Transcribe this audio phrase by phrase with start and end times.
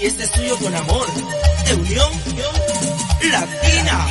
[0.00, 1.06] y este es tuyo con amor.
[1.66, 2.10] De Unión
[3.30, 4.06] Latina.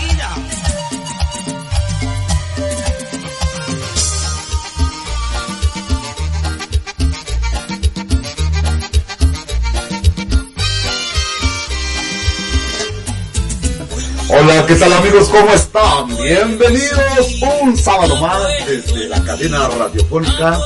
[14.31, 15.29] Hola, ¿qué tal amigos?
[15.29, 16.07] ¿Cómo están?
[16.17, 20.59] Bienvenidos un sábado más desde la cadena radiofónica,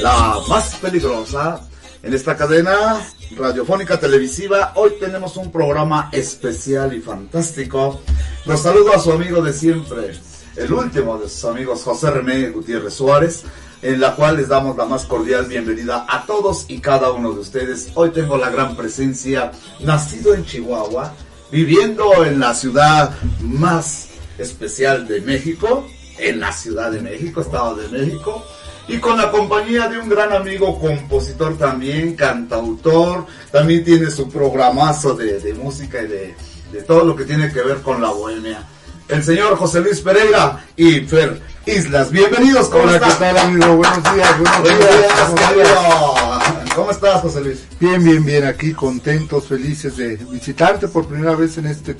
[0.00, 1.69] la más peligrosa.
[2.02, 2.98] En esta cadena
[3.36, 8.00] radiofónica televisiva, hoy tenemos un programa especial y fantástico.
[8.46, 10.12] Los saludo a su amigo de siempre,
[10.56, 13.44] el último de sus amigos, José René Gutiérrez Suárez,
[13.82, 17.40] en la cual les damos la más cordial bienvenida a todos y cada uno de
[17.40, 17.90] ustedes.
[17.94, 21.12] Hoy tengo la gran presencia, nacido en Chihuahua,
[21.52, 27.88] viviendo en la ciudad más especial de México, en la Ciudad de México, Estado de
[27.88, 28.42] México,
[28.88, 35.14] y con la compañía de un gran amigo, compositor también, cantautor, también tiene su programazo
[35.14, 36.34] de, de música y de,
[36.72, 38.66] de todo lo que tiene que ver con la bohemia.
[39.08, 43.10] El señor José Luis Pereira y Fer Islas, bienvenidos, ¿cómo Hola, están?
[43.10, 43.76] ¿qué tal amigo?
[43.76, 45.34] Buenos días, buenos, Buenos días.
[45.36, 46.74] días, días.
[46.74, 47.64] ¿Cómo estás, José Luis?
[47.78, 51.96] Bien, bien, bien, aquí contentos, felices de visitarte por primera vez en este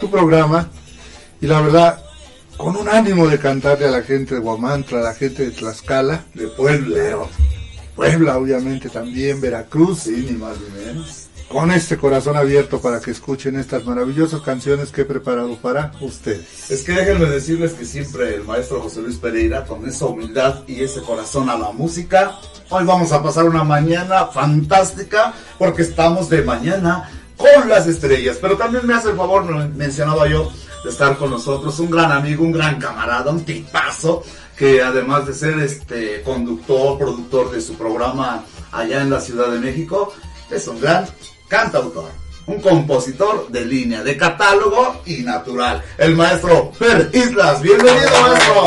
[0.00, 0.68] tu programa
[1.40, 2.02] y la verdad
[2.56, 6.24] con un ánimo de cantarle a la gente de Guamantra, a la gente de Tlaxcala,
[6.34, 7.26] De Puebla.
[7.94, 11.26] Puebla obviamente también, Veracruz, Sí, ni más ni menos.
[11.48, 16.70] con este corazón abierto para que escuchen estas maravillosas canciones que he preparado para ustedes.
[16.70, 20.82] Es que déjenme decirles que siempre el maestro José Luis Pereira, con esa humildad y
[20.82, 22.32] ese corazón a la música,
[22.68, 28.38] hoy vamos a pasar una mañana fantástica porque estamos de mañana con las estrellas.
[28.40, 30.50] Pero también me hace el favor, mencionaba yo,
[30.86, 34.22] de estar con nosotros, un gran amigo, un gran camarada, un tipazo,
[34.56, 39.58] que además de ser este conductor, productor de su programa allá en la Ciudad de
[39.58, 40.14] México,
[40.48, 41.04] es un gran
[41.48, 42.08] cantautor.
[42.46, 45.82] Un compositor de línea, de catálogo y natural.
[45.98, 47.60] El maestro Per Islas.
[47.60, 48.64] Bienvenido, maestro.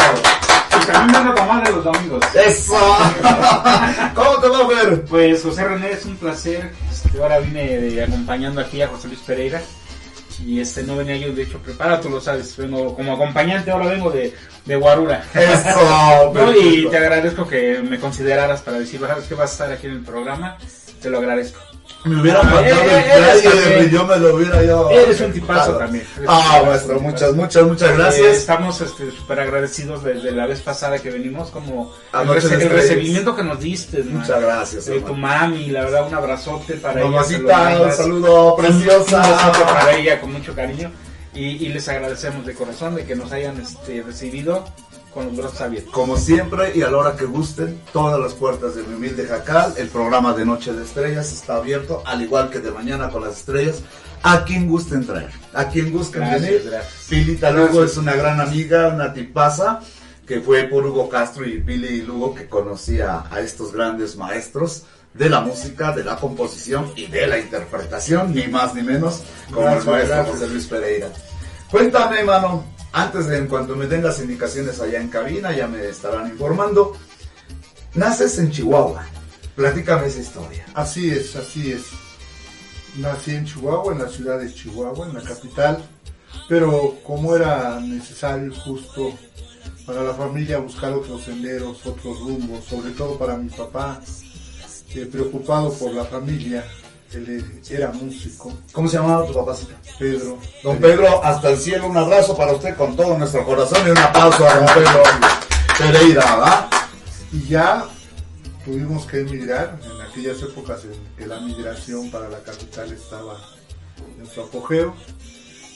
[0.72, 2.22] Pues también vengo a tomar de los domingos.
[2.36, 2.76] Eso.
[4.14, 5.06] ¿Cómo te va, Per?
[5.06, 6.74] Pues José René, es un placer.
[6.92, 9.62] Este, ahora vine de- acompañando aquí a José Luis Pereira.
[10.46, 12.56] Y este no venía yo, de hecho, preparado, tú lo sabes.
[12.58, 14.34] Vengo como acompañante, ahora vengo de,
[14.66, 15.24] de Guarura.
[15.34, 16.32] Eso.
[16.34, 19.88] No, y te agradezco que me consideraras para decir, sabes que vas a estar aquí
[19.88, 20.58] en el programa.
[21.02, 21.69] Te lo agradezco.
[22.06, 23.90] Me hubiera Ah, faltado eh, el eh, eres flyer, también.
[23.92, 24.90] yo me lo hubiera yo.
[24.90, 26.08] Eres un tipazo también.
[26.20, 28.38] Un Ah, maestro, un muchas, muchas, muchas Eh, gracias.
[28.38, 33.44] estamos este, súper agradecidos desde la vez pasada que venimos, como el, de recibimiento que
[33.44, 34.02] nos diste.
[34.04, 37.10] Muchas gracias, De tu mami, la verdad, un abrazote para ella.
[37.10, 39.52] Mamacita, un saludo Un besote preciosa.
[39.66, 40.92] para ella con mucho cariño.
[41.34, 44.66] Y, y les agradecemos de corazón de que nos hayan este, recibido
[45.20, 45.94] con los brazos abiertos.
[45.94, 49.74] Como siempre y a la hora que gusten, todas las puertas de mi humilde jacal,
[49.78, 53.38] el programa de Noche de Estrellas está abierto, al igual que de Mañana con las
[53.38, 53.82] Estrellas,
[54.24, 56.70] a quien gusten traer, a quien gusten Gracias, venir.
[56.70, 57.06] gracias.
[57.10, 59.82] Pilita Lugo es una gran amiga, una tipaza,
[60.26, 65.30] que fue por Hugo Castro y Pili Lugo que conocía a estos grandes maestros de
[65.30, 69.86] la música, de la composición y de la interpretación, ni más ni menos, como Gracias,
[69.86, 70.36] el maestro gracias.
[70.40, 71.08] José Luis Pereira.
[71.72, 75.88] Cuéntame, mano, antes de en cuanto me den las indicaciones allá en cabina, ya me
[75.88, 76.98] estarán informando.
[77.94, 79.06] Naces en Chihuahua.
[79.56, 80.66] Platícame esa historia.
[80.74, 81.84] Así es, así es.
[82.98, 85.84] Nací en Chihuahua, en la ciudad de Chihuahua, en la capital,
[86.48, 89.14] pero como era necesario justo
[89.86, 94.02] para la familia buscar otros senderos, otros rumbos, sobre todo para mi papá,
[94.96, 96.66] eh, preocupado por la familia,
[97.14, 99.74] él era músico, ¿Cómo se llamaba tu papacita?
[99.98, 100.38] Pedro.
[100.64, 103.98] Don Pedro, hasta el cielo, un abrazo para usted con todo nuestro corazón y un
[103.98, 105.04] aplauso a don Pedro
[105.78, 106.68] Pereira, ¿verdad?
[107.32, 107.86] Y ya
[108.64, 113.38] tuvimos que emigrar en aquellas épocas en que la migración para la capital estaba
[114.20, 114.94] en su apogeo.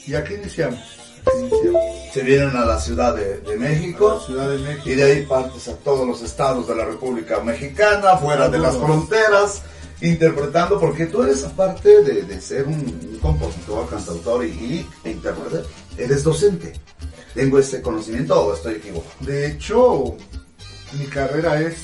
[0.06, 0.78] Y aquí iniciamos,
[1.26, 1.82] aquí iniciamos.
[2.12, 4.90] Se vienen a la Ciudad de, México la Ciudad de México.
[4.90, 8.76] y de ahí partes a todos los estados de la República Mexicana, fuera de las
[8.76, 9.62] fronteras,
[10.08, 15.10] interpretando, porque tú eres aparte de, de ser un, un compositor, cantautor y, y e
[15.10, 15.66] intérprete,
[15.96, 16.72] eres docente.
[17.34, 19.14] ¿Tengo ese conocimiento o estoy equivocado?
[19.20, 20.16] De hecho,
[20.98, 21.76] mi carrera es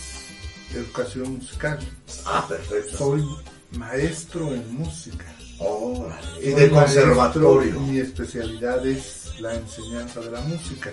[0.75, 1.79] educación musical.
[2.25, 2.97] Ah, perfecto.
[2.97, 3.25] Soy
[3.73, 5.27] maestro en música.
[5.59, 6.41] Órale.
[6.41, 7.81] Y de maestro, conservatorio.
[7.81, 10.93] Mi especialidad es la enseñanza de la música.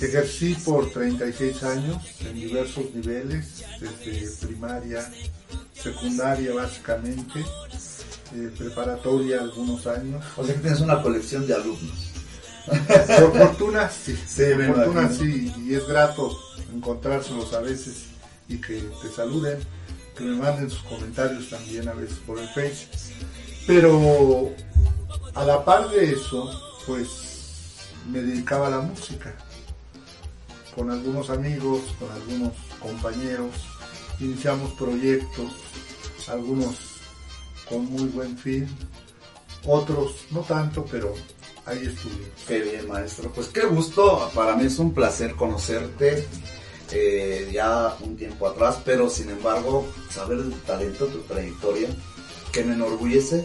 [0.00, 5.10] Ejercí por 36 años en diversos niveles, desde primaria,
[5.74, 7.40] secundaria básicamente,
[8.34, 10.24] eh, preparatoria algunos años.
[10.36, 12.10] O sea que tienes una colección de alumnos.
[12.66, 15.14] Por fortuna sí, por fortuna imagino.
[15.14, 16.38] sí, y es grato
[16.74, 18.04] encontrárselos a veces
[18.48, 19.58] y que te saluden,
[20.16, 22.88] que me manden sus comentarios también a veces por el page.
[23.66, 24.50] Pero
[25.34, 26.50] a la par de eso,
[26.86, 29.34] pues me dedicaba a la música.
[30.74, 33.54] Con algunos amigos, con algunos compañeros,
[34.24, 35.52] iniciamos proyectos,
[36.28, 36.76] algunos
[37.68, 38.68] con muy buen fin,
[39.66, 41.14] otros no tanto, pero
[41.66, 42.28] ahí estuvimos.
[42.46, 43.30] Qué bien, maestro.
[43.32, 44.30] Pues qué gusto.
[44.34, 46.26] Para mí es un placer conocerte
[46.92, 51.88] eh, ya un tiempo atrás, pero sin embargo, saber tu talento, tu trayectoria,
[52.52, 53.44] que me enorgullece,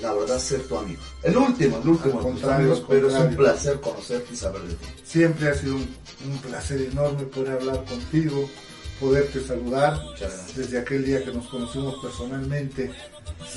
[0.00, 1.02] la verdad, ser tu amigo.
[1.22, 4.74] El último, el último de tus amigos, pero es un placer conocerte y saber de
[4.74, 4.86] ti.
[5.04, 5.88] Siempre ha sido un,
[6.26, 8.48] un placer enorme poder hablar contigo,
[9.00, 9.98] poderte saludar
[10.54, 12.92] desde aquel día que nos conocimos personalmente,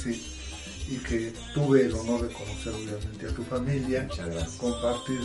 [0.01, 0.25] sí,
[0.87, 4.07] y que tuve el honor de conocer obviamente a tu familia,
[4.57, 5.19] compartir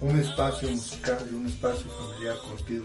[0.00, 2.84] un espacio musical y un espacio familiar contigo,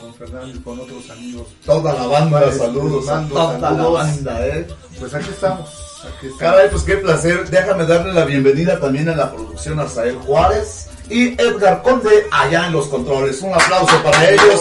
[0.00, 1.48] con Fernando y con otros amigos.
[1.64, 4.66] Toda la banda, saludos a toda la banda, eh.
[4.98, 6.38] Pues aquí estamos, aquí estamos.
[6.38, 7.50] Caray, pues qué placer.
[7.50, 12.68] Déjame darle la bienvenida también a la producción a Sael Juárez y Edgar Conde allá
[12.68, 13.42] en los controles.
[13.42, 14.60] Un aplauso para ellos.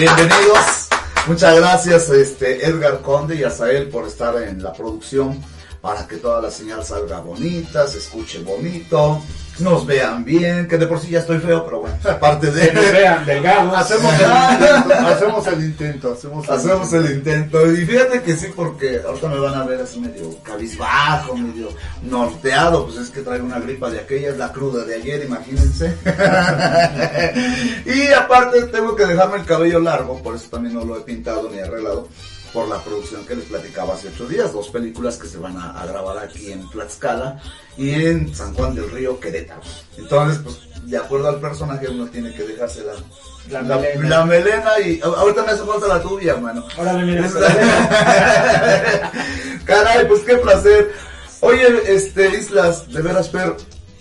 [0.00, 0.88] Bienvenidos.
[1.26, 5.44] Muchas gracias, este Edgar Conde y Azael por estar en la producción
[5.82, 9.20] para que toda la señal salga bonita, se escuche bonito,
[9.60, 12.84] nos vean bien, que de por sí ya estoy feo, pero bueno, aparte Que nos
[12.84, 13.74] de vean delgados.
[13.74, 14.20] Hacemos el
[14.60, 17.72] intento, hacemos el intento, hacemos el Hacemos el intento.
[17.72, 21.68] Y fíjate que sí, porque ahorita me van a ver así medio cabizbajo, medio
[22.02, 22.86] norteado.
[22.86, 25.94] Pues es que traigo una gripa de aquella, es la cruda de ayer, imagínense.
[27.86, 31.50] y aparte tengo que dejarme el cabello largo, por eso también no lo he pintado
[31.50, 32.08] ni arreglado.
[32.52, 35.80] Por la producción que les platicaba hace ocho días, dos películas que se van a,
[35.80, 37.40] a grabar aquí en Tlaxcala
[37.76, 39.60] y en San Juan del Río, Querétaro.
[39.96, 40.58] Entonces, pues,
[40.90, 42.94] de acuerdo al personaje, uno tiene que dejarse la,
[43.50, 44.08] La la, melena.
[44.08, 46.64] la melena y ahorita me hace falta la tuya, hermano.
[46.76, 47.28] Órale, mira,
[49.64, 50.92] Caray, pues qué placer.
[51.40, 53.56] Oye, este Islas, de veras, pero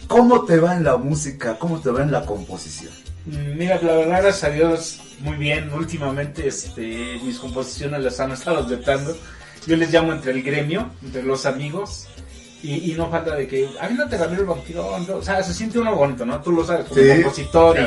[0.07, 1.57] ¿cómo te va en la música?
[1.59, 2.91] ¿Cómo te va en la composición?
[3.29, 5.71] Mm, Mira, la verdad, gracias a Dios, muy bien.
[5.73, 9.15] Últimamente, este, mis composiciones las han estado aceptando.
[9.67, 12.07] Yo les llamo entre el gremio, entre los amigos.
[12.61, 15.15] Y, y no falta de que, aviéntate Ramiro el ¿no?
[15.15, 16.41] o sea, se siente uno bonito, ¿no?
[16.41, 17.77] Tú lo sabes, como Sí, compositor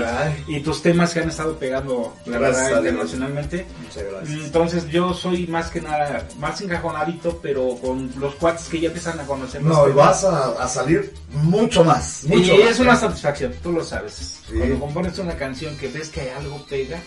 [0.48, 3.66] y, y tus temas que han estado pegando, la Gracias verdad, a internacionalmente.
[3.82, 4.44] Muchas gracias.
[4.46, 9.20] Entonces yo soy más que nada, más encajonadito, pero con los cuates que ya empiezan
[9.20, 9.94] a conocer No, y temas.
[9.94, 12.24] vas a, a salir mucho más.
[12.24, 12.70] Y Mucho más.
[12.70, 14.40] es una satisfacción, tú lo sabes.
[14.48, 14.54] Sí.
[14.56, 16.98] Cuando compones una canción que ves que algo pega,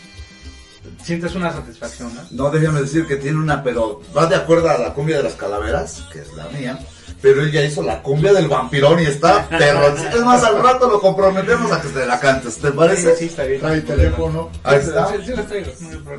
[1.04, 2.22] sientes una satisfacción, ¿no?
[2.30, 5.34] No, déjame decir que tiene una, pero va de acuerdo a la cumbia de las
[5.34, 6.78] calaveras, que es la mía.
[7.22, 9.88] Pero ella hizo la cumbia del vampirón y está perro.
[9.96, 13.12] Es más, al rato lo comprometemos a que te la cantes, ¿te parece?
[13.14, 13.60] Sí, sí, está bien.
[13.62, 14.50] Trae teléfono.
[14.64, 15.08] Ahí está.
[15.08, 15.72] Sí, sí, traigo.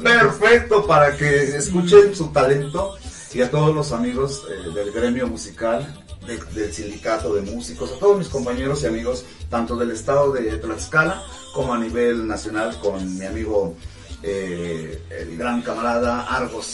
[0.03, 2.97] Perfecto, para que escuchen su talento
[3.33, 5.87] y a todos los amigos eh, del gremio musical,
[6.27, 10.57] de- del sindicato de músicos, a todos mis compañeros y amigos, tanto del estado de
[10.59, 11.23] Tlaxcala
[11.55, 13.75] como a nivel nacional, con mi amigo,
[14.23, 16.67] eh, el gran camarada Argos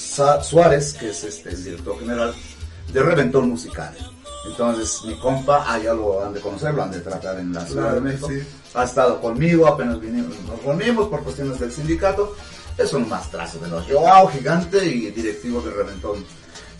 [0.42, 2.32] Suárez, que es este, el director general
[2.92, 3.94] de Reventón Musical.
[4.44, 7.64] Entonces, mi compa, ah, ya lo han de conocer, lo han de tratar en la
[7.66, 8.28] Ciudad de México.
[8.28, 8.42] sí.
[8.74, 12.34] Ha estado conmigo, apenas vinimos, nos reunimos por cuestiones del sindicato.
[12.78, 16.24] Es un mastrazo de los Joao, gigante y directivo de Reventón.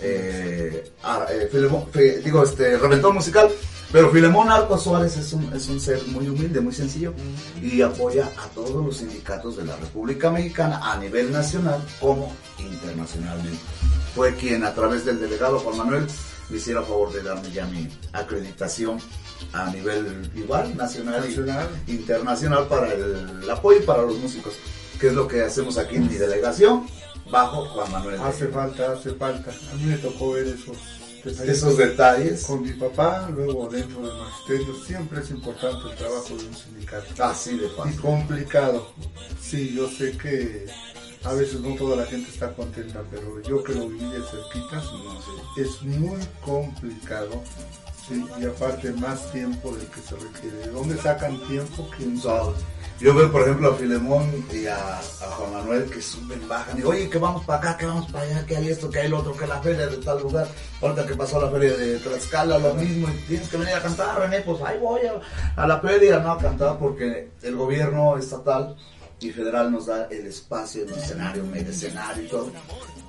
[0.01, 3.49] Eh, ah, eh, Filemón- Fe- digo, este, Reventón Musical.
[3.93, 7.13] Pero Filemón Arcos Suárez es un, es un ser muy humilde, muy sencillo
[7.61, 13.59] y apoya a todos los sindicatos de la República Mexicana a nivel nacional como internacionalmente.
[14.15, 16.07] Fue quien a través del delegado Juan Manuel
[16.53, 18.99] me hiciera favor de darme ya mi acreditación
[19.55, 21.69] a nivel igual, nacional, Nacional.
[21.87, 24.53] y internacional para el, apoyo para los músicos,
[25.01, 26.87] que es lo que hacemos aquí en mi delegación
[27.31, 28.21] bajo Juan Manuel.
[28.21, 29.51] Hace falta, hace falta.
[29.73, 30.77] A mí me tocó ver esos
[31.25, 31.57] detalles.
[31.57, 32.45] Esos detalles.
[32.45, 37.25] Con mi papá, luego dentro del magisterio, siempre es importante el trabajo de un sindicato.
[37.25, 38.01] Así de Y fácil.
[38.01, 38.93] complicado.
[39.41, 40.67] Sí, yo sé que
[41.25, 44.83] a veces no toda la gente está contenta, pero yo que lo viví de cerquita,
[45.57, 47.43] es muy complicado.
[48.09, 50.57] Sí, y aparte más tiempo del que se requiere.
[50.57, 51.89] ¿De dónde sacan tiempo?
[51.97, 52.53] ¿Quién sabe?
[52.99, 55.03] Yo veo, por ejemplo, a Filemón y a, a
[55.37, 58.47] Juan Manuel que suben, bajan y, oye, que vamos para acá, que vamos para allá,
[58.47, 60.49] que hay esto, que hay lo otro, que la feria de tal lugar.
[60.81, 64.19] Ahorita que pasó la feria de Tlaxcala, lo mismo, y tienes que venir a cantar,
[64.19, 68.77] René, pues ahí voy a, a la feria, no a cantar, porque el gobierno estatal
[69.25, 72.51] y federal nos da el espacio, el escenario, medio escenario y todo,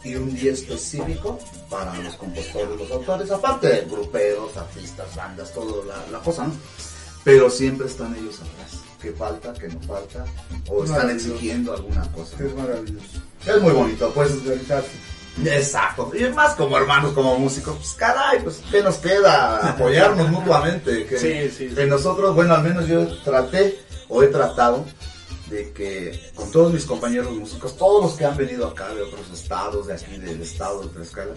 [0.04, 1.40] y un día específico
[1.70, 6.54] para los compositores, los autores, aparte de gruperos, artistas, bandas, todo la, la cosa, ¿no?
[7.24, 8.82] Pero siempre están ellos atrás.
[9.02, 9.54] ¿Qué falta?
[9.54, 10.26] ¿Qué no falta?
[10.70, 12.36] O están exigiendo alguna cosa.
[12.44, 13.06] Es maravilloso.
[13.46, 14.32] Es muy bonito, pues.
[15.46, 19.70] Exacto, y más como hermanos, como músicos, pues caray, pues ¿qué nos queda?
[19.72, 21.06] Apoyarnos mutuamente.
[21.08, 21.76] Que, Sí, sí, sí.
[21.76, 23.80] que nosotros, bueno, al menos yo traté
[24.10, 24.86] o he tratado
[25.54, 29.30] de que con todos mis compañeros músicos, todos los que han venido acá de otros
[29.32, 31.34] estados, de aquí del estado de Tlaxcala,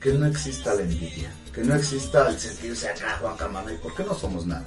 [0.00, 3.94] que no exista la envidia, que no exista el sentirse acá, Juan Camana, ¿y por
[3.94, 4.66] qué no somos nada?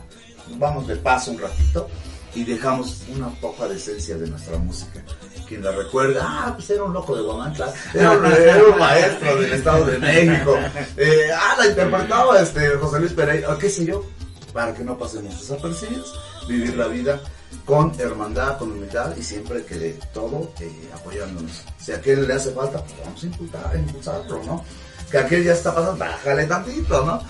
[0.58, 1.90] Vamos de paso un ratito
[2.36, 5.04] y dejamos una poca de esencia de nuestra música.
[5.48, 9.36] Quien la recuerda, ah, pues era un loco de Guamantla, era un, era un maestro
[9.36, 10.56] del Estado de México,
[10.96, 14.06] eh, ah, la interpretaba este José Luis Pereira, o qué sé yo,
[14.54, 16.14] para que no pasemos desapercibidos,
[16.48, 17.20] vivir la vida
[17.66, 21.64] con hermandad, con humildad y siempre que de todo eh, apoyándonos.
[21.80, 24.66] Si a aquel le hace falta, pues vamos a impulsar, impulsarlo, ¿no?
[25.10, 27.22] Que aquel ya está pasando, bájale tantito, ¿no?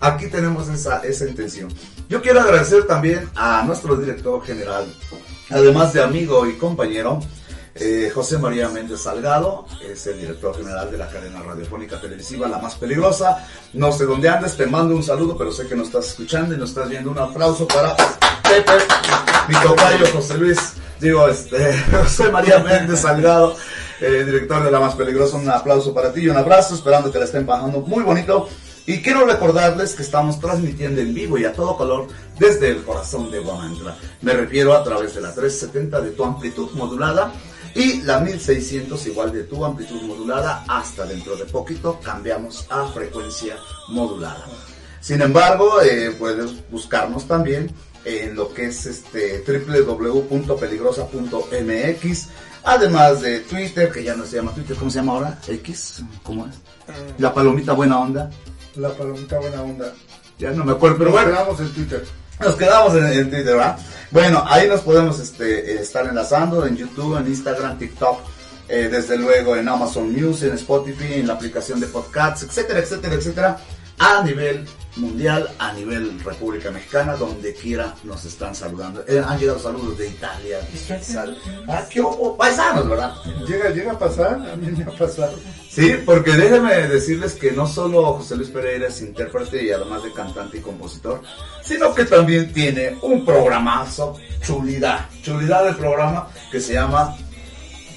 [0.00, 1.72] Aquí tenemos esa, esa intención.
[2.08, 4.92] Yo quiero agradecer también a nuestro director general,
[5.50, 7.20] además de amigo y compañero,
[7.80, 12.58] eh, José María Méndez Salgado, es el director general de la cadena radiofónica televisiva La
[12.58, 13.46] Más Peligrosa.
[13.72, 16.58] No sé dónde andes, te mando un saludo, pero sé que nos estás escuchando y
[16.58, 17.10] nos estás viendo.
[17.10, 18.72] Un aplauso para Pepe,
[19.48, 23.56] mi tocayo José Luis, digo, este, José María Méndez Salgado,
[24.00, 25.38] eh, director de La Más Peligrosa.
[25.38, 28.46] Un aplauso para ti y un abrazo, esperando que la estén pasando muy bonito.
[28.86, 32.08] Y quiero recordarles que estamos transmitiendo en vivo y a todo color
[32.38, 33.96] desde el corazón de Guamantla.
[34.20, 37.32] Me refiero a través de la 370 de tu amplitud modulada
[37.74, 43.56] y la 1600 igual de tu amplitud modulada hasta dentro de poquito cambiamos a frecuencia
[43.88, 44.44] modulada.
[45.00, 47.70] Sin embargo, eh, puedes buscarnos también
[48.04, 52.28] en lo que es este www.peligrosa.mx,
[52.64, 55.38] además de Twitter, que ya no se llama Twitter, ¿cómo se llama ahora?
[55.46, 56.56] X, ¿cómo es?
[57.18, 58.30] La palomita buena onda,
[58.76, 59.94] La palomita buena onda.
[60.38, 61.38] ya no me acuerdo, pero bueno.
[61.58, 62.04] en Twitter.
[62.40, 63.78] Nos quedamos en, Twitter, ¿verdad?
[64.10, 68.18] Bueno, ahí nos podemos este, eh, estar enlazando en YouTube, en Instagram, TikTok,
[68.68, 73.14] eh, desde luego en Amazon Music, en Spotify, en la aplicación de podcasts, etcétera, etcétera,
[73.14, 73.58] etcétera,
[74.00, 74.66] a nivel
[74.96, 79.04] mundial, a nivel República Mexicana, donde quiera nos están saludando.
[79.06, 80.58] Eh, han llegado saludos de Italia,
[81.00, 81.38] sal-
[81.68, 82.02] ah, qué
[82.36, 83.14] paisanos, ¿verdad?
[83.46, 85.38] Llega, llega a pasar, a mí me ha pasado.
[85.70, 90.12] Sí, porque déjenme decirles que no solo José Luis Pereira es intérprete y además de
[90.12, 91.22] cantante y compositor,
[91.62, 97.16] sino que también tiene un programazo, chulidad, chulidad del programa que se llama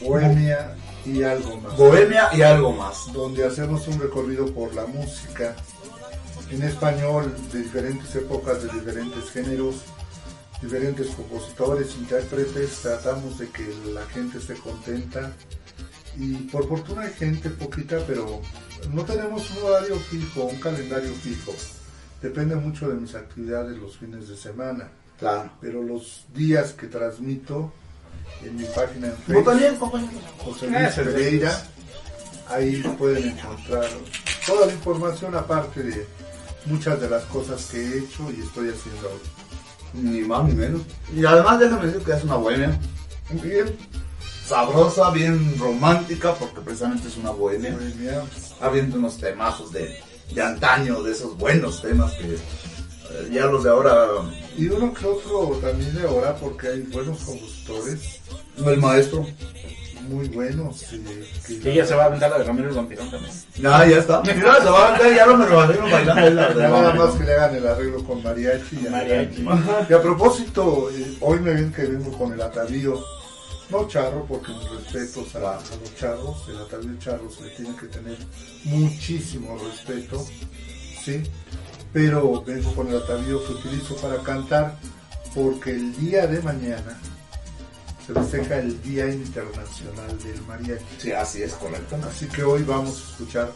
[0.01, 1.75] Bohemia y algo más.
[1.77, 3.12] Bohemia y algo más.
[3.13, 5.55] donde hacemos un recorrido por la música
[6.53, 9.75] en español de diferentes épocas, de diferentes géneros,
[10.62, 15.31] diferentes compositores, intérpretes, tratamos de que la gente esté contenta
[16.17, 18.39] y por fortuna hay gente poquita, pero
[18.91, 21.53] no tenemos un horario fijo, un calendario fijo.
[22.22, 25.51] Depende mucho de mis actividades los fines de semana, Claro.
[25.60, 27.72] pero los días que transmito
[28.43, 29.77] en mi página en Facebook, también.
[30.38, 31.67] José Luis Pereira.
[32.50, 33.88] Ahí pueden encontrar
[34.45, 36.05] toda la información aparte de
[36.65, 39.24] muchas de las cosas que he hecho y estoy haciendo ahora.
[39.93, 40.82] Ni más ni menos.
[41.15, 42.79] Y además déjame decir que es una bohemia
[43.32, 43.75] bien
[44.48, 47.74] sabrosa, bien romántica, porque precisamente es una bohemia.
[47.75, 48.24] Bohemia.
[48.60, 49.98] habiendo unos temazos de,
[50.34, 52.36] de antaño, de esos buenos temas que
[53.13, 54.08] eh, ya los de ahora,
[54.58, 58.20] Y uno que otro también de ahora porque hay buenos compositores,
[58.65, 59.25] el maestro,
[60.10, 60.83] muy buenos.
[60.93, 63.31] eh, que Que ella se va a aventar la de Ramiro el Vampirón también.
[63.55, 66.93] ya, ya está, mira, se va a cantar, ya no me lo imagino bailando, nada
[66.93, 68.75] más que le hagan el arreglo con mariachi.
[68.86, 69.45] y Mariachi.
[69.89, 73.03] Y a propósito, eh, hoy me ven que vengo con el atavío,
[73.69, 77.75] no charro, porque mis respetos a, a los charros, el atavío charro se le tiene
[77.75, 78.17] que tener
[78.65, 80.25] muchísimo respeto,
[81.03, 81.24] ¿sí?
[81.91, 84.77] Pero vengo con el atavío que utilizo para cantar,
[85.36, 87.00] porque el día de mañana
[88.05, 90.83] se festeja el Día Internacional del Mariachi.
[90.98, 91.98] Sí, así es, correcto.
[92.10, 93.51] Así que hoy vamos a escuchar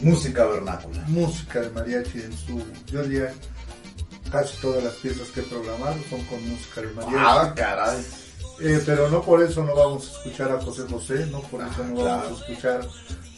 [0.00, 1.02] Música vernácula.
[1.08, 3.32] música de mariachi en su, yo diría,
[4.30, 7.16] casi todas las piezas que he programado son con música de mariachi.
[7.18, 8.06] Ah, caray.
[8.60, 11.82] Eh, pero no por eso no vamos a escuchar a José José, no por eso
[11.84, 12.22] no claro.
[12.24, 12.88] vamos a escuchar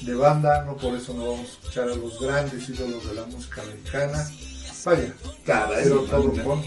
[0.02, 3.24] de banda, no por eso no vamos a escuchar a los grandes ídolos de la
[3.26, 4.30] música americana.
[4.84, 5.12] Vaya,
[5.44, 6.62] Caray, pero todo con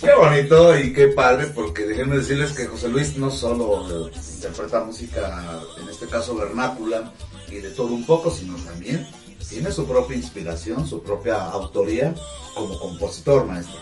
[0.00, 5.60] Qué bonito y qué padre, porque déjenme decirles que José Luis no solo interpreta música,
[5.80, 7.12] en este caso vernácula,
[7.50, 9.06] y de todo un poco, sino también
[9.48, 12.14] tiene su propia inspiración, su propia autoría
[12.54, 13.78] como compositor, maestro.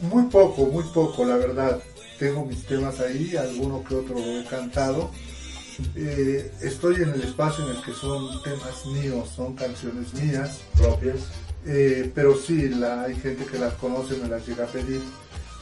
[0.00, 1.82] Muy poco, muy poco, la verdad.
[2.18, 5.10] Tengo mis temas ahí, alguno que otro he cantado.
[5.94, 10.58] Eh, estoy en el espacio en el que son temas míos, son canciones mías.
[10.76, 11.16] Propias.
[11.66, 15.02] Eh, pero sí, la, hay gente que las conoce, me las llega a pedir.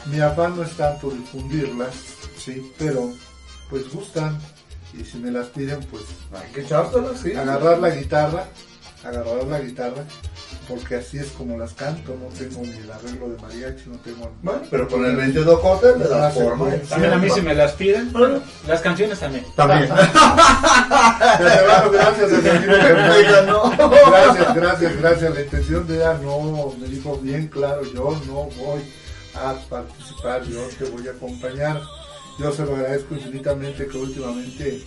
[0.07, 1.95] Mi afán no es tanto difundirlas,
[2.37, 3.11] sí, pero
[3.71, 4.39] pues gustan
[4.93, 6.03] y si me las piden, pues
[6.35, 7.33] Hay que echárselas, sí.
[7.33, 8.47] agarrar la guitarra,
[9.03, 10.05] agarrar la guitarra,
[10.69, 14.31] porque así es como las canto, no tengo ni el arreglo de mariachi, no tengo...
[14.43, 16.71] Bueno, pero con el 22 cortes Ah, forma.
[16.73, 18.41] sí, También a mí si me las piden, Bueno.
[18.67, 19.45] las canciones también.
[19.57, 19.89] También.
[21.93, 22.31] Gracias.
[24.15, 25.35] Gracias, gracias, gracias.
[25.35, 28.83] La intención de ella no, me dijo bien claro, yo no voy
[29.35, 31.81] a participar, yo te voy a acompañar.
[32.39, 34.83] Yo se lo agradezco infinitamente que últimamente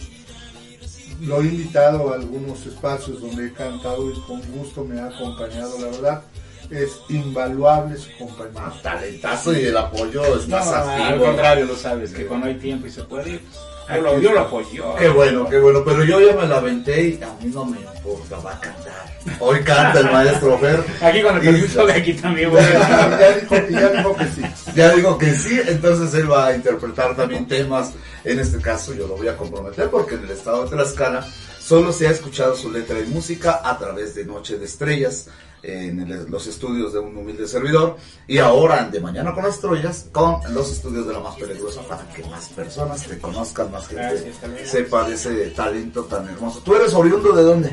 [1.22, 5.80] lo he invitado a algunos espacios donde he cantado y con gusto me ha acompañado.
[5.80, 6.22] La verdad
[6.70, 8.54] es invaluable su compañía.
[8.66, 11.26] Ah, Talentazo y el apoyo es más No, al activo.
[11.26, 13.56] contrario, lo sabes, que cuando hay tiempo y se puede, pues,
[13.90, 14.96] yo, lo, yo lo apoyo.
[14.96, 17.80] Qué bueno, qué bueno, pero yo ya me la aventé y a mí no me
[17.80, 19.08] importa, va a cantar.
[19.40, 20.84] Hoy canta el maestro Fer.
[21.02, 24.42] Aquí con el permiso de aquí también voy a Ya dijo, ya dijo que sí.
[24.76, 27.94] Ya digo que sí, entonces él va a interpretar también temas.
[28.24, 31.26] En este caso yo lo voy a comprometer porque en el estado de Tlaxcala
[31.60, 35.28] solo se ha escuchado su letra y música a través de Noche de Estrellas
[35.64, 37.98] en el- los estudios de un humilde servidor
[38.28, 42.08] y ahora de Mañana con las Estrellas con los estudios de la más peligrosa para
[42.10, 46.60] que más personas te conozcan, más gente Gracias, sepa de ese talento tan hermoso.
[46.64, 47.72] ¿Tú eres oriundo de dónde?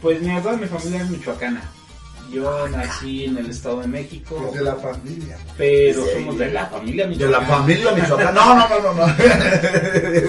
[0.00, 1.62] Pues mi toda mi familia es michoacana.
[2.32, 5.36] Yo nací en el Estado de México, Pues de la familia.
[5.58, 6.10] pero Sí.
[6.14, 7.38] somos de la familia De michoacana.
[7.40, 8.34] la familia Michoacán.
[8.34, 9.14] No, no, no, no, no.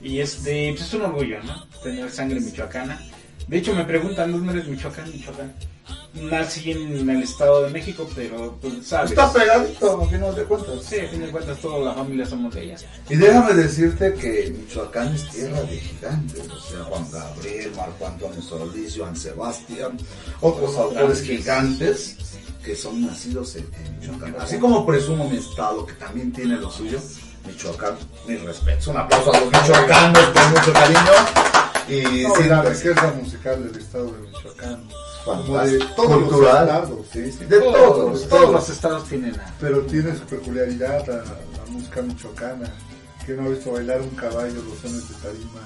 [0.00, 1.66] Y este, pues es un orgullo, ¿no?
[1.82, 3.00] Tener sangre michoacana.
[3.48, 5.10] De hecho, me preguntan, ¿dónde eres Michoacán?
[5.12, 5.52] Michoacán.
[6.14, 9.10] Nací en el Estado de México, pero pues sabes.
[9.10, 10.84] Está pegadito, a final de cuentas.
[10.84, 12.86] Sí, a fin de cuentas, toda la familia somos de ellas.
[13.10, 18.40] Y déjame decirte que Michoacán es tierra de gigantes, o sea, Juan Gabriel, Marco Antonio
[18.40, 19.98] Solís, Juan Sebastián,
[20.40, 22.16] otros autores gigantes
[22.64, 24.36] que son nacidos en, en Michoacán.
[24.40, 26.98] Así como presumo mi estado, que también tiene lo suyo,
[27.46, 27.96] Michoacán,
[28.26, 28.92] mi respeto.
[28.92, 31.63] Un aplauso a los michoacanos con mucho cariño.
[31.88, 34.88] Y No, sí, la pues, riqueza musical del estado de Michoacán.
[35.24, 37.44] Como de todos cultural, los estados, sí, sí.
[37.46, 39.36] de todos, Todos los estados tienen.
[39.60, 42.72] Pero tiene su peculiaridad la, la música michoacana.
[43.24, 45.60] Que no ha visto bailar un caballo los sones de tarima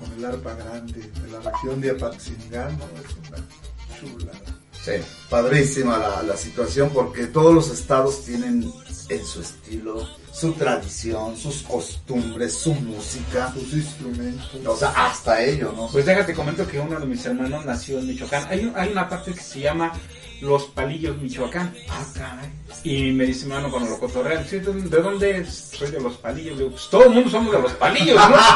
[0.00, 2.84] con el arpa grande de la región de Apatzingán, ¿no?
[2.98, 4.58] Es una chulada.
[4.82, 4.92] Sí,
[5.28, 8.72] padrísima la, la situación porque todos los estados tienen
[9.10, 14.48] en su estilo, su tradición, sus costumbres, su música, Sus instrumentos.
[14.66, 15.88] o sea, hasta ello, ¿no?
[15.88, 18.46] Pues déjate comento que uno de mis hermanos nació en Michoacán.
[18.48, 19.92] Hay, un- hay una parte que se llama
[20.40, 21.74] Los Palillos, Michoacán.
[21.90, 22.48] Ah, caray.
[22.84, 25.72] Y me dice mi hermano cuando lo cotorrean, "Sí, ¿de ¿de dónde es?
[25.76, 26.52] Soy de Los Palillos.
[26.56, 28.36] Le digo, pues todo el mundo somos de Los Palillos, ¿no?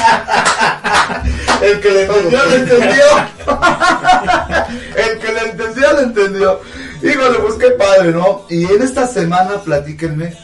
[1.62, 3.04] El que le entendió, le entendió.
[4.96, 6.60] El que le entendió, le entendió.
[7.02, 8.46] Híjole, pues qué padre, ¿no?
[8.50, 10.34] Y en esta semana, platíquenme,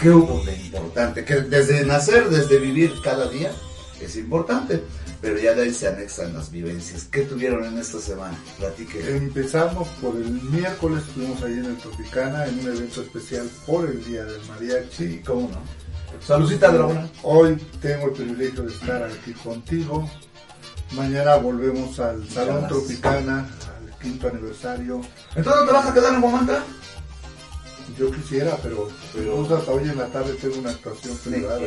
[0.00, 1.24] ¿qué hubo de importante?
[1.24, 3.52] Que desde nacer, desde vivir cada día,
[4.00, 4.82] es importante.
[5.20, 7.08] Pero ya de ahí se anexan las vivencias.
[7.10, 8.38] ¿Qué tuvieron en esta semana?
[8.56, 9.16] Platíquenme.
[9.16, 14.04] Empezamos por el miércoles, estuvimos ahí en el Tropicana en un evento especial por el
[14.04, 14.96] Día del Mariachi.
[14.96, 15.60] Sí, cómo no.
[16.24, 17.08] Saludcita, Dragona.
[17.24, 20.08] Hoy tengo el privilegio de estar aquí contigo.
[20.92, 22.68] Mañana volvemos al Salón.
[22.68, 23.48] Tropicana,
[24.00, 25.00] quinto aniversario.
[25.34, 26.62] ¿Entonces no te vas a quedar en Momanta?
[27.98, 31.60] Yo quisiera, pero, pero justo hasta hoy en la tarde tengo una actuación privada.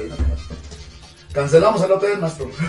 [1.33, 2.49] Cancelamos el hotel, maestro.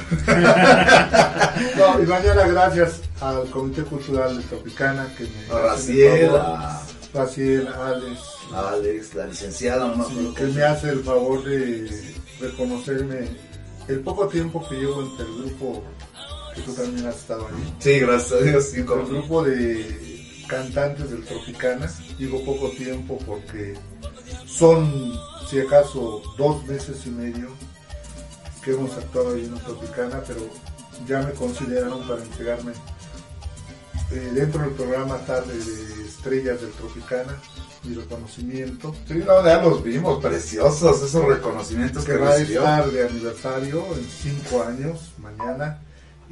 [1.77, 6.31] No, y mañana gracias al Comité Cultural de Tropicana que me A hacen el
[7.13, 8.21] Raciel, Alex,
[8.55, 13.29] Alex, la licenciada, no acuerdo que me hace el favor de reconocerme
[13.89, 15.85] el poco tiempo que llevo entre el grupo,
[16.55, 17.75] que tú también has estado ahí.
[17.79, 23.75] Sí, gracias a Dios, sí, El grupo de cantantes del Tropicana, digo poco tiempo porque
[24.47, 25.13] son,
[25.49, 27.49] si acaso, dos meses y medio
[28.63, 30.41] que hemos actuado ahí en el Tropicana, pero
[31.07, 32.73] ya me consideraron para entregarme
[34.11, 37.39] eh, dentro del programa Tarde de Estrellas del Tropicana
[37.85, 42.91] mi reconocimiento, Sí, no, ya los vimos, preciosos, esos reconocimientos que que va a estar
[42.91, 45.81] de aniversario en cinco años, mañana,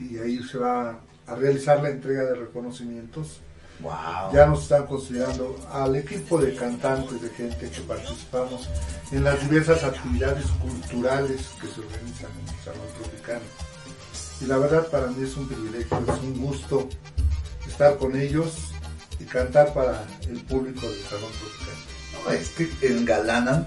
[0.00, 3.40] y ahí se va a realizar la entrega de reconocimientos.
[3.80, 4.32] Wow.
[4.32, 8.68] Ya nos están considerando al equipo de cantantes, de gente que participamos
[9.10, 13.44] en las diversas actividades culturales que se organizan en el Salón Tropicano.
[14.40, 16.88] Y la verdad para mí es un privilegio, es un gusto
[17.66, 18.72] estar con ellos
[19.18, 22.24] y cantar para el público del Salón Tropicano.
[22.24, 23.66] No, es que engalanan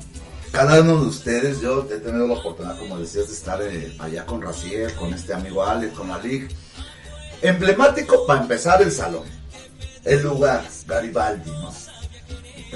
[0.53, 1.59] cada uno de ustedes.
[1.59, 5.33] Yo he tenido la oportunidad, como decías, de estar eh, allá con Raciel, con este
[5.33, 6.49] amigo Alex, con Alik.
[7.41, 9.23] Emblemático para empezar el salón.
[10.05, 11.73] El lugar, Garibaldi, ¿no?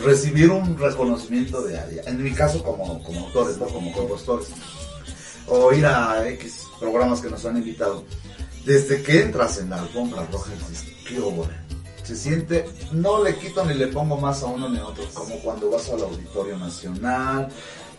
[0.04, 2.04] Recibir un reconocimiento de área.
[2.08, 3.68] En mi caso, como, como autores, ¿no?
[3.68, 4.48] Como compositores.
[5.48, 8.04] o ir a X programas que nos han invitado.
[8.66, 11.64] Desde que entras en la alfombra roja, dices, qué obra.
[12.08, 15.36] Se siente, no le quito ni le pongo más a uno ni a otro, como
[15.40, 17.50] cuando vas al Auditorio Nacional,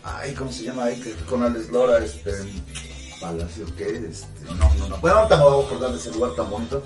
[0.03, 1.15] ay, ¿cómo se llama ahí?
[1.29, 2.31] Con Alex Lora, este,
[3.21, 3.83] Palacio, ¿qué?
[4.09, 6.81] Este, no, no, no, bueno, ahorita me voy a acordar de ese lugar tan bonito,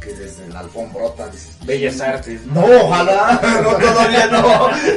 [0.00, 2.46] que desde la alfombrota dices, Bellas Artes.
[2.46, 4.42] no, ojalá, no, todavía no,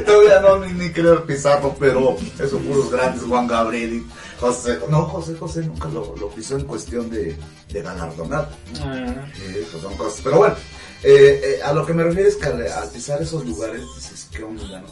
[0.06, 4.08] todavía no, ni, ni querer pisarlo, pero esos puros grandes, Juan Gabriel y
[4.40, 7.36] José, no, José José nunca lo, lo pisó en cuestión de,
[7.70, 8.50] de galardonar,
[8.84, 9.66] Ah, Eh,
[9.98, 10.56] pues pero bueno,
[11.04, 14.28] eh, eh, a lo que me refiero es que al, al pisar esos lugares, dices,
[14.32, 14.88] qué onda, ¿no?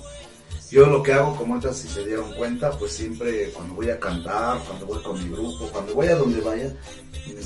[0.72, 4.00] Yo lo que hago, como ahorita si se dieron cuenta, pues siempre cuando voy a
[4.00, 6.72] cantar, cuando voy con mi grupo, cuando voy a donde vaya,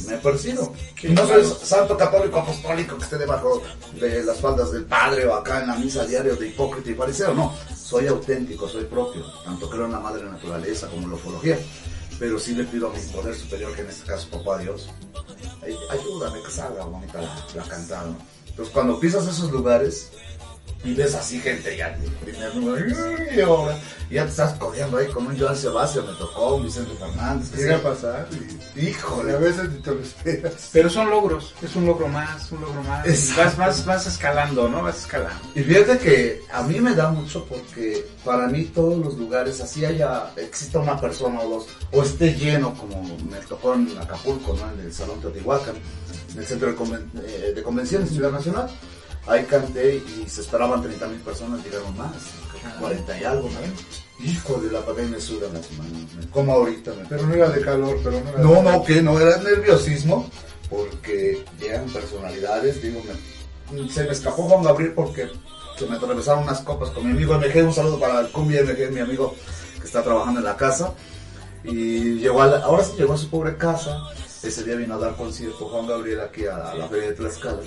[0.08, 0.73] me persigo.
[1.02, 3.62] Y no soy santo católico apostólico que esté debajo
[3.97, 7.34] de las faldas del padre o acá en la misa diario de hipócrita y fariseo,
[7.34, 7.54] no.
[7.73, 9.23] Soy auténtico, soy propio.
[9.45, 11.58] Tanto creo en la madre naturaleza como en la ufología.
[12.19, 14.89] Pero sí le pido a mi poder superior, que en este caso papá Dios,
[15.62, 18.04] ay- ayúdame que salga bonita la, la cantada.
[18.08, 18.33] ¿no?
[18.54, 20.12] Entonces cuando pisas esos lugares,
[20.84, 22.86] y ves así gente ya primer número,
[23.36, 23.80] y ahora,
[24.12, 27.58] ya te estás corriendo ahí con un Joan Sebastián, me tocó, un Vicente Fernández, que
[27.58, 28.28] Llega a pasar
[28.76, 30.70] y, híjole, a veces ni te lo esperas.
[30.72, 33.08] Pero son logros, es un logro más, un logro más.
[33.08, 33.36] Y.
[33.36, 34.84] Vas, vas, vas escalando, ¿no?
[34.84, 35.42] Vas escalando.
[35.56, 39.84] Y fíjate que a mí me da mucho porque para mí todos los lugares, así
[39.84, 44.72] haya, exista una persona o dos, o esté lleno como me tocó en Acapulco, ¿no?
[44.74, 45.76] en el Salón Teotihuacán,
[46.34, 48.69] en el Centro de, Conven- eh, de Convenciones Ciudad Nacional.
[49.28, 52.12] Ahí canté y se esperaban 30 mil personas, llegaron más,
[52.80, 54.26] 40 y algo, ¿no?
[54.26, 56.91] Hijo de la pandemia me sudan las manos, como ahorita.
[56.93, 57.06] Me...
[57.06, 58.63] Pero no era de calor, pero no era de No, calor.
[58.74, 60.30] no, que no era nerviosismo,
[60.69, 63.02] porque llegan personalidades, digo,
[63.72, 65.30] me- se me escapó Juan Gabriel porque
[65.80, 68.91] se me atravesaron unas copas con mi amigo MG, un saludo para el Cumbia MG,
[68.91, 69.36] mi amigo
[69.80, 70.93] que está trabajando en la casa,
[71.63, 73.98] y llegó a la- ahora sí llegó a su pobre casa,
[74.47, 77.62] ese día vino a dar concierto Juan Gabriel aquí a, a la feria de Tlaxcala,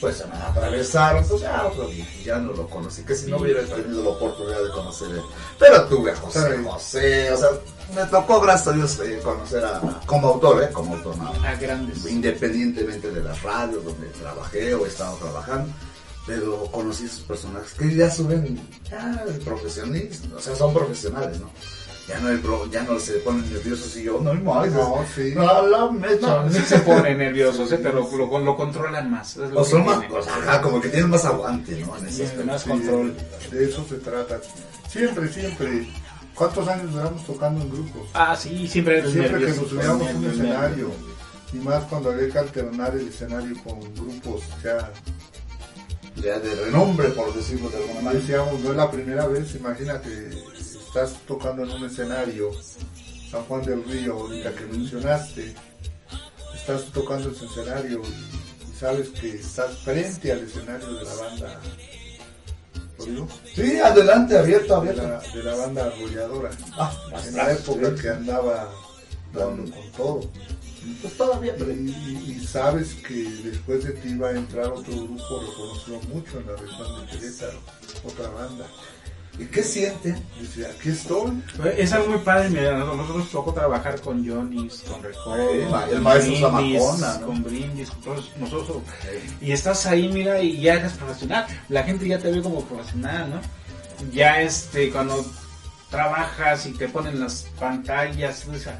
[0.00, 3.38] pues se me atravesaron, pues ya otro día, ya no lo conocí, que si no
[3.38, 5.22] hubiera tenido la oportunidad de conocer él.
[5.58, 7.48] Pero tuve a José o sea,
[7.94, 10.70] me tocó, gracias a Dios, eh, conocer a, como autor, ¿eh?
[10.72, 11.36] Como autor, más.
[11.44, 12.06] A grandes.
[12.06, 15.72] Independientemente de las radios donde trabajé o he estado trabajando,
[16.26, 21.50] pero conocí esos personajes que ya suben, ya profesionistas, o sea, son profesionales, ¿no?
[22.08, 25.32] Ya no, hay pro- ya no se ponen nerviosos y yo, no, no, No, sí.
[25.36, 26.42] no, la mecha.
[26.42, 27.78] No, sí se ponen nerviosos, ¿eh?
[27.82, 29.36] pero lo, lo controlan más.
[29.36, 31.96] es lo O que son más, o sea, ajá, como que tienen más aguante, ¿no?
[31.98, 32.52] En ese Tienen aspecto.
[32.52, 33.16] más Sí, control.
[33.50, 34.40] De eso se trata.
[34.88, 35.86] Siempre, siempre.
[36.34, 38.08] ¿Cuántos años duramos tocando en grupos?
[38.14, 40.90] Ah, sí, siempre Siempre que nos subíamos a un escenario.
[41.52, 44.90] Y más cuando había que alternar el escenario con grupos ya
[46.16, 48.20] Ya de renombre, por decirlo de alguna manera.
[48.20, 50.30] decíamos, no es la primera vez, imagínate,
[50.88, 52.50] estás tocando en un escenario,
[53.30, 55.54] San Juan del Río, ahorita que mencionaste,
[56.54, 61.60] estás tocando ese escenario y, y sabes que estás frente al escenario de la banda,
[62.98, 63.28] ¿lo digo?
[63.54, 65.02] Sí, adelante, abierto, De abierto.
[65.08, 66.92] la, de la banda arrolladora, Ah,
[67.26, 68.02] en la época sí.
[68.02, 68.70] que andaba
[69.34, 70.20] dando con todo.
[71.02, 74.94] Pues todavía, Y, pero- y- y sabes que después de ti va a entrar otro
[74.94, 77.58] grupo reconocido mucho en la región de Querétaro,
[78.04, 78.66] otra banda.
[79.38, 80.16] ¿Y qué siente?
[80.40, 81.42] Dice, aquí estoy.
[81.76, 85.88] Es algo muy padre, mira, nosotros nos tocó trabajar con Johnny's, con Recodo, Sí, con
[85.90, 87.26] el maestro Brindis, Zamacona, ¿no?
[87.28, 88.78] con Brindis, con todos nosotros.
[89.40, 91.46] Y estás ahí, mira, y ya eres profesional.
[91.68, 93.40] La gente ya te ve como profesional, ¿no?
[94.12, 95.24] Ya este, cuando
[95.90, 98.72] trabajas y te ponen las pantallas, "Ah,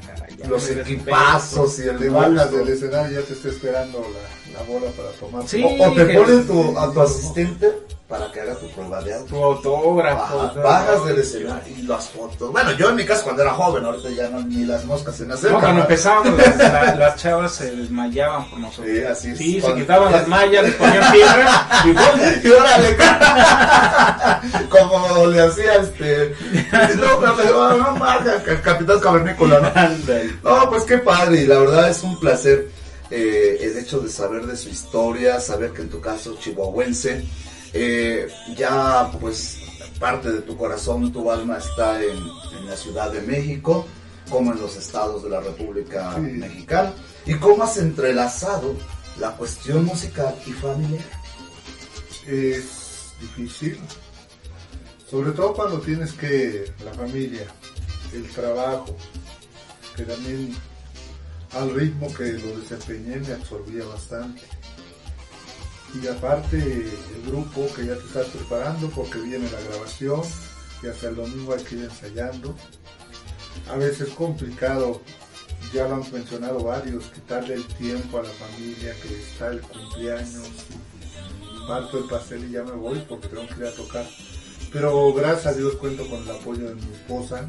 [0.47, 0.81] Los me respeto".
[0.81, 2.57] equipazos y el gusto.
[2.57, 3.99] del escenario ya te está esperando
[4.53, 5.47] la, la bola para tomar.
[5.47, 5.63] Sí.
[5.63, 7.67] O, o te ponen tu, a tu asistente
[8.09, 9.27] para que haga tu prueba de auto.
[9.29, 10.37] Tu autógrafo.
[10.39, 12.51] Baja- bajas del escenario y las fotos.
[12.51, 15.25] Bueno, yo en mi caso cuando era joven, ahorita ya no, ni las moscas se
[15.25, 15.53] me acercan.
[15.53, 18.87] No, cuando empezábamos, las, la- las chavas se desmayaban por nosotros.
[18.91, 19.37] Sí, así es.
[19.37, 22.19] Sí, se Cuando- quitaban las mallas, les ponían piedra y ¡pum!
[22.43, 22.97] Y órale,
[24.69, 26.33] como le hacía este.
[26.97, 29.59] No, no, no, marca, capitán cavernícola,
[30.43, 30.49] ¿no?
[30.59, 32.69] No, pues qué padre, y la verdad es un placer
[33.11, 37.23] eh, el hecho de saber de su historia, saber que en tu caso chihuahuense,
[37.73, 39.57] eh, ya pues
[39.99, 42.17] parte de tu corazón, tu alma está en,
[42.57, 43.85] en la Ciudad de México,
[44.29, 46.21] como en los estados de la República Sí.
[46.21, 46.93] Mexicana,
[47.25, 48.75] y cómo has entrelazado
[49.19, 51.03] la cuestión musical y familiar.
[52.27, 53.77] Es difícil.
[55.09, 57.47] Sobre todo cuando tienes que la familia,
[58.13, 58.95] el trabajo,
[59.95, 60.55] que también
[61.53, 64.41] al ritmo que lo desempeñé me absorbía bastante.
[65.93, 70.21] Y aparte el grupo que ya te estás preparando porque viene la grabación
[70.83, 72.55] y hasta el domingo hay que ir ensayando.
[73.69, 75.01] A veces es complicado
[75.73, 80.47] ya lo han mencionado varios, quitarle el tiempo a la familia, que está el cumpleaños,
[81.67, 84.05] parto el pastel y ya me voy porque tengo que ir a tocar.
[84.71, 87.47] Pero gracias a Dios cuento con el apoyo de mi esposa.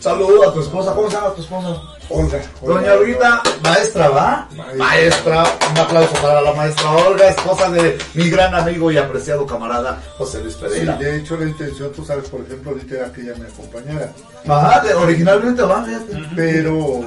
[0.00, 0.92] Saludos a tu esposa.
[0.92, 1.82] ¿Cómo se llama tu esposa?
[2.08, 2.40] Olga.
[2.62, 4.48] Doña Olguita, maestra, ¿va?
[4.56, 4.76] Maestra.
[4.76, 10.02] Maestra, un aplauso para la maestra Olga, esposa de mi gran amigo y apreciado camarada
[10.16, 10.96] José Luis Sí, Pereira.
[10.96, 14.12] de hecho la intención, tú sabes, por ejemplo, ahorita era que ella me acompañara.
[14.48, 16.16] Ajá, originalmente va, fíjate.
[16.34, 17.00] pero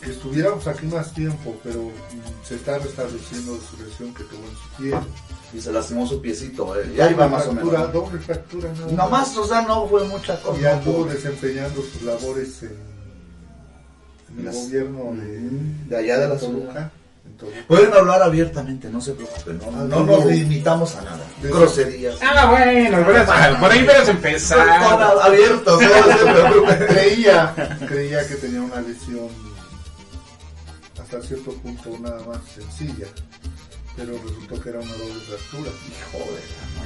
[0.00, 1.90] que estuviéramos aquí más tiempo, pero
[2.46, 4.94] se está restableciendo su lesión que tuvo en su pie.
[5.54, 6.92] Y se lastimó su piecito, eh.
[6.96, 7.92] ya iba más o menos.
[7.92, 10.60] Doble fractura, nada No más, o sea, no fue mucha cosa.
[10.60, 12.76] Y anduvo desempeñando sus labores en,
[14.38, 15.40] en el gobierno de,
[15.88, 16.90] de allá de la Toluca.
[17.68, 20.30] Pueden hablar abiertamente, no se preocupen, no, Ah, no no, nos no.
[20.30, 21.20] limitamos a nada.
[21.42, 22.16] De- Groserías.
[22.22, 23.04] Ah, bueno,
[23.60, 25.20] por ahí Son empezado.
[25.22, 26.86] abiertos, no se preocupen.
[26.86, 29.28] Creía, creía que tenía una lesión
[31.06, 33.06] hasta cierto punto nada más sencilla,
[33.96, 35.70] pero resultó que era una doble fractura.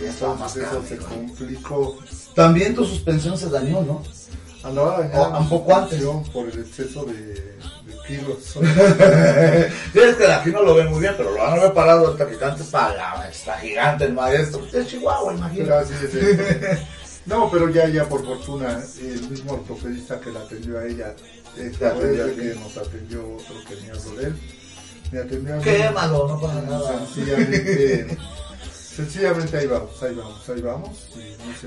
[0.00, 1.98] Ya estaba más Entonces eso se complicó.
[2.34, 4.02] También tu suspensión se dañó, ¿no?
[4.62, 6.02] Andaba dañada un poco antes.
[6.34, 7.62] por el exceso de, de
[8.06, 8.58] kilos.
[9.92, 12.28] Tienes que aquí no lo ven muy bien, pero lo van a ver parado hasta
[12.28, 14.60] que cante para está gigante el maestro.
[14.70, 15.94] Es Chihuahua, Pero imagínate.
[15.94, 16.82] esto.
[17.26, 21.14] No, pero ya, ya por fortuna, el mismo ortopedista que la atendió a ella,
[21.56, 22.40] eh, Te atendió fue a ti.
[22.40, 24.36] que nos atendió otro que venía sobre él,
[25.12, 25.62] me atendió a mí.
[25.64, 27.06] Qué malo, no pasa nada.
[27.06, 28.18] Sencillamente,
[28.72, 30.90] sencillamente ahí vamos, ahí vamos, ahí vamos.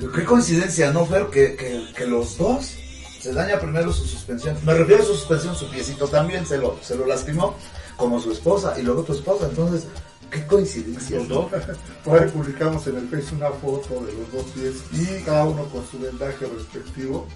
[0.01, 1.27] y Qué coincidencia, ¿no, Fer?
[1.27, 2.71] Que, que, que los dos
[3.19, 4.57] se daña primero su suspensión.
[4.65, 7.55] Me refiero a su suspensión, su piecito también se lo, se lo lastimó,
[7.97, 9.45] como su esposa y luego tu esposa.
[9.49, 9.85] Entonces,
[10.29, 11.17] qué coincidencia.
[11.19, 11.51] Los dos.
[12.03, 15.63] Por ahí publicamos en el Face una foto de los dos pies y cada uno
[15.69, 17.27] con su vendaje respectivo.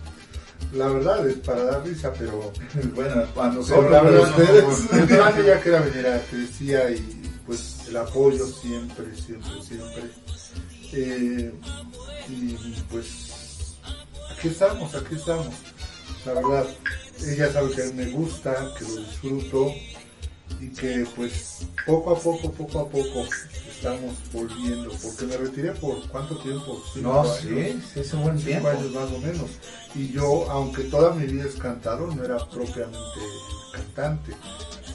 [0.73, 2.51] La verdad es para dar risa, pero
[2.95, 5.45] Bueno, cuando se No, habla de pero ustedes.
[5.45, 10.03] Ya que era venir a te decía y pues el apoyo siempre, siempre, siempre.
[10.93, 11.53] Eh,
[12.29, 12.53] y
[12.91, 13.77] pues
[14.31, 15.47] aquí estamos, aquí estamos.
[16.25, 16.65] La verdad,
[17.25, 19.73] ella sabe que a me gusta, que lo disfruto
[20.59, 23.25] y que pues poco a poco, poco a poco
[23.77, 24.89] estamos volviendo.
[25.03, 26.81] Porque me retiré por cuánto tiempo?
[26.93, 27.37] Cinco No, años.
[27.41, 28.67] sí, sí, es un buen Cinco tiempo.
[28.69, 29.49] años más o menos.
[29.95, 33.19] Y yo, aunque toda mi vida es cantado, no era propiamente
[33.73, 34.33] cantante.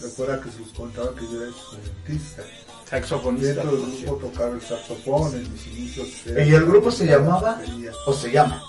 [0.01, 2.43] Recuerda que se contaba que yo era instrumentista.
[2.91, 3.47] Saxofonista.
[3.55, 6.09] Dentro del grupo tocaba el saxofón, en mis inicios.
[6.27, 7.41] ¿Y el grupo se llamaba?
[7.57, 7.93] batería.
[8.07, 8.63] O se llama,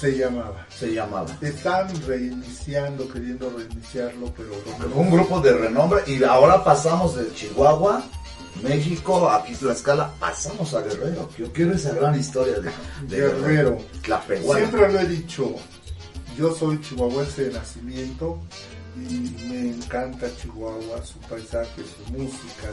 [0.00, 0.66] Se llamaba.
[0.70, 1.36] se llamaba.
[1.42, 4.54] Están reiniciando, queriendo reiniciarlo, pero
[4.90, 8.02] Fue un grupo de renombre y ahora pasamos de Chihuahua,
[8.62, 11.28] México, aquí Tlaxcala, pasamos a Guerrero.
[11.38, 12.70] Yo quiero esa gran historia de,
[13.08, 13.78] de Guerrero.
[14.02, 14.60] Tlapehuala.
[14.60, 15.54] Siempre lo he dicho,
[16.36, 18.38] yo soy chihuahuense de nacimiento
[18.96, 22.68] y me encanta Chihuahua, su paisaje, su música,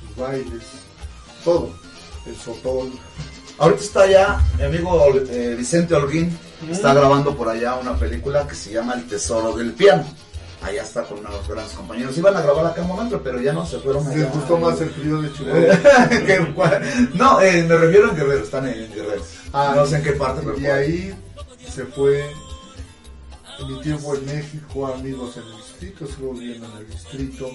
[0.00, 0.62] sus bailes,
[1.44, 1.70] todo,
[2.26, 2.92] el sotol.
[3.58, 6.36] Ahorita está allá, mi amigo eh, Vicente Holguín,
[6.70, 10.04] está grabando por allá una película que se llama El Tesoro del Piano.
[10.64, 12.16] Allá está con unos grandes compañeros.
[12.16, 14.08] Iban a grabar acá en momento, pero ya no se fueron.
[14.08, 16.80] Les gustó más el frío de Chihuahua.
[17.14, 19.22] No, eh, me refiero a Guerrero, están en Guerrero.
[19.52, 21.14] Ah, no sé en qué parte, pero Y ahí
[21.68, 22.24] se fue
[23.68, 27.50] mi tiempo en México, amigos en el distrito, sigo viviendo en el distrito.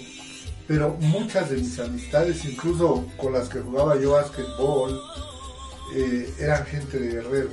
[0.68, 5.02] Pero muchas de mis amistades, incluso con las que jugaba yo básquetbol,
[5.96, 7.50] eh, eran gente de Guerrero.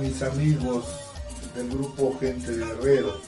[0.00, 0.84] Mis amigos
[1.56, 3.20] del grupo Gente de Guerrero.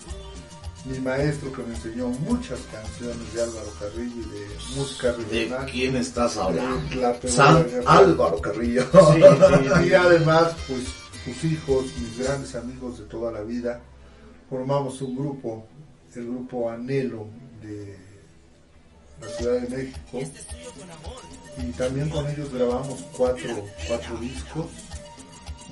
[0.86, 5.70] Mi maestro que me enseñó muchas canciones de Álvaro Carrillo y de música ¿De regional.
[5.70, 7.12] quién estás hablando?
[7.20, 7.66] de San.
[7.86, 8.82] Álvaro Carrillo.
[8.90, 9.20] Sí,
[9.82, 10.80] sí, Y además, pues
[11.24, 13.80] sus hijos, mis grandes amigos de toda la vida,
[14.48, 15.66] formamos un grupo,
[16.14, 17.26] el grupo Anhelo
[17.62, 17.96] de
[19.20, 20.18] la Ciudad de México.
[21.58, 24.66] Y también con ellos grabamos cuatro, cuatro discos,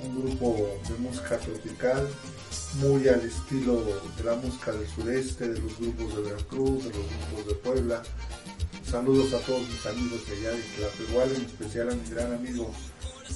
[0.03, 2.07] un grupo de música tropical,
[2.75, 3.83] muy al estilo
[4.17, 8.03] de la música del sureste, de los grupos de Veracruz, de los grupos de Puebla.
[8.89, 12.71] Saludos a todos mis amigos de allá de Tlapehuala, en especial a mi gran amigo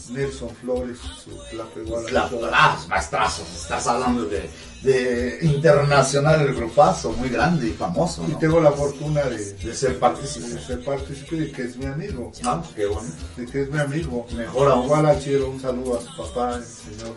[0.10, 2.12] Nelson Flores, su Tlapehuala.
[2.12, 4.50] La, ah, maestrazos, estás hablando de,
[4.82, 8.26] de internacional, el grupazo, muy grande y famoso.
[8.28, 10.60] Y tengo la fortuna de, De ser de partícipe.
[10.60, 13.10] ser partícipe de que es mi amigo, Ah, qué bueno.
[13.38, 14.26] de que es mi amigo.
[14.36, 14.86] Mejor aún.
[14.86, 17.16] Igual un saludo a su papá, el señor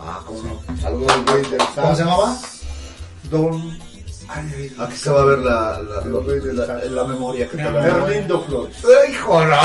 [0.00, 0.60] Ah, cómo no.
[0.76, 2.38] Del ¿Cómo se llamaba?
[3.30, 3.78] Don...
[4.26, 8.76] Ay, Aquí se va a ver la, la, memoria que te Berlindo Flores.
[9.10, 9.56] ¡Hijo, no!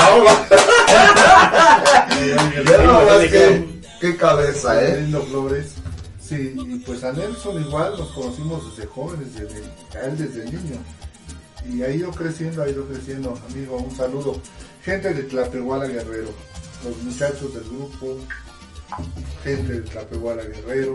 [3.30, 4.92] Que- qué cabeza, ¿eh?
[4.92, 5.74] Berlindo Flores.
[6.20, 9.64] Sí, y pues a Nelson igual nos conocimos desde jóvenes, desde,
[9.98, 10.76] a él desde niño.
[11.68, 14.40] Y ha ido creciendo, ha ido creciendo, amigo, un saludo.
[14.84, 16.28] Gente de Tlapehuala Guerrero,
[16.84, 18.16] los muchachos del grupo,
[19.44, 20.94] gente de Tlapehuala Guerrero.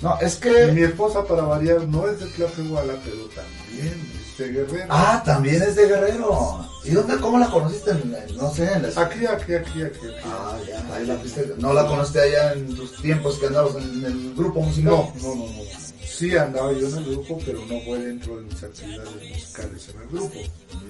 [0.00, 0.84] No, es Y mi que...
[0.84, 4.86] esposa, para variar, no es de Tlapehuala, pero también es de Guerrero.
[4.88, 6.64] Ah, también es de Guerrero.
[6.84, 7.92] ¿Y dónde, cómo la conociste?
[8.36, 9.02] No sé, en la...
[9.02, 9.82] Aquí, aquí, aquí, aquí.
[9.82, 10.06] aquí.
[10.24, 11.52] Ah, ya, ahí la viste.
[11.58, 14.92] ¿No la conociste allá en tus tiempos que andabas en el grupo musical?
[14.92, 15.88] No, no, no, no.
[16.08, 20.00] Sí andaba yo en el grupo, pero no fue dentro de mis actividades musicales en
[20.02, 20.34] el grupo.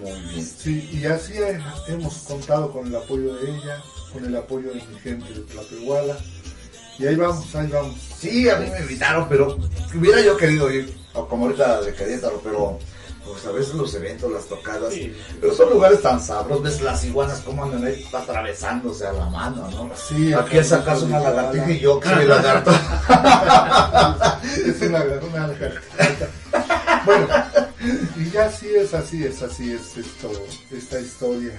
[0.02, 0.46] Muy bien.
[0.46, 1.60] Sí, y así he-
[1.92, 3.82] hemos contado con el apoyo de ella,
[4.12, 6.16] con el apoyo de mi gente de Tlapehuala.
[6.98, 7.96] Y ahí vamos, ahí vamos.
[8.18, 9.56] Sí, a mí me invitaron, pero
[9.94, 12.78] hubiera yo querido ir, o como ahorita de Querétaro, pero
[13.24, 15.14] pues a veces los eventos, las tocadas, Sí.
[15.40, 19.70] pero son lugares tan sabros, ves las iguanas como andan ahí atravesándose a la mano,
[19.70, 19.90] ¿no?
[19.94, 22.70] Sí, Aquí es acaso una lagartija y yo que soy lagarto.
[24.66, 26.28] es una, una lagartija.
[27.04, 27.26] Bueno,
[28.16, 30.32] y ya sí es así, es así, es esto,
[30.72, 31.52] esta historia.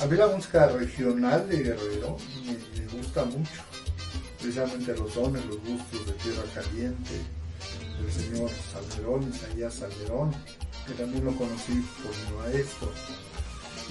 [0.00, 2.52] A mí la música regional de Guerrero me,
[2.82, 3.50] me gusta mucho.
[4.40, 7.10] Precisamente los dones, los gustos de Tierra Caliente,
[8.00, 10.34] del señor Salmerón, Isaías Salmerón,
[10.86, 12.90] que también lo conocí por mi maestro.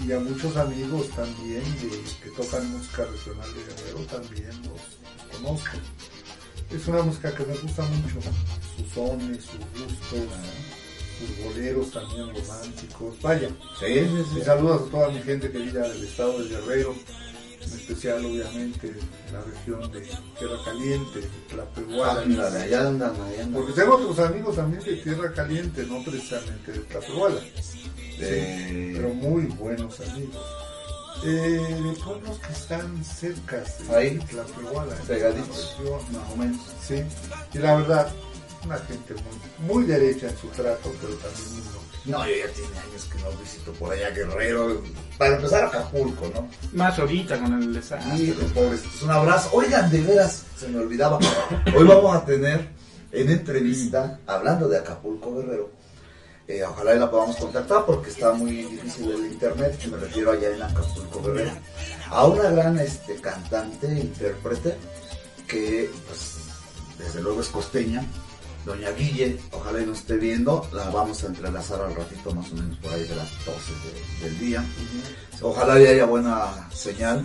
[0.06, 1.90] Y a muchos amigos también de,
[2.24, 5.78] que tocan música regional de Guerrero también los conozco.
[6.72, 8.20] Es una música que me gusta mucho,
[8.78, 10.30] sus sones, sus gustos,
[11.20, 13.22] sus boleros también románticos.
[13.22, 14.42] Vaya, Sí, sí, sí.
[14.44, 16.96] saludos a toda mi gente querida del estado de Guerrero,
[17.62, 20.02] en especial obviamente de la región de
[20.38, 22.22] Tierra Caliente, de Tlapehuala.
[22.22, 23.54] Ándale, allá andan, allá andan.
[23.54, 27.42] Porque tengo otros amigos también de Tierra Caliente, no precisamente de Tlapehuala,
[28.22, 30.36] Eh, pero muy buenos amigos.
[31.26, 31.28] Eh,
[31.84, 34.96] de pueblos que están cerca de Ahí, Tlapehuala.
[35.08, 35.76] pegaditos.
[36.12, 36.62] más o menos.
[36.86, 37.04] Sí,
[37.54, 38.12] y la verdad,
[38.66, 41.79] una gente muy, muy derecha en su trato, pero también muy.
[42.10, 44.82] No, yo ya tiene años que no visito por allá Guerrero.
[45.18, 46.50] Para empezar Acapulco, ¿no?
[46.74, 48.18] Más ahorita con el desastre.
[48.18, 49.50] Sí, pobrecitos, un abrazo.
[49.54, 51.20] Oigan, de veras, se me olvidaba.
[51.76, 52.68] Hoy vamos a tener
[53.12, 55.72] en entrevista, hablando de Acapulco Guerrero,
[56.48, 60.32] eh, ojalá y la podamos contactar porque está muy difícil el internet, que me refiero
[60.32, 61.52] allá en Acapulco Guerrero,
[62.10, 64.76] a una gran este, cantante, intérprete,
[65.48, 66.38] que pues
[66.98, 68.04] desde luego es costeña,
[68.70, 72.56] doña Guille, ojalá y nos esté viendo, la vamos a entrelazar al ratito más o
[72.56, 74.64] menos por ahí de las 12 de- del día.
[75.42, 77.24] Ojalá y haya buena señal.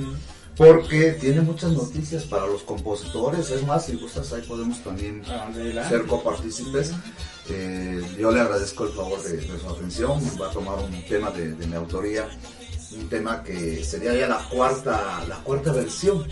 [0.57, 3.51] Porque tiene muchas noticias para los compositores.
[3.51, 5.89] Es más, si gustas, ahí podemos también Adelante.
[5.97, 6.93] ser copartícipes.
[7.51, 10.21] Eh, yo le agradezco el favor de, de su atención.
[10.41, 12.29] Va a tomar un tema de, de mi autoría.
[12.97, 16.25] Un tema que sería ya la cuarta, la cuarta versión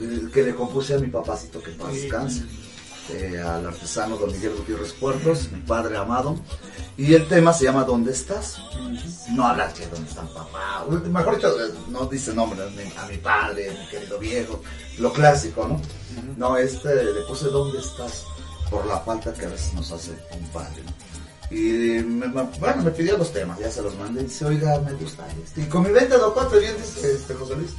[0.00, 2.42] eh, que le compuse a mi papacito que paz descanse.
[3.10, 6.36] Eh, al artesano don Miguel Gutiérrez Puertos, mi padre amado.
[6.96, 8.58] Y el tema se llama ¿Dónde estás?
[9.32, 10.84] No habla que dónde están papá.
[10.88, 14.62] Mejor dicho, eh, no dice nombre a mi, padre, mi querido viejo.
[14.98, 15.80] Lo clásico, ¿no?
[16.36, 18.24] No, este le puse ¿Dónde estás?
[18.70, 20.82] Por la falta que a veces nos hace un padre.
[21.50, 24.24] Y me, bueno, me pidió los temas, ya se los mandé.
[24.24, 25.62] Dice, oiga, me gusta este.
[25.62, 27.70] Y con mi 20 de cuatro dice este, José Luis.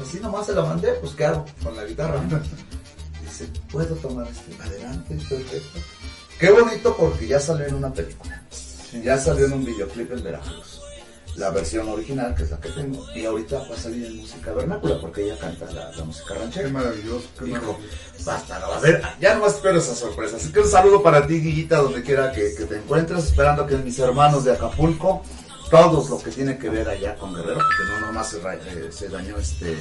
[0.00, 1.44] Así nomás se la mandé, pues ¿qué hago?
[1.62, 2.22] Con la guitarra.
[3.38, 4.60] Dice, ¿puedo tomar este?
[4.62, 5.78] Adelante, perfecto.
[6.38, 8.42] Qué bonito porque ya salió en una película.
[9.04, 10.80] Ya salió en un videoclip en Veracruz.
[11.36, 13.06] La versión original, que es la que tengo.
[13.14, 16.40] Y ahorita va a salir en música vernácula porque ella canta la, la música Qué
[16.40, 16.68] ranchera.
[16.70, 18.24] maravilloso, qué Hijo, maravilloso.
[18.24, 19.02] basta, no va a ser.
[19.20, 20.36] Ya nomás espero esa sorpresa.
[20.36, 23.24] Así que un saludo para ti, Guillita, donde quiera que, que te encuentres.
[23.26, 25.22] Esperando que mis hermanos de Acapulco,
[25.70, 29.08] todos lo que tiene que ver allá con Guerrero, porque no nomás se, eh, se
[29.08, 29.76] dañó este.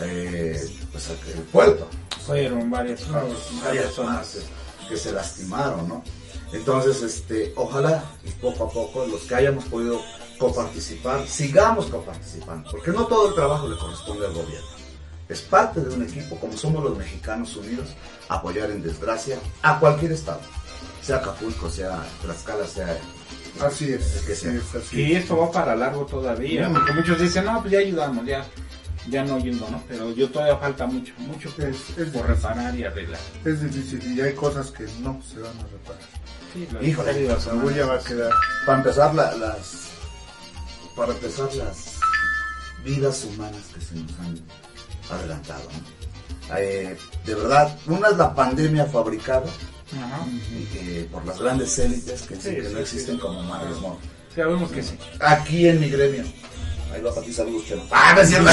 [0.00, 0.60] eh,
[0.90, 1.88] pues el puerto.
[2.26, 4.42] Fueron varias, varias Varias eh,
[4.88, 6.04] que se lastimaron, ¿no?
[6.52, 10.00] Entonces, este, ojalá y poco a poco los que hayamos podido
[10.38, 14.68] coparticipar, sigamos coparticipando, porque no todo el trabajo le corresponde al gobierno.
[15.28, 17.88] Es parte de un equipo, como somos los mexicanos unidos,
[18.28, 20.40] apoyar en desgracia a cualquier estado,
[21.02, 22.98] sea Acapulco, sea Tlaxcala, sea
[23.60, 24.50] Así es, El que sea.
[24.50, 25.00] sí, es así.
[25.00, 28.44] Y esto va para largo todavía, porque muchos dicen, no, pues ya ayudamos, ya,
[29.08, 29.82] ya no ayudo, ¿no?
[29.88, 33.20] Pero yo todavía falta mucho, mucho por, Es, es por difícil, reparar y arreglar.
[33.44, 36.02] es difícil y hay cosas que no se van a reparar.
[36.52, 38.32] Sí, Híjole, La huella va a quedar.
[38.64, 39.88] para empezar la- las
[40.96, 41.94] para empezar las
[42.84, 44.38] vidas humanas que se nos han
[45.10, 46.56] adelantado ¿no?
[46.56, 46.96] Eh,
[47.26, 49.46] de verdad una es la pandemia fabricada
[49.98, 50.24] Ajá.
[50.28, 53.20] y que por las grandes élites que, Sí, dicen que sí, no existen sí.
[53.20, 53.98] como madres ¿no?
[54.34, 54.96] Sabemos que sí.
[55.20, 56.24] aquí en mi gremio
[56.94, 57.64] Ahí va para ti, saludos.
[57.90, 58.50] Ah, no es cierto.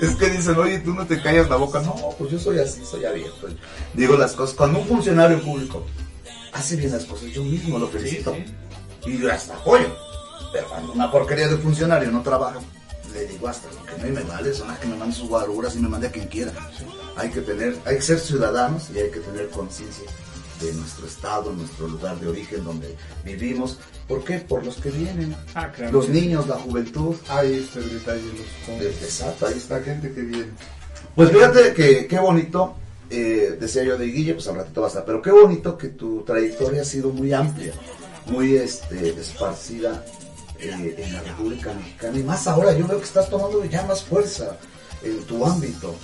[0.00, 1.80] es que dicen, oye, tú no te callas la boca.
[1.80, 3.48] No, pues yo soy así, soy abierto.
[3.92, 4.56] Digo las cosas.
[4.56, 5.84] Cuando un funcionario público
[6.52, 8.36] hace bien las cosas, yo mismo lo felicito.
[9.06, 9.94] Y yo hasta apoyo.
[10.52, 12.58] Pero cuando una porquería de funcionario no trabaja,
[13.12, 15.28] le digo hasta lo que no y me vale, son las que me manden sus
[15.28, 16.52] guaruras y me mande a quien quiera.
[17.16, 20.04] Hay que tener, hay que ser ciudadanos y hay que tener conciencia
[20.64, 23.78] de nuestro estado, nuestro lugar de origen donde vivimos.
[24.08, 24.38] ¿Por qué?
[24.38, 25.34] Por los que vienen.
[25.54, 25.92] Ah, claro.
[25.92, 27.16] Los niños, la juventud.
[27.28, 29.02] Ahí está el detalle, los.
[29.02, 29.80] Exacto, ahí está.
[29.80, 30.52] Gente que viene.
[31.14, 32.74] Pues fíjate que qué bonito,
[33.08, 35.88] eh, decía yo de Guille, pues al ratito va a estar, pero qué bonito que
[35.88, 37.72] tu trayectoria ha sido muy amplia,
[38.26, 40.04] muy este, esparcida
[40.58, 42.18] eh, en la República Mexicana.
[42.18, 44.56] Y más ahora, yo veo que estás tomando ya más fuerza
[45.02, 45.94] en tu ámbito.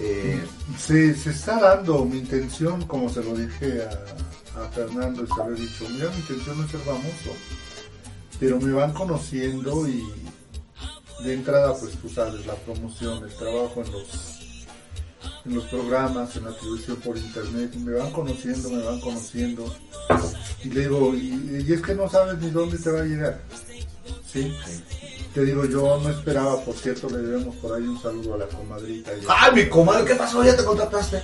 [0.00, 0.42] Eh,
[0.78, 5.60] Se, se está dando mi intención, como se lo dije a, Fernando, se lo he
[5.60, 7.36] dicho, mira, mi intención no es ser famoso,
[8.40, 10.02] pero me van conociendo y
[11.24, 14.56] de entrada, pues tú sabes, la promoción, el trabajo en los,
[15.44, 19.74] en los programas, en la televisión por internet, y me van conociendo, me van conociendo,
[20.64, 23.40] y le digo, y, y es que no sabes ni dónde te va a llegar,
[24.32, 24.54] ¿sí?
[25.34, 28.46] Te digo, yo no esperaba, por cierto, le debemos por ahí un saludo a la
[28.46, 29.12] comadrita.
[29.14, 30.04] y ¡Ay, mi comadre!
[30.04, 30.44] ¿Qué pasó?
[30.44, 31.22] ¿Ya te contactaste?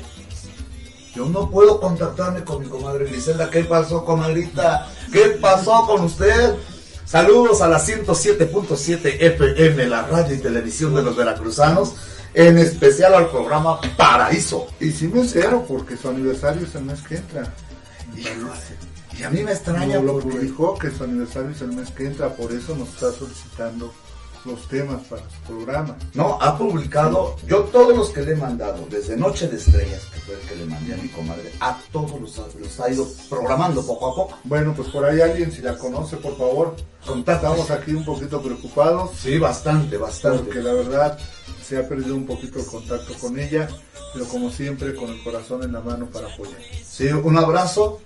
[1.14, 3.50] Yo no puedo contactarme con mi comadre Griselda.
[3.50, 4.88] ¿Qué pasó, comadrita?
[5.12, 6.54] ¿Qué pasó con usted?
[7.04, 11.94] Saludos a la 107.7 FM, la radio y televisión de los veracruzanos,
[12.34, 14.68] en especial al programa Paraíso.
[14.78, 17.52] Y sí me entero porque su aniversario es el mes que entra.
[18.16, 18.50] Híjole,
[19.18, 22.06] y a mí me extraña No lo publicó que su aniversario es el mes que
[22.06, 23.92] entra, por eso nos está solicitando
[24.44, 25.96] los temas para su programa.
[26.14, 30.20] No, ha publicado, yo todos los que le he mandado, desde Noche de Estrellas, que
[30.20, 33.84] fue el que le mandé a mi comadre, a todos los, los ha ido programando
[33.84, 34.38] poco a poco.
[34.44, 37.58] Bueno, pues por ahí alguien, si la conoce, por favor, Contáctanos.
[37.58, 40.44] estamos aquí un poquito preocupados Sí, bastante, bastante.
[40.44, 41.18] porque la verdad
[41.66, 43.68] se ha perdido un poquito el contacto con ella,
[44.14, 46.56] pero como siempre con el corazón en la mano para apoyar.
[46.86, 48.00] Sí, un abrazo.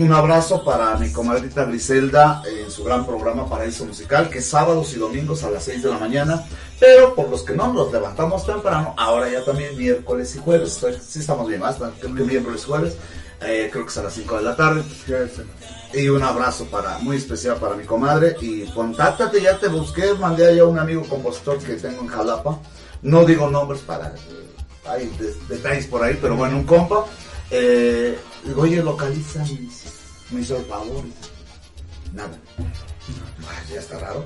[0.00, 4.92] Un abrazo para mi comadrita Griselda en su gran programa Paraíso Musical, que es sábados
[4.94, 6.44] y domingos a las 6 de la mañana.
[6.80, 10.80] Pero por los que no nos levantamos temprano, ahora ya también miércoles y jueves.
[11.06, 11.76] Sí, estamos bien más,
[12.08, 12.96] miércoles y jueves.
[13.40, 14.82] eh, creo que es a las 5 de la tarde.
[15.92, 18.36] Y un abrazo para muy especial para mi comadre.
[18.40, 22.58] Y contáctate, ya te busqué, mandé allá a un amigo compositor que tengo en Jalapa.
[23.02, 24.08] No digo nombres para.
[24.08, 24.46] eh,
[24.86, 27.04] hay de- detalles por ahí, pero bueno, un compa.
[27.50, 29.44] Eh, digo, oye, localiza,
[30.38, 31.04] hizo el favor.
[32.12, 32.38] Nada.
[32.58, 34.24] Ay, ya está raro.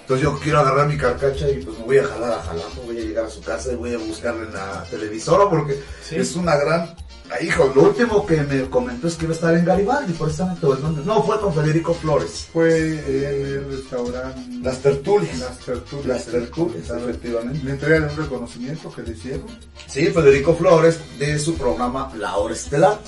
[0.00, 2.96] Entonces yo quiero agarrar mi carcacha y pues me voy a jalar a Jalapa, voy
[2.98, 6.16] a llegar a su casa y voy a buscarle en la televisora porque Sí.
[6.16, 6.96] es una gran...
[7.42, 10.64] Hijo, lo último que me comentó es que iba a estar en Garibaldi, precisamente.
[10.66, 12.48] o en donde- No, fue con Federico Flores.
[12.52, 15.38] Fue en el restaurante Las tertulias.
[15.38, 16.06] Las Tertulias.
[16.06, 17.62] Las tertulias, efectivamente.
[17.64, 19.46] Le entregan un reconocimiento que le hicieron.
[19.86, 22.98] Sí, Federico Flores, de su programa La Hora Estelar.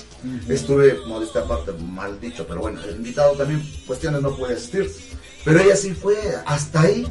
[0.47, 4.89] Estuve, modesta aparte, mal dicho, pero bueno, el invitado también, cuestiones no puede asistir.
[5.43, 6.15] Pero ella sí fue,
[6.45, 7.07] hasta ahí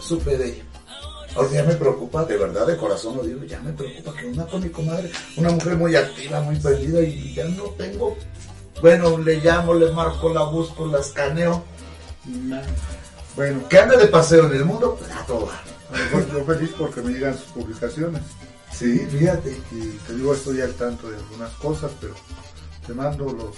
[0.00, 0.64] supe de ella.
[1.36, 4.46] Ahora ya me preocupa, de verdad, de corazón lo digo, ya me preocupa que una
[4.46, 8.16] con mi comadre, una mujer muy activa, muy prendida y ya no tengo.
[8.80, 11.62] Bueno, le llamo, le marco, la busco, la escaneo.
[13.36, 15.46] Bueno, Que ande de paseo en el mundo, pues a todo.
[15.46, 15.62] dar.
[15.92, 18.22] a lo mejor yo feliz porque me llegan sus publicaciones.
[18.72, 19.56] Sí, fíjate.
[19.72, 22.14] Y te digo, estoy al tanto de algunas cosas, pero
[22.86, 23.56] te mando los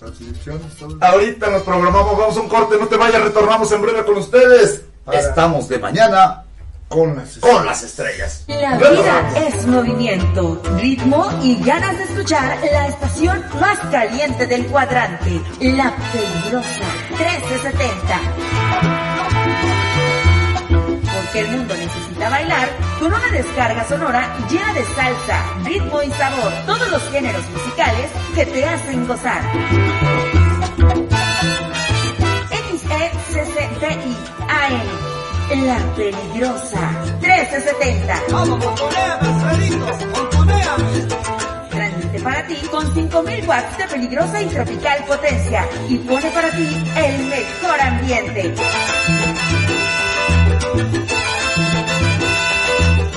[0.00, 0.62] las direcciones.
[1.00, 4.82] Ahorita nos programamos, vamos a un corte, no te vayas, retornamos en breve con ustedes.
[5.12, 6.44] Estamos de mañana
[6.88, 8.44] con las con las estrellas.
[8.46, 15.40] La vida es movimiento, ritmo y ganas de escuchar la estación más caliente del cuadrante,
[15.60, 18.20] La Peligrosa 1370.
[21.14, 26.52] Porque el mundo necesita bailar con una descarga sonora llena de salsa, ritmo y sabor,
[26.66, 29.42] todos los géneros musicales que te hacen gozar.
[32.50, 34.23] XECCDI
[34.64, 36.90] AM, La Peligrosa
[37.20, 38.26] 1370.
[41.70, 46.82] Transmite para ti con 5000 watts de peligrosa y tropical potencia y pone para ti
[46.96, 48.54] el mejor ambiente.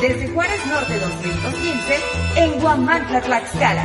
[0.01, 1.99] Desde Juárez Norte 215
[2.35, 3.83] en Guamantla, Tlaxcala.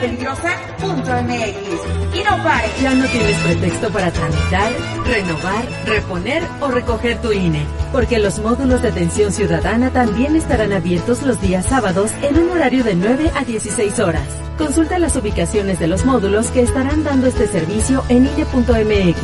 [0.00, 2.14] Lapeligrosa.mx.
[2.14, 2.68] Y no pare.
[2.82, 4.72] Ya no tienes pretexto para tramitar,
[5.06, 11.22] renovar, reponer o recoger tu INE, porque los módulos de atención ciudadana también estarán abiertos
[11.22, 14.26] los días sábados en un horario de 9 a 16 horas.
[14.56, 19.18] Consulta las ubicaciones de los módulos que estarán dando este servicio en INE.mx.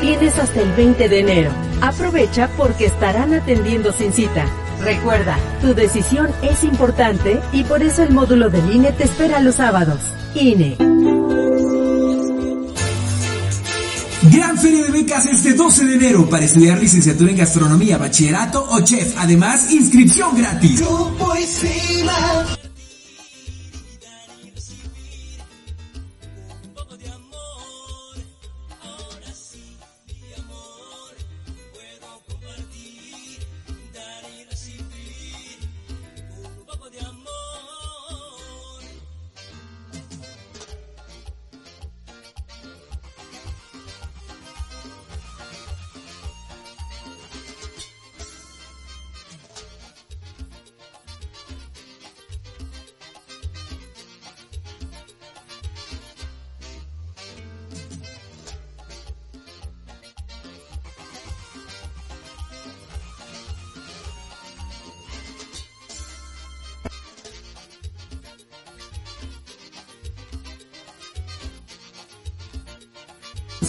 [0.00, 1.50] Tienes hasta el 20 de enero.
[1.80, 4.46] Aprovecha porque estarán atendiendo sin cita.
[4.82, 9.56] Recuerda, tu decisión es importante y por eso el módulo del INE te espera los
[9.56, 10.00] sábados.
[10.34, 10.76] INE.
[14.30, 18.80] Gran Feria de Becas este 12 de enero para estudiar licenciatura en gastronomía, bachillerato o
[18.80, 19.14] chef.
[19.16, 20.82] Además, inscripción gratis.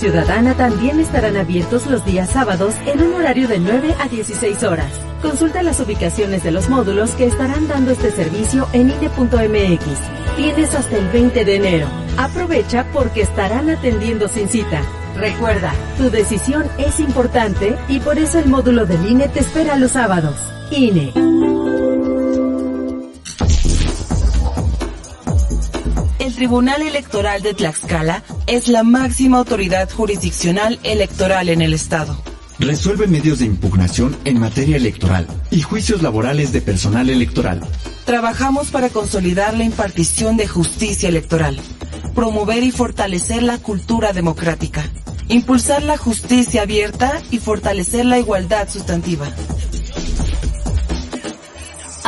[0.10, 4.91] Ciudadana también estarán abiertos los días sábados en un horario de 9 a 16 horas.
[5.22, 9.86] Consulta las ubicaciones de los módulos que estarán dando este servicio en INE.mx.
[10.36, 11.88] Tienes hasta el 20 de enero.
[12.18, 14.82] Aprovecha porque estarán atendiendo sin cita.
[15.16, 19.91] Recuerda, tu decisión es importante y por eso el módulo del INE te espera los
[19.91, 20.38] sábados.
[20.72, 21.14] INE.
[26.18, 32.20] El Tribunal Electoral de Tlaxcala es la máxima autoridad jurisdiccional electoral en el Estado.
[32.58, 37.62] Resuelve medios de impugnación en materia electoral y juicios laborales de personal electoral.
[38.06, 41.60] Trabajamos para consolidar la impartición de justicia electoral,
[42.16, 44.84] promover y fortalecer la cultura democrática,
[45.28, 49.28] impulsar la justicia abierta y fortalecer la igualdad sustantiva.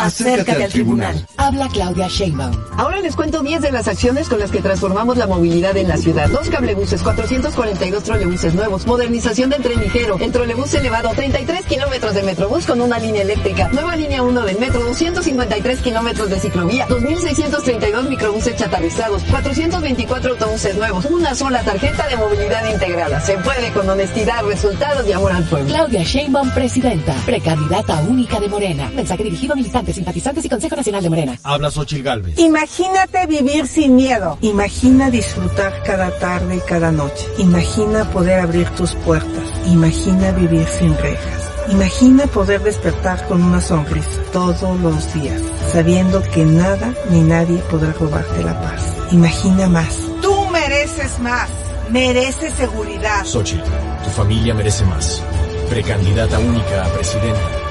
[0.01, 1.27] Acércate al tribunal.
[1.37, 2.55] Habla Claudia Sheinbaum.
[2.77, 5.97] Ahora les cuento 10 de las acciones con las que transformamos la movilidad en la
[5.97, 6.29] ciudad.
[6.29, 12.23] Dos cablebuses, 442 trolebuses nuevos, modernización del tren ligero, el trolebús elevado, 33 kilómetros de
[12.23, 18.09] metrobús con una línea eléctrica, nueva línea 1 del metro, 253 kilómetros de ciclovía, 2.632
[18.09, 23.19] microbuses chatarrizados, 424 autobuses nuevos, una sola tarjeta de movilidad integrada.
[23.21, 25.67] Se puede con honestidad, resultados y amor al pueblo.
[25.67, 28.89] Claudia Sheinbaum, presidenta, precandidata única de Morena.
[28.95, 31.39] Mensaje dirigido a militantes, simpatizantes y Consejo Nacional de Morena.
[31.43, 32.37] Habla Xochil Galvez.
[32.39, 34.37] Imagínate vivir sin miedo.
[34.41, 37.27] Imagina disfrutar cada tarde y cada noche.
[37.37, 39.51] Imagina poder abrir tus puertas.
[39.67, 41.51] Imagina vivir sin rejas.
[41.69, 47.93] Imagina poder despertar con una sonrisa todos los días, sabiendo que nada ni nadie podrá
[47.93, 48.81] robarte la paz.
[49.11, 49.95] Imagina más.
[50.21, 51.49] Tú mereces más.
[51.89, 53.23] Mereces seguridad.
[53.25, 53.69] Xochitl,
[54.03, 55.21] tu familia merece más.
[55.69, 57.70] Precandidata única a presidenta.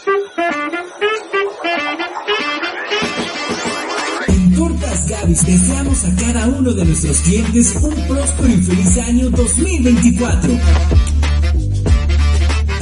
[4.27, 9.29] En Tortas Gavis deseamos a cada uno de nuestros clientes un próspero y feliz año
[9.29, 10.53] 2024.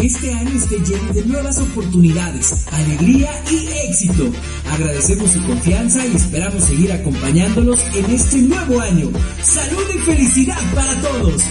[0.01, 4.31] Este año esté lleno de nuevas oportunidades, alegría y éxito.
[4.71, 9.11] Agradecemos su confianza y esperamos seguir acompañándolos en este nuevo año.
[9.43, 11.43] Salud y felicidad para todos.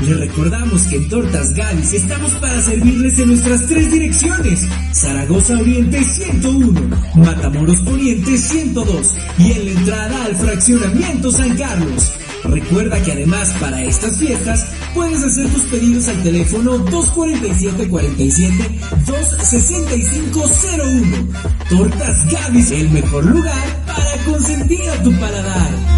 [0.00, 4.60] Les recordamos que en Tortas Gavis estamos para servirles en nuestras tres direcciones.
[4.92, 6.80] Zaragoza Oriente 101,
[7.16, 12.12] Matamoros Poniente 102 y en la entrada al fraccionamiento San Carlos.
[12.44, 21.28] Recuerda que además para estas fiestas puedes hacer tus pedidos al teléfono 247-47 26501.
[21.68, 25.97] Tortas Gavis, el mejor lugar para consentir a tu paladar.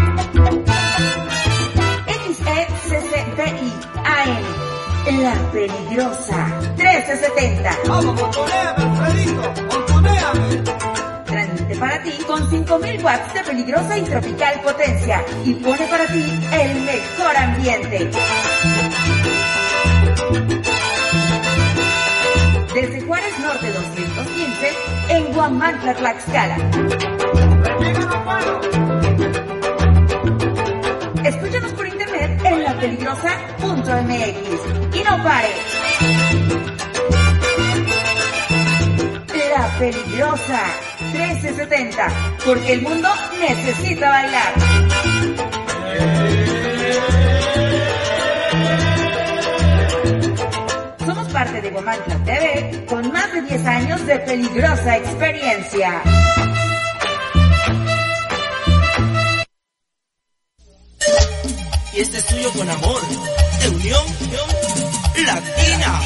[5.19, 6.47] La Peligrosa
[6.77, 7.77] 1370.
[11.25, 16.39] Transmite para ti con 5000 watts de peligrosa y tropical potencia y pone para ti
[16.53, 18.11] el mejor ambiente.
[22.73, 24.71] Desde Juárez Norte 215
[25.09, 26.57] en Guamantla, Tlaxcala.
[32.81, 35.49] lapeligrosa.mx y no pare.
[39.49, 40.63] La Peligrosa
[41.13, 42.07] 1370,
[42.43, 43.07] porque el mundo
[43.39, 44.53] necesita bailar.
[51.05, 56.01] Somos parte de Guamantla TV con más de 10 años de peligrosa experiencia.
[61.93, 63.01] Y este es tuyo con amor,
[63.61, 64.05] de unión
[65.25, 66.01] latina.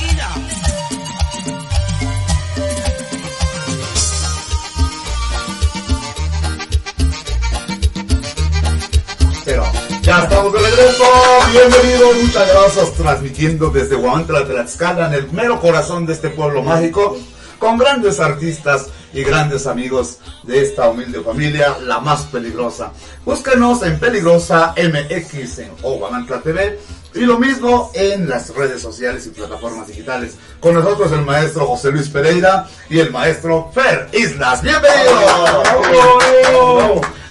[9.46, 9.64] Pero
[10.02, 11.04] ya estamos de regreso,
[11.52, 17.16] bienvenidos, muchas gracias, transmitiendo desde Guamantla, Tlaxcala, en el mero corazón de este pueblo mágico,
[17.60, 22.92] con grandes artistas y grandes amigos de esta humilde familia, la más peligrosa.
[23.24, 26.78] Búscanos en Peligrosa MX en Guamantla TV
[27.14, 30.36] y lo mismo en las redes sociales y plataformas digitales.
[30.60, 34.62] Con nosotros el maestro José Luis Pereira y el maestro Fer Islas.
[34.62, 35.24] ¡Bienvenidos!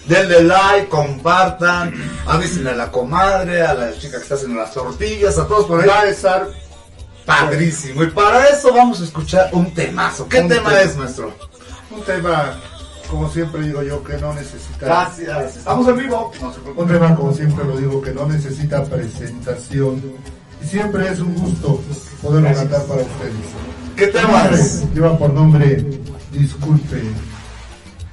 [0.07, 1.93] Denle like, compartan,
[2.27, 5.83] avisen a la comadre, a la chica que está haciendo las tortillas, a todos por
[5.83, 5.89] ahí.
[5.89, 6.49] Va a estar
[7.27, 8.05] padrísimo.
[8.05, 10.27] Y para eso vamos a escuchar un temazo.
[10.29, 10.81] ¿Qué Un tema tema.
[10.83, 11.35] es, maestro?
[11.95, 12.55] Un tema,
[13.09, 14.87] como siempre digo yo, que no necesita.
[14.87, 15.57] Gracias.
[15.57, 16.33] Estamos en vivo.
[16.41, 16.53] No.
[16.83, 20.03] Un tema, como siempre lo digo, que no necesita presentación.
[20.63, 21.81] Y siempre es un gusto
[22.23, 23.33] poderlo cantar para ustedes.
[23.97, 24.85] ¿Qué tema es?
[24.93, 25.85] Lleva por nombre
[26.33, 27.01] Disculpe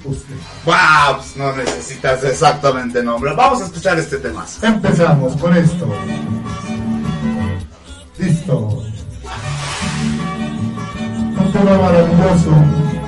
[0.03, 0.35] usted.
[0.65, 3.33] Wow, pues no necesitas exactamente nombre.
[3.33, 4.65] Vamos a escuchar este temazo.
[4.65, 5.87] Empezamos con esto.
[8.19, 8.83] Listo.
[11.37, 13.00] Un tema maravilloso.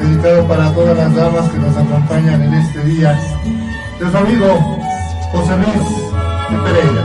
[0.00, 3.18] Dedicado para todas las damas que nos acompañan en este día.
[3.98, 4.78] De su amigo
[5.32, 7.04] José Luis Pereira.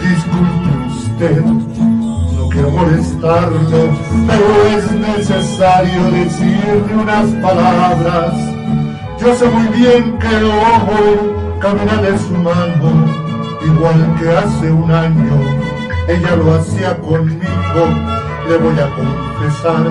[0.00, 3.90] Disculpe usted, no quiero molestarlo,
[4.26, 8.34] pero es necesario decirle unas palabras.
[9.20, 13.04] Yo sé muy bien que el ojo camina de su mano,
[13.66, 15.68] igual que hace un año
[16.08, 18.27] ella lo hacía conmigo.
[18.48, 19.84] Le voy a confesar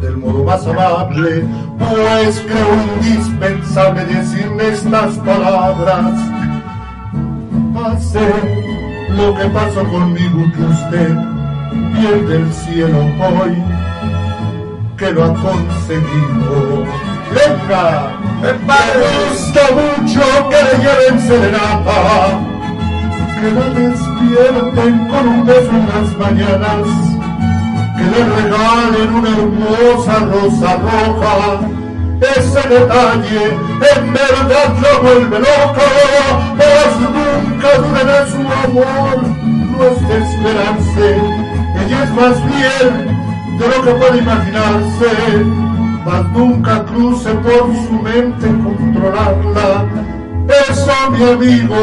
[0.00, 1.44] del modo más amable,
[1.78, 6.12] pues creo indispensable decirle estas palabras.
[7.74, 8.30] Pase
[9.16, 11.16] lo que pasó conmigo que usted
[11.94, 13.62] pierde el cielo hoy
[14.96, 16.84] que lo ha conseguido.
[17.34, 18.12] ¡Venga!
[18.40, 18.52] Me
[19.30, 22.38] gusta mucho que le lleven serenata,
[23.40, 27.13] que la despierten con un beso en las mañanas,
[27.96, 31.60] que le regalen una hermosa rosa roja.
[32.20, 33.44] Ese detalle
[33.96, 35.84] en verdad lo vuelve loco,
[36.56, 39.18] pues nunca de su amor,
[39.70, 41.06] no es de esperarse,
[41.84, 43.14] ella es más bien
[43.58, 45.10] de lo que puede imaginarse,
[46.04, 49.86] mas nunca cruce por su mente controlarla.
[50.70, 51.76] Eso, mi amigo,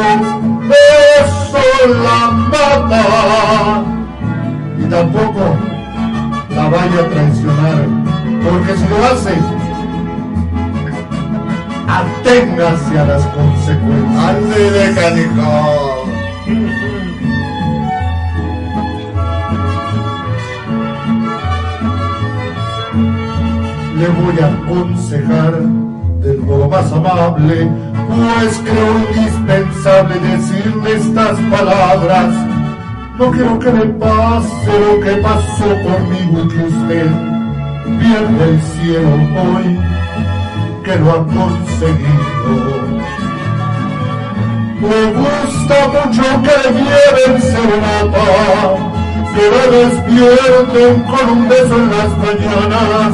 [1.20, 1.64] eso
[2.03, 3.84] la mata.
[4.80, 5.70] Y tampoco
[6.56, 7.88] la vaya a traicionar,
[8.43, 9.34] porque si lo hace,
[11.88, 14.26] aténgase a las consecuencias.
[14.26, 16.02] ¡Ande de canijo!
[24.02, 25.54] le voy a aconsejar
[26.22, 27.70] del modo más amable,
[28.08, 32.34] pues creo indispensable decirle estas palabras.
[33.22, 37.07] No quiero que le pase lo que pasó conmigo que usted
[37.99, 39.80] pierde el cielo hoy
[40.84, 42.51] que lo ha conseguido.
[44.82, 48.26] Me gusta mucho que le lleven serenata,
[49.36, 53.13] que la despierten con un beso en las mañanas,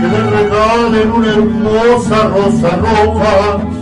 [0.00, 3.73] que le regalen una hermosa rosa roja.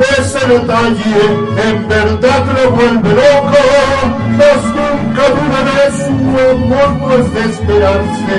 [0.00, 1.20] Ese detalle
[1.62, 3.62] en verdad lo vuelve loco,
[4.38, 6.12] pues nunca duda de su
[6.50, 8.36] amor, no es de esperarse.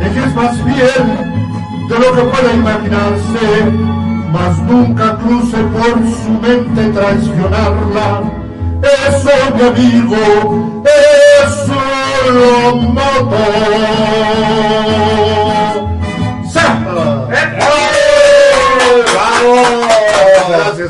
[0.00, 1.04] Ella es más bien
[1.88, 3.46] de lo que pueda imaginarse,
[4.32, 8.06] mas nunca cruce por su mente traicionarla.
[8.82, 10.82] Eso, mi amigo,
[11.44, 11.80] eso
[12.32, 13.44] lo mató.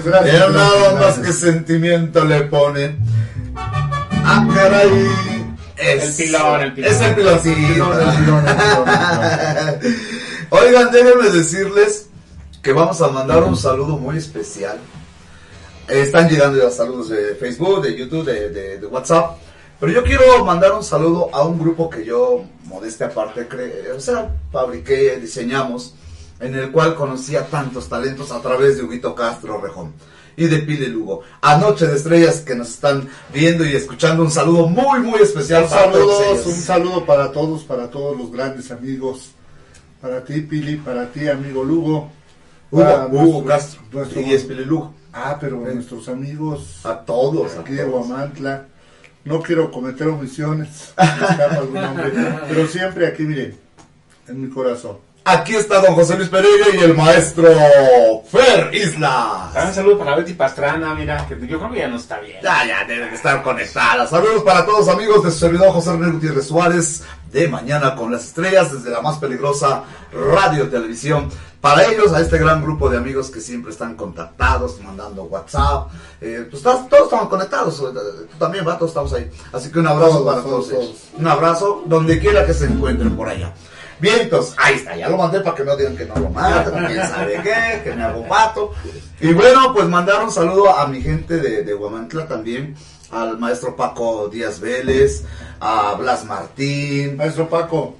[0.04, 0.34] Gracias.
[0.34, 2.96] Era nada más que sentimiento le pone.
[3.56, 5.06] Ah, caray.
[5.76, 6.90] Es, El pilón, el pilón.
[6.92, 9.94] Es el pilón, el pilón, el pilón, el pilón.
[10.50, 12.08] Oigan, déjenme decirles
[12.62, 14.78] que vamos a mandar un saludo muy especial.
[15.88, 19.36] Están llegando ya saludos de Facebook, de YouTube, de, de- de WhatsApp.
[19.80, 24.00] Pero yo quiero mandar un saludo a un grupo que yo, modestia aparte, cre- o
[24.00, 25.94] sea, fabriqué, diseñamos,
[26.44, 29.92] en el cual conocía tantos talentos a través de Huguito Castro Rejón
[30.36, 31.22] y de Pile Lugo.
[31.40, 35.64] A Noche de Estrellas que nos están viendo y escuchando, un saludo muy, muy especial
[35.64, 36.46] Un para todos saludo, ellos.
[36.46, 39.30] un saludo para todos, para todos los grandes amigos,
[40.00, 42.10] para ti Pili, para ti amigo Lugo,
[42.70, 43.80] Hugo, Hugo nuestro- Castro.
[43.92, 44.92] nuestro- y es Pile Lugo.
[45.12, 48.08] Ah, pero nuestros amigos A todos, a aquí de todos.
[48.08, 48.66] Guamantla,
[49.24, 50.92] no quiero cometer omisiones,
[51.72, 52.12] nombre,
[52.48, 53.56] pero siempre aquí, miren,
[54.26, 54.96] en mi corazón.
[55.26, 57.48] Aquí está don José Luis Pereira y el maestro
[58.30, 59.50] Fer Isla.
[59.66, 62.40] Un saludo para Betty Pastrana, mira, que yo creo que ya no está bien.
[62.42, 64.10] Ya, ya deben estar conectadas.
[64.10, 68.24] Saludos para todos amigos de su servidor José René Gutiérrez Suárez de Mañana con las
[68.24, 71.30] Estrellas desde la más peligrosa radio televisión.
[71.58, 75.88] Para ellos, a este gran grupo de amigos que siempre están contactados, mandando WhatsApp,
[76.20, 79.30] eh, pues todos, todos estamos conectados, eh, tú también, va, todos estamos ahí.
[79.50, 80.96] Así que un abrazo Todos, para todos, todos, ellos.
[81.16, 83.54] Un abrazo donde quiera que se encuentren por allá.
[84.00, 86.72] Bien, entonces, ahí está, ya lo mandé para que no digan que no lo mando,
[86.86, 88.72] quién sabe qué, que me hago pato.
[89.20, 92.74] Y bueno, pues mandar un saludo a mi gente de, de Huamantla también,
[93.10, 95.22] al maestro Paco Díaz Vélez,
[95.60, 97.16] a Blas Martín.
[97.16, 97.96] Maestro Paco.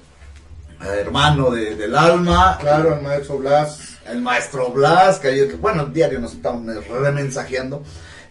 [0.81, 2.57] Hermano de- del alma.
[2.59, 3.79] Claro, el maestro Blas.
[4.07, 7.81] El maestro Blas, que ayer, bueno, diario nos estamos remensajeando.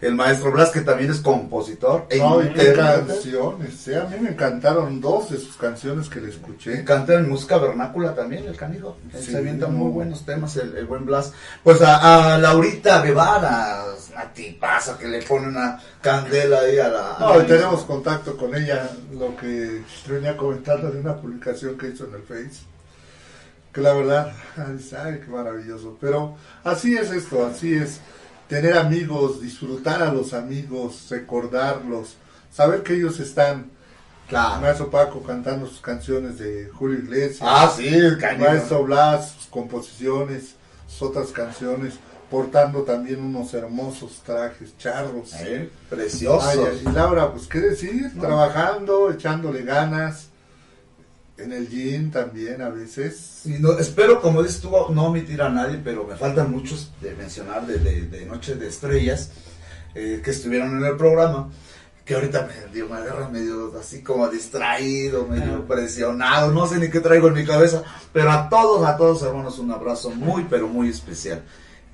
[0.05, 2.05] El maestro Blas, que también es compositor.
[2.09, 2.39] e No,
[2.75, 3.87] canciones.
[3.87, 6.83] eh, A mí me encantaron dos de sus canciones que le escuché.
[6.83, 8.97] Canta en música vernácula también, el canijo.
[9.13, 9.73] Él Sí, se avienta no.
[9.73, 11.31] muy buenos temas, el, el buen Blas.
[11.63, 13.83] Pues a, a Laurita Guevara,
[14.13, 17.15] una tipaza que le pone una candela ahí a la.
[17.15, 21.77] a No, la- y tenemos contacto con ella, lo que venía comentando de una publicación
[21.77, 22.61] que hizo en el Face.
[23.73, 25.97] Que la verdad, ay, qué maravilloso.
[25.99, 27.99] Pero así es esto, así es.
[28.47, 32.15] Tener amigos, disfrutar a los amigos, recordarlos,
[32.51, 33.71] saber que ellos están.
[34.27, 34.61] Claro.
[34.61, 37.41] Maestro Paco cantando sus canciones de Julio Iglesias.
[37.41, 38.17] Ah, sí, el.
[38.39, 40.55] Maestro Blas, sus composiciones,
[40.87, 41.95] sus otras canciones,
[42.29, 45.33] portando también unos hermosos trajes, charros.
[45.41, 46.47] Eh, preciosos.
[46.47, 50.29] Ay, ay, y Laura, pues qué decir, trabajando, echándole ganas,
[51.37, 53.41] en el gym también a veces.
[53.45, 57.13] Y no, espero, como dices tú, no omitir a nadie, pero me faltan muchos de
[57.15, 59.31] mencionar de, de, de Noche de Estrellas
[59.93, 61.49] eh, que estuvieron en el programa.
[62.03, 66.89] Que ahorita me, digo, me agarra medio así como distraído, medio presionado, no sé ni
[66.91, 67.81] qué traigo en mi cabeza,
[68.13, 71.41] pero a todos, a todos hermanos, un abrazo muy, pero muy especial.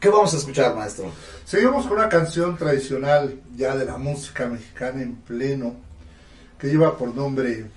[0.02, 1.10] ¿Qué vamos a escuchar, maestro?
[1.46, 5.76] Seguimos con una canción tradicional ya de la música mexicana en pleno,
[6.60, 7.68] que lleva por nombre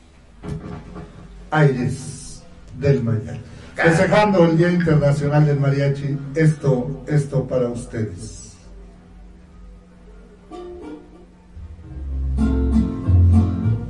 [1.54, 2.42] Aires
[2.80, 3.40] del Mariachi.
[3.76, 8.56] Festejando el Día Internacional del Mariachi, esto, esto para ustedes.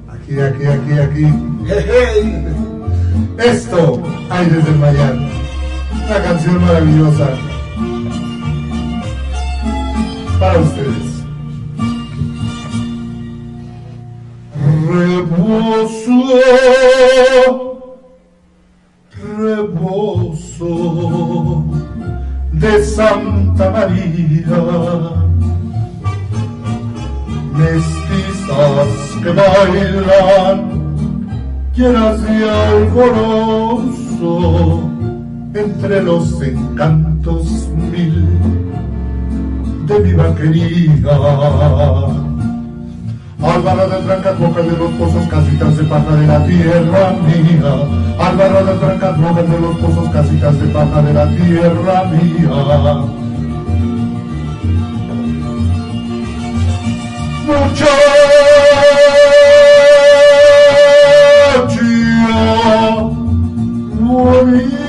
[0.09, 1.27] Aquí, aquí, aquí, aquí.
[3.39, 4.01] Esto,
[4.31, 5.29] Aires del Mariachi.
[6.07, 7.29] Una canción maravillosa
[10.39, 11.14] para ustedes.
[14.95, 16.19] Rebozo,
[19.37, 20.73] rebozo
[22.53, 24.61] de Santa María,
[27.59, 30.59] mestizas que bailan,
[31.75, 34.35] llenas de alborozo,
[35.55, 38.29] entre los encantos mil
[39.87, 41.19] de mi vaquería.
[43.43, 47.75] Álvaro de Trancas, bocas de los pozos, casitas de paja de la tierra mía.
[48.19, 52.51] Álvaro de Trancas, bocas de los pozos, casitas de paja de la tierra mía.
[57.47, 58.15] Muchacha
[64.01, 64.85] bonita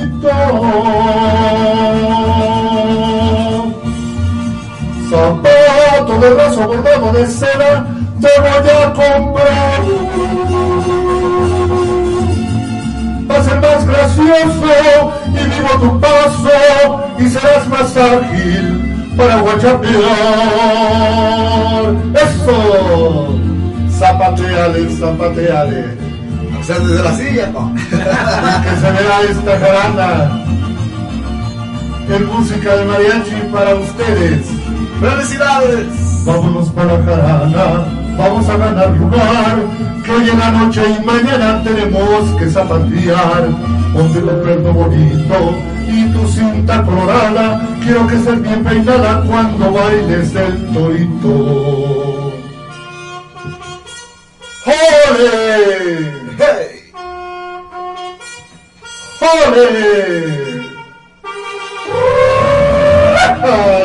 [5.10, 7.95] zapato de raso bordado de seda
[8.26, 9.82] te voy a comprar
[13.30, 19.96] va a ser más gracioso y vivo tu paso y serás más ágil para guachapear
[22.16, 23.38] eso
[23.92, 26.06] zapateale zapateale
[26.60, 27.72] O sea, desde la silla, pa.
[27.76, 30.10] que se vea esta jarana
[32.10, 34.48] en música de mariachi para ustedes.
[35.00, 35.88] ¡Felicidades!
[36.26, 37.86] Vámonos para jarana,
[38.18, 39.58] vamos a ganar lugar,
[40.04, 43.50] que hoy en la noche y mañana tenemos que zapatear.
[43.94, 45.56] Ponte tu cuerpo bonito
[45.88, 52.34] y tu cinta colorada, quiero que estés bien peinada cuando bailes el torito.
[54.66, 56.12] ¡Jole!
[56.38, 56.92] ¡Hey!
[59.20, 60.66] ¡Jole!
[63.44, 63.84] ¡Ay!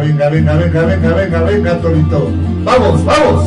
[0.00, 2.30] Venga, venga, venga, venga, venga, venga, venga, Torito.
[2.64, 3.44] Vamos, vamos.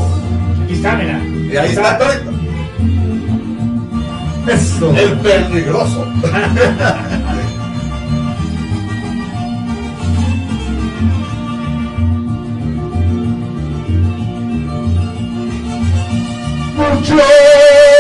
[0.64, 1.20] Aquí está, mira.
[1.52, 2.32] Y ahí está Torito.
[4.48, 4.94] Eso.
[4.96, 6.08] El peligroso.
[17.02, 17.91] compro.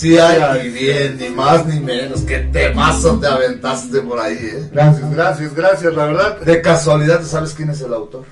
[0.00, 2.20] Sí hay y bien, ni más ni menos.
[2.22, 4.68] ¡Qué temazo te aventaste por ahí, eh!
[4.72, 6.38] Gracias, gracias, gracias, la verdad.
[6.40, 8.24] De casualidad, ¿sabes quién es el autor?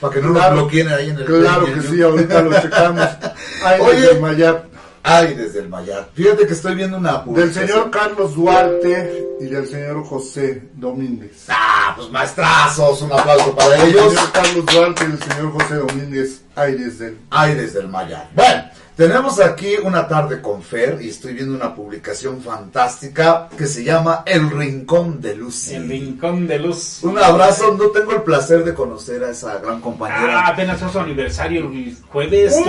[0.00, 2.60] Para que no Claro, lo bloqueen ahí en el Claro el que sí, ahorita lo
[2.60, 3.08] checamos.
[3.64, 4.00] Ay, Oye.
[4.00, 4.64] desde el Mayap.
[5.02, 6.08] Ay, desde el Mayar.
[6.14, 7.66] Fíjate que estoy viendo una Del publicación.
[7.68, 11.44] señor Carlos Duarte y del señor José Domínguez.
[11.48, 14.12] Ah, pues maestrazos, un aplauso para El ellos.
[14.14, 17.18] señor Carlos Duarte y el señor José Domínguez Aires del.
[17.30, 18.30] Ay, desde el Mayar.
[18.34, 18.62] Bueno,
[18.96, 24.22] tenemos aquí una tarde con Fer y estoy viendo una publicación fantástica que se llama
[24.24, 25.74] El Rincón de Lucy.
[25.74, 27.00] El rincón de luz.
[27.02, 30.40] Un abrazo, no tengo el placer de conocer a esa gran compañera.
[30.40, 32.54] Ah, apenas fue su aniversario el jueves.
[32.56, 32.64] ¡Uy,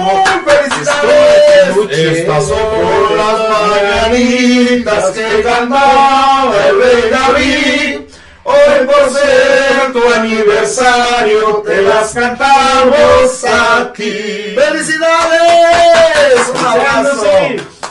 [0.45, 2.17] felicidades!
[2.17, 7.94] Estas son las mañanitas que cantaba el rey David.
[8.47, 14.55] Hoy por ser tu aniversario te las cantamos aquí.
[14.55, 16.49] ¡Felicidades!
[16.53, 17.31] Un abrazo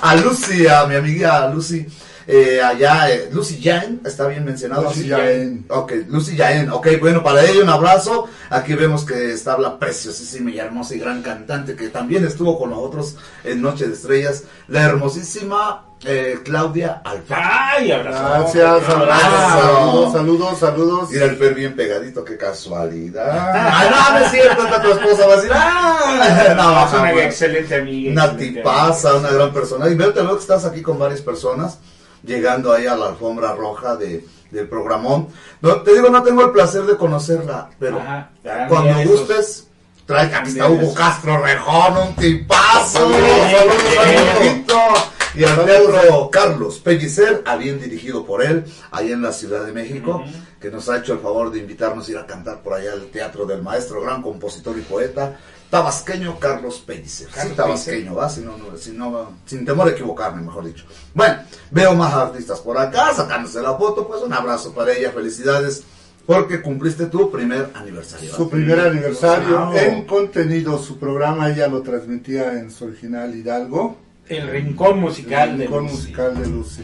[0.00, 1.84] a Lucy, a mi amiga Lucy.
[2.26, 4.84] Eh, allá, eh, Lucy Jain, está bien mencionado.
[4.84, 5.66] Lucy Jaén.
[5.68, 8.28] Ok, Lucy Jaén, ok, bueno, para ella un abrazo.
[8.50, 12.70] Aquí vemos que está la preciosísima y hermosa y gran cantante que también estuvo con
[12.70, 17.42] nosotros en Noche de Estrellas, la hermosísima eh, Claudia Alfaro.
[17.44, 18.22] Ay, abrazo.
[18.22, 20.12] Gracias, Abrazo.
[20.12, 21.10] saludos, saludos, saludos.
[21.10, 23.24] Mira el Fer bien pegadito, qué casualidad.
[23.76, 27.74] Ah, no, no es cierto, tu esposa va a decir, ah, no, es una excelente
[27.74, 28.12] amiga.
[28.12, 29.88] Una excelente tipaza, una gran persona.
[29.88, 31.78] Y veo, te veo que estás aquí con varias personas,
[32.24, 35.28] llegando ahí a la alfombra roja de, del programón.
[35.60, 38.30] No, te digo, no tengo el placer de conocerla, pero Ajá,
[38.68, 39.68] cuando gustes,
[40.06, 42.98] trae aquí está Hugo Castro Rejón, un tipazo.
[42.98, 45.10] Saludos.
[45.36, 49.72] Y al teatro Carlos Pellicer, a bien dirigido por él, ahí en la Ciudad de
[49.72, 50.22] México,
[50.60, 53.06] que nos ha hecho el favor de invitarnos a ir a cantar por allá al
[53.06, 55.36] teatro del maestro, gran compositor y poeta,
[55.78, 57.26] tabasqueño Carlos Pellicer.
[57.26, 58.28] Sí, Carlos tabasqueño, ¿va?
[58.28, 60.84] Si no, no, si no, sin temor a equivocarme, mejor dicho.
[61.14, 61.38] Bueno,
[61.72, 65.82] veo más artistas por acá, sacándose la foto, pues un abrazo para ella, felicidades,
[66.26, 68.32] porque cumpliste tu primer aniversario.
[68.32, 69.76] Su primer aniversario Wow.
[69.76, 73.96] en contenido, su programa ella lo transmitía en su original Hidalgo.
[74.28, 75.96] El rincón musical El de rincón Lucy.
[75.96, 76.82] musical de Lucy.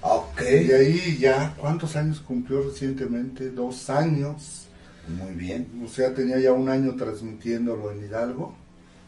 [0.00, 0.42] Ok.
[0.42, 3.50] Y ahí ya, ¿cuántos años cumplió recientemente?
[3.50, 4.66] Dos años.
[5.08, 5.68] Muy bien.
[5.84, 8.54] O sea, tenía ya un año transmitiéndolo en Hidalgo.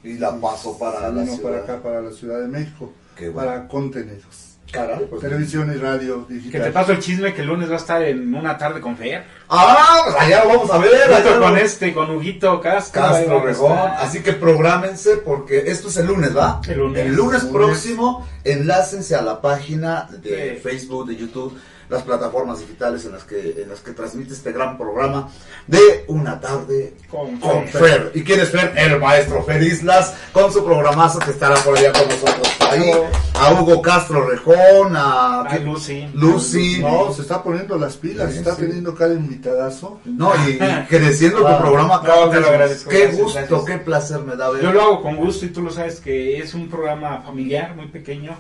[0.03, 1.41] Y la pasó para la ciudad.
[1.43, 2.93] para acá, para la Ciudad de México.
[3.17, 3.49] Qué bueno.
[3.49, 4.51] Para contenidos.
[4.71, 6.63] Caray, pues, Televisión y radio Que digital.
[6.65, 9.23] te paso el chisme que el lunes va a estar en una tarde con Fer.
[9.49, 11.13] Ah, pues allá lo vamos a ver.
[11.13, 13.01] Allá con lo- este, con Huguito Castro.
[13.03, 13.79] Castro Regón.
[13.99, 16.61] Así que prográmense porque esto es el lunes, ¿va?
[16.69, 17.07] El lunes.
[17.09, 17.45] lunes Lunes.
[17.45, 20.61] próximo, enlácense a la página de Sí.
[20.63, 21.57] Facebook, de YouTube,
[21.89, 25.29] las plataformas digitales en las que en las que transmite este gran programa
[25.67, 27.83] de una tarde Con con Fer.
[27.83, 28.11] Fer.
[28.15, 28.73] ¿Y quién es Fer?
[28.77, 32.49] El maestro Fer Islas, con su programazo que estará por allá con nosotros.
[32.71, 32.91] Ahí,
[33.35, 36.09] a Hugo Castro Rejón, a, A Lucy.
[36.15, 36.81] Lucy.
[36.81, 38.63] No, se está poniendo las pilas, Sí, está sí.
[38.63, 40.01] teniendo cada invitadazo.
[40.05, 40.59] No, y, y
[40.89, 41.59] creciendo tu Wow.
[41.61, 43.65] programa No, cada te lo agradezco, Qué gracias, gusto, gracias.
[43.65, 44.63] qué placer me da ver.
[44.63, 47.89] Yo lo hago con gusto y tú lo sabes que es un programa familiar, muy
[47.89, 48.37] pequeño.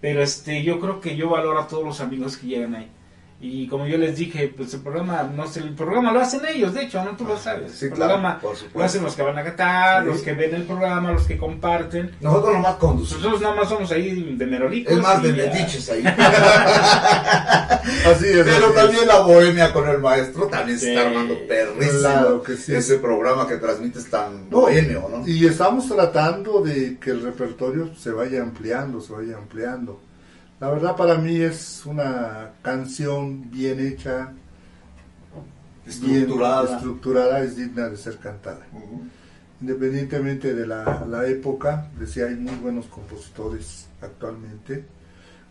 [0.00, 2.90] Pero este, yo creo que yo valoro a todos los amigos que llegan ahí.
[3.38, 6.72] Y como yo les dije, pues el programa, no sé, el programa lo hacen ellos,
[6.72, 7.70] de hecho, no tú lo sabes.
[7.72, 8.78] Sí, el claro, programa por supuesto.
[8.78, 10.08] lo hacen los que van a cantar, Sí.
[10.08, 12.12] los que ven el programa, los que comparten.
[12.22, 13.22] Nosotros nomás conducimos.
[13.22, 14.90] Nosotros nada más somos ahí de merolicos.
[14.92, 16.02] Es más de metiches ahí.
[18.06, 18.44] Así es.
[18.44, 21.98] Pero así también la bohemia con el maestro también se está armando perrísimo.
[22.00, 22.74] Claro que sí.
[22.74, 25.26] Ese programa que transmites tan No, bohemio, ¿no?
[25.28, 30.00] Y estamos tratando de que el repertorio se vaya ampliando, se vaya ampliando.
[30.60, 34.32] La verdad para mí es una canción bien hecha,
[35.86, 36.62] Estructurada.
[36.64, 38.66] bien estructurada, es digna de ser cantada.
[39.60, 44.84] Independientemente de la, la época, decía hay muy buenos compositores actualmente.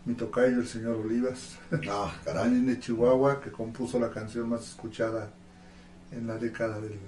[0.04, 1.56] Mi tocayo, el señor Olivas,
[1.90, 2.60] Ah, caray.
[2.60, 5.30] de Chihuahua, que compuso la canción más escuchada
[6.12, 6.98] en la década del,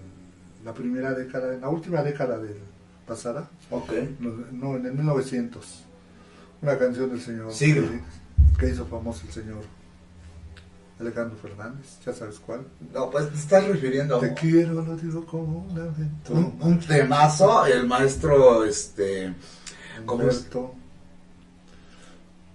[0.64, 2.57] la primera década, en la última década del
[3.07, 3.92] pasada, Ok.
[4.20, 5.84] no, no, en el 1900,
[6.62, 7.88] una canción del señor Siglo.
[7.88, 9.59] que, que hizo famoso el señor
[11.00, 12.66] Alejandro Fernández, ya sabes cuál.
[12.92, 16.40] No, pues te estás refiriendo a Te quiero, lo digo como una aventura.
[16.40, 19.32] un- un temazo, el maestro, este,
[20.04, 20.36] ¿cómo es?
[20.38, 20.74] Humberto.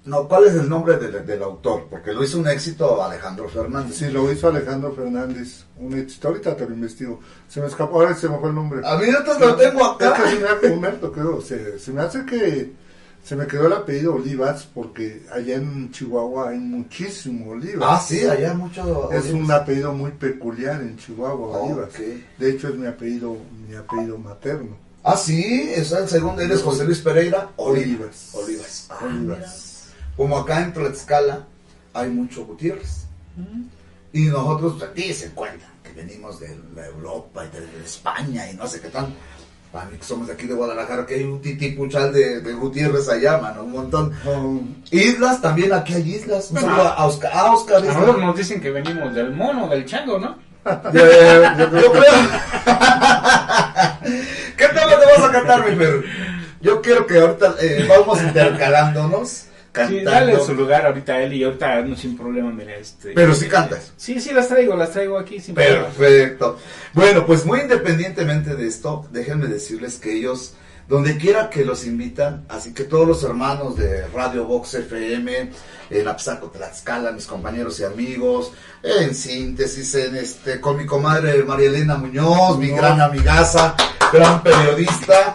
[0.06, 1.88] No, ¿cuál es el nombre del, del autor?
[1.90, 3.96] Porque lo hizo un éxito Alejandro Fernández.
[3.96, 6.28] Sí, lo hizo Alejandro Fernández, un éxito.
[6.28, 7.22] Ahorita te lo investigo.
[7.48, 8.82] Se me escapó, ahora se me fue el nombre.
[8.86, 10.22] A mí ahorita lo tengo acá.
[10.62, 11.40] Es Humberto, creo.
[11.40, 12.74] Se, se me hace que
[13.24, 17.90] se me quedó el apellido Olivas porque allá en Chihuahua hay muchísimo Olivas.
[17.90, 19.42] Ah, sí, allá hay mucho Es Olivas.
[19.44, 21.64] un apellido muy peculiar en Chihuahua, Ok.
[21.72, 21.90] Olivas.
[22.38, 24.76] De hecho es mi apellido, mi apellido materno.
[25.04, 28.30] Ah, sí, es el segundo, eres José Luis Pereira Olivas.
[28.34, 28.88] Olivas.
[28.90, 29.20] Ah, Olivas.
[29.30, 29.48] mira.
[30.18, 31.46] Como acá en Tlaxcala
[31.94, 33.06] hay mucho Gutiérrez.
[34.14, 38.56] Y nosotros, aquí se cuenta que venimos de la Europa y de, de España y
[38.56, 39.08] no sé qué tal.
[40.02, 43.72] Somos de aquí de Guadalajara, que hay un titipuchal de, de Gutiérrez allá, mano, un
[43.72, 44.14] montón.
[44.92, 46.52] Islas, también aquí hay islas.
[46.52, 47.32] Un saludo a Oscar.
[47.34, 47.78] Ah, Oscar.
[47.78, 47.96] A Islas.
[47.96, 50.38] nosotros nos dicen que venimos del mono, del chango, ¿no?
[50.94, 51.94] Eh, yo creo-
[54.58, 56.02] ¿Qué tema te vas a cantar, mi perro?
[56.62, 60.12] Yo quiero que ahorita eh, vamos intercalándonos, Sí, cantando.
[60.12, 63.14] dale su lugar ahorita a él y ahorita no sin problema, mira, este...
[63.14, 63.92] Pero sí cantas.
[63.98, 65.88] Sí, sí, las traigo, las traigo aquí sin problema.
[65.88, 66.60] Perfecto.
[66.94, 70.54] Bueno, pues muy independientemente de esto, déjenme decirles que ellos,
[70.88, 75.50] donde quiera que los invitan, así que todos los hermanos de Radio Box FM,
[75.90, 78.52] en Apsaco Tlaxcala, mis compañeros y amigos,
[78.84, 83.76] en síntesis, en este, con mi comadre María Elena Muñoz, mi gran amigaza,
[84.12, 85.34] gran periodista,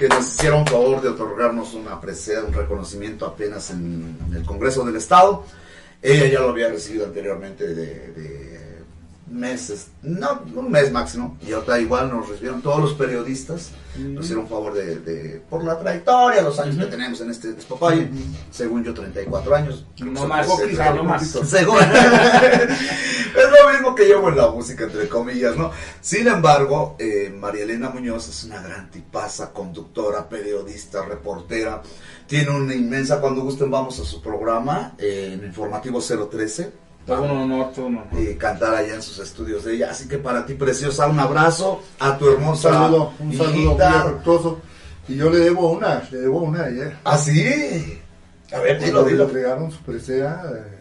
[0.00, 4.96] que nos hicieron favor de otorgarnos una presea, un reconocimiento apenas en, el Congreso del
[4.96, 5.44] Estado.
[6.00, 8.49] Ella ya lo había recibido anteriormente de
[9.30, 14.48] meses, no, un mes máximo, y ahora igual nos recibieron todos los periodistas, nos hicieron
[14.48, 18.10] favor de, de- por la trayectoria, los años que tenemos en este despapalle,
[18.50, 19.86] según yo 34 años.
[19.98, 21.26] No más, Poquito, no más.
[21.46, 25.70] Según- es lo mismo que llevo en la música, entre comillas, ¿no?
[26.00, 31.82] Sin embargo, eh, María Elena Muñoz es una gran tipaza, conductora, periodista, reportera.
[32.26, 36.89] Tiene una inmensa, cuando gusten vamos a su programa, eh, en Informativo 013.
[37.16, 38.20] Todo un honor, todo un honor.
[38.20, 39.90] Y cantar allá en sus estudios de ella.
[39.90, 43.82] Así que para ti, preciosa, un abrazo a tu Un hermosa saludo, un saludo muy
[43.82, 44.60] afectuoso.
[45.08, 46.96] Y yo le debo una, le debo una ayer.
[47.04, 48.00] ¿Ah, sí?
[48.52, 49.24] A ver, dilo, Cuando le dilo.
[49.24, 50.78] entregaron su presea, eh,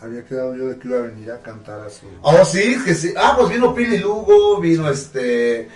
[0.00, 2.06] había quedado yo de que iba a venir a cantar a su...
[2.22, 3.12] Oh, sí, que sí.
[3.16, 5.68] Ah, pues vino Pili Lugo, vino este.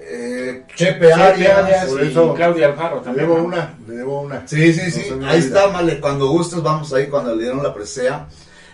[0.00, 1.58] Eh, Chepe Arias.
[1.58, 3.26] Arias por y eso, Claudia Alfaro Le también.
[3.26, 3.44] debo ¿no?
[3.46, 4.46] una, le debo una.
[4.46, 5.24] Sí, sí, No sí.
[5.26, 6.00] Ahí está, Male.
[6.00, 7.08] Cuando gustes, vamos ahí.
[7.08, 8.26] Cuando le dieron la presea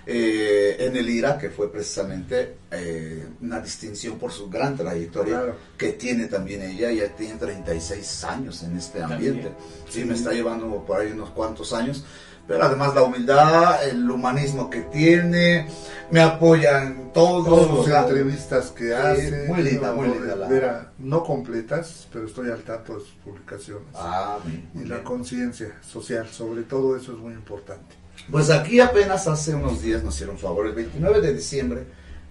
[0.07, 5.57] eh, en el IRA, que fue precisamente eh, una distinción por su gran trayectoria Claro.
[5.79, 6.91] que tiene también ella.
[6.93, 9.45] Ya tiene 36 años en este ambiente.
[9.51, 9.55] También.
[9.89, 12.05] Sí, me está llevando por ahí unos cuantos años.
[12.47, 15.67] Pero además la humildad, el humanismo que tiene,
[16.11, 17.43] me apoya en todo.
[17.43, 19.45] Todas o las entrevistas que sí, hace.
[19.49, 23.15] muy linda, no, muy linda la- vera, no completas, pero estoy al tanto de sus
[23.25, 23.89] publicaciones.
[23.95, 25.05] Ah, bien, y muy la bien.
[25.07, 27.95] conciencia social, sobre todo eso es muy importante.
[28.31, 31.85] Pues aquí apenas hace unos días nos hicieron favor, el 29 de diciembre,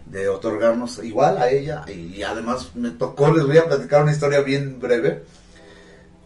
[0.06, 4.42] de otorgarnos igual a ella y además me tocó, les voy a platicar una historia
[4.42, 5.24] bien breve.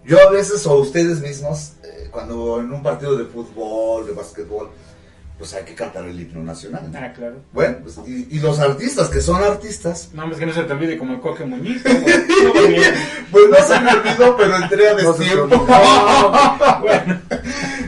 [0.06, 4.70] Yo a veces, o ustedes mismos, eh, cuando en un partido de fútbol, de básquetbol,
[5.38, 6.92] pues hay que cantar el himno nacional.
[6.96, 7.36] Ah, claro.
[7.54, 10.74] Bueno, pues, y, y los artistas que son artistas, No, es que no se te
[10.74, 11.82] olvide como el Coque Muñiz.
[13.32, 15.48] pues no se me olvidó, pero entré a No destiempo.
[15.48, 17.22] No, bueno.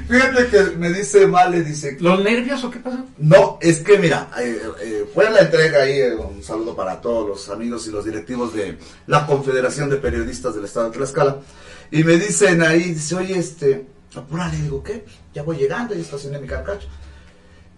[0.10, 3.06] Fíjate que me dice Male, dice, ¿Los nervios o qué pasó?
[3.20, 7.28] No, es que mira, eh, eh, fue la entrega ahí, eh, un saludo para todos
[7.28, 11.41] los amigos y los directivos de la Confederación de Periodistas del Estado de Tlaxcala.
[11.91, 13.86] Y me dicen ahí, dice, oye, este,
[14.16, 15.06] apúrale, digo, ¿qué?
[15.34, 16.88] Ya voy llegando, ya estacioné mi carcacho.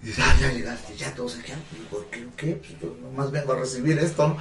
[0.04, 1.54] Y ah, ya llegaste, ya todos aquí.
[1.72, 2.28] Digo, ¿qué?
[2.36, 2.56] ¿Qué?
[2.56, 4.38] Pues yo nomás vengo a recibir esto, ¿no?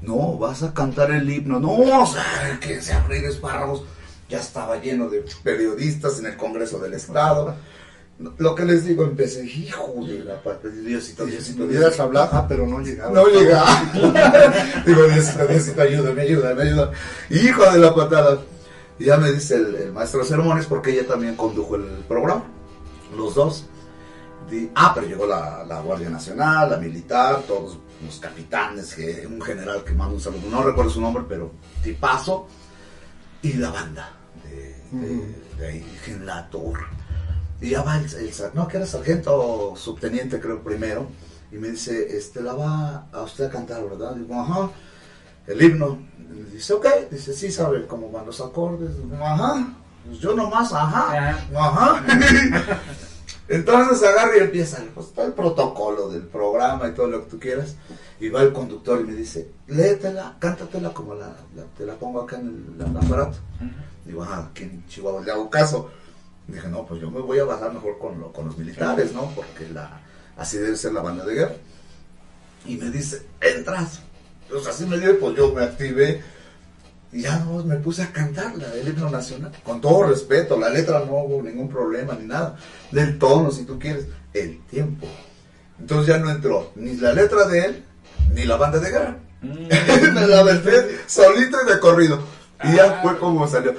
[0.00, 1.58] No, vas a cantar el himno.
[1.58, 3.84] No, o sea, que se abrir espárragos.
[4.28, 7.56] Ya estaba lleno de periodistas en el Congreso del Estado.
[8.36, 12.02] Lo que les digo, empecé, hijo de la pata, Diosito, Si Diosito, pudieras Diosito.
[12.02, 13.12] hablar, ah, pero no llegaba.
[13.12, 13.64] No llega.
[14.84, 16.92] Digo, Diosito, Diosito, ayúdame, ayúdame, ayúdame.
[17.30, 18.38] Hijo de la patada.
[18.98, 22.44] Y ya me dice el, el maestro de ceremonias, porque ella también condujo el programa,
[23.16, 23.64] los dos.
[24.74, 29.82] Ah, pero llegó la, la Guardia Nacional, la militar, todos los capitanes, que- un general
[29.84, 31.52] que manda un saludo, no recuerdo su nombre, pero
[31.82, 32.46] tipazo.
[33.42, 34.10] Y la banda
[34.44, 36.86] de, de, de ahí, en la torre.
[37.60, 41.08] Y ya va el, el no, que era sargento subteniente, creo, primero.
[41.50, 44.14] Y me dice, este, la va a usted a cantar, ¿verdad?
[44.14, 44.70] Digo, ajá.
[45.46, 45.98] El himno.
[46.18, 46.86] Y me dice, ok.
[47.10, 48.96] Dice, sí, sabe cómo van los acordes.
[48.96, 49.72] Digo, ajá.
[50.06, 51.38] Pues yo nomás, ajá.
[51.54, 52.04] Ajá.
[53.48, 57.38] Entonces agarra y empieza, pues todo el protocolo del programa y todo lo que tú
[57.40, 57.76] quieras.
[58.20, 62.20] Y va el conductor y me dice, léetela, cántatela como la, la- te la pongo
[62.22, 63.38] acá en el, aparato.
[64.04, 65.90] Digo, ah, aquí en Chihuahua le hago caso.
[66.46, 69.30] Dije, no, pues yo me voy a bajar mejor con, lo- con los militares, ¿no?
[69.34, 70.00] Porque la,
[70.36, 71.54] así debe ser la banda de guerra.
[72.66, 74.00] Y me dice, entras.
[74.50, 76.22] Pues así me dio, pues yo me activé
[77.12, 79.52] y ya no, me puse a cantar la del himno nacional.
[79.64, 82.56] Con todo respeto, la letra no hubo ningún problema ni nada.
[82.90, 85.06] Del tono, si tú quieres, el tiempo.
[85.80, 87.84] Entonces ya no entró ni la letra de él,
[88.34, 89.16] ni la banda de guerra.
[89.40, 92.20] me la aventé solito y de corrido.
[92.64, 93.74] Y ya fue como salió.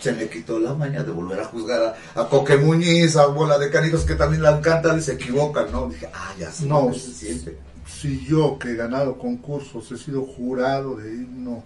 [0.00, 3.58] Se me quitó la maña de volver a juzgar a, a Coque Muñiz, a Bola
[3.58, 5.88] de Canijos que también la cantan y se equivocan, ¿no?
[5.88, 7.56] Dije, ah, ya sé No, se siente.
[7.86, 11.64] si yo que he ganado concursos, he sido jurado de himno,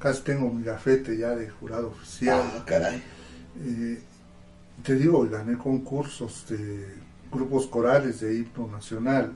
[0.00, 2.42] casi tengo mi gafete ya de jurado oficial.
[2.42, 3.02] Ah, caray.
[3.62, 4.02] Eh,
[4.82, 6.86] te digo, gané concursos de
[7.30, 9.32] grupos corales de himno nacional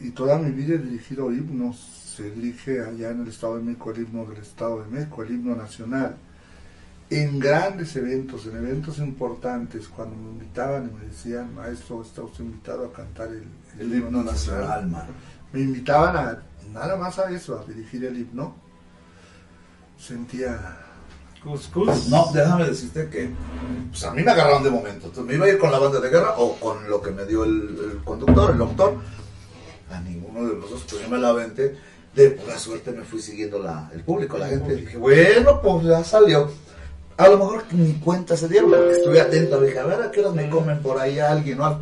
[0.00, 2.00] y toda mi vida he dirigido himnos.
[2.16, 5.30] Se dirige allá en el Estado de México el himno del Estado de México, el
[5.30, 6.16] himno nacional.
[7.08, 12.44] En grandes eventos, en eventos importantes, cuando me invitaban y me decían, maestro, está usted
[12.44, 13.44] invitado a cantar el,
[13.78, 14.90] El himno nacional.
[15.52, 16.42] Me invitaban a
[16.72, 18.54] nada más a eso, a dirigir el himno.
[20.02, 20.58] Sentía
[22.10, 23.30] No, déjame decirte que
[23.90, 25.06] pues, a mí me agarraron de momento.
[25.06, 27.24] Entonces, me iba a ir con la banda de guerra o con lo que me
[27.24, 28.96] dio el, el conductor, el doctor.
[29.92, 31.76] A ninguno de los dos, pues yo me la aventé.
[32.16, 34.74] De pura suerte me fui siguiendo la, el público, la gente.
[34.74, 36.50] Dije, bueno, pues ya salió.
[37.16, 39.60] A lo mejor ni cuenta se dieron, porque estuve atento.
[39.60, 41.80] Dije, a ver a qué horas me comen por ahí alguien o algo.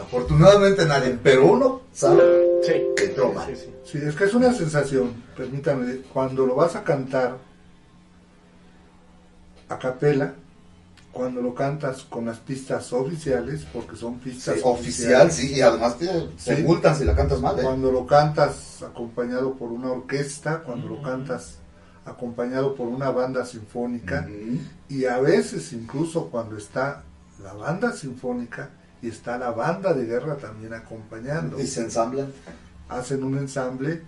[0.00, 2.22] Afortunadamente nadie, pero uno sabe
[2.64, 3.54] que entró mal.
[3.84, 7.38] Sí, es que es una sensación, permítame, cuando lo vas a cantar
[9.68, 10.34] a capela,
[11.12, 15.98] cuando lo cantas con las pistas oficiales, porque son pistas Sí, oficial, sí, y además
[15.98, 16.06] te,
[16.36, 16.62] se Sí.
[16.62, 17.58] multan si la cantas mal.
[17.58, 17.62] ¿eh?
[17.62, 21.56] Cuando lo cantas acompañado por una orquesta, cuando lo cantas
[22.04, 24.26] acompañado por una banda sinfónica,
[24.88, 27.02] y a veces incluso cuando está
[27.42, 28.70] la banda sinfónica
[29.02, 31.60] y está la banda de guerra también acompañando.
[31.60, 32.32] Y se ensamblan.
[32.88, 34.02] Hacen un ensamble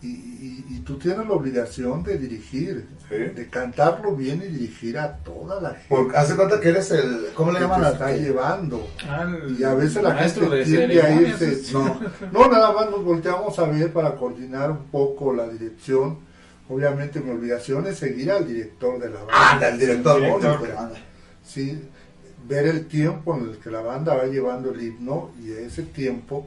[0.00, 5.16] y, y- y tú tienes la obligación de dirigir, de cantarlo bien y dirigir a
[5.18, 5.86] toda la gente.
[5.88, 8.88] Porque hace cuenta que eres el, ¿cómo le llaman te al está que- llevando.
[9.08, 11.62] Al y a veces la gente de tiende a irse.
[11.72, 12.00] No,
[12.32, 16.18] no, nada más nos volteamos a ver para coordinar un poco la dirección.
[16.68, 19.50] Obviamente mi obligación es seguir al director de la banda.
[19.52, 20.98] Anda, el director, Sí, director de la banda.
[21.44, 21.82] Sí,
[22.48, 26.46] ver el tiempo en el que la banda va llevando el himno y ese tiempo,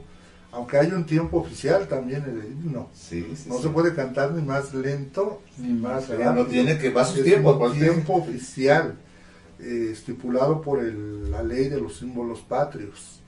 [0.52, 2.88] aunque hay un tiempo oficial también en el himno.
[3.48, 6.32] no se puede cantar ni más lento ni más rápido.
[6.34, 8.94] no tiene que- va tiempos, un tiempo oficial
[9.58, 13.20] eh, estipulado por el- la ley de los símbolos patrios.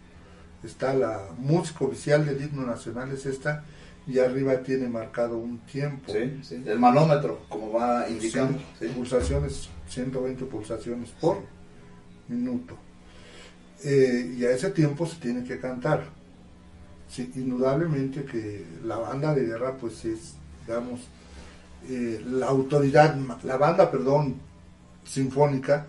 [0.62, 3.64] Está la música oficial del himno nacional es esta
[4.06, 6.12] y arriba tiene marcado un tiempo.
[6.66, 8.58] El manómetro, como va indicando.
[8.94, 11.38] Pulsaciones, 120 pulsaciones por
[12.28, 12.76] minuto.
[13.84, 16.04] Eh, y a ese tiempo se tiene que cantar.
[17.08, 20.34] Sí, indudablemente que la banda de guerra pues es,
[20.66, 21.00] digamos,
[21.88, 24.36] eh, la autoridad, la banda, perdón,
[25.04, 25.86] sinfónica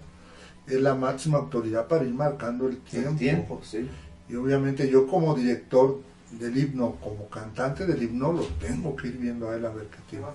[0.68, 3.18] es la máxima autoridad para ir marcando el tiempo.
[3.18, 3.90] tiempo, sí.
[4.30, 6.00] Y obviamente yo como director
[6.32, 9.88] del himno, como cantante del himno, lo tengo que ir viendo a él a ver
[9.88, 10.32] qué tiempo.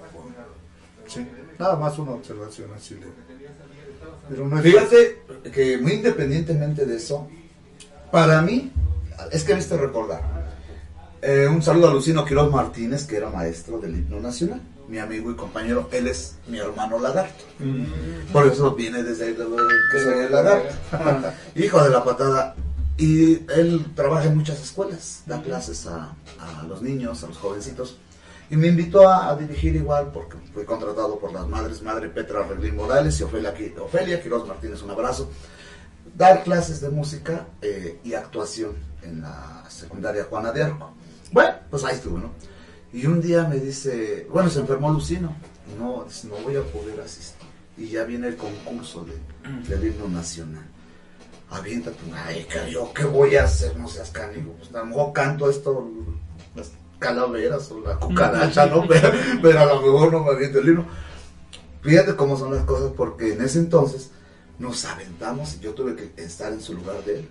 [1.06, 1.26] Sí,
[1.58, 3.12] nada más una observación así leve.
[4.28, 5.22] Pero no es Fíjate
[5.52, 7.28] que muy independientemente de eso,
[8.10, 8.72] para mí,
[9.32, 10.22] es que me hiciste recordar.
[11.22, 14.60] eh, un saludo a Lucino Quiroz Martínez, que era maestro del himno nacional.
[14.88, 17.44] Mi amigo y compañero, él es mi hermano lagarto.
[18.32, 20.74] Por eso viene desde ahí de lo que soy el lagarto.
[21.56, 22.54] Hijo de la patada.
[22.98, 27.96] Y él trabaja en muchas escuelas, da clases a, a los niños, a los jovencitos.
[28.54, 32.76] Y me invitó a, dirigir igual porque fui contratado por las madres, madre Petra Reglín
[32.76, 35.28] Morales y Ofelia, Ofelia Quiroz Martínez, un abrazo.
[36.16, 40.92] Dar clases de música eh, y actuación en la secundaria Juana de Arco.
[41.32, 42.30] Bueno, pues ahí estuvo, ¿no?
[42.92, 45.34] Y un día me dice, bueno, se enfermó Lucino,
[45.76, 47.48] no, no voy a poder asistir.
[47.76, 49.18] Y ya viene el concurso de,
[49.68, 50.62] del himno nacional.
[51.50, 54.52] Aviéntate, ay, yo qué voy a hacer, no seas cánigo.
[54.52, 55.90] Pues mejor canto esto,
[57.04, 58.86] calaveras o la cucaracha, ¿no?
[58.88, 59.12] Pero,
[59.42, 60.86] pero a lo mejor no me aviento el himno.
[61.82, 64.10] Fíjate cómo son las cosas, porque en ese entonces
[64.58, 67.28] nos aventamos y yo tuve que estar en su lugar de él.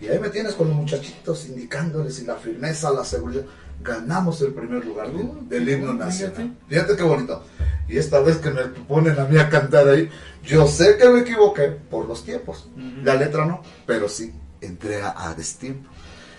[0.00, 3.44] Y ahí me tienes con los muchachitos indicándoles y la firmeza, la seguridad.
[3.82, 6.56] Ganamos el primer lugar del, del himno nacional.
[6.68, 7.42] Fíjate qué bonito.
[7.88, 10.08] Y esta vez que me ponen a mí a cantar ahí,
[10.42, 12.68] yo sé que me equivoqué por los tiempos.
[13.02, 15.88] La letra no, pero sí entré a, a destiempo.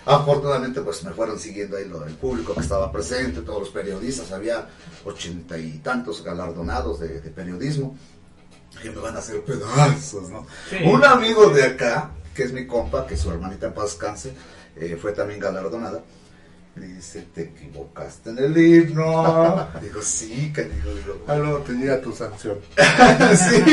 [0.05, 4.31] Afortunadamente, pues me fueron siguiendo ahí lo del público que estaba presente, todos los periodistas,
[4.31, 4.67] había
[5.03, 7.97] ochenta y tantos galardonados de, de periodismo.
[8.81, 10.45] que me van a hacer pedazos, ¿no?
[10.69, 10.77] Sí.
[10.85, 14.33] Un amigo de acá, que es mi compa, que su hermanita en paz descanse,
[14.75, 16.03] eh, fue también galardonada.
[16.75, 19.69] Me dice, te equivocaste en el himno.
[19.81, 21.23] digo, sí, que digo, digo.
[21.25, 22.57] Ah, no, tenía tu sanción.
[22.75, 23.63] sí,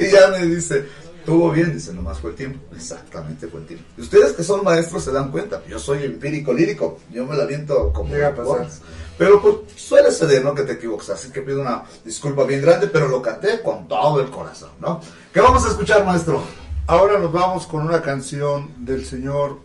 [0.00, 0.86] y ya me dice,
[1.22, 2.58] estuvo bien, dice, nomás fue el tiempo.
[2.74, 3.84] Exactamente fue el tiempo.
[3.96, 7.46] Y ustedes que son maestros se dan cuenta, yo soy empírico lírico, yo me la
[7.46, 8.68] viento como Llega a pasar.
[9.16, 10.52] Pero pues suele ser, ¿no?
[10.52, 14.20] Que te equivocas, así que pido una disculpa bien grande, pero lo canté con todo
[14.20, 15.00] el corazón, ¿no?
[15.32, 16.42] ¿Qué vamos a escuchar, maestro?
[16.88, 19.60] Ahora nos vamos con una canción del señor,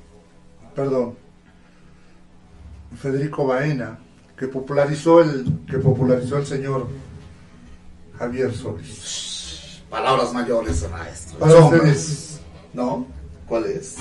[0.76, 1.16] perdón,
[3.02, 3.98] Federico Baena,
[4.38, 6.88] que popularizó el, que popularizó el señor
[8.20, 9.37] Javier Solís.
[9.90, 11.40] Palabras mayores, maestro.
[11.40, 11.82] Para Sombras.
[11.82, 12.42] ustedes.
[12.74, 13.06] ¿No?
[13.48, 13.96] ¿Cuál es?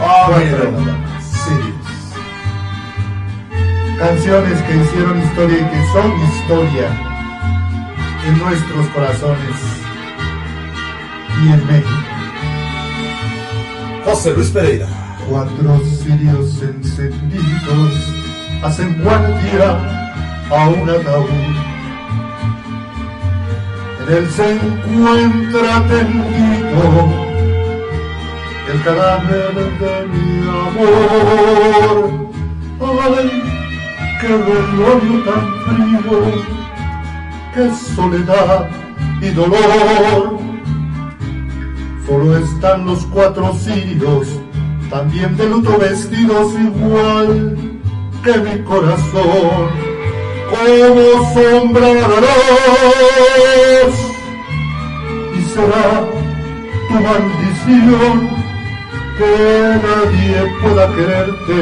[0.00, 0.78] Ah, Bueno,
[1.20, 1.74] sí.
[3.98, 6.88] Canciones que hicieron historia y que son historia
[8.26, 9.56] en nuestros corazones
[11.42, 11.90] y en México.
[14.04, 14.88] José Luis Pereira.
[15.28, 17.92] Cuatro cirios encendidos
[18.62, 19.70] hacen guardia
[20.50, 21.28] a un ataúd.
[24.08, 27.08] Él se encuentra tendido
[28.70, 32.30] el cadáver de mi amor.
[32.80, 33.42] Ay,
[34.20, 36.18] qué velorio tan frío,
[37.54, 38.68] qué soledad
[39.22, 40.38] y dolor.
[42.06, 44.28] Solo están los cuatro cirios,
[44.90, 47.56] también de luto vestidos igual
[48.22, 49.93] que mi corazón,
[50.50, 51.04] como
[51.34, 51.88] sombra
[52.24, 53.96] luz.
[55.36, 55.88] Y será
[56.88, 58.16] tu maldición
[59.18, 59.32] que
[59.86, 61.58] nadie pueda quererte,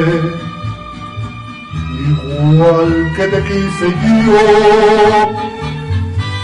[2.09, 3.87] igual que te quise
[4.25, 5.53] yo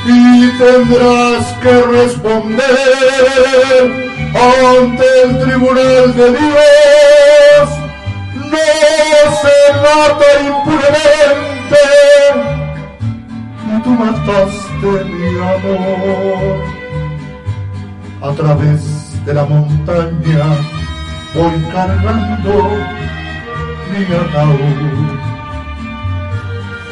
[0.05, 2.77] y tendrás que responder
[4.33, 7.69] ante el tribunal de Dios.
[8.35, 8.67] No
[9.41, 11.58] se mata impunemente,
[13.67, 16.63] y tú mataste mi amor.
[18.21, 20.45] A través de la montaña
[21.33, 22.69] voy cargando
[23.91, 25.29] mi ataúd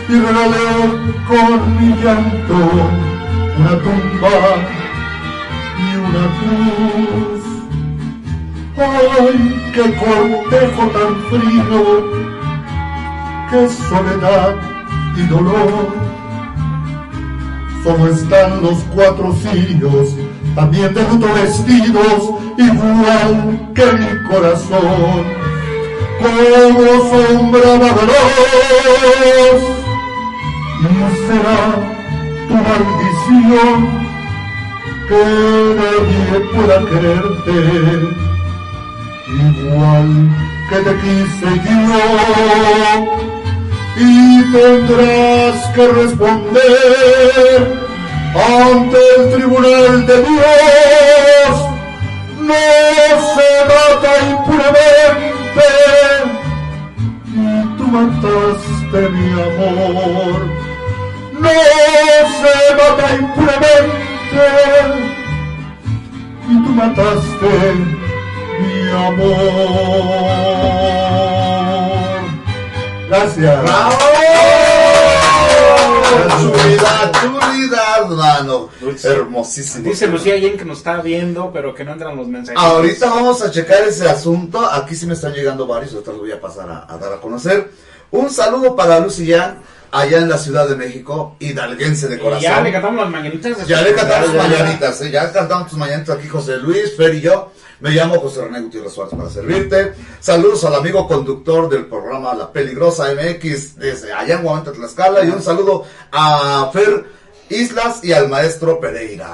[0.10, 0.70] y regalé
[1.28, 2.60] con mi llanto
[3.58, 4.38] una tumba
[5.80, 7.44] y una cruz.
[8.78, 12.37] ¡Ay, qué cortejo tan frío!
[13.50, 14.56] ¡Qué soledad
[15.16, 15.96] y dolor!
[17.84, 20.10] Solo están los cuatro cirios,
[20.56, 25.48] también de luto vestidos, igual que mi corazón,
[26.20, 28.58] como sombra veloz
[30.80, 31.62] y será
[32.48, 33.80] tu maldición
[35.08, 35.22] que
[35.78, 37.58] nadie pueda quererte
[39.30, 40.10] igual
[40.70, 43.27] que te quise yo
[43.98, 47.74] y tendrás que responder
[48.36, 51.54] ante el tribunal de Dios
[52.40, 52.54] no
[53.34, 55.68] se mata impunemente
[57.34, 57.36] y
[57.78, 60.40] tú mataste mi amor
[61.40, 61.56] no
[62.40, 64.44] se mata impunemente
[66.50, 67.54] y tú mataste
[68.60, 71.07] mi amor.
[73.08, 73.66] Gracias.
[76.40, 78.70] Chulidad, chulidad, mano.
[79.04, 79.90] Hermosísimo.
[79.90, 82.62] Dice Lucía Yen que nos está viendo, pero que no entran los mensajes.
[82.62, 84.66] Ahorita vamos a checar ese asunto.
[84.70, 87.18] Aquí sí me están llegando varios, ahorita los voy a pasar a, a dar a
[87.18, 87.72] conocer.
[88.12, 89.58] Un saludo para Lucy Yang,
[89.92, 92.44] allá en la Ciudad de México, hidalguense de Y corazón.
[92.44, 93.68] ya le cantamos las mañanitas.
[93.68, 94.44] Ya le cantamos ya.
[94.44, 95.12] mañanitas, ¿eh?
[95.12, 97.52] ya cantamos tus mañanitas aquí José Luis, Fer y yo.
[97.80, 99.94] Me llamo José René Gutiérrez Suárez para servirte.
[100.20, 105.24] Saludos al amigo conductor del programa La Peligrosa MX desde allá en Guamanta, Tlaxcala.
[105.24, 107.06] Y un saludo a Fer
[107.50, 109.30] Islas y al maestro Pereira.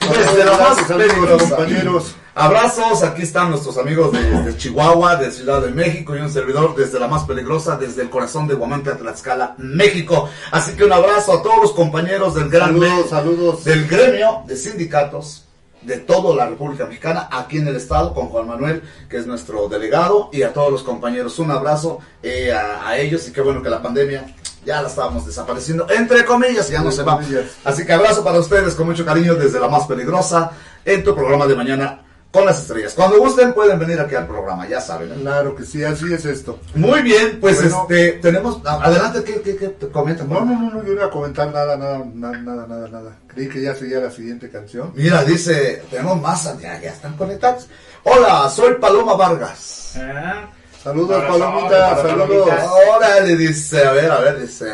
[0.00, 1.56] Desde la más peligrosa.
[1.56, 2.14] compañeros.
[2.38, 6.76] Abrazos, aquí están nuestros amigos de, de Chihuahua, de Ciudad de México y un servidor
[6.76, 10.28] desde la más peligrosa, desde el corazón de Huamantla, Tlaxcala, México.
[10.50, 13.64] Así que un abrazo a todos los compañeros del gran Saludos, saludos.
[13.64, 15.46] del gremio de sindicatos
[15.80, 19.66] de toda la República Mexicana, aquí en el estado, con Juan Manuel, que es nuestro
[19.70, 21.38] delegado, y a todos los compañeros.
[21.38, 24.26] Un abrazo eh, a, a ellos y qué bueno que la pandemia
[24.62, 27.18] ya la estábamos desapareciendo, entre comillas, ya no Entre se va.
[27.64, 30.50] Así que abrazo para ustedes con mucho cariño desde la más peligrosa
[30.84, 32.92] en tu programa de mañana con las estrellas.
[32.94, 35.10] Cuando gusten pueden venir aquí al programa, ya saben.
[35.12, 35.16] ¿eh?
[35.20, 36.58] Claro que sí, así es esto.
[36.74, 37.82] Muy bien, pues Bueno.
[37.88, 40.28] este tenemos adelante ¿qué, qué, qué te comentan?
[40.28, 43.16] No, no, no, no, yo no iba a comentar nada, nada, nada, nada, nada, nada.
[43.28, 44.92] Creí que ya seguía la siguiente canción.
[44.94, 47.68] Mira, dice, tenemos más, ya, ya están conectados.
[48.04, 49.94] Hola, soy Paloma Vargas.
[49.96, 50.50] Ah,
[50.82, 52.48] Saludos, Palomita, saludos.
[52.96, 54.66] Órale, dice, a ver, a ver, dice.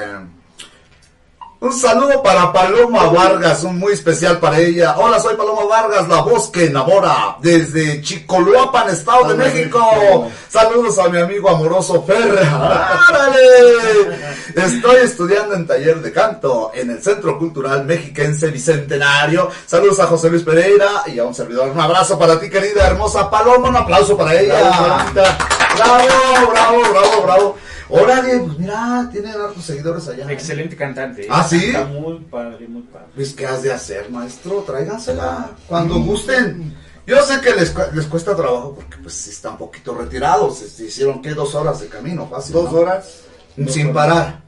[1.62, 4.96] Un saludo para Paloma Vargas, un muy especial para ella.
[4.98, 10.28] Hola, soy Paloma Vargas, la voz que enamora, desde Chicoloapan, Estado de México.
[10.48, 12.98] Saludos a mi amigo amoroso Ferra.
[14.56, 19.48] Estoy estudiando en taller de canto en el Centro Cultural Mexiquense Bicentenario.
[19.64, 21.70] Saludos a José Luis Pereira y a un servidor.
[21.70, 23.68] Un abrazo para ti, querida hermosa Paloma.
[23.68, 25.06] Un aplauso para ella.
[25.14, 27.56] Bravo, bravo, bravo, bravo.
[27.92, 30.28] Órale, pues mira, tienen hartos seguidores allá.
[30.30, 30.32] ¿eh?
[30.32, 31.26] excelente cantante.
[31.30, 31.66] ¿Ah, sí?
[31.66, 33.06] Está muy padre, muy padre.
[33.14, 34.62] Pues, ¿qué has de hacer, maestro?
[34.66, 36.74] Tráigansela cuando gusten.
[37.06, 40.58] Yo sé que les, les cuesta trabajo porque, pues, están un poquito retirados.
[40.58, 41.34] Se, se hicieron, ¿qué?
[41.34, 42.52] Dos horas de camino, fácil.
[42.54, 42.78] Dos ¿no?
[42.78, 43.20] horas.
[43.68, 44.40] Sin parar.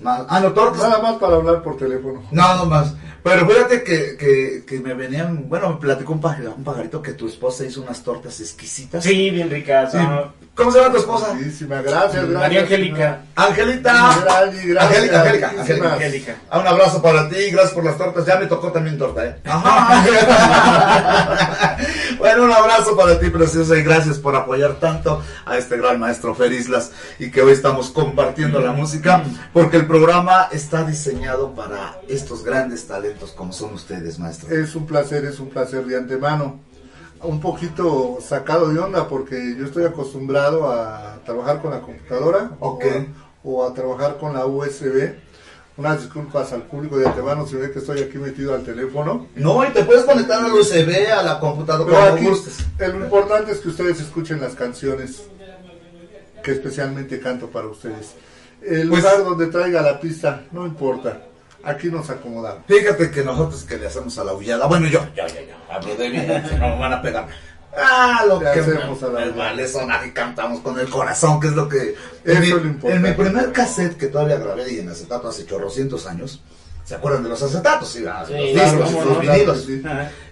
[0.00, 0.82] Más- Ah, no, tortas.
[0.82, 2.22] Nada más para hablar por teléfono.
[2.30, 2.94] Nada más.
[3.22, 7.12] Pero fíjate que, que, que me venían, bueno, me platicó un, pajar- un pajarito que
[7.12, 9.02] tu esposa hizo unas tortas exquisitas.
[9.04, 9.92] Sí, bien ricas.
[9.92, 9.98] Sí.
[9.98, 10.32] ¿no?
[10.56, 11.34] ¿Cómo se llama tu esposa?
[11.34, 12.30] Muchísimas gracias, gracias.
[12.30, 13.20] María Angélica.
[13.34, 14.40] Angelita.
[14.40, 14.86] Angélica.
[14.86, 15.92] Angélica.
[15.92, 16.36] Angélica.
[16.48, 18.24] Ah, un abrazo para ti, gracias por las tortas.
[18.24, 19.36] Ya me tocó también torta, ¿eh?
[19.44, 20.02] Ajá.
[22.18, 26.34] bueno, un abrazo para ti, preciosa, y gracias por apoyar tanto a este gran maestro
[26.34, 32.00] Fer Islas y que hoy estamos compartiendo la música, porque el programa está diseñado para
[32.08, 34.56] estos grandes talentos como son ustedes, maestro.
[34.56, 36.60] Es un placer, es un placer de antemano.
[37.22, 42.84] Un poquito sacado de onda porque yo estoy acostumbrado a trabajar con la computadora Ok.
[43.44, 45.14] o, a, o a trabajar con la USB.
[45.78, 49.26] Unas disculpas al público de antemano si ve que estoy aquí metido al teléfono.
[49.34, 52.24] No, y te puedes conectar al USB, a la computadora, aquí,
[52.78, 55.22] lo importante es que ustedes escuchen las canciones
[56.42, 58.14] que especialmente canto para ustedes.
[58.62, 61.22] El Pues- lugar donde traiga la pista, no importa.
[61.66, 62.62] Aquí nos acomodamos.
[62.68, 65.96] Fíjate que nosotros que le hacemos a la aullada, bueno, yo, ya, ya, ya, hablo
[65.96, 66.18] de mí,
[66.58, 67.26] no me van a pegar.
[67.76, 71.48] Ah, lo que hacemos a la me vale sonar y cantamos con el corazón, que
[71.48, 71.94] es lo que...
[72.24, 72.94] Eso mi, es lo importante.
[72.94, 76.40] en mi primer cassette que todavía grabé y en acetato hace chorrocientos años,
[76.84, 77.88] ¿se acuerdan de los acetatos?
[77.90, 77.98] Sí.
[77.98, 79.64] Sí, los claro, discos, los no, vinilos.
[79.66, 79.82] sí.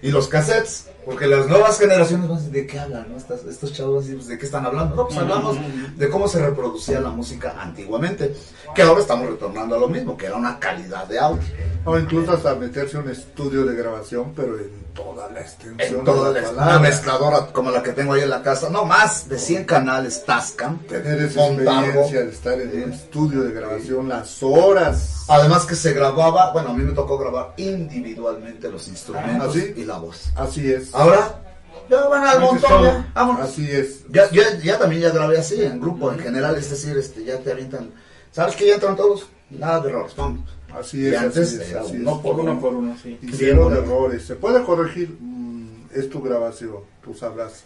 [0.01, 3.05] Y los cassettes, porque las nuevas generaciones van a decir, ¿de qué hablan?
[3.09, 3.17] no?
[3.17, 4.95] Estas- estos chavos, pues, ¿de qué están hablando?
[4.95, 5.57] No, pues hablamos
[5.95, 8.35] de cómo se reproducía la música antiguamente,
[8.73, 11.43] que ahora estamos retornando a lo mismo, que era una calidad de audio.
[11.85, 16.31] O incluso hasta meterse un estudio de grabación, pero en toda la extensión En toda
[16.31, 19.27] de la, la una mezcladora como la que tengo ahí en la casa, no más
[19.29, 24.41] de 100 canales Tascam, Tener esa experiencia de estar en un estudio de grabación, las
[24.41, 25.25] horas.
[25.27, 29.73] Además que se grababa, bueno, a mí me tocó grabar individualmente los instrumentos ¿Ah, sí?
[29.77, 30.29] y la voz.
[30.35, 30.93] Así es.
[30.95, 31.41] Ahora,
[31.89, 33.49] ya van al montón, ya, vámonos.
[33.49, 34.05] Así es.
[34.09, 37.39] Ya, ya, ya también ya grabé así, en grupo, en general, es decir, este, ya
[37.39, 37.91] te avientan,
[38.31, 39.27] ¿sabes que ya entran todos?
[39.49, 40.49] Nada de errores, vamos.
[40.77, 41.17] Así Y es.
[41.17, 42.17] antes así es, era así uno es.
[42.21, 43.17] por Uno por uno, sí.
[43.21, 43.71] Y bueno.
[43.75, 44.25] errores.
[44.25, 45.15] Se puede corregir.
[45.19, 47.63] mm, es tu grabación, tú sabrás.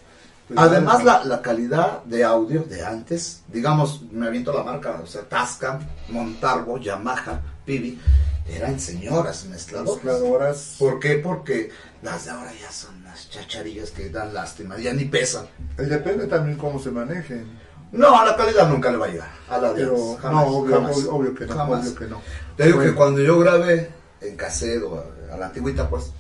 [0.47, 5.05] Pero Además, la, la calidad de audio de antes, digamos, me aviento la marca, o
[5.07, 5.79] sea, Tascam,
[6.09, 7.99] Montargo, Yamaha, Pibi,
[8.47, 10.03] eran señoras mezcladoras.
[10.03, 10.75] Mezcladoras.
[10.79, 11.15] ¿Por qué?
[11.15, 11.69] Porque
[12.01, 15.45] las de ahora ya son unas chacharillas que dan lástima, ya ni pesan.
[15.77, 17.45] Y depende también cómo se manejen.
[17.91, 19.29] No, a la calidad nunca le va a llegar.
[19.49, 21.53] A la de Pero antes, jamás, no, obvio, jamás, obvio, obvio que no.
[21.55, 21.81] jamás.
[21.87, 22.21] Obvio que no.
[22.55, 22.91] Te digo Bueno.
[22.91, 23.89] que cuando yo grabé
[24.21, 24.95] en cassette o
[25.31, 26.11] a, a la antigüita, pues,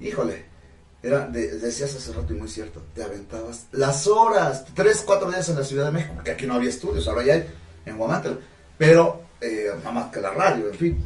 [0.00, 0.44] híjole,
[1.02, 5.48] era, de- decías hace rato y muy cierto, te aventabas las horas, tres, cuatro días
[5.48, 7.46] en la Ciudad de México, porque aquí no había estudios, ahora ya hay
[7.86, 8.36] en Guamantla,
[8.78, 11.04] pero eh, nada más que la radio, en fin,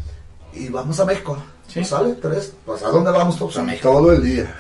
[0.53, 1.37] y vamos a México,
[1.67, 1.85] Sí.
[1.85, 2.15] ¿sale?
[2.15, 3.57] Tres, pues ¿a dónde vamos todos?
[3.59, 3.91] A México.
[3.93, 4.53] Todo el día.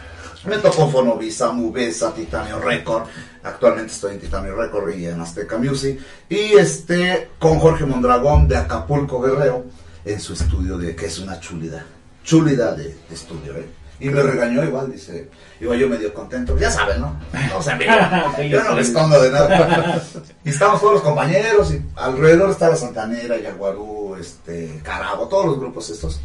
[0.44, 3.04] Me tocó Fonovisa, Mubesa, Titanio Record.
[3.42, 6.00] Actualmente estoy en Titanio Record y en Azteca Music.
[6.28, 9.64] Y este, con Jorge Mondragón de Acapulco Guerrero,
[10.04, 11.82] en su estudio de que es una chulidad.
[12.24, 13.66] Chulidad de, de estudio, ¿eh?
[14.00, 15.28] Y me regañó igual, dice,
[15.60, 17.20] iba yo medio contento, ya saben, ¿no?
[17.52, 17.70] No se
[18.48, 20.02] yo no me escondo de nada.
[20.42, 25.60] Y estamos todos los compañeros y alrededor está la Santanera, Yaguarú, este, Carabo, todos los
[25.60, 26.18] grupos estos.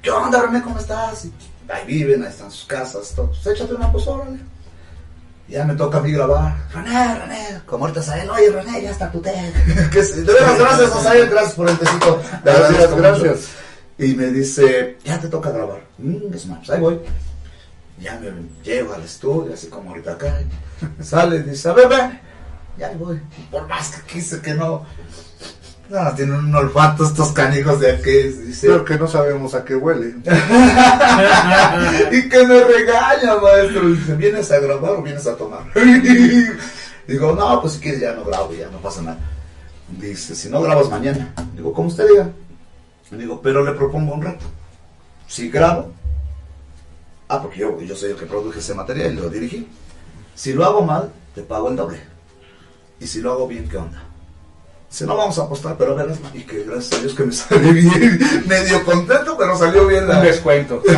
[0.00, 0.62] ¿Qué onda, René?
[0.62, 1.26] ¿Cómo estás?
[1.26, 1.32] Y
[1.68, 3.28] ahí viven, ahí están sus casas, todo.
[3.28, 4.38] Pues échate una pues órale.
[5.48, 6.56] Ya me toca a mí grabar.
[6.72, 11.00] René, René, como ahorita Sael, oye René, ya está tu sí, de veras, gracias a
[11.02, 12.22] Sael, gracias por el tecito.
[12.42, 13.48] Gracias, gracias.
[13.98, 15.82] Y me dice, ya te toca grabar.
[15.98, 17.00] Mm, es más, pues ahí voy.
[18.00, 18.32] Ya me
[18.64, 20.40] llevo al estudio, así como ahorita acá.
[21.00, 22.20] Sale y dice, a ver, ve.
[22.78, 23.20] Ya ahí voy.
[23.50, 24.84] Por más que quise que no.
[25.88, 28.10] No, tienen un olfato estos canijos de aquí.
[28.10, 30.14] Dice, Pero que no sabemos a qué huele.
[32.12, 33.88] y que me regaña, maestro.
[33.88, 35.60] Dice, ¿vienes a grabar o vienes a tomar?
[37.06, 39.18] Digo, no, pues si quieres ya no grabo, ya no pasa nada.
[39.88, 41.34] Dice, si no grabas mañana.
[41.54, 42.30] Digo, como usted diga.
[43.10, 44.46] Digo, pero le propongo un reto.
[45.28, 45.92] Si grabo,
[47.28, 49.68] ah, porque yo, yo soy el que produje ese material y lo dirigí.
[50.34, 52.00] Si lo hago mal, te pago el doble.
[52.98, 54.02] Y si lo hago bien, ¿qué onda?
[54.94, 57.72] Si no vamos a apostar, pero verás, y que gracias a Dios que me sale
[57.72, 60.18] bien, medio contento, pero salió bien la...
[60.18, 60.80] Un descuento.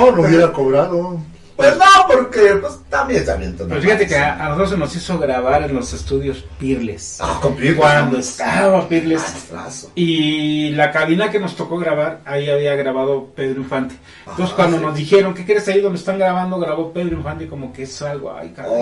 [0.00, 1.20] No, no hubiera cobrado.
[1.56, 3.56] Pues no, porque pues también, también.
[3.56, 7.18] Pero fíjate que a, a nosotros se nos hizo grabar en los estudios Pirles.
[7.20, 7.76] Ah, con Pirles.
[7.76, 9.20] Cuando Ah, estaba Pirles.
[9.22, 9.90] maestrazo.
[9.94, 13.96] Y la cabina que nos tocó grabar, ahí había grabado Pedro Infante.
[14.28, 14.84] Entonces cuando sí.
[14.84, 16.58] nos dijeron, ¿qué quieres ahí donde están grabando?
[16.58, 18.76] Grabó Pedro Infante, como que es algo, ay, cariño.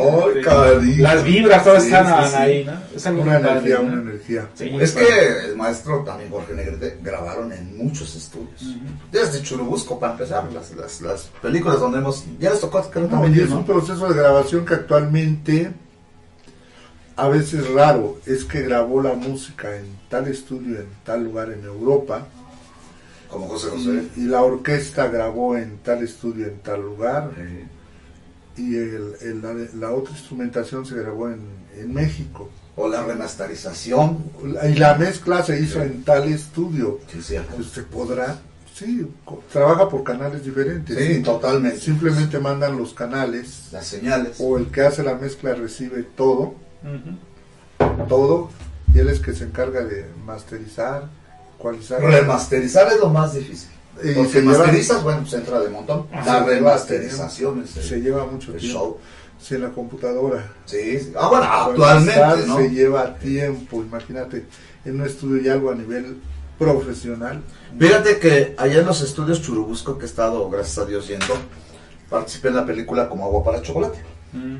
[0.98, 2.72] Las vibras todas Sí, están sí, ahí, ¿no?
[2.94, 3.82] Es algo Una padre, energía, ¿no?
[3.92, 4.48] una energía.
[4.54, 5.04] Sí, muy Es que
[5.46, 8.62] el maestro también Jorge Negrete grabaron en muchos estudios.
[9.12, 12.24] Desde Churubusco, para empezar, las, las, las películas donde hemos...
[12.38, 12.63] Ya les
[13.02, 13.58] No, también y es ¿no?
[13.58, 15.70] un proceso de grabación que actualmente
[17.16, 18.18] a veces raro.
[18.26, 22.26] Es que grabó la música en tal estudio, en tal lugar en Europa.
[23.28, 24.08] Como José José.
[24.16, 27.30] Y, y la orquesta grabó en tal estudio, en tal lugar.
[28.56, 29.54] Y el, el- la,
[29.88, 31.40] la otra instrumentación se grabó en,
[31.76, 32.50] en México.
[32.76, 34.18] O la remasterización.
[34.68, 36.98] Y la mezcla se hizo en tal estudio.
[37.12, 37.56] Sí, cierto.
[37.56, 38.38] Usted podrá,
[38.74, 39.06] sí,
[39.52, 40.98] trabaja por canales diferentes.
[40.98, 41.78] Sí, totalmente.
[41.80, 43.68] Simplemente mandan los canales.
[43.72, 44.36] Las señales.
[44.40, 46.54] O el que hace la mezcla recibe todo,
[48.08, 48.50] todo,
[48.92, 51.08] y él es que se encarga de masterizar,
[51.58, 52.00] ecualizar.
[52.02, 53.70] Remasterizar es lo más difícil.
[54.02, 56.06] Y Porque se lleva- masterizas, bueno, pues entra de montón.
[56.12, 58.78] Ah, La se remasterización es el- Se lleva mucho el tiempo.
[58.78, 58.98] show.
[59.40, 60.52] Sí, en la computadora.
[60.64, 61.12] Sí, sí.
[61.16, 62.56] Ah, bueno, actualmente, ¿no?
[62.56, 64.46] Se lleva tiempo, imagínate,
[64.84, 66.16] en un estudio y algo a nivel
[66.58, 67.42] profesional.
[67.78, 71.34] Fíjate que allá en los estudios Churubusco, que he estado, gracias a Dios, yendo,
[72.08, 73.98] participé en la película como Agua para Chocolate.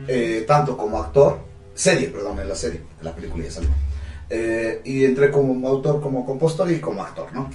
[0.06, 1.40] Eh, tanto como actor,
[1.74, 3.70] serie, perdón, en la serie, en la película ya salió.
[4.30, 7.50] Eh, y entré como autor, como compositor y como actor, ¿no?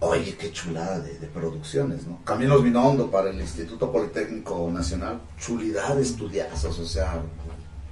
[0.00, 2.22] Oye, qué chulada de, de producciones, ¿no?
[2.24, 7.20] Caminos Vinondo para el Instituto Politécnico Nacional, chulidad de estudiazos, o sea,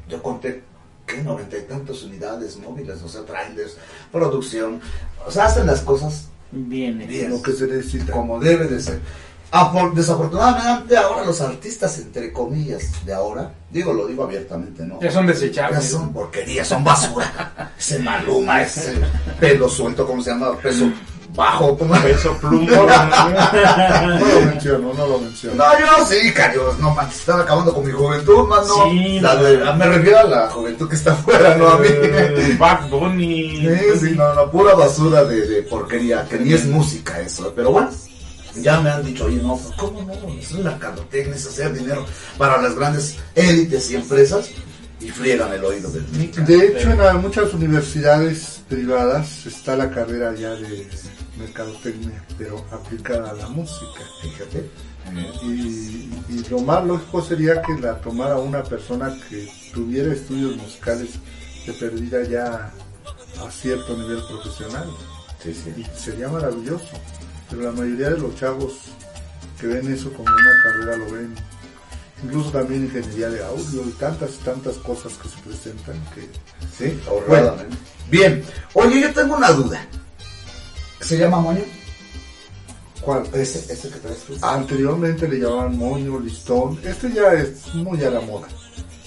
[0.09, 0.63] yo conté
[1.07, 3.77] que noventa y tantas unidades móviles, o sea, trailers,
[4.11, 4.81] producción,
[5.27, 8.13] o sea, hacen las cosas Bien, bien, Lo que se necesita.
[8.13, 9.01] como debe de ser.
[9.95, 15.01] Desafortunadamente ahora los artistas, entre comillas, de ahora, digo, lo digo abiertamente, ¿no?
[15.01, 15.83] Ya son desechables.
[15.83, 17.73] Ya son porquerías, son basura.
[17.79, 18.97] ese maluma, ese
[19.41, 20.59] pelo suelto, ¿cómo se llama?
[20.59, 20.91] Peso
[21.37, 22.67] bajo, ¿cómo Peso pluma.
[24.19, 25.57] No lo menciono, no lo menciono.
[25.57, 28.91] No, yo sí, carios, no manches, están acabando con mi juventud, más no.
[28.91, 29.43] Sí, La no.
[29.43, 31.87] de- me refiero a la juventud que está afuera, no a mí.
[31.91, 33.61] Eh, Bad Bunny.
[33.61, 37.71] Sí, sí, no, no, pura basura de, de porquería, que ni es música eso, pero
[37.73, 37.91] bueno,
[38.57, 40.13] ya me han dicho, oye, no, ¿cómo no?
[40.41, 42.05] Es una mercadotecnia, es hacer dinero
[42.39, 44.49] para las grandes élites y empresas
[44.99, 46.07] y friegan el oído del
[46.47, 50.89] De hecho, en la- muchas universidades privadas está la carrera ya de
[51.39, 54.01] mercadotecnia, pero aplicada a la música.
[54.23, 54.69] Fíjate.
[55.43, 61.11] Y, y lo más lógico sería que la tomara una persona que tuviera estudios musicales
[61.67, 62.73] de perdida ya
[63.45, 64.89] a cierto nivel profesional.
[65.43, 65.73] Sí, sí.
[65.77, 66.91] Y sería maravilloso.
[67.51, 68.73] Pero la mayoría de los chavos
[69.61, 71.35] que ven eso como una carrera lo ven.
[72.25, 76.29] Incluso también ingeniería de audio y tantas y tantas cosas que se presentan que
[76.77, 77.77] Sí, ahorradamente.
[78.11, 78.43] Bien,
[78.73, 79.87] oye, yo tengo una duda.
[81.07, 81.63] ¿Se llama moño?
[83.01, 83.23] ¿Cuál?
[83.33, 84.37] Ese, ese que traes tú.
[84.43, 86.79] Anteriormente le llamaban moño, listón.
[86.83, 88.49] Este ya es muy a la moda.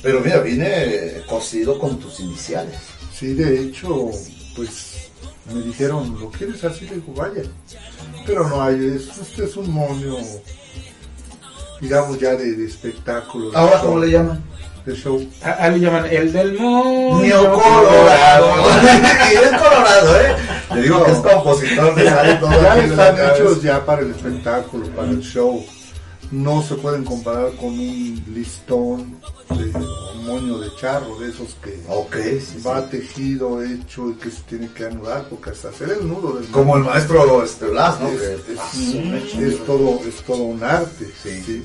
[0.01, 2.77] Pero mira, viene cosido con tus iniciales.
[3.13, 4.11] Sí, de hecho,
[4.55, 5.09] pues
[5.53, 6.85] me dijeron, ¿lo quieres así?
[6.85, 7.43] Le digo, vaya.
[8.25, 10.15] Pero no hay, es, este es un moño
[11.81, 13.51] digamos ya de, de espectáculo.
[13.55, 14.43] ¿Ahora cómo le llaman?
[14.89, 15.23] De show.
[15.43, 17.21] Ah, ah, le llaman el del mundo.
[17.21, 18.55] Neo Colorado.
[19.31, 20.35] y es Colorado, ¿eh?
[20.73, 24.87] Le digo que es compositor de sale todo Ya están hechos ya para el espectáculo,
[24.87, 25.63] para el show.
[26.31, 29.19] No se pueden comparar con un listón
[29.51, 29.71] de
[30.29, 34.69] moño de charro, de esos que Ok, sí, va tejido, hecho y que se tiene
[34.73, 38.07] que anudar, porque hasta hacer el nudo del Como el maestro este, Blas, ¿no?
[38.09, 41.07] Es, es- es todo, es todo un arte.
[41.23, 41.63] Sí,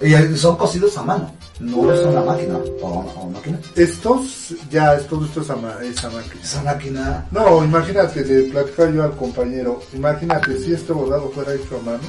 [0.00, 2.58] Y son cosidos a mano, no son a máquina.
[2.82, 3.60] O máquina.
[3.76, 6.42] Estos, ya, es todo esto es a, ma- es a máquina.
[6.42, 7.26] Esa máquina.
[7.30, 12.00] No, imagínate, le platicaba yo al compañero, imagínate si este bordado fuera hecho a mano,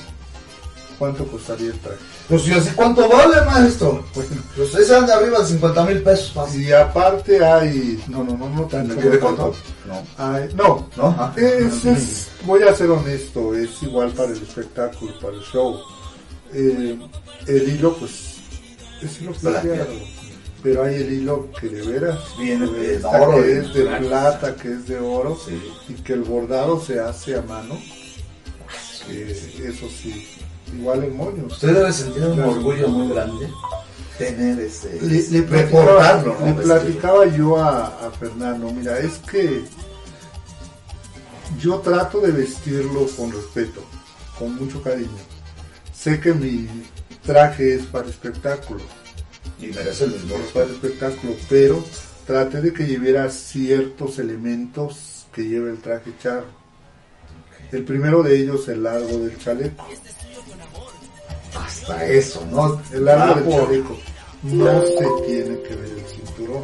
[1.00, 1.98] ¿cuánto costaría el traje?
[2.28, 4.06] Pues yo sé cuánto vale, maestro.
[4.14, 4.28] Pues
[4.76, 6.62] ese anda arriba de 50 mil pesos fácil.
[6.68, 8.96] Y aparte hay, no, no, no, no tanto.
[8.96, 9.54] ¿Me corto?
[9.88, 10.04] No.
[10.18, 11.16] Hay- no, ¿No?
[11.18, 11.34] Ah.
[11.36, 15.80] Es, es- voy a ser honesto, es igual para el espectáculo, para el show.
[16.54, 17.00] Eh,
[17.48, 18.36] el hilo, pues,
[19.02, 19.88] es hilo plateado.
[20.62, 24.00] Pero hay el hilo que de veras Viene de está, oro, que es de plata.
[24.00, 25.58] plata, que es de oro, Sí.
[25.88, 27.80] y que el bordado se hace a mano.
[29.10, 30.28] Eh, eso sí,
[30.74, 31.46] igual el moño.
[31.48, 32.52] Usted debe sentir un Claro.
[32.52, 33.50] orgullo muy grande
[34.18, 35.00] tener ese.
[35.02, 36.46] Le, le reportarlo, platicaba, ¿no?
[36.46, 39.64] le Este- platicaba yo a, a Fernando, mira, es que
[41.60, 43.84] yo trato de vestirlo con respeto,
[44.38, 45.10] con mucho cariño.
[45.94, 46.68] Sé que mi
[47.24, 48.82] traje es para espectáculo,
[49.62, 51.84] Y merece el mismo es para espectáculo, pero
[52.26, 56.48] traté de que lleviera ciertos elementos que lleva el traje charro.
[57.72, 59.86] El primero de ellos, el largo del chaleco.
[61.56, 62.82] Hasta eso, ¿no?
[62.94, 63.98] El largo Ah, chaleco
[64.44, 66.64] no se tiene que ver el cinturón.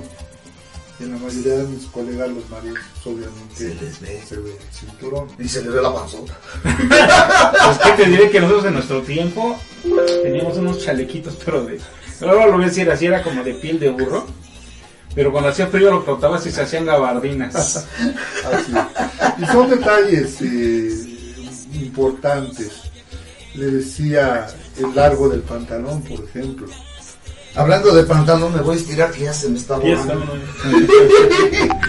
[0.97, 4.23] En la mayoría de mis colegas, los maridos, obviamente, Se les ve.
[4.25, 5.27] se ve el cinturón.
[5.37, 6.33] Y se le ve la panzota.
[6.63, 9.57] Pues que te diré que nosotros en nuestro tiempo
[10.23, 11.79] teníamos unos chalequitos, pero de.
[12.21, 14.25] Ahora lo voy a decir así, era como de piel de burro.
[15.13, 17.55] Pero cuando hacía frío lo cortabas y se hacían gabardinas.
[18.51, 18.73] Así.
[19.37, 20.89] Y son detalles eh,
[21.73, 22.71] importantes.
[23.53, 24.47] Le decía
[24.77, 26.67] el largo del pantalón, por ejemplo.
[27.55, 30.25] Hablando de pantalón, me voy a estirar que ya se me está borrando.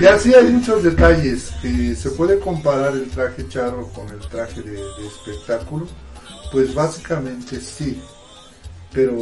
[0.00, 4.60] Y así hay muchos detalles que se puede comparar el traje charro con el traje
[4.60, 5.86] de, de espectáculo.
[6.52, 8.00] Pues básicamente sí.
[8.92, 9.16] Pero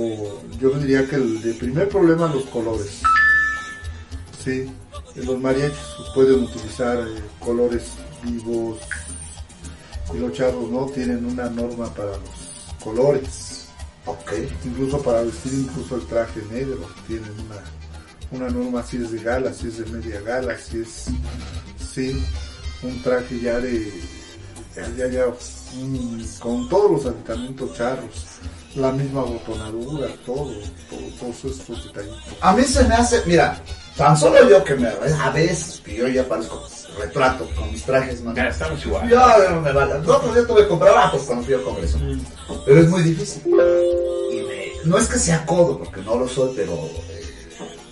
[0.59, 3.03] yo diría que el, el primer problema los colores.
[4.43, 4.70] Sí,
[5.16, 5.78] en los mariachis
[6.15, 7.93] pueden utilizar eh, colores
[8.23, 8.78] vivos
[10.12, 13.44] y los charros no tienen una norma para los colores.
[14.06, 14.32] Ok.
[14.64, 19.52] Incluso para vestir incluso el traje negro tienen una, una norma si es de gala,
[19.52, 21.06] si es de media gala, si es
[21.93, 22.24] sí,
[22.82, 23.93] un traje ya de
[24.97, 25.26] ya, ya,
[26.40, 28.24] con todos los aditamentos charros,
[28.74, 30.52] la misma botonadura, todo,
[30.90, 32.36] todo, todos estos detallitos.
[32.40, 33.60] A mí se me hace, mira,
[33.97, 36.66] tan solo yo que me a veces que yo ya parezco
[36.99, 38.35] retrato con mis trajes, man.
[38.35, 39.09] Ya estamos igual.
[39.09, 39.21] Yo
[39.62, 39.95] me vale.
[39.97, 41.99] El otro día tuve que comprar ah, pues cuando fui al congreso.
[42.66, 43.43] Pero es muy difícil.
[43.47, 47.23] Y me- no es que sea codo, porque no lo soy, pero eh,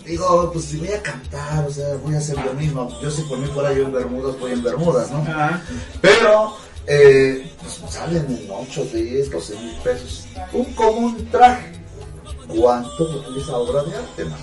[0.04, 2.88] digo, pues si voy a cantar, o sea, voy a hacer lo mismo.
[3.02, 5.18] Yo si por mí fuera yo en Bermudas, voy en Bermudas, ¿no?
[5.18, 5.62] Ajá.
[6.00, 6.56] Pero,
[6.86, 10.24] eh, pues salen en 8, 10, 12 mil pesos.
[10.52, 11.72] Un común traje.
[12.48, 14.38] ¿Cuánto utiliza obra de arte, man?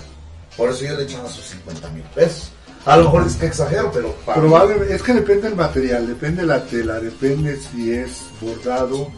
[0.56, 2.50] Por eso yo le echaba sus 50 mil pesos.
[2.86, 6.46] A lo mejor es que exagero, pero Probablemente, es que depende del material, depende de
[6.48, 9.08] la tela, depende si es bordado,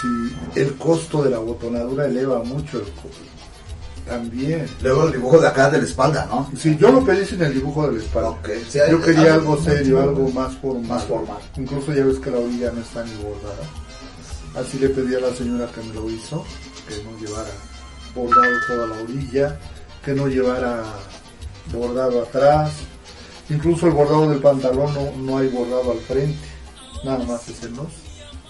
[0.00, 3.10] si el costo de la botonadura eleva mucho el costo.
[4.06, 4.66] También.
[4.82, 6.50] Luego el dibujo de acá de la espalda, ¿no?
[6.56, 8.30] Sí, yo lo pedí sin el dibujo de la espalda.
[8.30, 10.86] Ok, sí, hay- yo quería algo serio, algo más formal.
[10.88, 11.38] Más formal.
[11.56, 13.62] Incluso ya ves que la orilla no está ni bordada.
[14.56, 16.44] Así le pedí a la señora que me lo hizo,
[16.88, 17.50] que no llevara
[18.14, 19.58] bordado toda la orilla,
[20.04, 20.82] que no llevara
[21.72, 22.72] bordado atrás.
[23.50, 26.38] Incluso el bordado del pantalón no, no hay bordado al frente,
[27.04, 27.88] nada más es en los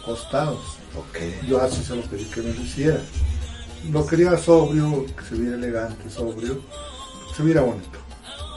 [0.05, 0.61] costados.
[0.97, 1.19] Ok.
[1.49, 3.01] Yo así se lo pedí que me lo hiciera.
[3.91, 6.61] Lo quería sobrio, que se viera elegante, sobrio,
[7.31, 7.99] que se viera bonito.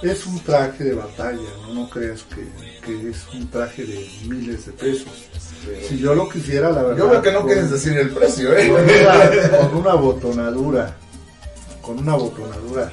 [0.04, 2.46] Es un traje de batalla, no, no creas que,
[2.86, 5.08] que es un traje de miles de pesos.
[5.88, 6.98] Si yo lo quisiera, la verdad.
[6.98, 8.68] Yo veo que no con- quieres decir el precio, ¿eh?
[8.70, 10.96] Con una, con una botonadura,
[11.86, 12.92] con una botonadura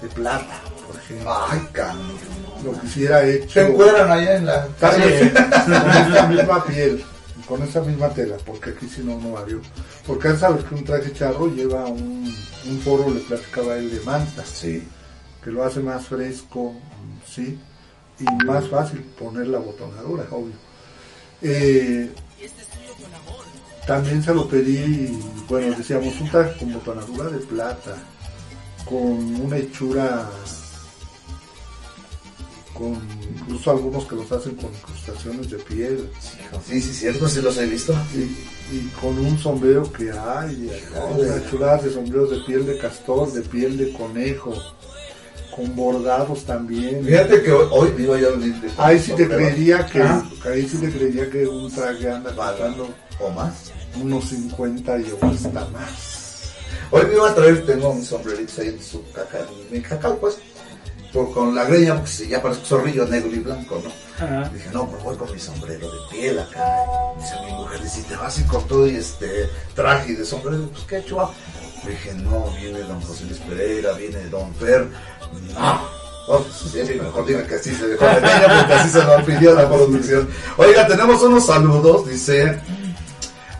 [0.00, 1.32] de plata, por ejemplo.
[1.48, 2.62] Ay, canijo.
[2.64, 3.50] Lo quisiera hecho.
[3.50, 5.50] Se encueran allá en la Tal vez calle.
[5.82, 7.04] con esa misma piel,
[7.48, 9.60] con esa misma tela, porque aquí si no, no varió.
[10.06, 12.32] Porque él sabe que un traje charro lleva un,
[12.66, 14.44] un forro, le platicaba él, de manta.
[14.46, 14.86] Sí.
[15.42, 16.72] Que lo hace más fresco,
[17.28, 17.58] sí.
[18.20, 20.54] Y más fácil poner la botonadura, obvio.
[21.42, 22.12] Eh,
[23.86, 25.18] también se lo pedí,
[25.48, 27.96] bueno, decíamos un traje con botonadura de plata,
[28.84, 30.28] con una hechura,
[32.74, 32.98] con
[33.40, 36.10] incluso algunos que los hacen con incrustaciones de piel.
[36.66, 37.94] Sí, sí, cierto, sí los he visto.
[38.14, 40.70] Y, y con un sombrero que hay,
[41.16, 44.54] una chulada de sombreros de piel de castor, de piel de conejo,
[45.54, 47.04] con bordados también.
[47.04, 48.28] Fíjate que hoy, hoy digo yo
[48.78, 52.32] Ahí sí te creería que, ahí sí te creería que un traje anda
[53.20, 56.11] o más unos 50 y o hasta más.
[56.92, 60.18] Hoy me iba a traer, tengo mis sombreritos ahí en su caca, en mi cacal
[60.20, 60.36] pues,
[61.10, 64.24] por, con la greña, porque ya parece zorrillo negro y blanco, ¿no?
[64.24, 64.50] Ajá.
[64.50, 66.62] Dije, no, pues voy con mi sombrero de piel acá.
[67.18, 70.84] Dice mi mujer, dice, te vas y con todo y este traje de sombrero, pues
[70.84, 71.32] qué chulo.
[71.86, 74.86] Dije, no, viene don José Luis Pereira, viene don Fer.
[75.54, 76.02] No.
[76.28, 79.24] Oh, sí, sí, mejor diga que así se dejó de ella porque así se lo
[79.24, 80.28] pidió la producción.
[80.58, 82.60] Oiga, tenemos unos saludos, dice.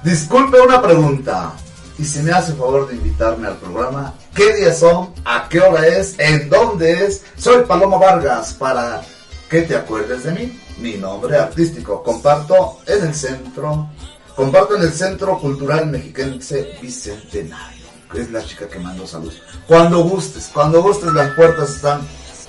[0.04, 1.54] Disculpe una pregunta.
[1.98, 5.12] Y si me hace favor de invitarme al programa, ¿qué días son?
[5.24, 6.18] ¿A qué hora es?
[6.18, 7.24] ¿En dónde es?
[7.36, 9.02] Soy Paloma Vargas para
[9.48, 10.60] que te acuerdes de mí.
[10.78, 12.02] Mi nombre artístico.
[12.02, 13.88] Comparto en el centro.
[14.34, 17.86] Comparto en el Centro Cultural Mexiquense Bicentenario.
[18.14, 19.42] Es la chica que mandó saludos.
[19.66, 22.00] Cuando gustes, cuando gustes, las puertas están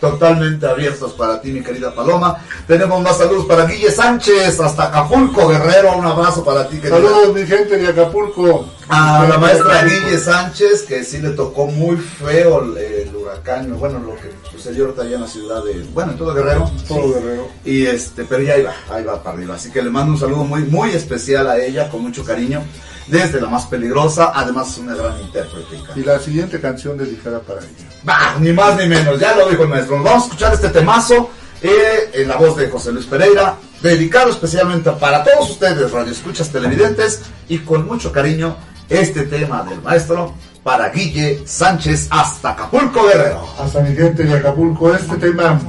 [0.04, 2.38] totalmente abiertos para ti, mi querida Paloma.
[2.68, 5.98] Tenemos más saludos para Guille Sánchez, hasta Acapulco, Guerrero.
[5.98, 6.98] Un abrazo para ti, querida.
[6.98, 8.66] Saludos, mi gente de Acapulco.
[8.90, 14.00] A la maestra Guille Sánchez, que sí le tocó muy feo el, el huracán, bueno,
[14.00, 16.70] lo que sucedió ahorita allá en la ciudad de, bueno, en todo Guerrero.
[16.86, 17.48] Todo Guerrero.
[17.64, 19.56] Y este, pero ya ahí va, ahí va para arriba.
[19.56, 22.62] Así que le mando un saludo muy, muy especial a ella, con mucho cariño,
[23.08, 25.78] desde la más peligrosa, además es una gran intérprete.
[25.96, 27.90] Y la siguiente canción dedicada para ella.
[28.04, 30.02] Bah, ni más ni menos, ya lo dijo el maestro.
[30.02, 31.30] Vamos a escuchar este temazo
[31.62, 37.22] eh, en la voz de José Luis Pereira, dedicado especialmente para todos ustedes, radioescuchas televidentes,
[37.48, 38.56] y con mucho cariño
[38.90, 43.48] este tema del maestro para Guille Sánchez hasta Acapulco Guerrero.
[43.60, 45.60] Hasta mi gente de Acapulco, este tema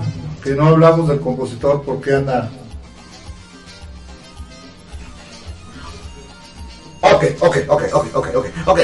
[0.43, 2.51] que no hablamos del compositor porque anda
[7.13, 8.81] Ok, ok, ok, ok, ok, ok, ok.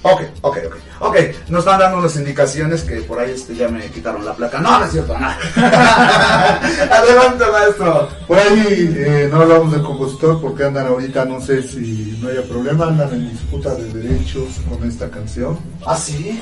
[0.00, 1.16] Ok, ok, ok, ok.
[1.48, 4.60] Nos están dando unas indicaciones que por ahí este, ya me quitaron la placa.
[4.60, 5.36] No, no es cierto, nada.
[6.90, 8.08] Adelante, maestro.
[8.28, 12.42] Por ahí eh, no hablamos del compositor porque andan ahorita, no sé si no haya
[12.44, 15.58] problema, andan en disputa de derechos con esta canción.
[15.84, 16.40] ¿Ah, sí?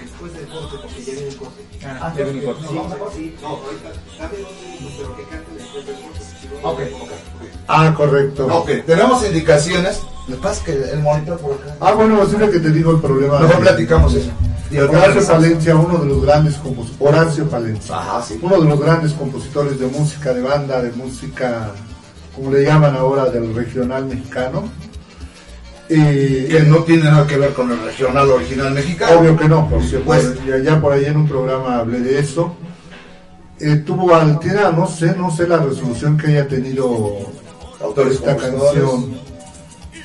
[0.00, 1.62] Después del corte, porque ya viene el corte.
[1.84, 2.62] Ah, ya viene el corte.
[2.72, 3.92] No, ahorita.
[4.18, 6.20] Dame minutos, pero que cante después del corte.
[6.62, 7.35] Ok, ok.
[7.68, 8.46] Ah, correcto.
[8.46, 10.00] Ok, tenemos indicaciones.
[10.28, 11.76] Lo que pasa es que el monitor por acá.
[11.80, 13.38] Ah, bueno, es que te digo el problema.
[13.40, 14.30] Mejor platicamos eso.
[14.70, 15.24] Y Horacio.
[15.26, 18.36] Palencia, uno de los grandes compositores, Horacio Palencia, Ajá, sí.
[18.42, 21.70] uno de los grandes compositores de música de banda, de música,
[22.34, 24.64] como le llaman ahora, del regional mexicano.
[25.88, 29.20] Eh, Que no tiene nada que ver con el regional original mexicano.
[29.20, 32.56] Obvio que no, porque Pues- por- ya, por ahí en un programa hablé de eso.
[33.60, 36.86] Eh, tuvo al, tiene, no sé, no sé la resolución que haya tenido
[37.80, 39.14] Autores, esta canción,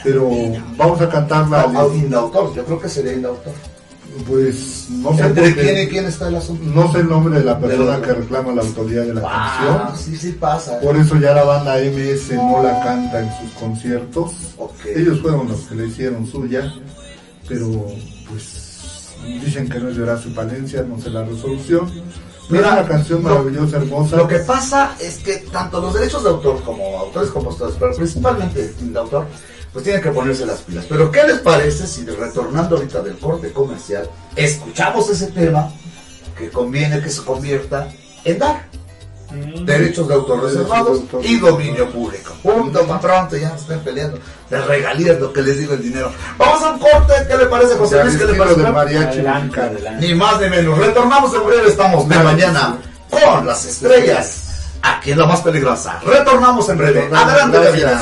[0.03, 0.29] pero
[0.77, 1.67] vamos a cantarla.
[1.67, 3.53] No, au- indautor, yo creo que sería indautor.
[4.27, 6.61] Pues no sé ¿Entre quién y quién está el asunto?
[6.65, 10.05] no sé el nombre de la persona que reclama la autoría de la Ah, canción.
[10.05, 10.77] sí, sí pasa.
[10.77, 10.79] ¿eh?
[10.83, 14.31] Por eso ya la banda MS no la canta en sus conciertos.
[14.57, 14.73] Ok.
[14.93, 16.73] Ellos fueron los que le hicieron suya,
[17.47, 17.67] pero
[18.29, 19.11] pues
[19.45, 21.89] dicen que no es de Horacio Palencia, no sé la resolución.
[22.51, 24.15] Mira, es una canción lo- maravillosa, hermosa.
[24.17, 28.73] Lo que pasa es que tanto los derechos de autor como autores compositores, pero principalmente
[28.81, 29.25] el autor,
[29.73, 30.85] pues tienen que ponerse las pilas.
[30.89, 35.71] Pero ¿qué les parece si retornando ahorita del corte comercial, escuchamos ese tema
[36.37, 37.87] que conviene que se convierta
[38.25, 38.69] en dar?
[39.63, 42.33] Derechos de autor de reservados y dominio público.
[42.43, 44.17] Punto, más pronto, ya estén peleando.
[44.51, 46.11] De regalías lo que les digo el dinero.
[46.37, 48.17] Vamos a un corte, ¿qué le parece, José Luis?
[48.17, 48.61] ¿Qué le parece?
[48.61, 49.71] del mariachi Adelante, mexicano.
[49.71, 50.07] adelante.
[50.07, 50.77] Ni más ni menos.
[50.77, 52.77] Retornamos en breve, estamos de mañana
[53.09, 54.47] con las estrellas.
[54.81, 55.99] Aquí en la más peligrosa.
[56.05, 57.09] Retornamos en breve.
[57.15, 58.01] Adelante, gracias.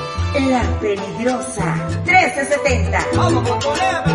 [0.33, 1.75] La Peligrosa
[2.05, 3.05] 1370.
[3.15, 4.13] Vamos, montoneame.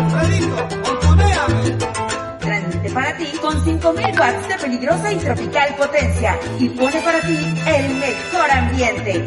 [2.39, 7.37] Transmite para ti con 5000 watts de peligrosa y tropical potencia y pone para ti
[7.67, 9.25] el mejor ambiente.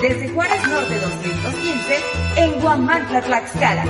[0.00, 1.98] Desde Juárez Norte 215
[2.36, 3.82] en Guamantla, Tlaxcala.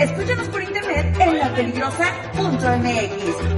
[0.00, 3.57] Escúchanos por internet en lapeligrosa.mx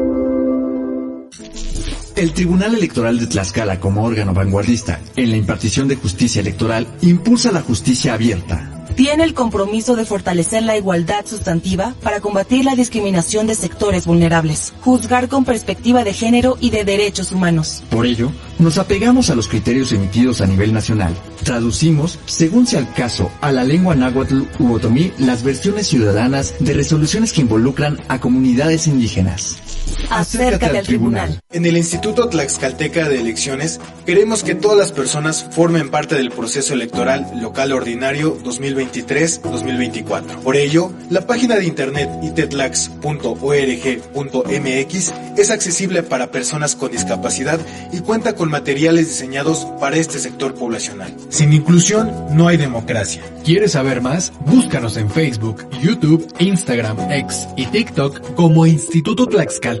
[2.15, 7.51] El Tribunal Electoral de Tlaxcala, como órgano vanguardista en la impartición de justicia electoral, impulsa
[7.51, 8.85] la justicia abierta.
[8.95, 14.73] Tiene el compromiso de fortalecer la igualdad sustantiva para combatir la discriminación de sectores vulnerables,
[14.81, 17.83] juzgar con perspectiva de género y de derechos humanos.
[17.89, 21.15] Por ello, nos apegamos a los criterios emitidos a nivel nacional.
[21.43, 26.73] Traducimos, según sea el caso, a la lengua náhuatl u otomí las versiones ciudadanas de
[26.73, 29.57] resoluciones que involucran a comunidades indígenas.
[30.09, 31.39] Acércate al tribunal.
[31.51, 36.73] En el Instituto Tlaxcalteca de Elecciones queremos que todas las personas formen parte del proceso
[36.73, 40.41] electoral local ordinario 2023-2024.
[40.43, 47.59] Por ello, la página de internet itetlax.org.mx es accesible para personas con discapacidad
[47.91, 51.13] y cuenta con materiales diseñados para este sector poblacional.
[51.29, 53.21] Sin inclusión no hay democracia.
[53.43, 54.31] ¿Quieres saber más?
[54.45, 59.80] Búscanos en Facebook, YouTube, Instagram, X y TikTok como Instituto Tlaxcalteca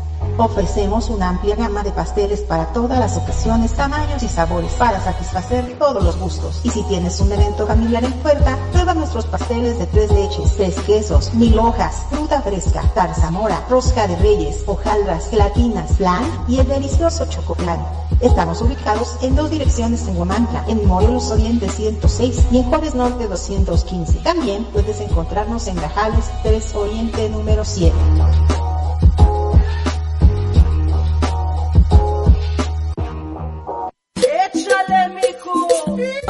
[0.41, 5.77] Ofrecemos una amplia gama de pasteles para todas las ocasiones, tamaños y sabores para satisfacer
[5.77, 6.61] todos los gustos.
[6.63, 10.75] Y si tienes un evento familiar en puerta, prueba nuestros pasteles de tres leches, tres
[10.79, 17.27] quesos, mil hojas, fruta fresca, zarzamora, rosca de reyes, hojaldras, gelatinas, flan y el delicioso
[17.27, 17.79] chocoplan.
[18.19, 23.27] Estamos ubicados en dos direcciones en Huamantla, en Morelos Oriente 106 y en Juárez Norte
[23.27, 24.19] 215.
[24.23, 27.93] También puedes encontrarnos en Gajales 3 Oriente número 7.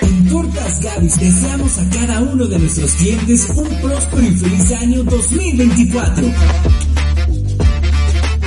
[0.00, 5.02] En Tortas Gavis deseamos a cada uno de nuestros clientes un próspero y feliz año
[5.02, 6.26] 2024.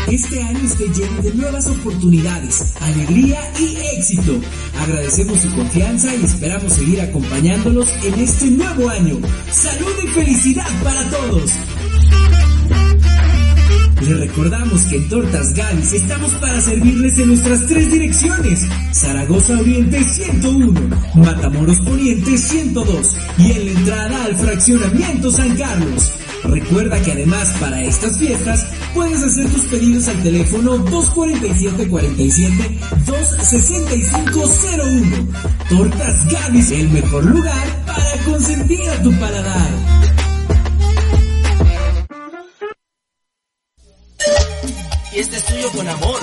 [0.10, 4.40] Este año esté lleno de nuevas oportunidades, alegría y éxito.
[4.80, 9.20] Agradecemos su confianza y esperamos seguir acompañándolos en este nuevo año.
[9.52, 11.52] Salud y felicidad para todos.
[14.02, 18.68] Les recordamos que en Tortas Gavis estamos para servirles en nuestras tres direcciones.
[18.92, 20.72] Zaragoza Oriente 101,
[21.16, 26.12] Matamoros Poniente 102 y en la entrada al fraccionamiento San Carlos.
[26.44, 35.28] Recuerda que además para estas fiestas puedes hacer tus pedidos al teléfono 247-47 26501.
[35.70, 40.17] Tortas Gavis, el mejor lugar para consentir a tu paladar.
[45.18, 46.20] Este es tuyo con amor.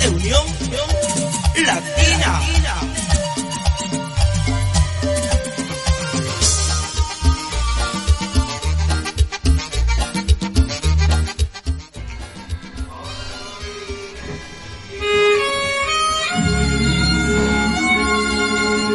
[0.00, 0.44] De unión
[1.66, 2.40] latina.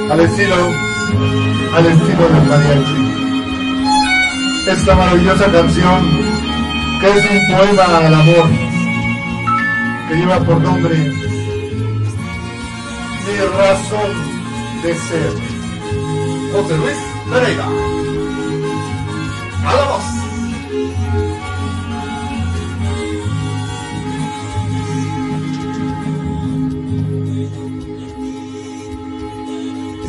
[0.10, 0.56] al estilo,
[1.76, 2.98] al estilo del mariachi.
[4.70, 6.00] Esta maravillosa canción,
[7.02, 8.63] que es un poema al amor,
[10.14, 10.96] que lleva por nombre
[13.26, 14.12] Mi razón
[14.84, 15.34] de ser.
[16.52, 16.98] José Luis
[17.32, 17.68] Pereira.
[19.66, 19.70] A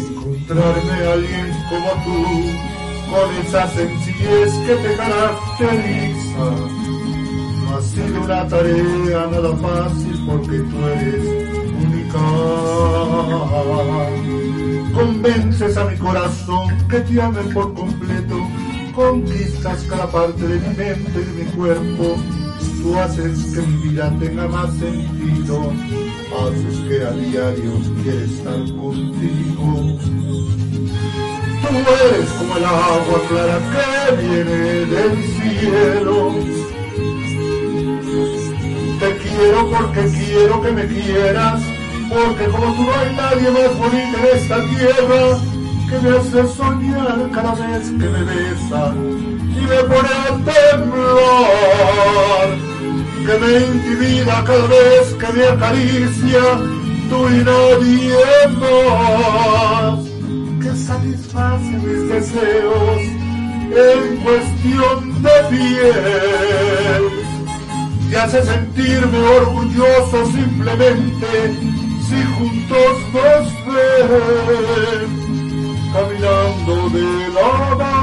[0.01, 2.19] encontrarme a alguien como tú,
[3.11, 6.84] con esa sencillez que te caracteriza.
[7.75, 11.25] Ha sido una tarea nada fácil porque tú eres
[11.83, 12.21] única.
[14.95, 18.37] Convences a mi corazón que te ame por completo,
[18.95, 22.17] conquistas cada parte de mi mente y de mi cuerpo.
[22.81, 25.73] Tú haces que mi vida tenga más sentido,
[26.47, 27.73] haces que a diario
[28.05, 29.99] quiera estar contigo.
[31.61, 31.77] Tú
[32.07, 36.74] eres como el agua clara que viene del cielo.
[39.36, 41.61] Quiero porque quiero que me quieras,
[42.09, 45.39] porque como tú no hay nadie más bonito en esta tierra
[45.89, 51.94] que me hace soñar cada vez que me besa y me pone a temblar
[53.27, 56.43] que me intimida cada vez que me acaricia,
[57.09, 58.24] tú y nadie
[58.61, 59.98] más,
[60.61, 63.01] que satisface mis deseos
[63.74, 67.02] en cuestión de piel,
[68.11, 71.27] y hace sentirme orgulloso simplemente
[72.09, 75.09] si juntos nos ven,
[75.93, 77.94] caminando de la mano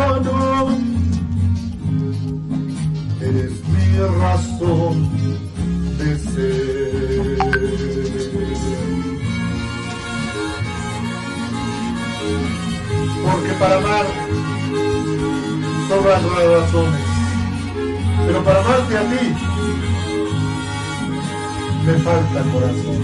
[22.44, 23.00] corazón.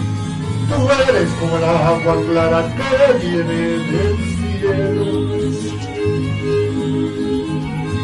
[0.70, 0.78] Tú
[1.10, 2.92] eres como la agua clara que
[3.26, 3.60] viene
[3.92, 5.06] del cielo.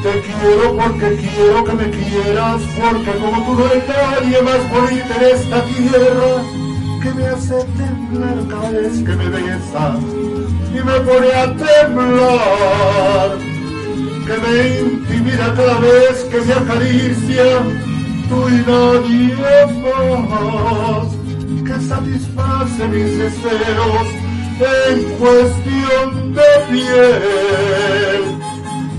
[0.03, 5.13] Te quiero porque quiero que me quieras, porque como tú no hay nadie más bonito
[5.17, 6.43] en esta tierra
[7.01, 9.97] que me hace temblar cada vez que me besa
[10.73, 13.37] y me pone a temblar,
[14.25, 17.43] que me intimida cada vez que me acaricia,
[18.29, 19.35] tú y nadie
[19.83, 21.12] más,
[21.65, 24.07] que satisface mis deseos
[24.59, 28.21] en cuestión de piel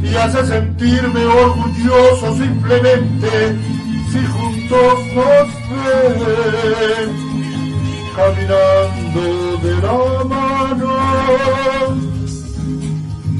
[0.02, 3.56] y hace sentirme orgulloso simplemente
[4.10, 7.08] si juntos nos ven
[8.16, 9.22] caminando
[9.62, 10.92] de la mano.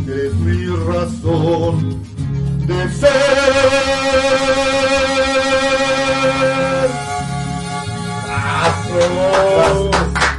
[0.07, 1.75] Eres mi razón
[2.67, 4.94] de ser.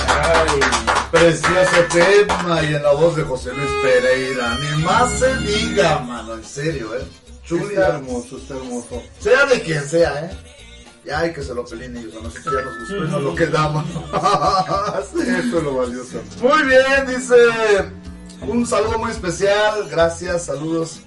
[0.08, 0.60] Ay,
[1.12, 4.58] precioso tema y en la voz de José Luis Pereira.
[4.58, 7.06] Ni más se diga, mano, en serio, eh.
[7.46, 7.76] Chuli.
[7.76, 9.04] Está hermoso, está hermoso.
[9.20, 10.38] Sea de quien sea, eh.
[11.06, 13.36] Ya hay que se lo peleen ellos, a nosotros ya nos gustó y nos lo
[13.36, 13.86] quedamos.
[15.14, 16.22] Eso es lo valioso.
[16.42, 17.36] Muy bien, dice.
[18.42, 21.00] Un saludo muy especial, gracias, saludos.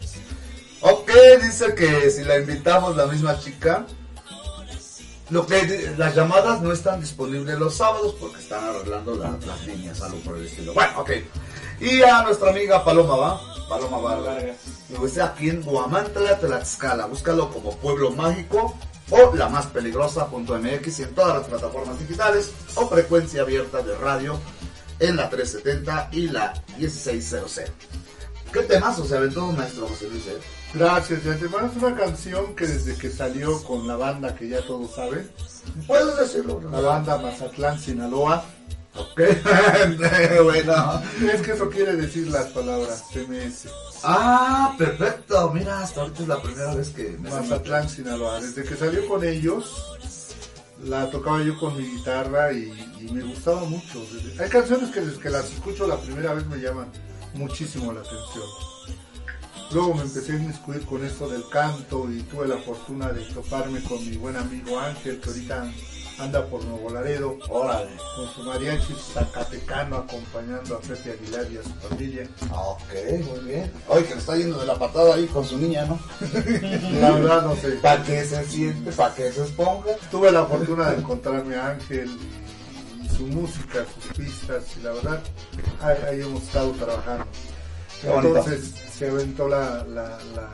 [0.81, 1.11] Ok,
[1.43, 3.87] dice que si la invitamos la misma chica,
[5.31, 10.01] lo que las llamadas no están disponibles los sábados porque están arreglando la- las líneas,
[10.03, 10.73] algo por el estilo.
[10.75, 11.11] Bueno, ok.
[11.81, 13.41] Y a nuestra amiga Paloma, ¿va?
[13.69, 14.57] Paloma Vargas.
[14.89, 17.07] Digo, está aquí en Guamantla, Tlaxcala.
[17.07, 18.75] Búscalo como Pueblo Mágico
[19.11, 24.39] o la más peligrosa.mx y en todas las plataformas digitales o frecuencia abierta de radio
[24.99, 27.61] en la 370 y la 1600.
[28.53, 30.27] ¿Qué temazo se aventó maestro José Luis?
[30.27, 30.39] eh?
[30.75, 34.61] Gracias, de antemano es una canción que desde que salió con la banda que ya
[34.67, 35.31] todos saben,
[35.87, 36.61] ¿Puedes decirlo?
[36.71, 38.45] la banda Mazatlán, Sinaloa.
[38.95, 39.21] Ok,
[40.45, 41.03] bueno.
[41.33, 43.69] Es que eso quiere decir las palabras TMS.
[44.03, 45.51] Ah, perfecto.
[45.53, 48.41] Mira, hasta ahorita es la primera vez que me Mazatlán, Sinaloa.
[48.41, 49.97] Desde que salió con ellos,
[50.85, 54.05] la tocaba yo con mi guitarra y, y me gustaba mucho.
[54.41, 56.91] Hay canciones que desde que las escucho la primera vez me llaman
[57.35, 58.45] muchísimo la atención.
[59.71, 63.83] Luego me empecé a inmiscuir con esto del canto y tuve la fortuna de toparme
[63.83, 65.71] con mi buen amigo Ángel, que ahorita
[66.19, 67.91] anda por Nuevo Laredo, Órale.
[68.17, 72.29] con su mariachi zacatecano acompañando a Pepe Aguilar y a su familia.
[72.51, 72.93] Ok,
[73.27, 73.71] muy bien.
[73.89, 75.99] Oye, que le está yendo de la patada ahí con su niña, ¿no?
[77.01, 77.73] La verdad no sé.
[77.83, 78.91] ¿Para qué se siente?
[78.93, 79.91] ¿Para qué se esponja?
[80.11, 85.21] Tuve la fortuna de encontrarme a Ángel y, su música, sus pistas, y la verdad,
[85.83, 87.27] ahí, ahí hemos estado trabajando.
[88.03, 90.49] Entonces se aventó la, la, la,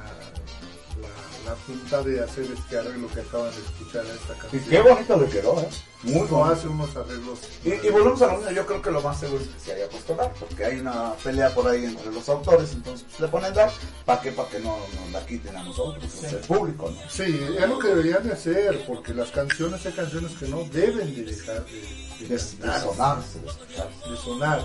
[1.45, 4.65] la, junta de hacer este arreglo que acaban de escuchar a esta Y canción.
[4.71, 5.69] qué bonito le quedó, ¿eh?
[6.05, 7.39] Muy No hace unos arreglos.
[7.65, 9.73] Y, y volvemos a lo mismo, yo creo que lo más seguro es que se
[9.73, 13.29] haya puesto dar, porque hay una pelea por ahí entre los autores, entonces pues, le
[13.29, 13.71] ponen dar,
[14.05, 14.33] ¿para qué?
[14.33, 17.11] Para que no nos la quiten a nosotros, o sea, el público, ¿no?
[17.11, 21.15] Sí, es lo que deberían de hacer, porque las canciones hay canciones que no deben
[21.15, 21.73] de dejar de,
[22.21, 23.39] de De, escucharse.
[23.41, 24.63] de sonar.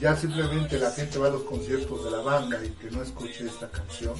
[0.00, 3.46] Ya simplemente la gente va a los conciertos de la banda y que no escuche
[3.46, 4.14] esta canción.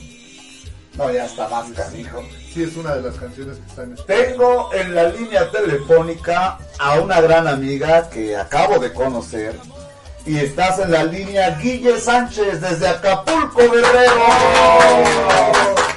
[0.97, 2.21] No, ya está más canijo.
[2.53, 7.21] Sí, es una de las canciones que están Tengo en la línea telefónica a una
[7.21, 9.55] gran amiga que acabo de conocer.
[10.27, 14.25] Y estás en la línea Guille Sánchez desde Acapulco, Guerrero.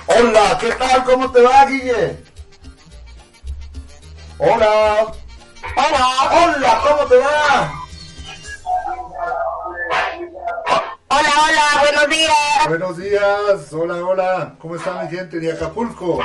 [0.06, 1.03] Hola, ¿qué tal?
[1.06, 2.20] ¿Cómo te va, Guille?
[4.38, 5.12] Hola.
[5.76, 6.08] Hola.
[6.32, 7.81] Hola, ¿cómo te va?
[11.14, 12.68] Hola, hola, buenos días.
[12.70, 14.54] Buenos días, hola, hola.
[14.60, 16.20] ¿Cómo está mi gente de Acapulco?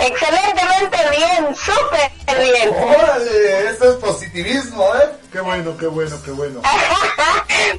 [0.00, 2.10] Excelentemente bien, súper
[2.42, 2.70] bien.
[2.70, 5.08] Órale, eso es positivismo, ¿eh?
[5.32, 6.60] Qué bueno, qué bueno, qué bueno.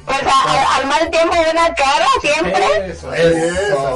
[0.04, 2.90] Pues a- al mal tiempo buena cara siempre.
[2.90, 3.10] Eso.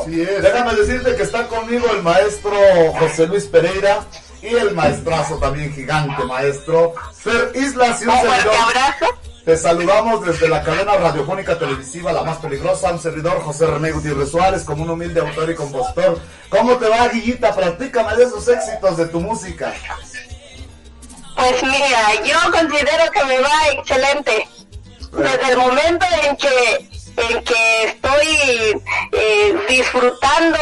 [0.02, 0.42] así es.
[0.42, 2.52] Déjame decirte que está conmigo el maestro
[2.98, 4.04] José Luis Pereira
[4.42, 8.54] y el maestrazo también gigante maestro Fer Islas y un servidor.
[9.44, 14.30] Te saludamos desde la cadena radiofónica televisiva La Más Peligrosa, un servidor José René Gutiérrez
[14.30, 16.20] Suárez como un humilde autor y compositor.
[16.50, 17.54] ¿Cómo te va, Guillita?
[17.54, 19.72] Platícame de esos éxitos de tu música.
[21.36, 24.48] Pues mira, yo considero que me va excelente.
[25.10, 30.58] Desde el momento en que en que estoy eh, disfrutando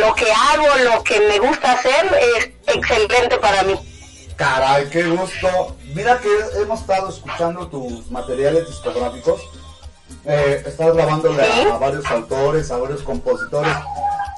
[0.00, 3.74] lo que hago, lo que me gusta hacer, es excelente para mí.
[4.36, 5.76] Caray, qué gusto.
[5.94, 6.28] Mira que
[6.60, 9.40] hemos estado escuchando tus materiales discográficos.
[10.24, 13.72] Eh, estás grabándole a, a varios autores, a varios compositores.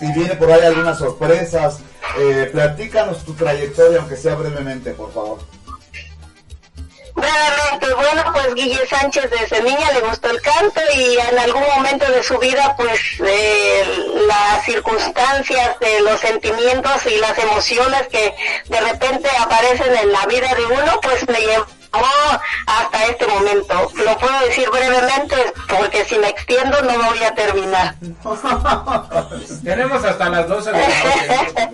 [0.00, 1.78] Y viene por ahí algunas sorpresas.
[2.18, 5.38] Eh, platícanos tu trayectoria, aunque sea brevemente, por favor.
[7.15, 12.11] Brevemente, bueno, pues Guille Sánchez desde niña le gustó el canto y en algún momento
[12.11, 13.85] de su vida, pues eh,
[14.27, 18.35] las circunstancias de los sentimientos y las emociones que
[18.66, 21.66] de repente aparecen en la vida de uno, pues me llevó
[22.66, 23.91] hasta este momento.
[24.05, 25.36] Lo puedo decir brevemente
[25.69, 27.95] porque si me extiendo no voy a terminar.
[29.65, 31.70] Tenemos hasta las 12 de la noche.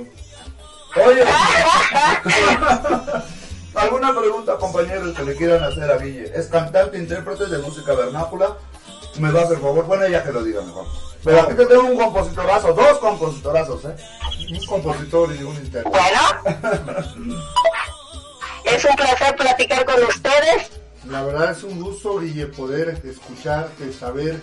[1.07, 1.25] Oye,
[3.74, 6.32] ¿alguna pregunta, compañeros, que le quieran hacer a Guille?
[6.34, 8.56] ¿Es cantante, intérprete de música vernácula?
[9.18, 9.84] Me va a hacer favor.
[9.86, 10.86] Bueno, ella que lo diga mejor.
[11.24, 13.97] Pero aquí te tengo un compositorazo, dos compositorazos, ¿eh?
[14.52, 15.98] Un compositor y un intérprete.
[15.98, 16.64] Bueno,
[18.64, 20.70] es un placer platicar con ustedes.
[21.09, 24.40] La verdad es un gusto, Guille, poder escucharte, saber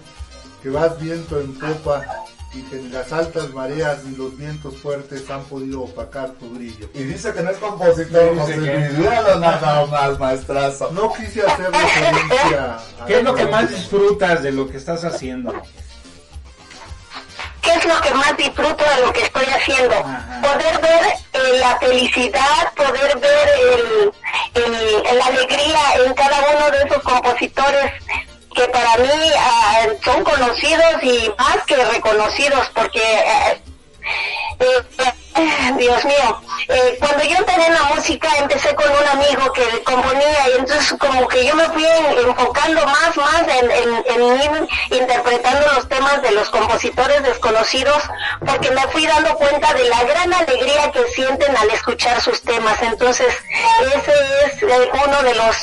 [0.61, 2.05] que vas viento en popa
[2.53, 6.89] y que ni las altas mareas ni los vientos fuertes han podido opacar tu brillo.
[6.93, 8.91] Y dice que no es compositor, Dice José que- Luis.
[8.99, 10.89] Míralo nada más, maestrazo.
[10.91, 13.05] No quise hacer referencia a...
[13.05, 15.53] ¿Qué es lo que más disfrutas de lo que estás haciendo?
[17.61, 19.95] ¿Qué es lo que más disfruto de lo que estoy haciendo?
[20.41, 21.03] Poder ver
[21.33, 23.49] eh, la felicidad, poder ver
[24.55, 27.91] el, el- la alegría en cada uno de esos compositores
[28.57, 33.61] que para mí ah, son conocidos y más que reconocidos porque eh,
[35.77, 40.49] Dios mío, eh, cuando yo empecé en la música empecé con un amigo que componía
[40.49, 45.87] y entonces como que yo me fui en- enfocando más, más en, en- interpretando los
[45.87, 48.01] temas de los compositores desconocidos
[48.45, 52.81] porque me fui dando cuenta de la gran alegría que sienten al escuchar sus temas.
[52.81, 53.27] Entonces
[53.95, 54.13] ese
[54.45, 55.55] es eh, uno de los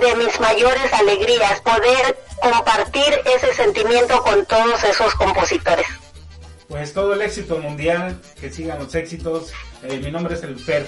[0.00, 5.86] de mis mayores alegrías, poder compartir ese sentimiento con todos esos compositores.
[6.68, 9.52] Pues todo el éxito mundial, que sigan los éxitos.
[9.82, 10.86] Eh, mi nombre es el Fer,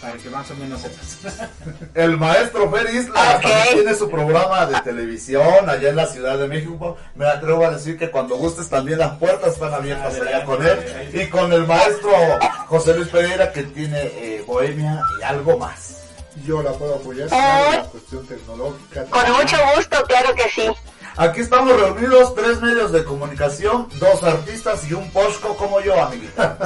[0.00, 1.50] para que más o menos sepas.
[1.94, 6.46] El maestro Fer Isla también tiene su programa de televisión allá en la Ciudad de
[6.48, 6.96] México.
[7.14, 10.78] Me atrevo a decir que cuando gustes también las puertas están abiertas allá con él.
[11.14, 12.10] Y con el maestro
[12.66, 16.02] José Luis Pereira que tiene eh, Bohemia y algo más.
[16.44, 19.04] Yo la puedo apoyar en la cuestión tecnológica.
[19.06, 20.70] Con mucho gusto, claro que sí.
[21.18, 26.58] Aquí estamos reunidos tres medios de comunicación, dos artistas y un posco como yo, amiguita.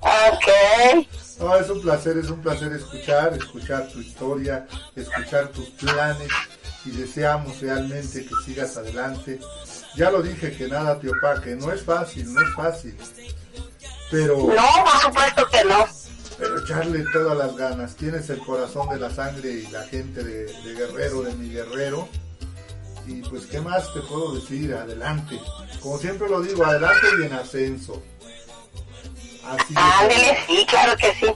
[0.00, 1.06] ok.
[1.40, 6.28] No, es un placer, es un placer escuchar, escuchar tu historia, escuchar tus planes
[6.84, 9.40] y deseamos realmente que sigas adelante.
[9.96, 12.96] Ya lo dije que nada te opaque, no es fácil, no es fácil.
[14.10, 14.36] Pero...
[14.36, 15.84] No, por supuesto que no.
[16.40, 17.94] Pero echarle todas las ganas.
[17.94, 22.08] Tienes el corazón de la sangre y la gente de, de Guerrero, de mi Guerrero.
[23.06, 24.72] Y pues, ¿qué más te puedo decir?
[24.74, 25.38] Adelante.
[25.80, 28.02] Como siempre lo digo, adelante y en ascenso.
[29.44, 31.26] Así Ándele, sí, claro que sí.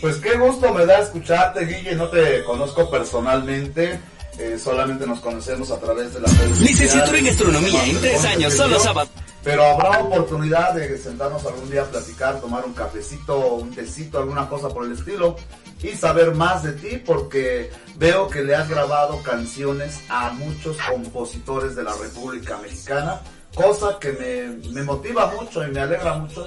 [0.00, 1.94] Pues qué gusto me da escucharte, Guille.
[1.94, 4.00] No te conozco personalmente.
[4.38, 6.28] Eh, solamente nos conocemos a través de la
[6.60, 9.08] Licenciatura en Gastronomía en tres años, solo sábado.
[9.44, 14.48] Pero habrá oportunidad de sentarnos algún día a platicar, tomar un cafecito, un tecito, alguna
[14.48, 15.36] cosa por el estilo
[15.82, 21.76] y saber más de ti porque veo que le has grabado canciones a muchos compositores
[21.76, 23.20] de la República Mexicana,
[23.54, 26.46] cosa que me, me motiva mucho y me alegra mucho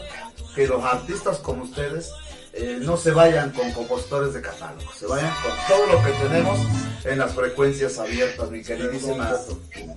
[0.55, 2.11] que los artistas como ustedes
[2.57, 6.59] eh, no se vayan con compositores de catálogo, se vayan con todo lo que tenemos
[7.03, 9.31] en las frecuencias abiertas, mi queridísima,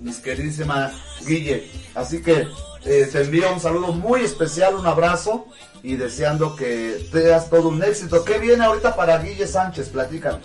[0.00, 0.92] mis queridísima
[1.26, 1.70] Guille.
[1.94, 2.46] Así que
[2.84, 5.46] eh, te envío un saludo muy especial, un abrazo
[5.82, 8.24] y deseando que tengas todo un éxito.
[8.24, 9.88] ¿Qué viene ahorita para Guille Sánchez?
[9.88, 10.40] Platícame.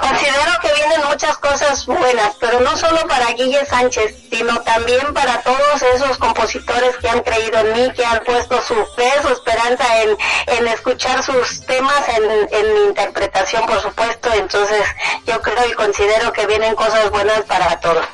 [0.00, 5.40] Considero que vienen muchas cosas buenas, pero no solo para Guille Sánchez, sino también para
[5.42, 10.02] todos esos compositores que han creído en mí, que han puesto su fe, su esperanza
[10.02, 10.16] en,
[10.46, 14.32] en escuchar sus temas, en, en mi interpretación, por supuesto.
[14.34, 14.84] Entonces,
[15.26, 18.06] yo creo y considero que vienen cosas buenas para todos.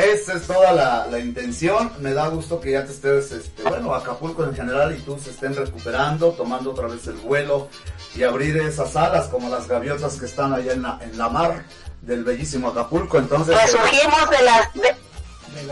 [0.00, 1.92] Esa es toda la, la intención.
[1.98, 5.30] Me da gusto que ya te estés, este, bueno, Acapulco en general y tú se
[5.30, 7.68] estén recuperando, tomando otra vez el vuelo
[8.14, 11.64] y abrir esas alas como las gaviotas que están allá en la, en la mar
[12.02, 13.18] del bellísimo Acapulco.
[13.18, 14.72] Entonces, Resurgimos de las...
[14.74, 14.96] de-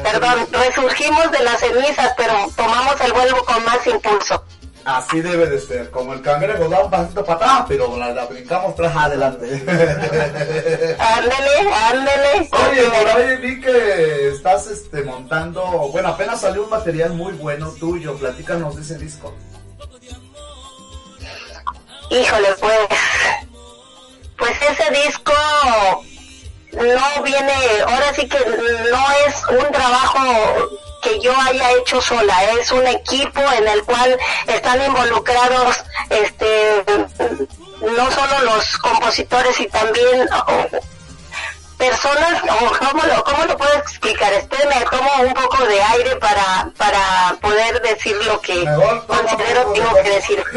[0.02, 4.44] perdón, resurgimos de las cenizas, pero tomamos el vuelo con más impulso.
[4.97, 5.90] Así debe de ser.
[5.90, 9.47] Como el cangrejo da un pasito para atrás, pero la, la brincamos tras adelante.
[10.98, 12.48] Ándele, ándele.
[12.70, 15.62] Oye, por ahí vi que estás este, montando,
[15.93, 18.16] bueno, apenas salió un material muy bueno tuyo.
[18.16, 19.35] Platícanos de ese disco.
[22.10, 22.78] Híjole, pues,
[24.39, 25.32] pues ese disco
[26.73, 27.52] no viene,
[27.86, 33.40] ahora sí que no es un trabajo que yo haya hecho sola, es un equipo
[33.56, 36.84] en el cual están involucrados, este,
[37.80, 40.28] no solo los compositores y también
[41.78, 44.32] personas, o ¿cómo lo, cómo lo puedo explicar?
[44.32, 48.64] Espérenme, tomo un poco de aire para, para poder decir lo que
[49.06, 50.44] considero tengo que decir.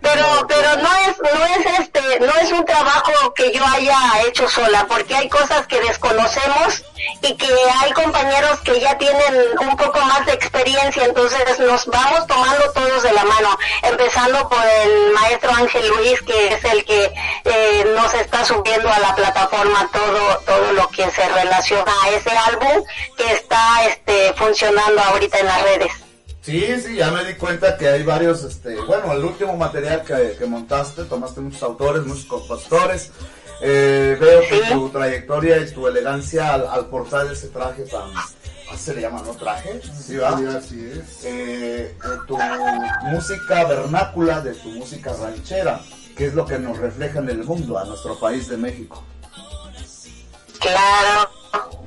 [0.00, 4.48] pero pero no es no es este no es un trabajo que yo haya hecho
[4.48, 6.82] sola porque hay cosas que desconocemos
[7.22, 7.48] y que
[7.80, 13.02] hay compañeros que ya tienen un poco más de experiencia entonces nos vamos tomando todos
[13.02, 17.12] de la mano empezando por el maestro Ángel Luis que es el que
[17.44, 22.30] eh, nos está subiendo a la plataforma todo todo lo que se relaciona a ese
[22.30, 22.84] álbum
[23.16, 25.92] que está este funcionando ahorita en las redes
[26.46, 30.36] Sí, sí, ya me di cuenta que hay varios, este, bueno, el último material que,
[30.38, 33.10] que montaste, tomaste muchos autores, muchos compositores.
[33.60, 38.16] Eh, veo que tu trayectoria y tu elegancia al, al portar ese traje tan,
[38.70, 39.80] ¿así se le llama, no traje?
[39.82, 40.38] Sí, va.
[40.38, 41.24] Sí, así es.
[41.24, 42.38] Eh, de tu
[43.02, 45.80] música vernácula, de tu música ranchera,
[46.16, 49.04] que es lo que nos refleja en el mundo, a nuestro país de México.
[50.58, 51.30] Claro,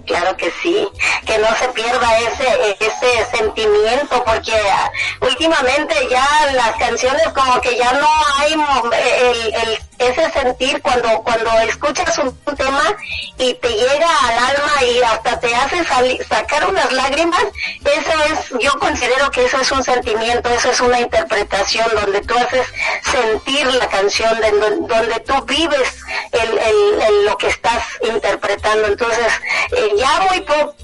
[0.06, 0.88] claro que sí,
[1.26, 4.91] que no se pierda ese ese sentimiento porque ah,
[5.22, 11.22] últimamente ya las canciones como que ya no hay mo- el, el- ese sentir cuando
[11.24, 12.96] cuando escuchas un, tema
[13.38, 17.44] y te llega al alma y hasta te hace sali- sacar unas lágrimas,
[17.84, 22.34] eso es, yo considero que eso es un sentimiento, eso es una interpretación donde tú
[22.38, 22.66] haces
[23.12, 25.98] sentir la canción, de don- donde tú vives
[26.32, 28.88] el, el- el- lo que estás interpretando.
[28.88, 29.28] Entonces,
[29.72, 30.76] eh, ya muy poco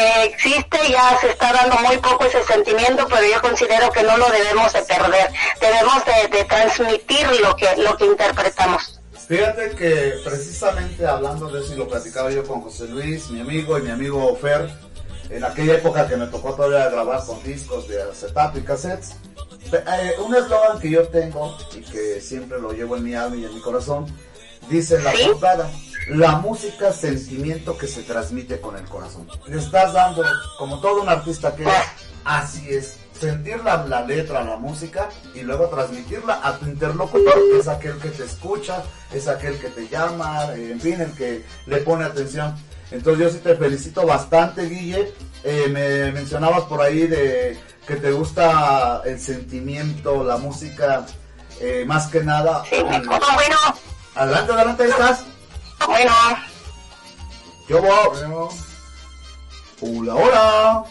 [0.00, 4.16] eh, existe, ya se está dando muy poco ese sentimiento, pero yo considero que no
[4.16, 5.30] lo debemos de perder.
[5.60, 9.00] Debemos de, de transmitir lo que, lo que interpretamos.
[9.28, 13.78] Fíjate que precisamente hablando de eso y lo platicaba yo con José Luis, mi amigo
[13.78, 14.70] y mi amigo Fer,
[15.28, 19.12] en aquella época que me tocó todavía grabar con discos de acetato y cassettes,
[19.70, 23.44] eh, un eslogan que yo tengo y que siempre lo llevo en mi alma y
[23.44, 24.06] en mi corazón,
[24.68, 25.70] dice la portada,
[26.08, 29.28] la música sentimiento que se transmite con el corazón.
[29.46, 30.24] Le estás dando,
[30.58, 31.70] como todo un artista que es,
[32.24, 37.58] así es, sentir la, la letra, la música y luego transmitirla a tu interlocutor, que
[37.58, 38.82] es aquel que te escucha,
[39.12, 42.54] es aquel que te llama, eh, en fin, el que le pone atención.
[42.90, 45.12] Entonces yo sí te felicito bastante, Guille.
[45.44, 51.04] Eh, me mencionabas por ahí de que te gusta el sentimiento, la música,
[51.60, 52.62] eh, más que nada.
[52.70, 53.10] bueno.
[54.18, 55.20] Adelante, adelante, ahí estás.
[55.86, 56.12] Bueno.
[57.68, 58.50] Yo voy.
[59.80, 60.84] Hola, hola.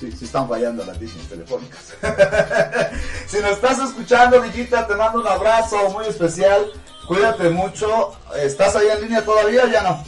[0.00, 1.94] Sí, sí están fallando las líneas telefónicas.
[3.26, 6.72] si nos estás escuchando, Villita, te mando un abrazo muy especial.
[7.06, 8.16] Cuídate mucho.
[8.36, 10.04] ¿Estás ahí en línea todavía o ya no?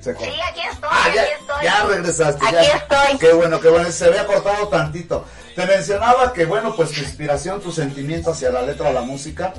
[0.00, 0.16] Se.
[0.16, 1.64] Sí, aquí estoy, Ah, ya, aquí estoy.
[1.64, 2.46] ya regresaste.
[2.46, 2.76] Aquí ya.
[2.76, 3.18] estoy.
[3.18, 3.90] Qué bueno, qué bueno.
[3.90, 5.24] Se había cortado tantito.
[5.54, 9.52] Te mencionaba que, bueno, pues tu inspiración, tu sentimiento hacia la letra, la música,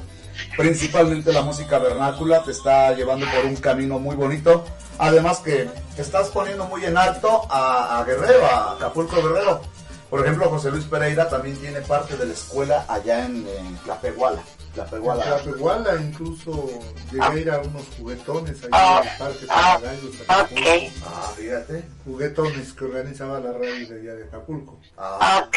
[0.57, 4.63] principalmente la música vernácula, te está llevando por un camino muy bonito.
[4.97, 9.61] Además que estás poniendo muy en alto a, a Guerrero, a Acapulco Guerrero.
[10.09, 14.41] Por ejemplo, José Luis Pereira también tiene parte de la escuela allá en, en Tlapehuala.
[14.73, 15.23] Tlapehuala.
[15.23, 16.69] En Tlapehuala incluso
[17.11, 20.21] llegué a ir a unos juguetones allá en el Parque Papagayos.
[20.27, 20.69] Acapulco.
[21.05, 21.83] Ah, fíjate.
[22.05, 24.79] Juguetones que organizaba la radio de allá de Acapulco.
[24.97, 25.49] Ah,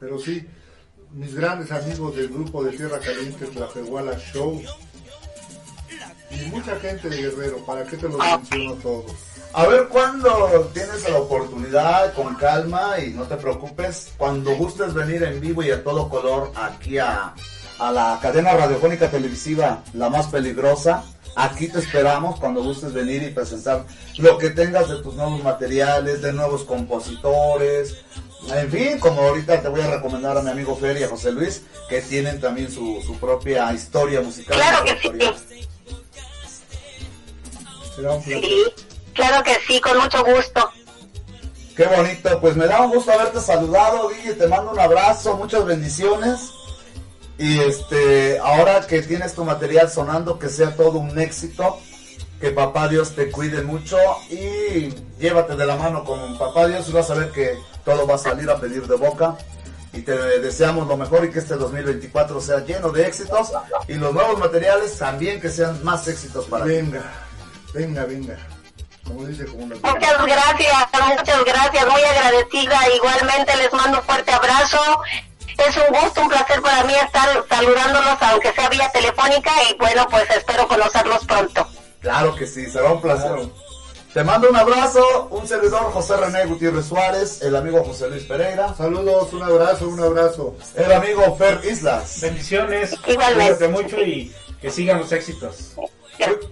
[0.00, 0.46] Pero sí,
[1.12, 4.60] mis grandes amigos del grupo de Tierra Caliente Tlapehuala Show
[6.30, 9.12] y mucha gente de Guerrero, ¿para qué te los menciono todos?
[9.52, 15.22] A ver cuándo tienes la oportunidad, con calma y no te preocupes, cuando gustes venir
[15.22, 17.32] en vivo y a todo color aquí a,
[17.78, 21.04] a la cadena radiofónica televisiva La Más Peligrosa,
[21.36, 23.84] aquí te esperamos cuando gustes venir y presentar
[24.18, 27.96] lo que tengas de tus nuevos materiales, de nuevos compositores,
[28.52, 31.32] en fin, como ahorita te voy a recomendar a mi amigo Fer y a José
[31.32, 34.56] Luis, que tienen también su, su propia historia musical.
[34.56, 35.10] Claro que sí.
[38.24, 38.64] Sí,
[39.14, 40.70] claro que sí, con mucho gusto.
[41.76, 45.64] Qué bonito, pues me da un gusto haberte saludado, Guille, te mando un abrazo, muchas
[45.64, 46.50] bendiciones.
[47.38, 51.78] Y este, ahora que tienes tu material sonando, que sea todo un éxito,
[52.40, 53.96] que papá Dios te cuide mucho
[54.30, 58.14] y llévate de la mano con papá Dios y vas a ver que todo va
[58.14, 59.36] a salir a pedir de boca.
[59.92, 63.52] Y te deseamos lo mejor y que este 2024 sea lleno de éxitos
[63.86, 66.70] y los nuevos materiales también que sean más éxitos para ti.
[66.70, 67.02] Venga,
[67.72, 68.36] venga, venga.
[69.04, 69.76] Como dice, como una...
[69.76, 72.76] Muchas gracias, muchas gracias, muy agradecida.
[72.96, 74.78] Igualmente les mando un fuerte abrazo.
[75.58, 80.06] Es un gusto, un placer para mí estar saludándolos, aunque sea vía telefónica, y bueno,
[80.10, 81.66] pues espero conocerlos pronto.
[82.00, 83.30] Claro que sí, será un placer.
[84.12, 88.72] Te mando un abrazo, un servidor José René Gutiérrez Suárez, el amigo José Luis Pereira.
[88.74, 90.54] Saludos, un abrazo, un abrazo.
[90.76, 92.20] El amigo Fer Islas.
[92.20, 92.94] Bendiciones.
[93.08, 93.66] Igualmente.
[93.66, 95.72] Cuídate mucho y que sigan los éxitos.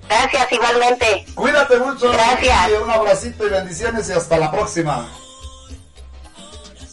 [0.09, 1.27] Gracias, igualmente.
[1.37, 2.11] Cuídate mucho.
[2.11, 2.69] Gracias.
[2.69, 5.09] Y un abracito y bendiciones y hasta la próxima.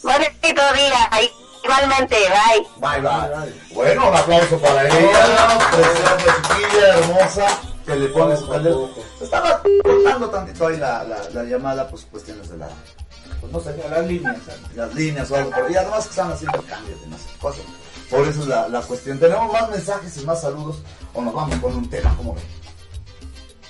[0.04, 1.10] Bonito día.
[1.62, 2.66] Igualmente, bye.
[2.76, 3.74] Bye, bye.
[3.74, 7.46] Bueno, un aplauso para ella, preciosa chiquilla, hermosa,
[7.86, 8.76] que le pone su candela.
[9.18, 12.68] Se estaba cortando tantito ahí la, la, la llamada, pues cuestiones de la...
[13.40, 14.36] Pues no sé, las líneas.
[14.74, 15.74] Las líneas o algo por ahí.
[15.76, 17.62] Además que están haciendo cambios de más cosas.
[18.10, 19.18] Por eso es la, la cuestión.
[19.18, 20.78] ¿Tenemos más mensajes y más saludos
[21.14, 22.12] o nos vamos con un tema?
[22.16, 22.44] ¿Cómo ven?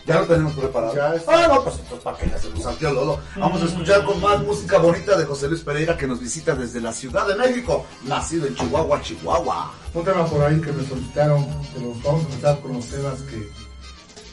[0.07, 0.95] Ya lo tenemos preparado.
[1.29, 3.21] Ah, no, pues entonces para qué le hacemos al tío Lolo.
[3.37, 6.81] Vamos a escuchar con más música bonita de José Luis Pereira que nos visita desde
[6.81, 9.73] la Ciudad de México, nacido en Chihuahua, Chihuahua.
[9.93, 13.21] Un tema por ahí que me solicitaron, que los vamos a empezar con los temas
[13.23, 13.51] que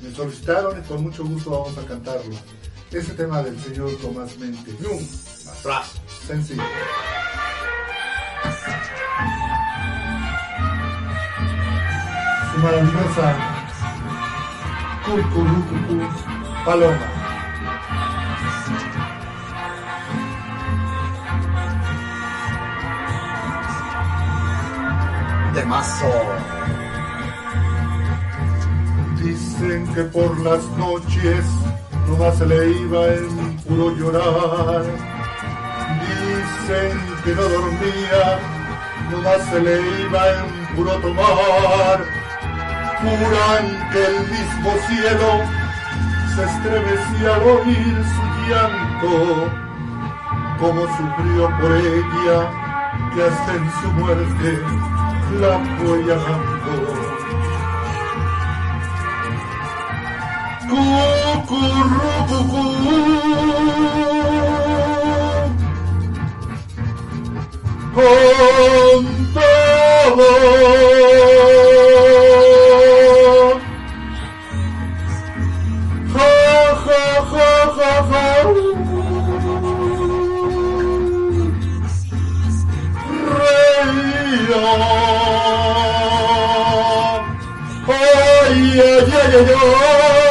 [0.02, 2.35] me solicitaron y con mucho gusto vamos a cantarlo.
[2.91, 4.72] Ese tema del señor Tomás Mente.
[5.60, 5.91] Atrás.
[6.26, 6.64] Sencillo.
[12.53, 13.57] Su maravillosa
[15.07, 16.01] Cucurucucú
[16.65, 17.07] Paloma.
[25.53, 26.11] Temazo.
[29.23, 31.45] Dicen que por las noches
[32.09, 34.84] nomás se le iba en puro llorar.
[36.03, 38.39] Dicen que no dormía,
[39.09, 42.16] nomás se le iba en puro tomar.
[42.99, 45.30] Juran que el mismo cielo
[46.36, 49.14] se estremecía al oír su llanto,
[50.60, 52.40] como sufrió por ella,
[53.14, 54.49] que hasta en su muerte
[55.40, 55.53] la
[55.84, 56.74] voy llamando.
[60.68, 62.57] Cucurrucucú.
[70.07, 70.88] Con todo.
[76.13, 76.29] Ja,
[76.85, 78.27] ja, ja, ja, ja.
[83.38, 84.63] Reía.
[87.88, 90.26] Ay, ay, ay,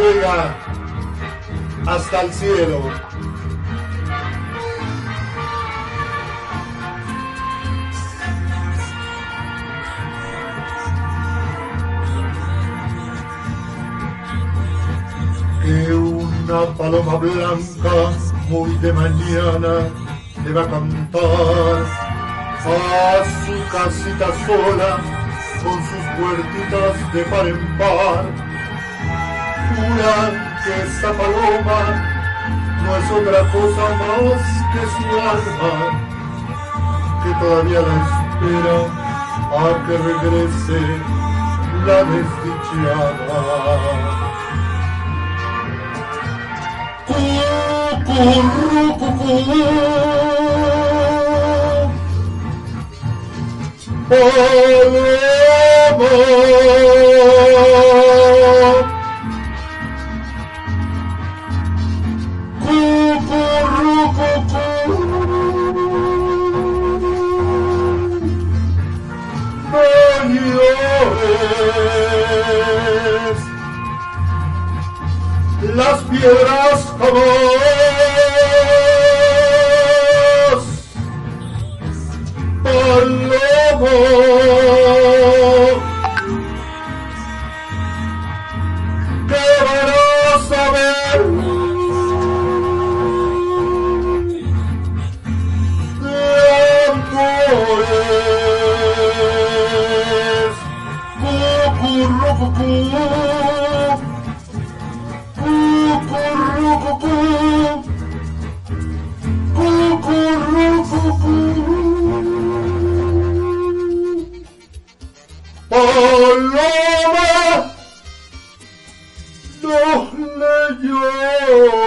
[0.00, 0.56] oiga
[1.86, 2.80] hasta el cielo.
[15.62, 17.90] que una paloma blanca
[18.48, 19.88] muy de mañana
[20.44, 21.84] le va a cantar
[22.64, 24.98] a su casita sola
[25.62, 28.49] con sus puertitas de par en par.
[30.64, 31.80] Que esa paloma
[32.82, 34.42] no es otra cosa más
[34.72, 35.74] que su alma,
[37.22, 38.78] que todavía la espera
[39.52, 39.54] a
[39.86, 40.80] que regrese
[41.86, 43.38] la desdichada.
[54.08, 54.16] No
[72.50, 73.38] llores
[75.74, 77.30] las piedras jamás
[82.62, 83.50] palomo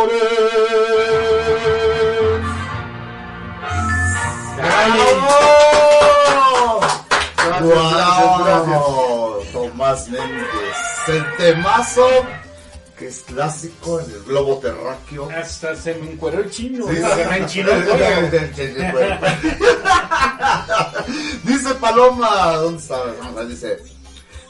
[0.08, 0.64] llores.
[7.62, 9.44] ¡Wow!
[9.54, 12.08] Tomás Méndez, el temazo
[12.98, 15.30] que es clásico en el globo terráqueo.
[15.30, 16.86] Hasta se me el chino.
[21.44, 23.46] Dice Paloma, ¿dónde está?
[23.48, 23.78] Dice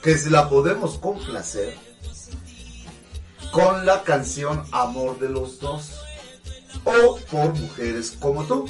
[0.02, 1.93] que si la podemos complacer
[3.54, 5.92] con la canción Amor de los Dos
[6.84, 8.66] o por mujeres como tú.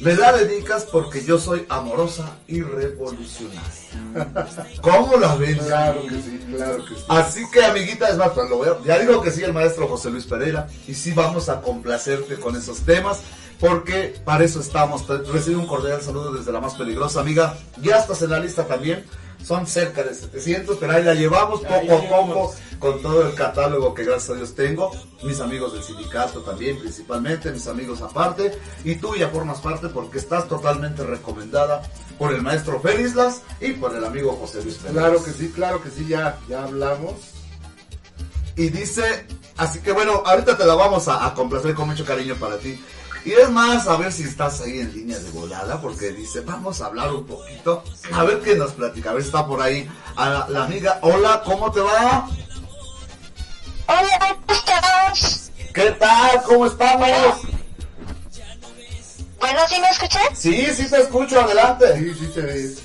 [0.00, 3.60] Me la dedicas porque yo soy amorosa y revolucionaria.
[4.80, 5.58] ¿Cómo la ven?
[5.58, 7.04] Claro que sí, claro que sí.
[7.08, 8.82] Así que, amiguita, es más, pues, lo veo.
[8.84, 10.68] Ya digo que sí, el maestro José Luis Pereira.
[10.86, 13.22] Y sí, vamos a complacerte con esos temas.
[13.58, 15.04] Porque para eso estamos.
[15.08, 17.56] Recibe un cordial saludo desde la más peligrosa, amiga.
[17.82, 19.04] Ya estás en la lista también.
[19.44, 22.34] Son cerca de 700, pero ahí la llevamos Ahí poco a llevamos.
[22.34, 24.90] poco con todo el catálogo que gracias a Dios tengo.
[25.22, 28.52] Mis amigos del sindicato también, principalmente, mis amigos aparte.
[28.84, 31.82] Y tú ya formas parte porque estás totalmente recomendada
[32.18, 35.02] por el maestro Felislas y por el amigo José Luis Pereira.
[35.02, 37.14] Claro que sí, claro que sí, ya, ya hablamos.
[38.56, 39.26] Y dice,
[39.56, 42.82] así que bueno, ahorita te la vamos a, complacer con mucho cariño para ti.
[43.24, 46.80] Y es más, a ver si estás ahí en línea de volada, porque dice, vamos
[46.80, 47.82] a hablar un poquito,
[48.12, 50.98] a ver qué nos platica, a ver, está por ahí la amiga.
[51.02, 52.28] Hola, ¿cómo te va?
[53.88, 55.50] Hola, ¿cómo estás?
[55.72, 56.42] ¿Qué tal?
[56.42, 57.08] ¿Cómo estamos?
[59.40, 60.28] Bueno, ¿sí me escuchas?
[60.34, 61.96] Sí, sí te escucho, adelante.
[61.96, 62.82] Sí, sí te ves.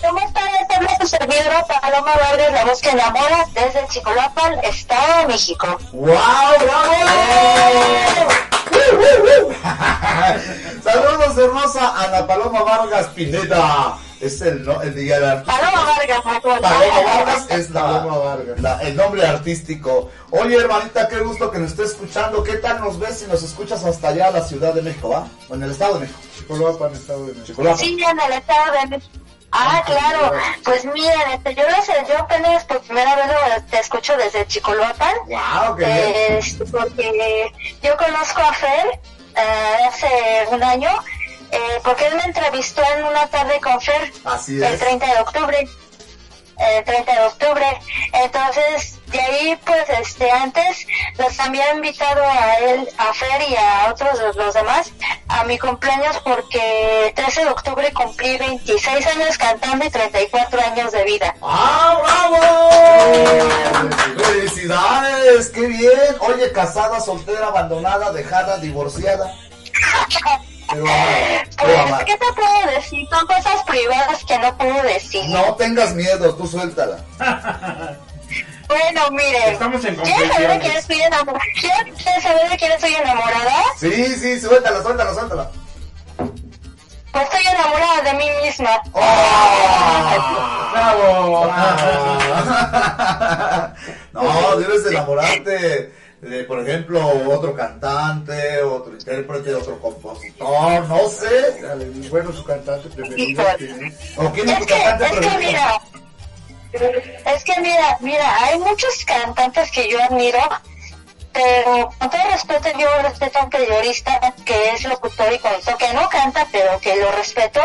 [0.00, 0.48] ¿Cómo estás?
[0.66, 5.78] Te habla tu servidora Paloma Vargas, la voz que enamora, desde Chicolapan, Estado de México.
[5.92, 6.08] ¡Wow!
[6.60, 6.94] ¡Bravo!
[10.82, 13.98] Saludos, hermosa Ana Paloma Vargas Pineda.
[14.24, 15.60] Es el, no, el día del artista.
[15.60, 16.60] Paloma Vargas, acuerdo.
[16.62, 18.60] Paloma Vargas es la, Paloma Vargas.
[18.60, 20.10] la- el nombre artístico.
[20.30, 22.42] Oye, hermanita, qué gusto que nos estés escuchando.
[22.42, 25.26] ¿Qué tal nos ves si nos escuchas hasta allá a la Ciudad de México, va?
[25.50, 26.18] O en el Estado de México.
[26.38, 27.76] Chicoloapan, Estado de México.
[27.76, 29.18] Sí, en el estado de México.
[29.56, 30.32] Ah, claro.
[30.64, 34.46] Pues miren, este, yo, lo sé, yo apenas por primera vez lo- te escucho desde
[34.46, 35.14] Chicoloapan.
[35.28, 35.84] Wow, qué.
[35.84, 37.52] Eh, este, porque
[37.82, 39.00] yo conozco a Fer
[39.36, 40.08] eh, hace
[40.50, 40.90] un año,
[41.50, 44.80] eh, porque él me entrevistó en una tarde con Fer Así el es.
[44.80, 45.68] 30 de octubre.
[46.56, 47.66] El 30 de octubre.
[48.12, 50.86] Entonces, de ahí, pues, este, antes
[51.18, 54.92] los había invitado a él, a Fer y a otros de los demás
[55.28, 60.92] a mi cumpleaños porque el 13 de octubre cumplí 26 años cantando y 34 años
[60.92, 61.34] de vida.
[61.42, 63.90] ¡Ah, bravo!
[64.24, 65.48] ¡Felicidades!
[65.50, 66.16] ¡Qué bien!
[66.20, 69.34] Oye, casada, soltera, abandonada, dejada, divorciada.
[70.70, 70.84] Pero
[71.56, 72.04] pero Pues.
[72.04, 73.08] ¿qué te puedo decir?
[73.08, 75.24] Son cosas privadas que no puedo decir.
[75.28, 76.98] No tengas miedo, tú suéltala.
[78.66, 79.52] Bueno, miren.
[79.52, 81.44] Estamos en ¿Quieren saber de quién estoy enamorada?
[81.60, 83.62] ¿Quieren quieren saber de quién estoy enamorada?
[83.78, 85.50] Sí, sí, suéltala, suéltala, suéltala.
[87.12, 88.70] Pues estoy enamorada de mí misma.
[90.72, 91.52] ¡Bravo!
[94.14, 95.92] No, debes enamorarte
[96.24, 101.62] de, por ejemplo, otro cantante, otro intérprete, otro compositor, no sé.
[102.10, 103.44] Bueno, su cantante preferido.
[104.16, 105.80] ¿O quién es Es tu que, cantante es que mira,
[107.34, 110.40] es que mira, mira, hay muchos cantantes que yo admiro,
[111.32, 115.92] pero con todo respeto yo respeto a un periodista que es locutor y conductor, que
[115.92, 117.60] no canta, pero que lo respeto,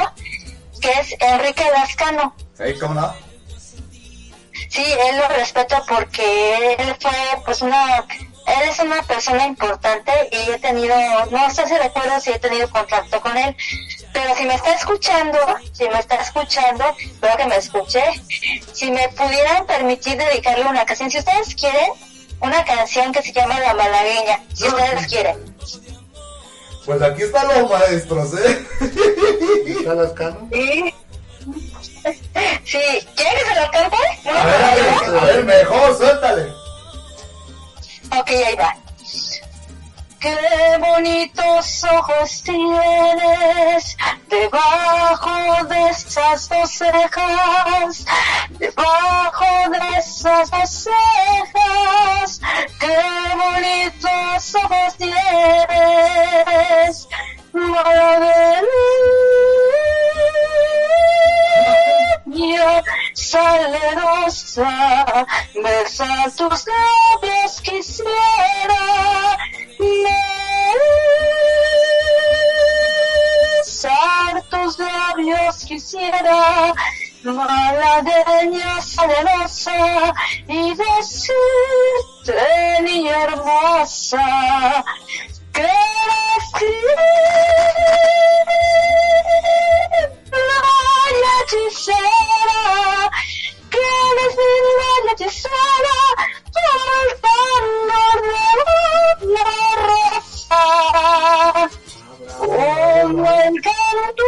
[0.82, 2.36] que es Enrique Lascano.
[2.58, 3.14] Sí, ¿cómo no?
[4.70, 7.12] Sí, él lo respeto porque él fue
[7.44, 8.06] pues una,
[8.50, 10.96] él es una persona importante y he tenido,
[11.32, 13.56] no sé si recuerdo si he tenido contacto con él,
[14.14, 15.38] pero si me está escuchando,
[15.72, 18.02] si me está escuchando, espero que me escuche,
[18.74, 21.92] si me pudieran permitir dedicarle una canción, si ustedes quieren,
[22.42, 25.56] una canción que se llama La Malagueña, si ustedes quieren.
[26.86, 28.66] Pues aquí están los maestros, ¿eh?
[29.68, 30.50] ¿Está Lascano?
[30.52, 30.94] Sí.
[32.64, 32.80] Sí,
[33.16, 33.98] ¿quieren que se lo cante?
[34.30, 36.59] A ver, a ver, a ver, mejor, suéltale.
[38.12, 38.76] Ok, ahí va.
[40.20, 40.36] Qué
[40.80, 48.06] bonitos ojos tienes debajo de esas dos cejas,
[48.58, 52.42] debajo de esas dos cejas.
[52.80, 52.98] Qué
[53.38, 57.08] bonitos ojos tienes,
[62.30, 62.84] Malagueña,
[63.14, 64.70] salerosa,
[65.56, 69.38] besar tus labios quisiera,
[73.64, 76.74] besar tus labios quisiera,
[77.24, 80.14] malagueña salerosa,
[80.48, 82.34] y decirte,
[82.84, 84.86] niña hermosa,
[85.52, 85.80] que eres
[91.42, 92.60] hechicera,
[93.70, 93.80] que
[94.12, 94.34] eres
[94.80, 96.00] la hechicera,
[96.56, 99.52] el fondo de la
[99.88, 100.64] rosa,
[102.40, 104.26] como el canto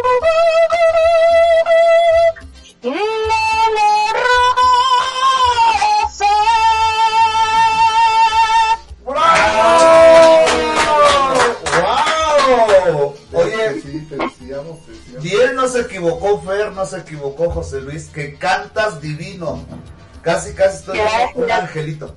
[14.51, 15.23] Te decíamos.
[15.23, 19.65] bien no se equivocó Fer, no se equivocó José Luis, que cantas divino.
[20.21, 20.99] Casi, casi estoy
[21.35, 22.15] un angelito.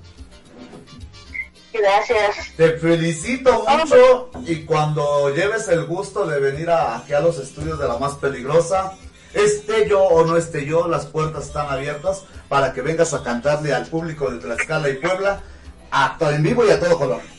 [1.72, 2.54] Gracias.
[2.56, 7.78] Te felicito mucho y cuando lleves el gusto de venir a, aquí a los estudios
[7.78, 8.92] de la más peligrosa,
[9.32, 13.74] esté yo o no esté yo, las puertas están abiertas para que vengas a cantarle
[13.74, 15.42] al público de Tlaxcala y Puebla
[15.90, 17.33] a en vivo y a todo color.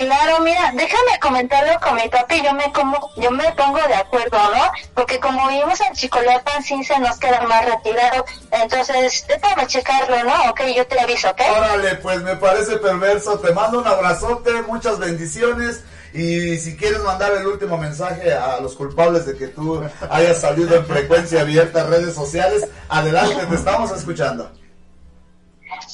[0.00, 4.38] Claro, mira, déjame comentarlo con mi papi, yo me como, yo me pongo de acuerdo,
[4.38, 4.72] ¿no?
[4.94, 10.50] Porque como vivimos en Chicolapan, sí se nos queda más retirado, entonces déjame checarlo, ¿no?
[10.52, 11.42] Ok, yo te aviso, ¿ok?
[11.54, 13.40] Órale, pues me parece perverso.
[13.40, 15.84] Te mando un abrazote, muchas bendiciones.
[16.14, 20.76] Y si quieres mandar el último mensaje a los culpables de que tú hayas salido
[20.76, 24.50] en frecuencia abierta redes sociales, adelante, te estamos escuchando.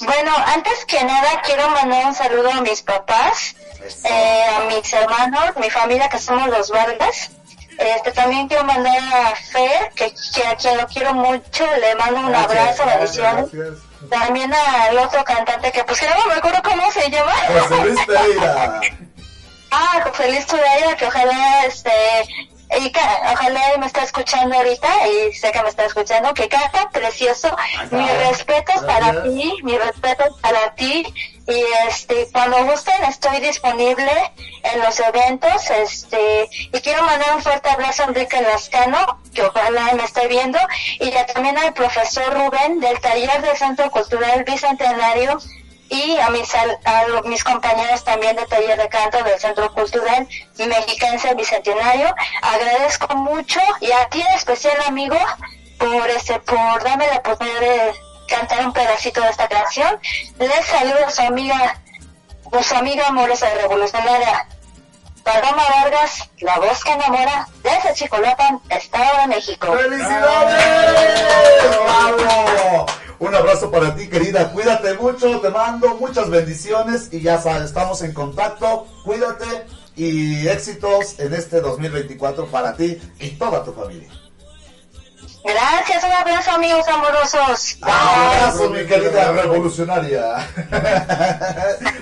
[0.00, 3.56] Bueno, antes que nada quiero mandar un saludo a mis papás,
[4.04, 7.30] eh, a mis hermanos, mi familia que somos los Vargas.
[7.78, 12.20] Este, también quiero mandar a Fer, que, que a quien lo quiero mucho, le mando
[12.20, 13.52] un abrazo, bendiciones.
[13.52, 13.86] Gracias.
[14.10, 17.32] También al otro cantante que pues que no me acuerdo cómo se llama.
[17.48, 18.80] José Luis Pereira.
[19.68, 21.90] Ah, José Luis Tudela, que ojalá este
[22.70, 22.92] y
[23.32, 27.54] ojalá me está escuchando ahorita y sé que me está escuchando que canta precioso.
[27.90, 31.06] Mi respeto para ti mi respeto para ti.
[31.48, 34.10] Y este cuando gusten estoy disponible
[34.64, 39.92] en los eventos este y quiero mandar un fuerte abrazo a Enrique Lascano que ojalá
[39.94, 40.58] me esté viendo
[40.98, 45.38] y ya también al profesor Rubén del taller del Centro Cultural Bicentenario
[45.88, 51.34] y a mis, a mis compañeros también de taller de canto del Centro Cultural Mexicense
[51.34, 52.14] Bicentenario.
[52.42, 55.18] Agradezco mucho y a ti en especial, amigo,
[55.78, 57.94] por este, por darme la oportunidad de
[58.28, 59.98] cantar un pedacito de esta canción.
[60.38, 61.80] Les saludo a su amiga,
[62.52, 64.48] a su amiga amorosa revolucionaria,
[65.22, 69.72] Paloma Vargas, la voz que enamora, desde Chicolapan, Estado de México.
[69.72, 70.64] ¡Felicidades!
[72.16, 72.86] ¡Bravo!
[73.18, 74.52] Un abrazo para ti, querida.
[74.52, 78.86] Cuídate mucho, te mando muchas bendiciones y ya sabes, estamos en contacto.
[79.04, 79.66] Cuídate
[79.96, 84.08] y éxitos en este 2024 para ti y toda tu familia.
[85.46, 87.78] Gracias, un abrazo, amigos amorosos.
[87.80, 90.34] Abrazo, mi querida revolucionaria.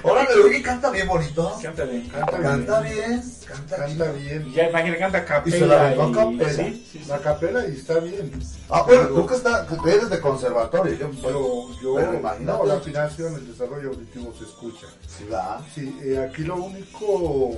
[0.03, 1.55] Órale, oye, canta bien bonito.
[1.63, 2.09] Canta bien.
[2.09, 3.23] Canta bien.
[3.47, 4.51] Canta, Canta bien.
[4.55, 6.05] Ya imagínate, canta a Y se la capela.
[6.05, 6.53] aventó a y- capela.
[6.65, 7.05] sí, sí, sí.
[7.09, 8.33] La capela y está bien.
[8.71, 10.95] Ah, pero tú que, está, eres de conservatorio.
[10.97, 12.45] Yo, Yo, yo, pero imagínate.
[12.59, 14.87] no, la afinación, el desarrollo auditivo se escucha.
[15.07, 15.61] Sí, ¿verdad?
[15.75, 17.51] Sí, eh, aquí lo único,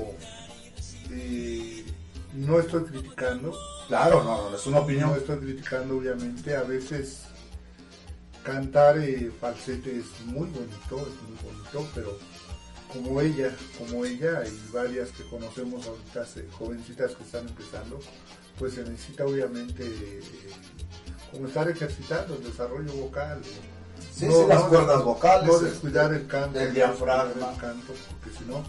[1.13, 1.85] eh,
[2.37, 3.57] no estoy criticando.
[3.89, 5.11] Claro, no, no, es una opinión.
[5.11, 6.57] No estoy criticando, obviamente.
[6.57, 7.23] A veces
[8.43, 12.19] cantar eh, falsete es muy bonito, es muy bonito, pero
[12.93, 17.99] como ella, como ella y varias que conocemos ahorita, eh, jovencitas que están empezando,
[18.59, 20.21] pues se necesita obviamente eh,
[21.33, 23.41] como estar ejercitando el desarrollo vocal.
[24.15, 26.59] Sí, sí, las cuerdas vocales, No el- descuidar el canto.
[26.61, 27.51] el no diafragma.
[27.53, 27.93] El canto,
[28.23, 28.63] porque si no,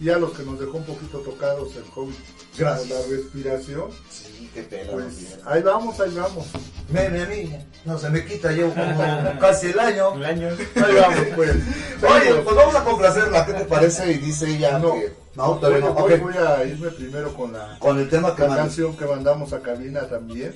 [0.00, 2.14] y a los que nos dejó un poquito tocados el COVID,
[2.56, 2.88] Gracias.
[2.88, 4.90] la respiración, Sí, qué pena.
[4.92, 5.34] pues no tiene.
[5.46, 6.46] ahí vamos, ahí vamos.
[6.88, 10.14] Me, me, me, no se me quita, llevo como casi el año.
[10.16, 10.48] El año.
[10.74, 11.50] Ahí vamos, pues.
[12.02, 14.10] Oye, pues vamos a complacerla, ¿qué te parece?
[14.12, 15.12] Y dice ella No, que...
[15.36, 16.20] No, todavía no, voy, ok.
[16.22, 19.60] voy a irme primero con la, Con el tema que la canción que mandamos a
[19.60, 20.54] cabina también.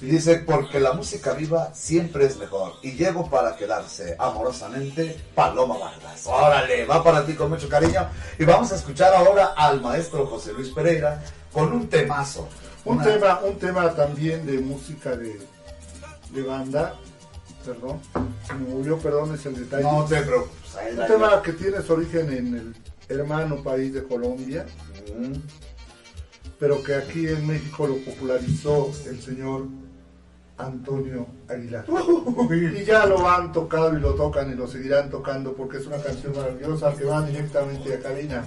[0.00, 2.74] Dice, porque la música viva siempre es mejor.
[2.82, 6.26] Y llego para quedarse amorosamente, Paloma Vargas.
[6.26, 8.06] Órale, va para ti con mucho cariño.
[8.38, 11.22] Y vamos a escuchar ahora al maestro José Luis Pereira
[11.52, 12.48] con un temazo.
[12.84, 15.40] Un Una- tema, un tema también de música de,
[16.30, 16.94] de banda,
[17.64, 18.00] perdón,
[18.46, 19.84] se me movió, perdón, es el detalle.
[19.84, 20.76] No te preocupes.
[20.76, 22.76] ahí Un tema que tiene su origen en el
[23.18, 24.66] hermano país de Colombia,
[25.16, 25.34] Mm.
[26.58, 29.66] pero que aquí en México lo popularizó el señor
[30.58, 31.84] Antonio Aguilar.
[32.74, 35.96] Y ya lo han tocado y lo tocan y lo seguirán tocando porque es una
[35.98, 38.44] canción maravillosa que va directamente a cabina.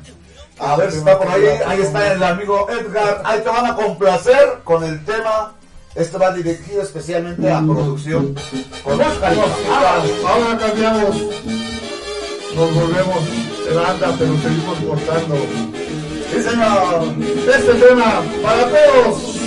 [0.59, 1.45] A ver si está por ahí.
[1.65, 3.21] Ahí está el amigo Edgar.
[3.25, 5.53] Ahí te van a complacer con el tema.
[5.95, 8.35] Este va dirigido especialmente a producción.
[8.83, 9.01] Con.
[9.01, 11.15] Ahora, cambiamos.
[12.55, 13.19] Nos volvemos
[13.67, 15.35] de banda, pero seguimos cortando.
[16.31, 17.03] Sí, señor.
[17.55, 19.37] Este tema para todos.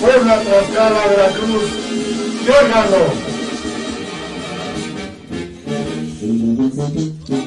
[0.00, 1.99] Puebla, Tlaxcala, Veracruz.
[2.48, 3.04] Óiganlo.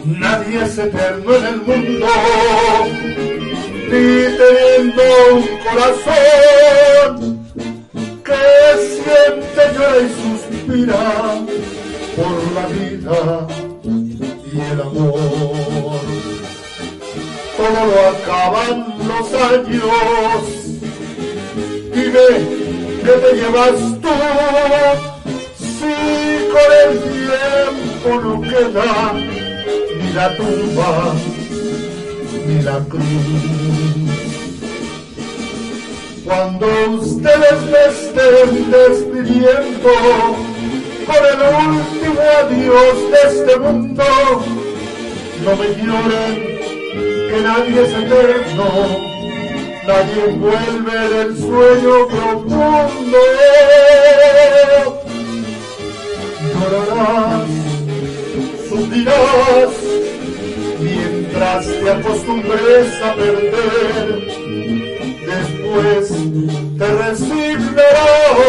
[0.06, 2.08] Nadie es eterno en el mundo,
[3.90, 4.06] ni
[4.38, 7.12] teniendo un corazón
[8.24, 8.42] que
[8.88, 11.04] siente, llora y suspira
[12.16, 13.22] por la vida
[14.52, 16.02] y el amor.
[17.58, 20.44] Todo lo acaban los años
[21.94, 22.73] y ve
[23.04, 24.14] que te llevas tú
[25.58, 25.94] si
[26.54, 29.14] con el tiempo no queda
[30.00, 31.14] ni la tumba
[32.48, 33.04] ni la cruz.
[36.26, 36.68] Cuando
[37.02, 39.92] ustedes me estén despidiendo
[41.06, 44.04] con el último adiós de este mundo,
[45.44, 46.54] no me lloren
[47.30, 49.13] que nadie es eterno,
[49.88, 53.18] nadie vuelve del sueño profundo.
[56.54, 57.50] Llorarás,
[58.70, 59.74] sufrirás,
[60.80, 64.08] mientras te acostumbres a perder.
[65.34, 66.04] Después
[66.78, 68.44] te resignarás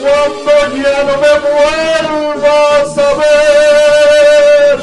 [0.00, 4.76] cuando ya no me vuelvas a ver.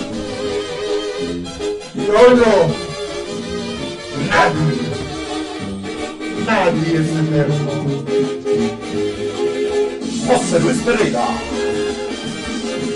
[1.95, 2.51] Y oigo,
[6.47, 7.71] nadie es eterno.
[10.27, 11.27] José Luis Pereira.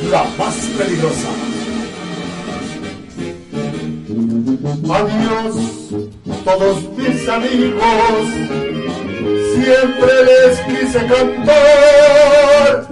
[0.10, 1.32] La más peligrosa.
[5.00, 5.56] Adiós,
[6.44, 8.26] todos mis amigos,
[9.54, 12.88] siempre les quise cantar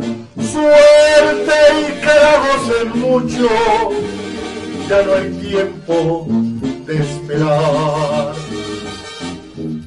[0.52, 3.50] suerte y que gocen mucho,
[4.88, 6.28] ya no hay tiempo
[6.86, 8.39] de esperar.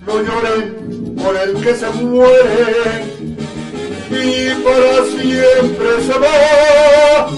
[0.06, 3.04] No lloren por el que se muere
[4.10, 7.30] y para siempre se va.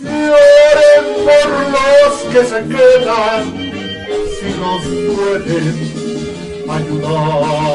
[0.00, 3.42] Lloren por los que se quedan
[4.38, 4.82] si nos
[5.16, 5.76] pueden
[6.68, 7.70] ayudar.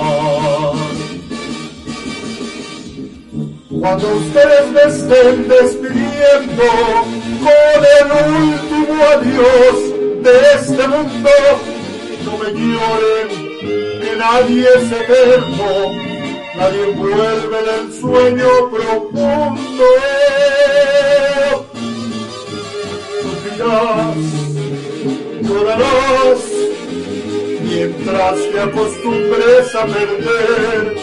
[3.70, 6.64] Cuando ustedes me estén despidiendo
[7.44, 9.78] con el último adiós
[10.24, 11.30] de este mundo,
[12.24, 15.92] no me lloren, que nadie es eterno,
[16.56, 19.86] nadie vuelve del sueño profundo.
[23.22, 24.18] Sufrirás,
[25.42, 26.42] llorarás,
[27.64, 30.96] mientras te acostumbres a perder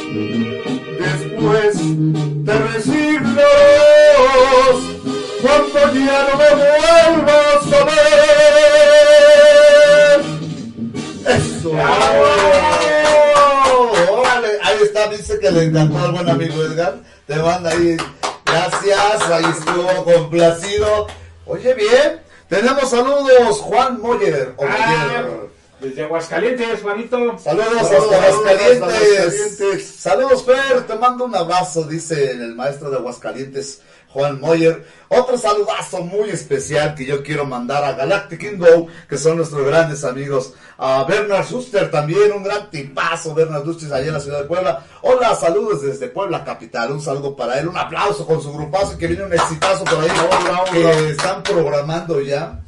[1.03, 1.77] después
[2.45, 3.45] te resignas
[5.43, 8.03] cuando ya no me vuelvas a ver.
[11.27, 11.71] Eso.
[15.43, 17.01] Que le encantó al buen amigo Edgar.
[17.27, 17.97] Te manda ahí,
[18.47, 21.09] gracias, ahí estuvo complacido.
[21.47, 24.55] Oye, bien, tenemos saludos, Juan Moller.
[24.57, 25.53] o Moller.
[25.81, 27.17] Desde Aguascalientes, Juanito.
[27.41, 28.83] Saludos Saludos, hasta Aguascalientes.
[28.83, 29.87] Aguascalientes.
[29.97, 30.87] Saludos, Fer.
[30.87, 33.81] Te mando un abrazo, dice el maestro de Aguascalientes,
[34.13, 34.87] Juan Moyer.
[35.09, 40.05] Otro saludazo muy especial que yo quiero mandar a Galactic Ingo, que son nuestros grandes
[40.05, 40.55] amigos.
[40.79, 44.85] A Bernard Schuster también, un gran tipazo, Bernard Schuster allá en la ciudad de Puebla.
[45.03, 46.93] Hola, saludos desde Puebla Capital.
[46.93, 50.11] Un saludo para él, un aplauso con su grupazo que viene un exitazo por ahí.
[50.73, 52.61] que están programando ya.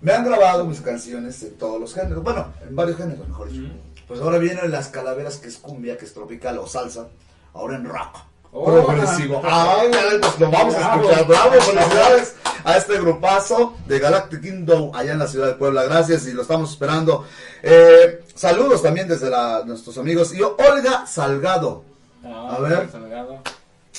[0.00, 3.72] Me han grabado mis canciones en todos los géneros, bueno, en varios géneros, mejor dicho.
[4.08, 7.08] Pues ahora vienen las calaveras que es cumbia, que es tropical o salsa,
[7.52, 8.29] ahora en rock.
[8.52, 9.40] Oh, progresivo.
[9.44, 9.82] Ah,
[10.20, 11.26] pues lo vamos a escuchar.
[11.26, 15.84] Bravo, felicidades a este grupazo de Galactic Kingdom allá en la ciudad de Puebla.
[15.84, 17.24] Gracias y lo estamos esperando.
[17.62, 20.34] Eh, saludos también desde la- nuestros amigos.
[20.34, 21.84] Y Olga Salgado.
[22.24, 22.90] Ah, A ver.
[22.90, 23.38] Salgado.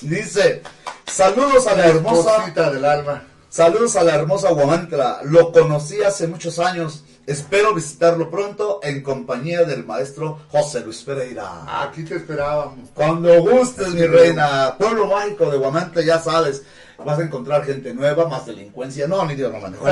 [0.02, 0.62] Dice,
[1.06, 3.24] saludos a la hermosa del alma.
[3.52, 5.20] Saludos a la hermosa Guamantra.
[5.26, 7.04] Lo conocí hace muchos años.
[7.28, 11.66] Espero visitarlo pronto en compañía del maestro José Luis Pereira.
[11.68, 12.88] Aquí te esperábamos.
[12.94, 14.78] Cuando gustes, mi reina.
[14.78, 16.64] Pueblo mágico de Guamantra, ya sabes.
[17.04, 19.06] Vas a encontrar gente nueva, más delincuencia.
[19.06, 19.86] No, ni Dios no manejo.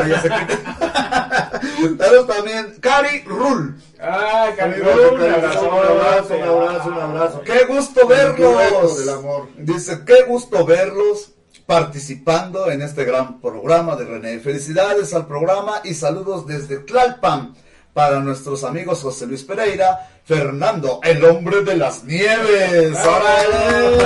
[1.98, 2.78] Saludos también.
[2.80, 3.76] Cari Rul.
[4.00, 7.42] Ah, Cari, Calderón, un abrazo, un abrazo, un abrazo, un abrazo.
[7.42, 9.00] Qué gusto verlos.
[9.00, 9.50] del amor.
[9.58, 11.34] Dice, qué gusto verlos
[11.70, 14.40] participando en este gran programa de René.
[14.40, 17.54] Felicidades al programa y saludos desde Tlalpan
[17.94, 22.98] para nuestros amigos José Luis Pereira, Fernando, el hombre de las nieves.
[23.06, 24.00] ¡Órale!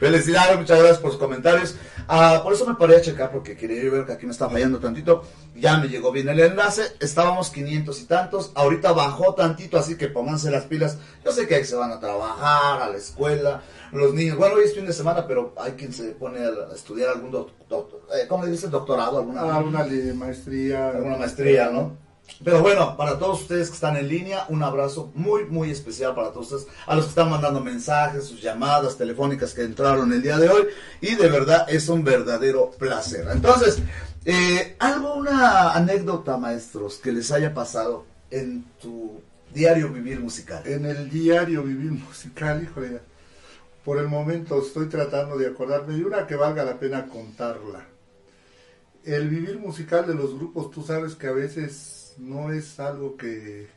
[0.00, 1.74] Felicidades, muchas gracias por sus comentarios.
[2.08, 4.78] Ah, por eso me paré a checar porque quería ver que aquí me está fallando
[4.78, 5.24] tantito.
[5.54, 6.82] Ya me llegó bien el enlace.
[7.00, 8.52] Estábamos 500 y tantos.
[8.54, 10.98] Ahorita bajó tantito, así que pónganse las pilas.
[11.24, 13.62] Yo sé que ahí se van a trabajar, a la escuela,
[14.00, 14.36] los niños.
[14.36, 18.00] Bueno, hoy es fin de semana, pero hay quien se pone a estudiar algún doctor,
[18.28, 18.68] ¿cómo le dice?
[18.68, 20.90] Doctorado, alguna, Ah, una li- maestría.
[20.90, 21.96] alguna maestría, ¿no?
[22.42, 26.30] Pero bueno, para todos ustedes que están en línea, un abrazo muy, muy especial para
[26.32, 30.38] todos ustedes, a los que están mandando mensajes, sus llamadas telefónicas que entraron el día
[30.38, 30.66] de hoy,
[31.02, 33.26] y de verdad es un verdadero placer.
[33.30, 33.78] Entonces,
[34.24, 39.20] eh, algo, una anécdota, maestros, que les haya pasado en tu
[39.52, 40.62] diario vivir musical.
[40.64, 43.00] En el diario Vivir Musical, híjole,
[43.84, 47.86] por el momento estoy tratando de acordarme de una que valga la pena contarla.
[49.04, 53.68] El vivir musical de los grupos, tú sabes que a veces no es algo que,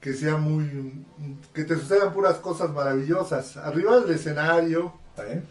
[0.00, 1.06] que sea muy...
[1.54, 3.56] que te sucedan puras cosas maravillosas.
[3.56, 5.42] Arriba del escenario, eh,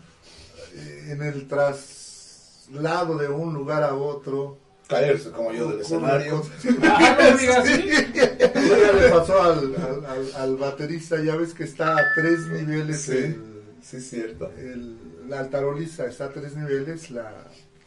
[1.07, 6.41] en el traslado de un lugar a otro, Caerse como yo del escenario.
[6.83, 12.01] Ah, no digas le pasó al, al, al- al baterista, ya ves que está a
[12.15, 13.01] tres niveles.
[13.01, 14.51] Sí, el, sí, cierto.
[14.57, 14.97] el-
[15.29, 17.31] la altaroliza está a tres niveles, la,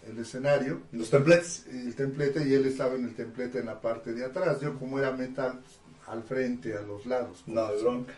[0.09, 0.83] el escenario.
[0.93, 1.67] Los templetes.
[1.69, 4.61] El templete y él estaba en el templete en la parte de atrás.
[4.61, 5.61] Yo como era metal,
[6.07, 7.43] al frente, a los lados.
[7.47, 8.15] No, de bronca.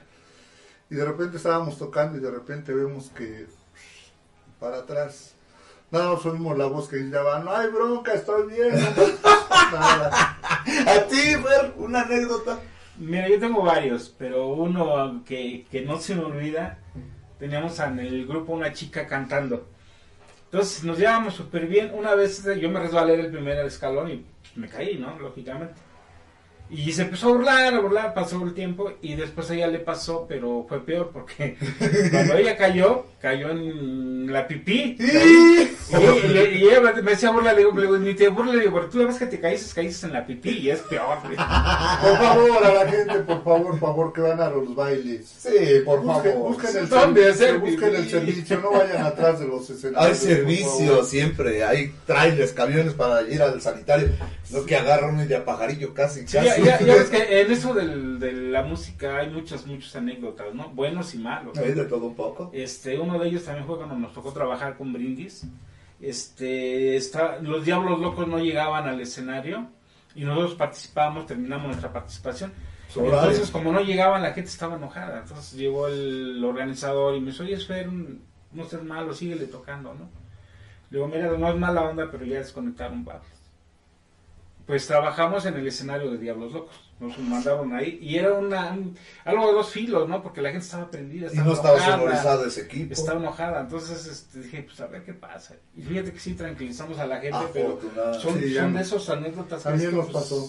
[0.91, 3.47] Y de repente estábamos tocando y de repente vemos que
[4.61, 5.34] para atrás.
[5.95, 8.75] Nada más oímos la voz que gritaba, no hay bronca, estoy bien.
[9.73, 10.39] Nada.
[10.89, 12.59] A ti, Fer, una anécdota.
[12.99, 16.81] Mira, yo tengo varios, pero uno que, que no se me olvida,
[17.39, 19.69] teníamos en el grupo una chica cantando.
[20.47, 21.93] Entonces nos llevábamos súper bien.
[21.95, 25.17] Una vez yo me resbalé del primer escalón y me caí, ¿no?
[25.21, 25.75] Lógicamente.
[26.71, 29.79] Y se empezó a burlar, a burlar, pasó el tiempo y después a ella le
[29.81, 31.57] pasó, pero fue peor porque
[32.11, 34.97] cuando ella cayó, cayó en la pipí.
[34.99, 38.61] Y, y- y ella me decía burla, le digo, le digo, ni te burles, le
[38.63, 41.19] digo, porque tú la vez que te caíste, caíste en la pipí y es peor.
[41.23, 45.27] Por favor, a la gente, por favor, por favor, que van a los bailes.
[45.39, 45.51] Sí,
[45.85, 46.49] por Busquen- favor.
[46.55, 50.11] Busquen el ¿Dónde servicio, busquen el servicio, no vayan atrás de los escenarios.
[50.11, 54.09] Hay servicio siempre, hay trailers, camiones para ir al sanitario.
[54.51, 56.54] No que agarran uno de a pajarillo casi, Sí, casi.
[56.59, 60.55] Ya, ya- ya ves que en eso del- de la música hay muchas, muchas anécdotas,
[60.55, 60.69] ¿no?
[60.71, 61.57] Buenos y malos.
[61.59, 62.51] Hay de todo un poco.
[62.53, 65.47] Este, uno de ellos también fue cuando nos tocó trabajar con Brindis.
[66.01, 69.69] Este, está, los Diablos Locos no llegaban al escenario
[70.15, 72.53] y nosotros participábamos, terminamos nuestra participación.
[73.27, 75.21] Entonces, como no llegaban, la gente estaba enojada.
[75.21, 80.09] Entonces llegó el organizador y me dijo, oye, Fer, no seas malo, síguele tocando, ¿no?
[80.91, 83.27] Le digo, mira, no es mala onda, pero ya desconectaron varios.
[84.67, 86.75] Pues trabajamos en el escenario de Diablos Locos.
[87.01, 90.23] Nos mandaron ahí y era una, un- algo de dos filos, ¿no?
[90.23, 91.29] Porque la gente estaba prendida.
[91.33, 92.93] Y no estaba enojada, sonorizado ese equipo.
[92.95, 93.61] Estaba enojada.
[93.61, 95.57] Entonces este, dije, pues a ver qué pasa.
[95.77, 98.23] Y fíjate que sí tranquilizamos a la gente, pero Afortunadamente.
[98.23, 100.49] son, Sí, de esos anécdotas que También esto, nos pues, pasó.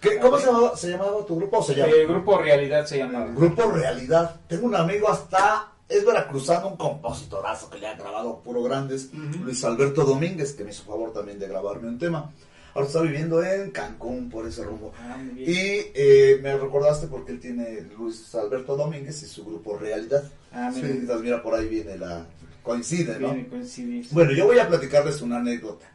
[0.00, 1.92] ¿Qué- ¿Cómo se llamaba, se llamaba tu grupo o se llama?
[1.92, 3.26] eh, Grupo Realidad se llama.
[3.34, 4.40] Grupo Realidad.
[4.46, 9.64] Tengo un amigo hasta, es veracruzano, un compositorazo que le ha grabado puro grandes, Luis
[9.64, 12.30] Alberto Domínguez, que me hizo favor también de grabarme un tema.
[12.74, 14.92] Ahora está viviendo en Cancún por ese rumbo.
[14.98, 15.18] Ah.
[15.36, 20.24] Y eh, me recordaste porque él tiene Luis Alberto Domínguez y su grupo Realidad.
[20.52, 21.42] Ah, mira.
[21.42, 22.26] por ahí viene la...
[22.62, 23.32] Coincide, ¿no?
[23.32, 24.06] Viene, coincide.
[24.10, 25.86] Bueno, yo voy a platicarles una anécdota.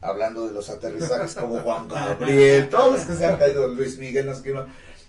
[0.00, 4.30] Hablando de los aterrizajes como Juan Gabriel, todos los que se han caído, Luis Miguel,
[4.42, 4.66] qué más.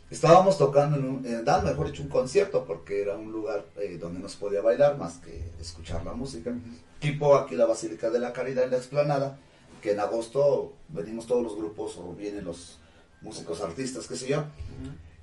[0.10, 3.98] Estábamos tocando en un, en, dando, mejor dicho, un concierto, porque era un lugar eh,
[4.00, 6.52] donde no se podía bailar más que escuchar la música.
[7.00, 9.38] Tipo aquí la Basílica de la Caridad en la explanada,
[9.86, 12.80] que en agosto venimos todos los grupos o vienen los
[13.22, 14.44] músicos, artistas, qué sé yo.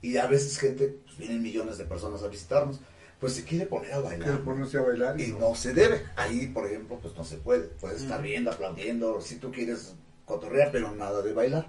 [0.00, 2.78] Y a veces gente, pues, vienen millones de personas a visitarnos.
[3.18, 4.28] Pues se quiere poner a bailar.
[4.28, 6.02] Quiere ponerse a bailar Y no se debe.
[6.16, 7.65] Ahí, por ejemplo, pues no se puede.
[7.81, 9.94] Puedes estar viendo, aplaudiendo, si tú quieres
[10.26, 11.66] cotorrear, pero nada de bailar.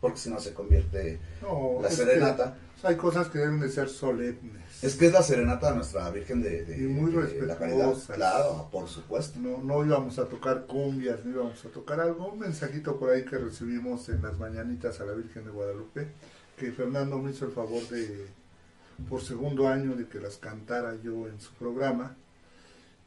[0.00, 2.56] Porque si no se convierte No, la serenata.
[2.80, 4.65] que hay cosas que deben de ser solemnes.
[4.82, 7.86] Es que es la serenata de nuestra Virgen de, de- Y muy de la Caridad.
[7.88, 8.16] respetuosas.
[8.16, 9.38] Claro, por supuesto.
[9.40, 12.28] No, no íbamos a tocar cumbias, no íbamos a tocar algo.
[12.32, 16.08] Un mensajito por ahí que recibimos en las mañanitas a la Virgen de Guadalupe,
[16.58, 18.26] que Fernando me hizo el favor de,
[19.08, 22.14] por segundo año, de que las cantara yo en su programa.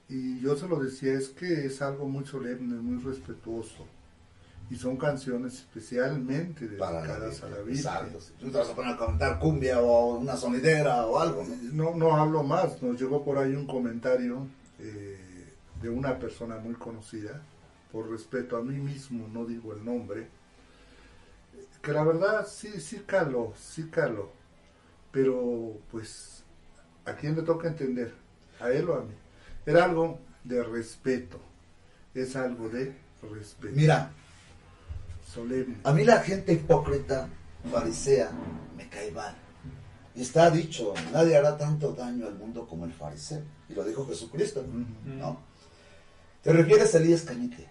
[0.09, 3.85] Y yo se lo decía, es que es algo muy solemne, muy respetuoso.
[4.69, 7.65] Y son canciones especialmente Para dedicadas a la Virgen.
[7.65, 7.77] Virgen.
[7.77, 8.21] Exacto.
[8.21, 11.91] Si tú te vas a poner a cantar cumbia o una sonidera o algo, ¿no?
[11.91, 14.45] No, no hablo más, nos llegó por ahí un comentario
[14.79, 17.41] eh, de una persona muy conocida,
[17.91, 20.27] por respeto a mí mismo, no digo el nombre,
[21.81, 24.31] que la verdad sí, sí caló, sí caló,
[25.11, 26.43] pero pues
[27.05, 28.13] a quién le toca entender,
[28.59, 29.13] a él o a mí.
[29.65, 31.39] Era algo de respeto,
[32.13, 32.95] es algo de
[33.31, 33.73] respeto.
[33.75, 34.11] Mira,
[35.33, 35.77] solemne.
[35.83, 37.29] A mí la gente hipócrita,
[37.71, 38.31] farisea,
[38.75, 39.35] me cae mal.
[40.15, 43.41] Y está dicho, nadie hará tanto daño al mundo como el fariseo.
[43.69, 44.65] Y lo dijo Jesucristo,
[45.05, 45.39] ¿no?
[46.41, 47.67] Te refieres a Elías Cañete.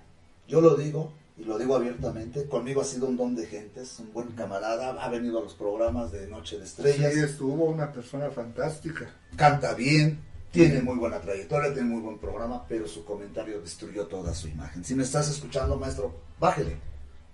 [0.46, 4.12] Yo lo digo, y lo digo abiertamente, conmigo ha sido un don de gentes, un
[4.12, 8.30] buen camarada, ha venido a los programas de Noche de Estrellas, Sí, estuvo una persona
[8.30, 9.10] fantástica.
[9.36, 10.20] canta bien,
[10.50, 14.84] tiene muy buena trayectoria, tiene muy buen programa, pero su comentario destruyó toda su imagen.
[14.84, 16.76] Si me estás escuchando, maestro, bájele.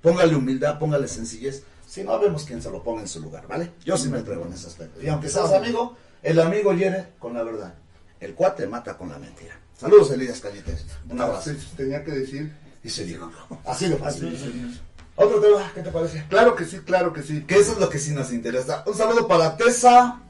[0.05, 1.62] Póngale humildad, póngale sencillez.
[1.89, 3.73] Si no, vemos quién se lo ponga en su lugar, ¿vale?
[3.86, 5.00] Yo sí me atrevo en ese aspecto.
[5.02, 7.74] Y aunque seas amigo, el amigo hiere con la verdad.
[8.20, 9.58] El cuate mata con la mentira.
[9.78, 10.84] Saludos, Elías Cañetes.
[11.08, 11.50] Un abrazo.
[11.50, 12.55] Sí, tenía que decir.
[12.83, 13.33] Y se dijo.
[13.65, 14.78] Así de fácil.
[15.16, 16.23] Otro tema, ¿qué te parece?
[16.28, 17.42] Claro que sí, claro que sí.
[17.44, 18.84] Que eso es lo que sí nos interesa.
[18.86, 20.20] Un saludo para Tessa.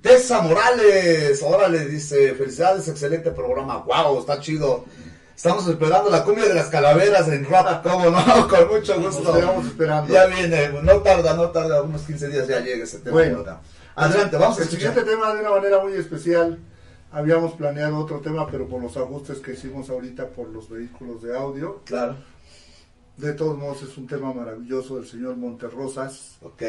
[0.00, 1.42] Tessa Morales.
[1.42, 3.84] Órale, dice, felicidades, excelente programa.
[3.84, 4.86] Wow, está chido.
[5.40, 8.46] Estamos esperando la cumbia de las calaveras en rap, ¿cómo no?
[8.48, 9.22] Con mucho gusto.
[9.22, 10.12] Nos quedamos esperando.
[10.12, 13.12] Ya viene, no tarda, no tarda, unos 15 días ya llega ese tema.
[13.12, 13.42] Bueno,
[13.94, 14.92] adelante, vamos a el escuchar.
[14.92, 16.58] siguiente tema de una manera muy especial.
[17.10, 21.34] Habíamos planeado otro tema, pero por los ajustes que hicimos ahorita por los vehículos de
[21.34, 21.80] audio.
[21.86, 22.16] Claro.
[23.16, 26.36] De todos modos, es un tema maravilloso del señor Monterrosas.
[26.42, 26.62] Ok.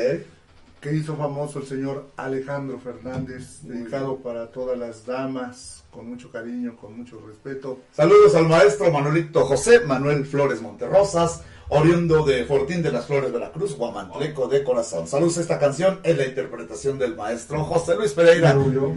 [0.82, 6.76] Que hizo famoso el señor Alejandro Fernández, dedicado para todas las damas, con mucho cariño,
[6.76, 7.82] con mucho respeto.
[7.92, 13.78] Saludos al maestro Manuelito José Manuel Flores Monterrosas, oriundo de Fortín de las Flores, Veracruz,
[13.78, 15.06] Guamantleco de corazón.
[15.06, 18.54] Saludos a esta canción en la interpretación del maestro José Luis Pereira.
[18.54, 18.92] Yo,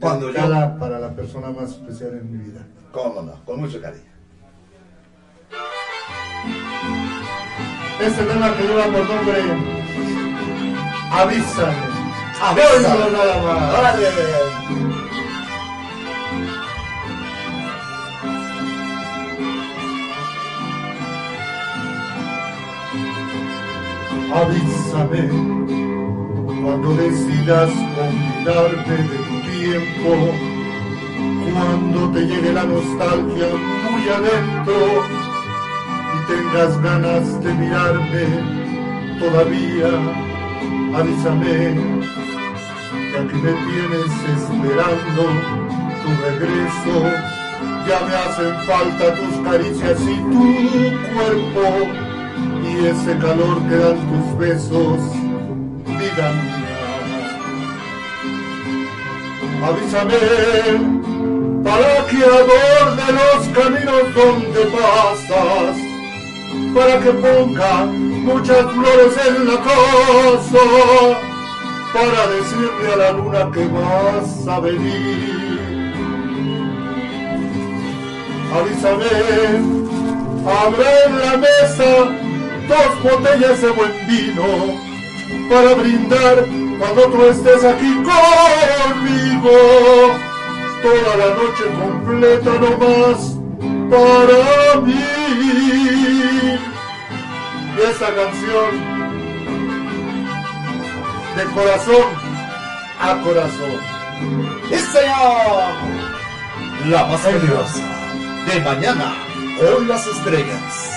[0.00, 0.34] Cuando yo,
[0.80, 2.66] para la persona más especial en mi vida.
[2.90, 4.02] cómo no, con mucho cariño.
[8.00, 10.19] Este tema que lleva por nombre
[11.10, 11.74] Avísame.
[12.40, 13.10] Avísame.
[13.12, 13.80] Nada más.
[24.32, 25.28] Avísame
[26.62, 30.10] cuando decidas olvidarte de tu tiempo,
[31.52, 33.48] cuando te llegue la nostalgia
[33.90, 34.76] muy adentro
[36.14, 40.29] y tengas ganas de mirarme todavía.
[40.94, 41.76] Avísame
[43.10, 45.22] que aquí me tienes esperando
[46.02, 46.94] tu regreso.
[47.86, 50.44] Ya me hacen falta tus caricias y tu
[51.14, 51.64] cuerpo
[52.64, 55.00] y ese calor que dan tus besos,
[55.86, 56.80] vida mía.
[59.64, 60.20] Avísame
[61.62, 65.76] para que adorne los caminos donde pasas,
[66.74, 67.86] para que ponga
[68.20, 70.64] muchas flores en la casa,
[71.92, 75.80] para decirle a la luna que vas a venir.
[78.52, 79.12] Avísame,
[80.64, 81.90] abre en la mesa
[82.68, 84.48] dos botellas de buen vino
[85.48, 86.46] para brindar
[86.78, 89.50] cuando tú estés aquí conmigo.
[90.82, 93.36] Toda la noche completa nomás
[93.90, 95.20] para mí.
[97.76, 98.70] Y esta canción
[101.36, 102.06] de corazón
[103.00, 103.78] a corazón.
[104.68, 105.72] ¡Sí, señor!
[106.90, 107.82] La más peligrosa.
[108.46, 109.14] De mañana
[109.58, 110.90] con las estrellas.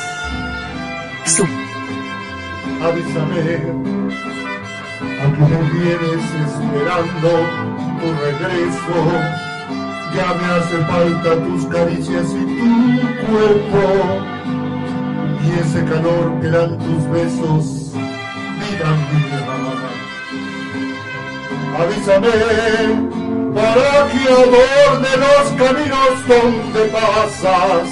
[2.84, 3.64] Avísame,
[5.22, 7.32] aquí me vienes esperando
[8.00, 8.98] tu regreso.
[10.14, 13.82] Ya me hace falta tus caricias y tu cuerpo.
[15.46, 19.40] Y ese calor que dan tus besos, vida mía.
[21.80, 22.34] Avísame
[23.54, 27.88] para que adorne los caminos donde pasas,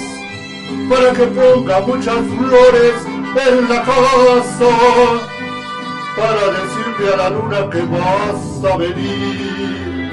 [0.88, 2.94] para que ponga muchas flores
[3.46, 4.72] en la casa,
[6.16, 10.10] para decirle a la luna que vas a venir.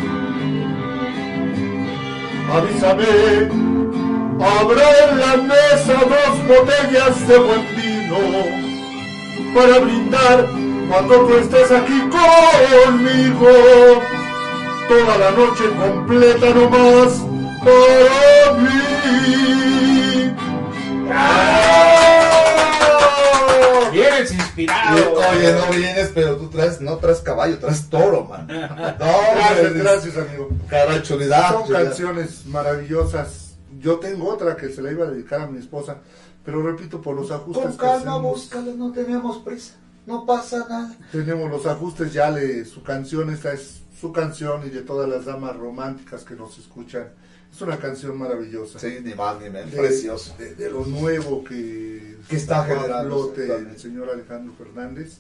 [2.51, 3.78] Avísame,
[4.39, 8.19] habrá en la mesa dos botellas de buen vino,
[9.53, 10.47] para brindar
[10.89, 13.49] cuando tú estés aquí conmigo.
[14.87, 17.21] Toda la noche completa nomás
[17.63, 18.89] para mí.
[23.91, 25.13] Vienes inspirado.
[25.31, 28.47] Oye, no vienes, pero tú traes, no traes caballo, traes toro, man.
[28.99, 30.49] No, Gracias, gracias, amigo.
[30.69, 31.03] Cara.
[31.03, 33.48] Son canciones maravillosas.
[33.79, 35.97] Yo tengo otra que se la iba a dedicar a mi esposa,
[36.45, 39.73] pero repito, por los ajustes Con que calma, hacemos, búscala, no tenemos prisa.
[40.05, 40.95] No pasa nada.
[41.11, 45.25] tenemos los ajustes ya de su canción, esta es su canción y de todas las
[45.25, 47.09] damas románticas que nos escuchan.
[47.53, 48.79] Es una canción maravillosa.
[48.79, 49.71] Sí, ni más ni menos.
[49.71, 50.35] De- Precioso.
[50.37, 55.17] De, de lo nuevo que, Que está generando, el señor Alejandro Fernández.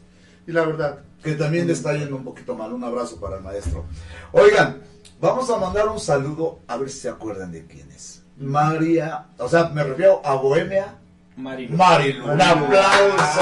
[0.47, 2.71] Y la verdad, Que también le está yendo un poquito mal.
[2.73, 3.85] Un abrazo para el maestro.
[4.31, 4.81] Oigan,
[5.19, 8.18] vamos a mandar un saludo a ver si se acuerdan de quién es.
[8.39, 10.95] María, o sea, me refiero a Bohemia
[11.39, 11.77] Marilu.
[11.77, 12.31] Marilu.
[12.31, 13.41] Un aplauso.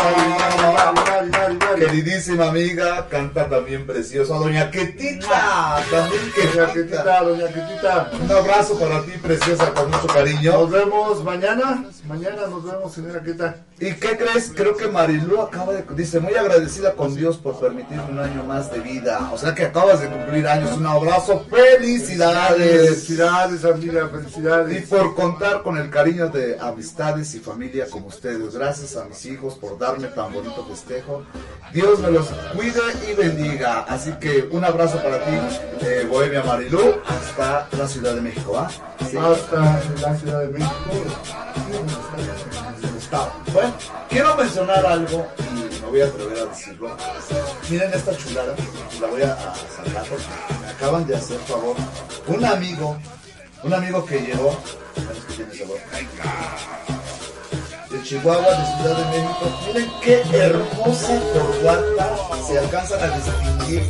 [1.77, 4.35] Queridísima amiga, canta también preciosa.
[4.35, 6.74] Doña Quetita, también Doña Quetita.
[6.74, 8.11] Quetita, doña Quetita.
[8.22, 10.51] Un abrazo para ti, preciosa, con mucho cariño.
[10.51, 11.85] Nos vemos mañana.
[12.08, 13.56] Mañana nos vemos, señora Queta.
[13.80, 14.51] ¿Y qué crees?
[14.56, 15.83] Creo que Marilu acaba de...
[15.95, 19.30] Dice, muy agradecida con Dios por permitirme un año más de vida.
[19.31, 20.75] O sea que acabas de cumplir años.
[20.75, 21.45] Un abrazo.
[21.47, 22.88] ¡Felicidades!
[22.89, 24.88] Felicidades, amiga, Y felicidades.
[24.88, 28.56] por contar con el cariño de amistades y familia como ustedes.
[28.56, 31.23] Gracias a mis hijos por darme tan bonito festejo.
[31.72, 33.81] Dios me los cuide y bendiga.
[33.81, 35.38] Así que un abrazo para ti,
[35.81, 38.57] eh, Bohemia Marilú, hasta la Ciudad de México.
[38.57, 38.72] ¿ah?
[39.07, 39.17] Sí.
[39.17, 40.73] Hasta la Ciudad de México.
[43.09, 43.73] Bueno,
[44.09, 46.97] quiero mencionar algo y me voy a atrever a decirlo.
[47.69, 48.53] Miren esta chulada,
[48.99, 50.25] la voy a, a sacar porque
[50.61, 51.75] me acaban de hacer favor.
[52.27, 52.97] Un amigo,
[53.63, 54.57] un amigo que llegó,
[57.89, 59.59] de Chihuahua, de Ciudad de México.
[59.67, 63.83] Miren qué hermosa corbata se alcanzan a distinguir.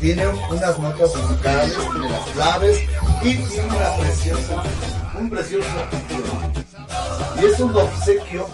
[0.00, 2.78] Tiene unas notas musicales, tiene las claves
[3.22, 4.62] y tiene una preciosa,
[5.20, 5.68] un precioso
[7.40, 8.48] y es un obsequio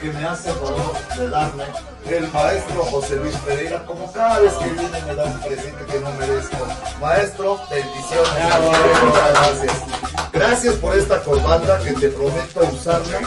[0.00, 1.64] que me hace el favor de darme
[2.08, 6.00] el maestro José Luis Pereira, como cada vez que viene me da un presente que
[6.00, 6.66] no merezco.
[7.00, 9.04] Maestro, bendiciones.
[9.04, 9.82] Muchas gracias.
[10.32, 13.20] Gracias por esta corbata que te prometo usarla.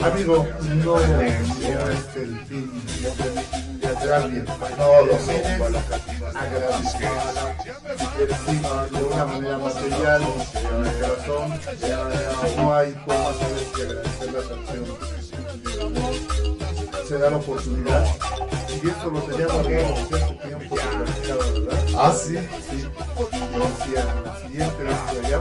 [0.00, 0.48] Amigo,
[0.82, 3.75] no era este el fin
[4.78, 5.36] No lo sé.
[6.34, 6.98] Agradezco
[8.90, 11.46] de una manera material, en el corazón,
[12.56, 14.96] no hay forma de agradecer las acciones.
[17.08, 18.04] Se da la oportunidad.
[18.82, 21.78] Y esto lo tenía guardado desde hace tiempo que ¿verdad?
[21.96, 22.34] Ah, sí.
[22.70, 22.88] Sí.
[23.94, 25.40] La siguiente vez que la.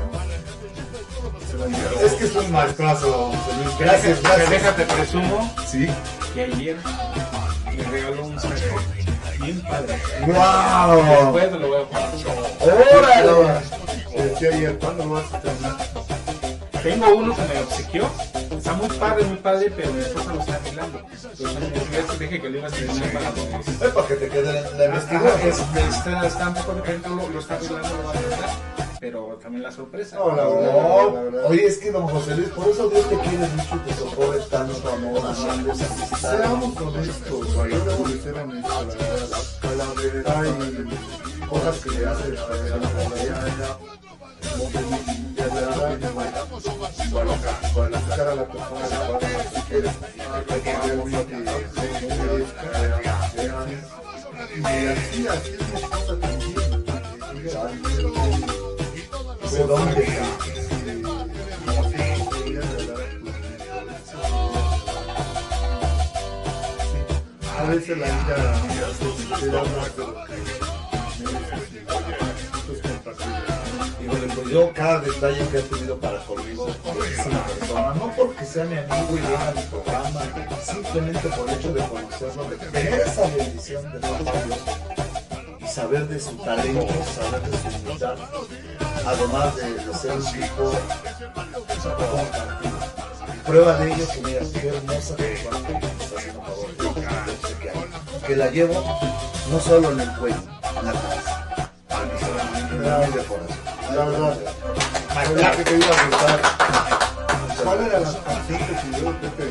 [2.06, 3.32] Es que es un maestrazo,
[3.64, 3.78] Luis.
[3.80, 4.22] Gracias.
[4.22, 4.50] gracias.
[4.50, 5.88] Déjate presumo Sí.
[6.34, 6.78] que ayer
[9.46, 9.96] bien padre.
[10.26, 11.34] ¡Guau!
[11.34, 12.98] Después lo voy a.
[12.98, 13.60] ¡Órale!
[14.16, 15.76] Te decía ayer, ¿cuándo lo vas a terminar?
[16.84, 18.10] Tengo uno que me obsequió.
[18.58, 21.02] Está muy padre, muy padre, pero mi esposa lo está arreglando.
[21.38, 23.30] Entonces, te dije que lo ibas a terminar para
[23.88, 25.48] Es para que te quede la investigación.
[25.48, 28.50] es- está, está un poco diferente, lo, lo está arreglando, lo va a arreglar,
[29.00, 30.18] pero también la sorpresa.
[30.18, 31.46] No, la verdad, No, la verdad.
[31.50, 34.90] oye, es que don José Luis, por eso Dios te quiere mucho te socorre tanto
[34.90, 36.20] amor, amistades.
[36.20, 38.44] Seamos honestos, yo debo de ser la
[39.94, 40.44] verdad.
[40.44, 43.86] Hay cosas que le hacen la que verdad, que.
[54.56, 56.56] Y así, así es mi esposa también.
[59.56, 60.06] ¿De dónde?
[67.58, 68.36] A veces la vida
[69.40, 69.64] te da
[74.12, 78.46] es pues yo cada detalle que he tenido para conmigo con esa persona, no porque
[78.46, 80.22] sea mi amigo y venga mi programa,
[80.66, 85.05] simplemente por el hecho de conocerlo, de tener esa bendición de papá Dios
[85.76, 88.16] saber de su talento, saber de su humildad,
[89.06, 90.72] además de, de ser un tipo
[91.84, 92.78] compartido.
[93.46, 98.50] Prueba de ello que mira, qué hermosa que me está haciendo favor de que la
[98.52, 99.00] llevo
[99.52, 100.38] no solo en el cuello,
[100.80, 103.58] en la cabeza, en mi corazón.
[103.94, 104.38] La verdad,
[105.14, 106.46] la verdad que te iba a
[107.66, 109.44] ¿cuál era la canción que pidió el Pepe?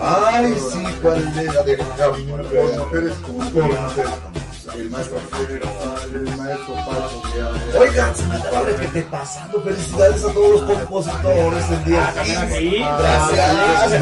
[0.00, 4.45] Ay, sí, ¿cuál era de Por mujeres como tú.
[4.74, 5.18] El maestro
[6.12, 7.22] El maestro Paco.
[7.78, 9.62] Oigan, se me acaba de que te pasando.
[9.62, 12.78] Felicidades a todos los compositores del día 15.
[12.78, 13.92] Gracias.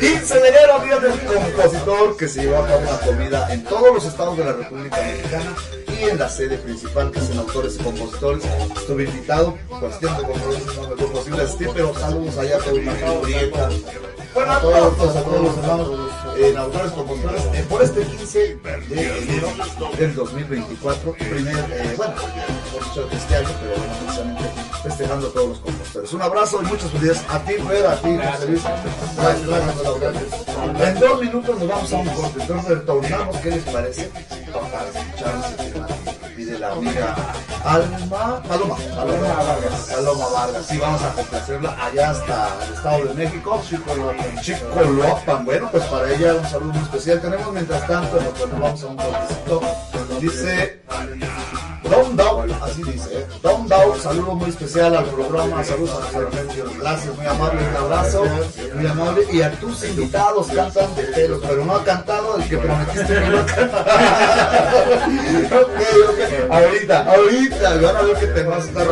[0.00, 3.94] 15 de enero, día del compositor, que se llevó a cabo una comida en todos
[3.94, 5.54] los estados de la República Mexicana
[5.88, 8.44] y en la sede principal, que es en autores y compositores.
[8.76, 12.80] Estuve invitado, cuestión de compromisos no me fue posible asistir, pero saludos allá a toda
[12.80, 13.68] una Julieta.
[14.34, 15.90] Bueno, a todos, a todos los hermanos
[16.38, 18.38] en autores y compositores eh, por este 15
[18.88, 19.47] de enero
[19.98, 21.12] del 2024.
[21.12, 22.14] Primer, eh, bueno,
[23.06, 24.44] de este año, pero bueno, precisamente
[24.82, 26.12] festejando a todos los compositores.
[26.12, 28.62] Un abrazo y muchas felicidades a ti, Fer, a ti, José Luis.
[30.80, 34.10] En dos minutos nos vamos a un corte, entonces retornamos, ¿qué les parece?
[34.52, 36.07] Para
[36.48, 37.14] pide la amiga
[37.64, 40.66] Alma, Paloma, Paloma Vargas, Paloma Vargas.
[40.66, 44.40] Sí, vamos a complacerla allá hasta el Estado de México, Chicoloapan.
[44.40, 47.20] Chicoloapan, bueno, pues para ella un saludo muy especial.
[47.20, 49.60] Tenemos mientras tanto, nos vamos a un cortecito,
[50.20, 50.82] dice
[51.88, 53.26] Don Dow, así dice, ¿eh?
[53.42, 57.76] Don Dow, saludo muy especial al programa, saludos a José Remigio, gracias, muy amable, un
[57.76, 58.24] abrazo,
[58.74, 62.58] muy amable, y a tus invitados cantan de pelos, pero no ha cantado el que
[62.58, 63.38] prometiste que no
[65.60, 66.18] ok, ok,
[66.50, 68.86] ahorita, ahorita, van a ver que te vas a estar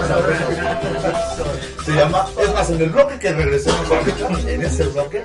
[1.84, 3.80] Se llama, es más, en el bloque que regresemos
[4.46, 5.24] en ese bloque,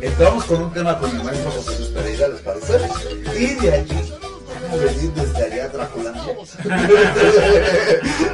[0.00, 2.80] entramos con un tema con el maestro José Luis Pereira, ¿les parece?
[3.38, 4.12] Y de allí
[4.72, 6.22] a venir desde allá a Draculandia.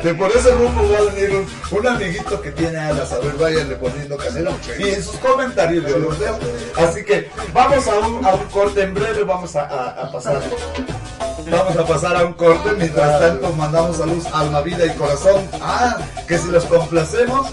[0.03, 3.33] De por ese rumbo va a venir un, un amiguito que tiene alas, a ver,
[3.35, 4.53] váyanle poniendo canela.
[4.79, 6.39] Y en sus comentarios yo los leo.
[6.77, 10.43] Así que vamos a un, a un corte en breve, vamos a, a- a pasar.
[11.51, 15.49] Vamos a pasar a un corte, mientras tanto mandamos saludos alma, vida y corazón.
[15.61, 17.49] Ah, que si los complacemos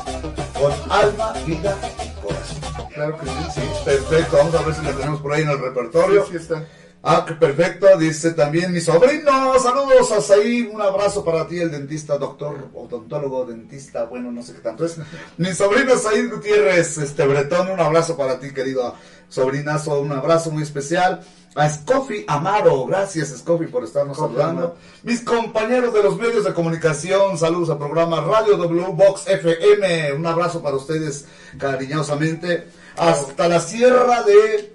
[0.60, 2.90] con alma, vida y corazón.
[2.94, 3.32] Claro que sí.
[3.56, 6.26] Sí, perfecto, vamos a ver si la tenemos por ahí en el repertorio.
[6.30, 6.64] Sí, está.
[7.06, 12.18] Ah, perfecto, dice también mi sobrino, saludos a Saí, un abrazo para ti, el dentista,
[12.18, 14.96] doctor, odontólogo, dentista, bueno, no sé qué tanto es.
[15.36, 18.96] Mi sobrino Said Gutiérrez, este Bretón, un abrazo para ti, querido
[19.28, 21.20] sobrinazo, un abrazo muy especial.
[21.56, 24.78] A Scofi Amaro, gracias Scofi por estarnos saludando.
[25.04, 30.26] Mis compañeros de los medios de comunicación, saludos al programa Radio W Box FM, un
[30.26, 31.26] abrazo para ustedes
[31.60, 32.70] cariñosamente.
[32.96, 34.74] Hasta la sierra de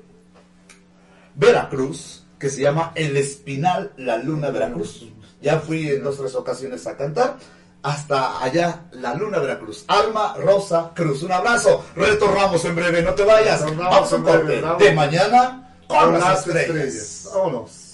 [1.38, 5.06] Veracruz, que se llama El Espinal, la Luna Veracruz.
[5.40, 7.36] Ya fui en dos tres ocasiones a cantar.
[7.82, 9.84] Hasta allá, la Luna Veracruz.
[9.86, 11.22] Alma Rosa Cruz.
[11.22, 11.84] Un abrazo.
[11.94, 13.64] Retornamos en breve, no te vayas.
[13.76, 16.68] Vamos a un corte de mañana con, Con las las estrellas.
[16.68, 17.30] estrellas.
[17.34, 17.84] Vámonos.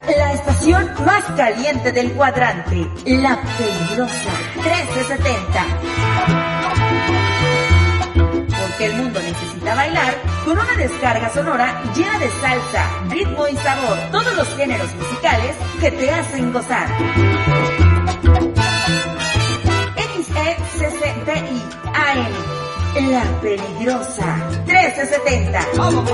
[0.00, 6.74] La estación más caliente del cuadrante, La Peligrosa 1370.
[8.74, 13.96] Porque el mundo necesita bailar con una descarga sonora llena de salsa, ritmo y sabor,
[14.10, 16.88] todos los géneros musicales que te hacen gozar.
[20.16, 21.62] XECCDI
[21.94, 24.36] AM, La Peligrosa
[24.66, 25.66] 1370.
[25.76, 26.10] Vamos,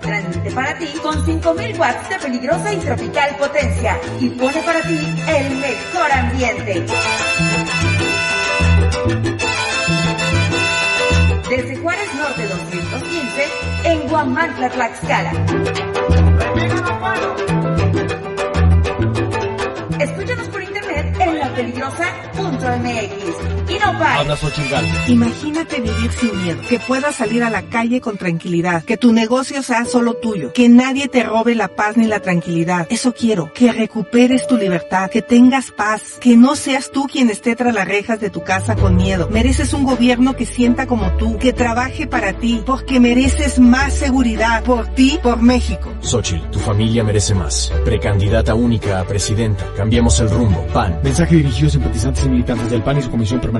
[0.00, 5.22] Transmite para ti con 5000 watts de peligrosa y tropical potencia y pone para ti
[5.28, 6.86] el mejor ambiente.
[11.50, 13.44] Desde Juárez Norte 215
[13.82, 15.32] en Guamantla, Tlaxcala.
[19.98, 23.59] Escúchanos por internet en lapeligrosa.mx.
[23.78, 25.08] No pares.
[25.08, 29.62] Imagínate vivir sin miedo, que puedas salir a la calle con tranquilidad, que tu negocio
[29.62, 32.86] sea solo tuyo, que nadie te robe la paz ni la tranquilidad.
[32.90, 37.54] Eso quiero, que recuperes tu libertad, que tengas paz, que no seas tú quien esté
[37.56, 39.28] tras las rejas de tu casa con miedo.
[39.30, 44.64] Mereces un gobierno que sienta como tú, que trabaje para ti, porque mereces más seguridad
[44.64, 45.92] por ti, por México.
[46.00, 47.72] Xochitl, tu familia merece más.
[47.84, 49.64] Precandidata única a presidenta.
[49.76, 50.66] Cambiemos el rumbo.
[50.72, 51.00] PAN.
[51.02, 53.59] Mensaje dirigido a simpatizantes y militantes del PAN y su Comisión Permanente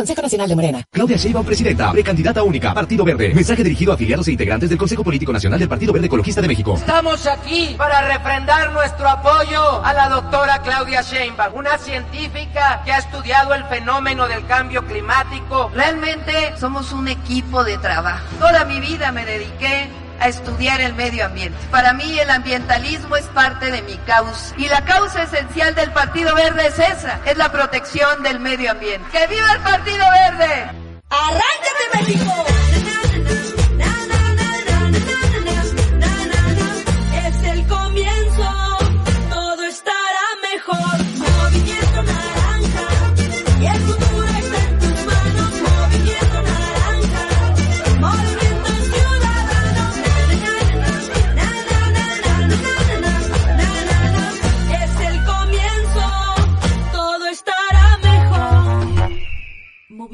[0.00, 0.82] Consejo Nacional de Morena.
[0.90, 3.34] Claudia Sheinbaum, presidenta, precandidata única, Partido Verde.
[3.34, 6.48] Mensaje dirigido a afiliados e integrantes del Consejo Político Nacional del Partido Verde Ecologista de
[6.48, 6.74] México.
[6.74, 12.98] Estamos aquí para refrendar nuestro apoyo a la doctora Claudia Sheinbaum, una científica que ha
[12.98, 15.70] estudiado el fenómeno del cambio climático.
[15.74, 18.24] Realmente somos un equipo de trabajo.
[18.38, 19.90] Toda mi vida me dediqué
[20.20, 21.58] a estudiar el medio ambiente.
[21.70, 24.54] Para mí el ambientalismo es parte de mi causa.
[24.56, 29.06] Y la causa esencial del Partido Verde es esa, es la protección del medio ambiente.
[29.10, 30.70] ¡Que viva el Partido Verde!
[31.10, 32.89] ¡Arráncate, México!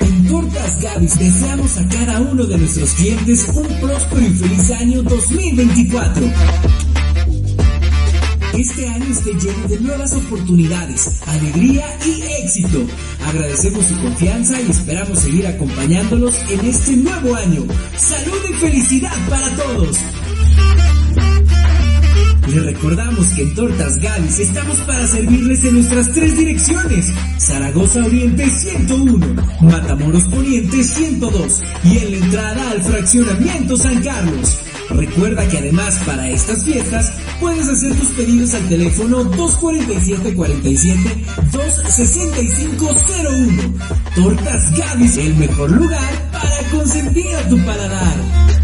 [0.00, 5.02] En Tortas Gavis deseamos a cada uno de nuestros clientes un próspero y feliz año
[5.02, 6.26] 2024.
[8.52, 12.86] Que este año esté lleno de nuevas oportunidades, alegría y éxito.
[13.26, 17.64] Agradecemos su confianza y esperamos seguir acompañándolos en este nuevo año.
[17.96, 19.98] Salud y felicidad para todos.
[22.46, 27.06] Les recordamos que en Tortas Gavis estamos para servirles en nuestras tres direcciones.
[27.38, 34.58] Zaragoza Oriente 101, Matamoros Poniente 102 y en la entrada al fraccionamiento San Carlos.
[34.90, 43.74] Recuerda que además para estas fiestas puedes hacer tus pedidos al teléfono 247-47 26501.
[44.14, 48.63] Tortas Gavis, el mejor lugar para consentir a tu paladar.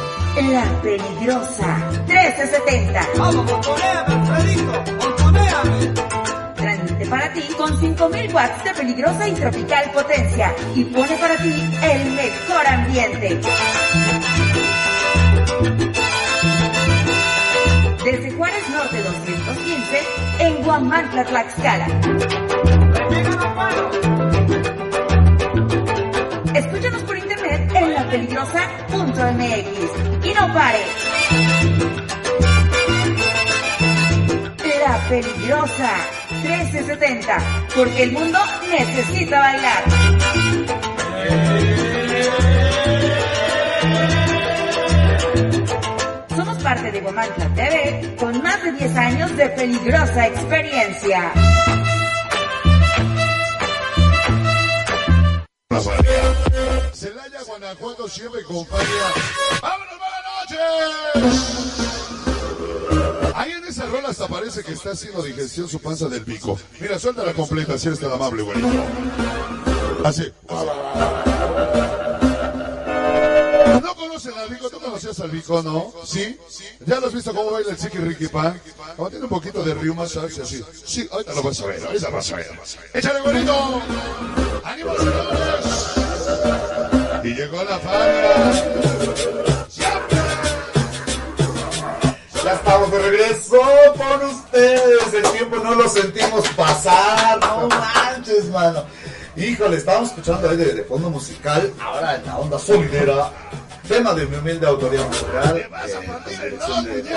[0.37, 1.77] La Peligrosa
[2.07, 3.05] 1370.
[6.55, 11.53] Transmite para ti con 5000 watts de peligrosa y tropical potencia y pone para ti
[11.83, 13.41] el mejor ambiente.
[18.05, 19.99] Desde Juárez Norte 215
[20.39, 21.87] en Guamantla, Tlaxcala.
[26.55, 30.79] Escúchanos por internet en lapeligrosa.mx y no pare.
[34.79, 35.91] La Peligrosa
[36.43, 37.37] 1370,
[37.75, 39.83] porque el mundo necesita bailar.
[46.35, 51.31] Somos parte de Guamantla TV con más de 10 años de peligrosa experiencia.
[56.93, 58.87] Celaya, Guanajuato, siempre compañía.
[63.35, 66.59] Ahí en esa rola hasta parece que está haciendo digestión su panza del pico.
[66.79, 68.57] Mira, suelta la completa, si eres tan amable, güey.
[70.03, 70.31] Así.
[73.81, 74.69] ¿No conocen al Vico?
[74.69, 75.93] ¿Tú conocías al Vico, no?
[76.05, 76.37] ¿Sí?
[76.85, 78.59] ¿Ya lo has visto cómo baila el Chiqui Ricky Pan?
[78.95, 80.37] Como tiene un poquito de riuma, ¿sabes?
[80.39, 80.63] Así.
[80.85, 82.59] Sí, ahorita lo vas a ver, ahorita lo vas a ver.
[82.93, 83.81] ¡Échale, bonito!
[84.63, 85.65] ¡Ánimo, señores!
[87.23, 89.50] Y llegó la Fania.
[92.91, 93.57] Estamos de regreso
[93.97, 95.13] con ustedes.
[95.13, 97.39] El tiempo no lo sentimos pasar.
[97.39, 98.83] No manches, mano.
[99.35, 101.71] Híjole, estábamos escuchando ahí de, de fondo musical.
[101.79, 103.31] Ahora en la onda solidera.
[103.87, 105.57] Tema de mi humilde autoría musical.
[105.57, 105.67] eh,
[106.85, 107.13] de y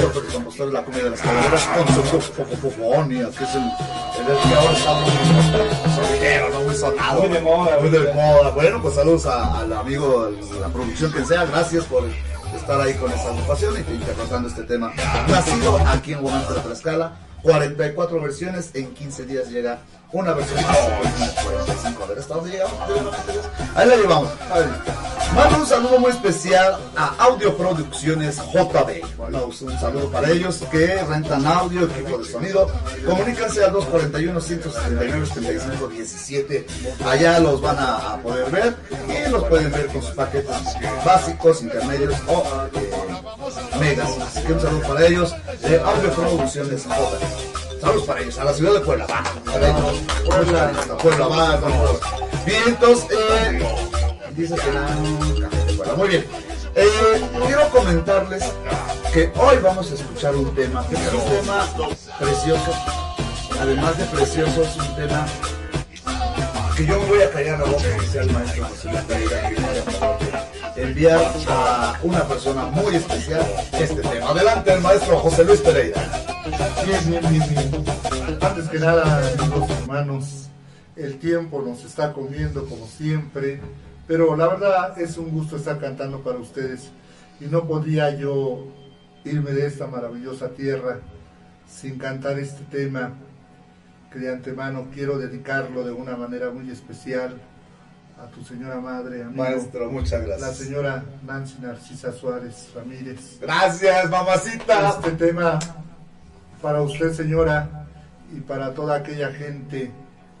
[0.00, 1.66] autor y compositor de la comedia de las calaveras.
[1.66, 5.10] Con fofofofonía, que es el, el, el que ahora está muy
[5.94, 6.60] solidero, ¿no?
[6.60, 7.20] Muy sonado.
[7.20, 8.50] Muy de moda, Muy de moda.
[8.50, 11.44] Bueno, pues saludos al amigo de la producción que sea.
[11.46, 12.04] Gracias por
[12.68, 14.92] estar ahí con esa agrupación y interpretando este tema.
[15.26, 19.78] Nacido aquí en Guamantla de Tlaxcala, 44 versiones, en 15 días llega
[20.12, 20.78] una versión más.
[21.44, 22.74] 45, a ver, ¿hasta dónde llegamos?
[23.74, 24.30] Ahí la llevamos.
[25.34, 29.16] Mando un saludo muy especial a Audio Producciones JB.
[29.18, 32.70] Bueno, un saludo para ellos que rentan audio, equipo de sonido.
[33.04, 36.64] Comuníquense al 241-179-75-17.
[37.04, 38.74] Allá los van a, a poder ver
[39.06, 40.56] y los pueden ver con sus paquetes
[41.04, 42.42] básicos, intermedios o
[42.74, 42.90] eh,
[43.78, 44.16] megas.
[44.18, 47.57] Así que un saludo para ellos de Audio Producciones JB.
[47.80, 49.06] Saludos para ellos, a la ciudad de Puebla.
[49.06, 49.22] Va,
[50.24, 51.60] Puebla, Puebla.
[52.44, 53.62] Bien, entonces, eh,
[54.36, 54.88] dice que la
[55.76, 55.94] Puebla.
[55.96, 56.26] Muy bien.
[56.74, 58.44] Eh, quiero comentarles
[59.12, 61.66] que hoy vamos a escuchar un tema, que es un tema
[62.18, 62.72] precioso.
[63.60, 65.26] Además de precioso, es un tema
[66.76, 67.82] que yo me voy a callar la boca,
[68.32, 74.30] maestro que me enviar a una persona muy especial este tema.
[74.30, 76.00] Adelante, el maestro José Luis Pereira.
[76.84, 77.84] Bien, bien, bien.
[78.40, 80.48] Antes que nada, amigos hermanos,
[80.96, 83.60] el tiempo nos está comiendo como siempre,
[84.06, 86.90] pero la verdad es un gusto estar cantando para ustedes
[87.40, 88.66] y no podía yo
[89.24, 91.00] irme de esta maravillosa tierra
[91.68, 93.14] sin cantar este tema
[94.12, 97.38] que de antemano quiero dedicarlo de una manera muy especial
[98.20, 99.42] a tu señora madre, amigo.
[99.42, 100.40] Maestro, muchas gracias.
[100.40, 103.38] La señora Nancy Narcisa Suárez Ramírez.
[103.40, 104.88] Gracias, mamacita.
[104.90, 105.58] Este tema
[106.60, 107.86] para usted, señora,
[108.32, 109.92] y para toda aquella gente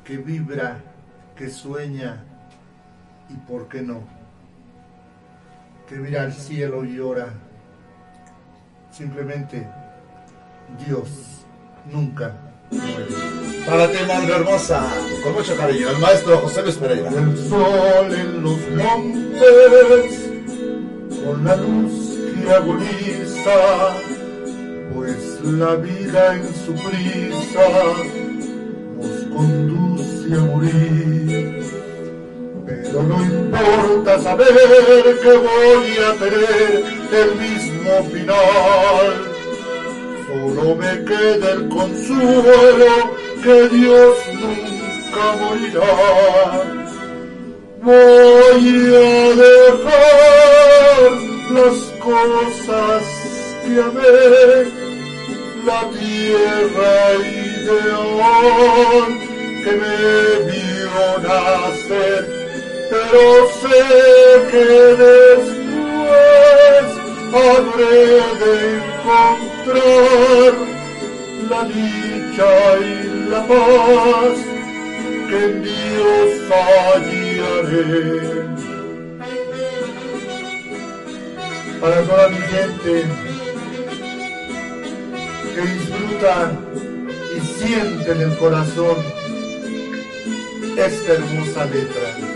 [0.04, 0.78] que vibra,
[1.36, 2.24] que sueña
[3.28, 4.02] y por qué no,
[5.88, 7.28] que mira al cielo y ora
[8.90, 9.68] simplemente
[10.84, 11.44] Dios
[11.90, 12.47] nunca.
[12.70, 14.82] Para ti, madre hermosa,
[15.22, 17.10] con mucho cariño, el maestro José Luis Pereira.
[17.10, 20.30] El sol en los montes,
[21.24, 23.94] con la luz que agoniza,
[24.94, 27.68] pues la vida en su prisa
[28.96, 31.62] nos conduce a morir.
[32.66, 34.48] Pero no importa saber
[35.22, 39.27] que voy a tener el mismo final.
[40.38, 42.92] Solo me queda el consuelo
[43.42, 45.94] que Dios nunca morirá.
[47.82, 51.10] Voy a dejar
[51.50, 53.02] las cosas
[53.64, 54.66] que amé,
[55.66, 56.96] la tierra
[57.48, 59.06] ideal
[59.64, 59.96] que me
[60.50, 62.22] vio nacer
[62.90, 63.82] pero sé
[64.50, 64.64] que
[65.04, 65.78] después
[67.32, 70.54] habré de encontrar
[71.50, 72.50] la dicha
[72.80, 74.36] y la paz
[75.28, 78.08] que en Dios hallaré.
[81.80, 83.04] Para toda mi gente
[85.54, 86.52] que disfruta
[87.36, 88.96] y siente en el corazón
[90.76, 92.28] esta hermosa letra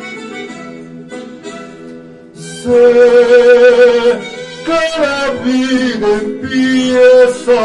[2.63, 7.61] sé la vida empieza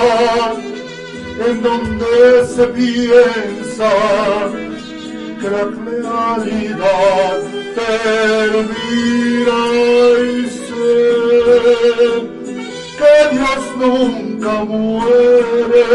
[1.47, 3.91] en donde se piensa
[5.39, 7.39] que la realidad
[7.75, 9.59] termina
[10.23, 10.97] y sé
[12.97, 15.85] que Dios nunca muere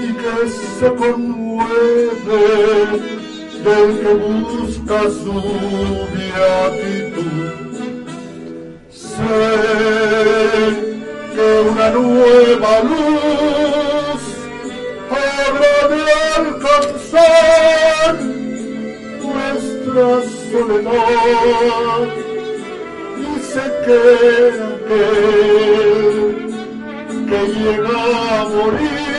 [0.00, 0.36] y que
[0.78, 2.44] se conmueve
[3.64, 5.34] del que busca su
[6.14, 7.75] beatitud.
[9.16, 9.22] Sé
[11.34, 14.22] que una nueva luz
[15.10, 16.04] habrá de
[16.36, 18.12] alcanzar
[19.24, 20.08] nuestra
[20.50, 22.02] soledad
[23.16, 23.98] y sé que
[24.74, 26.18] aquel
[27.26, 27.98] que llega
[28.32, 29.16] a morir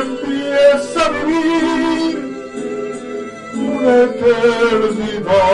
[0.00, 2.16] empieza a vivir
[3.54, 5.48] una eternidad.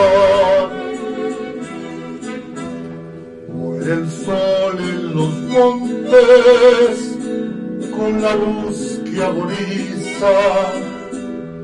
[3.87, 7.15] El sol en los montes
[7.95, 10.31] con la luz que agoniza,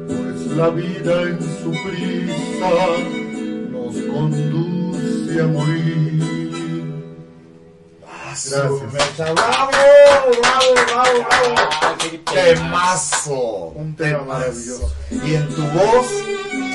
[0.08, 2.70] pues la vida en su prisa
[3.72, 6.22] nos conduce a morir.
[8.02, 8.64] Gracias.
[9.18, 9.72] Bravo,
[10.42, 12.02] bravo, bravo, bravo.
[12.34, 13.74] Temazo.
[13.76, 14.94] Un tema maravilloso.
[15.12, 16.08] Y en tu voz,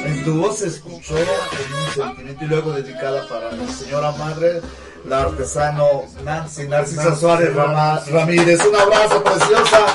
[0.04, 4.60] en tu voz se escuchó en un sentimiento y luego dedicada para mi señora madre,
[5.08, 8.60] la artesano Nancy Narcisa Nancy Suárez Ramírez.
[8.64, 9.86] Un abrazo preciosa.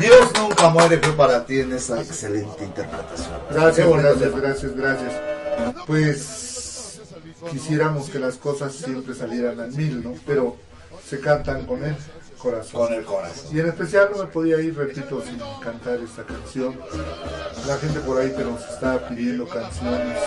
[0.00, 3.38] Dios nunca muere fue para ti en esa excelente interpretación.
[3.50, 5.12] Gracias, gracias, gracias, gracias.
[5.86, 7.00] Pues
[7.50, 10.14] quisiéramos que las cosas siempre salieran al mil, ¿no?
[10.26, 10.56] Pero
[11.08, 11.96] se cantan con el
[12.38, 12.86] corazón.
[12.86, 13.56] Con el corazón.
[13.56, 16.78] Y en especial no me podía ir, repito, sin cantar esta canción.
[17.66, 20.18] La gente por ahí que nos está pidiendo canciones,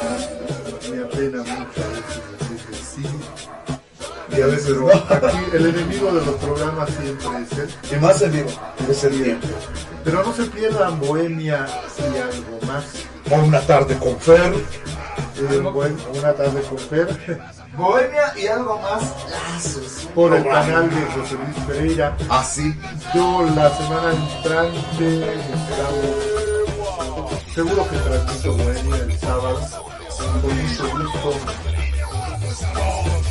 [0.91, 3.64] me apena mucho a veces decirles sí.
[4.37, 4.89] Y a veces no.
[4.89, 7.69] aquí el enemigo de los programas siempre es él.
[7.91, 8.49] Y más en vivo,
[8.89, 9.47] es el tiempo.
[10.03, 11.65] Pero no se pierdan Bohemia
[11.97, 12.85] y algo más.
[13.29, 14.53] Por una tarde con Fer.
[15.37, 17.41] Eh, una tarde con Fer.
[17.77, 19.01] Bohemia y algo más.
[19.29, 20.07] Lazos.
[20.13, 22.17] por el canal de José Luis Pereira.
[22.29, 22.75] Así.
[23.13, 26.35] Yo la semana entrante esperamos.
[27.53, 29.61] Seguro que transmito Bohemia el sábado.
[30.41, 31.33] Con mucho gusto.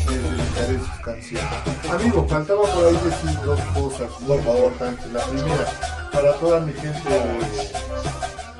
[0.08, 1.42] Dedicaré su canción.
[1.90, 5.12] Amigo, faltaba por ahí decir dos cosas muy importantes.
[5.12, 5.66] La primera,
[6.12, 7.20] para toda mi gente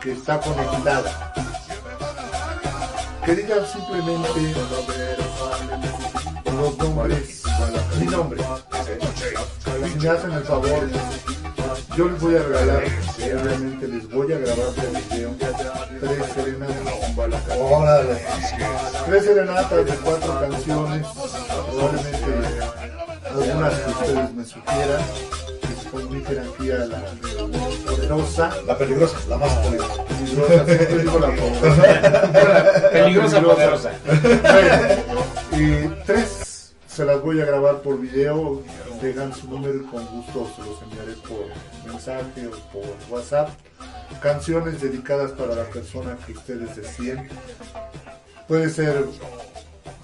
[0.00, 1.32] que está conectada.
[3.24, 4.55] Que digan simplemente
[6.52, 7.42] los nombres,
[7.98, 8.44] mi nombre.
[10.00, 10.89] Me hacen el favor,
[11.97, 12.83] yo les voy a regalar,
[13.18, 15.31] realmente les voy a grabar por video,
[16.01, 17.59] tres serenatas.
[17.59, 18.18] Órale.
[19.07, 21.07] Tres serenatas de cuatro canciones,
[21.70, 22.34] probablemente
[23.31, 25.02] algunas que ustedes me sugieran,
[25.60, 27.02] que comuniquen aquí a la
[27.86, 28.52] poderosa.
[28.67, 30.05] La peligrosa, la más peligrosa.
[30.05, 32.91] Peligrosa, siempre digo la poderosa.
[32.93, 33.91] Peligrosa, poderosa.
[34.43, 36.44] Bueno, y tres
[36.94, 38.62] se las voy a grabar por video.
[39.02, 43.48] Dejan su número y con gusto se los enviaré por mensaje o por WhatsApp.
[44.23, 47.28] Canciones dedicadas para la persona que ustedes deciden.
[48.47, 49.06] Puede ser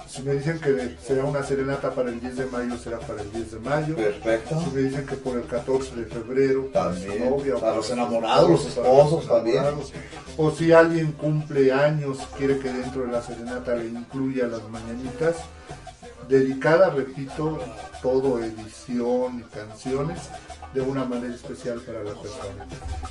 [0.09, 3.31] Si me dicen que será una serenata para el 10 de mayo, será para el
[3.33, 3.95] 10 de mayo.
[3.95, 4.61] Perfecto.
[4.65, 7.77] Si me dicen que por el 14 de febrero, para su También, novia, o para
[7.77, 9.63] los enamorados, los esposo, para esposos también.
[10.37, 15.37] O si alguien cumple años, quiere que dentro de la serenata le incluya las mañanitas.
[16.31, 17.59] Dedicada, repito,
[18.01, 20.21] todo edición y canciones
[20.73, 22.67] de una manera especial para la persona.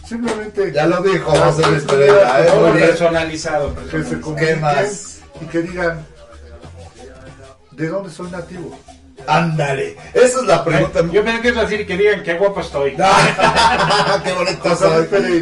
[0.07, 2.87] Simplemente Ya lo dijo José Luis Pereira, que- Muy bien.
[2.87, 3.75] personalizado.
[3.91, 4.35] que se personalizado.
[4.37, 5.19] ¿Qué más?
[5.41, 6.05] y que digan
[7.71, 8.77] de dónde soy nativo.
[9.29, 9.95] Ándale.
[10.11, 11.01] Esa es la pregunta.
[11.11, 12.95] Yo ibas a decir que digan qué guapo estoy.
[14.23, 15.05] Qué bonito soy.
[15.07, 15.37] Que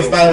[0.00, 0.32] está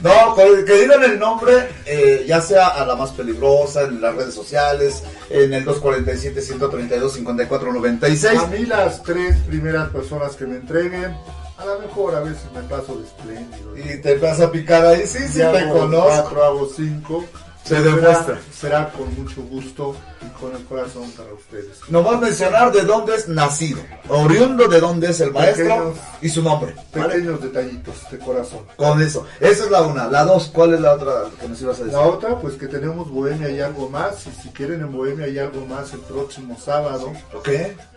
[0.00, 0.36] ¿no?
[0.36, 5.02] Que digan el nombre, eh, ya sea a la más peligrosa, en las redes sociales,
[5.30, 8.38] en el 247-132-5496.
[8.38, 11.16] A mí las tres primeras personas que me entreguen,
[11.58, 13.76] a lo mejor a veces me paso de espléndido.
[13.76, 16.06] Y te vas a picar ahí, sí, sí, te conozco.
[16.06, 17.26] Cuatro, hago cinco.
[17.64, 18.40] Se demuestra.
[18.52, 21.78] Será con mucho gusto y con el corazón para ustedes.
[21.88, 25.96] Nos va a mencionar de dónde es nacido, oriundo de dónde es el maestro Pequeños-
[26.20, 26.74] y su nombre.
[26.94, 27.14] ¿vale?
[27.14, 28.60] Pequeños detallitos de corazón.
[28.76, 29.26] Con eso.
[29.40, 30.06] Esa es la una.
[30.08, 31.92] La dos, ¿cuál es la otra que nos ibas a decir?
[31.98, 34.26] La otra, pues que tenemos Bohemia y algo más.
[34.26, 37.48] Y si quieren en Bohemia y algo más el próximo sábado, Ok.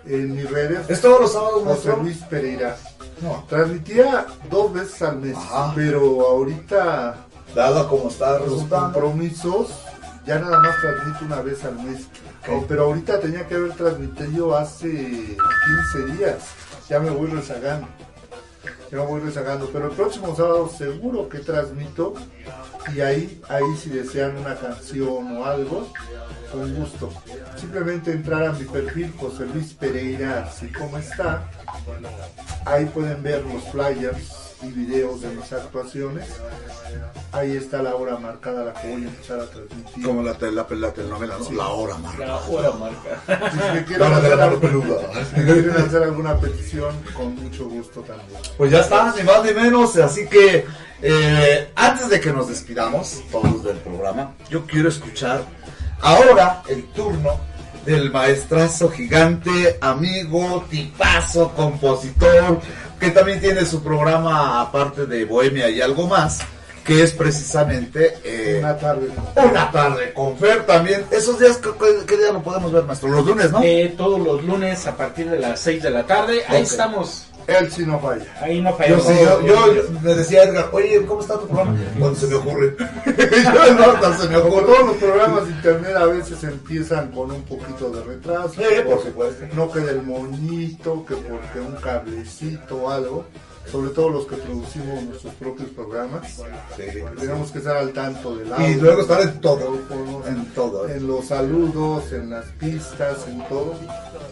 [0.05, 0.87] en mis redes.
[0.89, 1.93] ¿Es todos los sábados, José?
[2.01, 2.77] Luis Pereira.
[3.21, 3.45] No.
[3.49, 5.71] Transmitía dos veces al mes, Ajá.
[5.75, 7.15] pero ahorita
[7.55, 9.69] Dado como está los compromisos
[10.25, 12.07] ya nada más transmito una vez al mes.
[12.49, 15.37] Oh, pero ahorita tenía que haber transmitido hace 15
[16.17, 16.37] días.
[16.89, 17.87] Ya me voy rezagando.
[18.91, 19.69] Ya me voy rezagando.
[19.71, 22.15] Pero el próximo sábado seguro que transmito.
[22.95, 25.91] Y ahí, ahí si desean una canción o algo,
[26.51, 27.11] con gusto.
[27.55, 31.49] Simplemente entrar a mi perfil José Luis Pereira, así como está.
[32.65, 36.27] Ahí pueden ver los flyers y videos de mis actuaciones.
[37.31, 40.03] Ahí está la hora marcada a la que voy a empezar a transmitir.
[40.03, 41.45] Como la, la, la telenovela, ¿no?
[41.45, 41.55] Sí.
[41.55, 42.25] La hora, marca.
[42.25, 43.51] La hora marca.
[43.51, 47.67] Si me quieren, La hora de la hacer, si quieren hacer alguna petición, con mucho
[47.67, 48.39] gusto también.
[48.57, 49.97] Pues ya está, ni más ni menos.
[49.97, 50.65] Así que
[51.01, 55.43] eh, antes de que nos despidamos todos del programa, yo quiero escuchar
[56.01, 57.39] ahora el turno
[57.85, 62.59] del maestrazo gigante, amigo, tipazo, compositor,
[62.99, 66.39] que también tiene su programa aparte de Bohemia y algo más,
[66.83, 69.09] que es precisamente eh, Una tarde.
[69.35, 71.05] una tarde con Fer también.
[71.11, 71.59] Esos días,
[72.07, 73.09] ¿qué, día lo podemos ver, maestro?
[73.09, 73.61] Los lunes, ¿no?
[73.63, 76.43] Eh, todos los lunes a partir de las 6 de la tarde.
[76.47, 77.27] Ahí estamos.
[77.47, 78.25] Él sí no falla.
[78.41, 81.47] Ahí no Yo, sí, yo, yo- yo le decía a Edgar, oye, ¿cómo está tu
[81.47, 81.77] programa?
[81.99, 82.75] Cuando se me ocurre.
[83.05, 84.65] yo no, hasta se me ocurre.
[84.65, 88.53] todos los programas de internet a veces empiezan con un poquito de retraso.
[88.55, 89.45] Sí, por supuesto.
[89.53, 93.25] No queda el moñito, que porque un cablecito o algo.
[93.71, 96.41] Sobre todo los que producimos nuestros propios programas.
[97.19, 98.69] Tenemos que estar al tanto del audio.
[98.69, 99.79] Y luego estar en todo.
[100.27, 100.87] En todo.
[100.87, 103.75] en los saludos, en las pistas, en todo.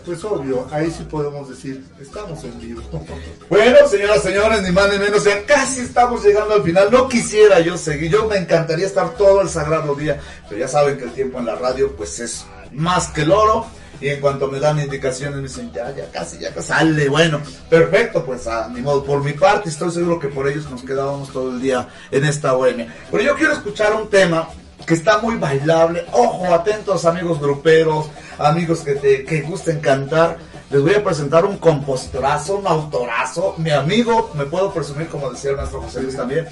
[0.05, 2.81] Pues obvio, ahí sí podemos decir, estamos en vivo.
[3.49, 6.89] Bueno, señoras, señores, ni más ni menos, ya casi estamos llegando al final.
[6.91, 10.97] No quisiera yo seguir, yo me encantaría estar todo el sagrado día, pero ya saben
[10.97, 13.67] que el tiempo en la radio, pues es más que el oro.
[14.03, 17.07] Y en cuanto me dan indicaciones, me dicen, ya, ya casi, ya casi sale.
[17.07, 19.01] Bueno, perfecto, pues a, ni modo.
[19.01, 22.51] Por mi parte, estoy seguro que por ellos nos quedábamos todo el día en esta
[22.51, 22.93] bohemia.
[23.09, 24.49] Pero yo quiero escuchar un tema
[24.85, 26.03] que está muy bailable.
[26.11, 28.07] Ojo, atentos amigos gruperos,
[28.39, 30.37] amigos que te que gusten cantar.
[30.69, 33.55] Les voy a presentar un compositorazo, un autorazo.
[33.57, 36.45] Mi amigo, me puedo presumir, como decía el maestro José Luis también,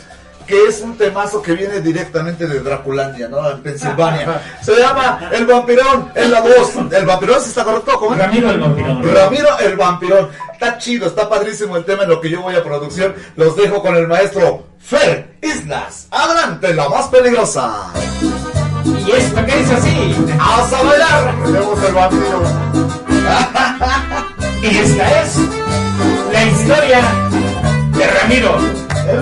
[0.45, 3.49] que es un temazo que viene directamente de Draculandia, ¿no?
[3.49, 4.41] En Pensilvania.
[4.61, 6.75] Se llama El Vampirón, en la voz.
[6.91, 7.97] El Vampirón, ¿sí está correcto?
[7.99, 8.19] ¿Cómo es?
[8.19, 9.13] Ramiro el Vampirón.
[9.13, 10.29] Ramiro el Vampirón.
[10.53, 13.15] Está chido, está padrísimo el tema en lo que yo voy a producción.
[13.35, 16.07] Los dejo con el maestro Fer Islas.
[16.11, 17.91] Adelante, la más peligrosa.
[18.83, 20.15] Y esto que es así.
[20.37, 21.35] ¡Vamos a bailar!
[21.43, 22.41] Tenemos el vampiro.
[24.63, 25.37] Y esta es
[26.31, 27.01] la historia
[27.97, 28.57] de Ramiro,
[29.09, 29.21] el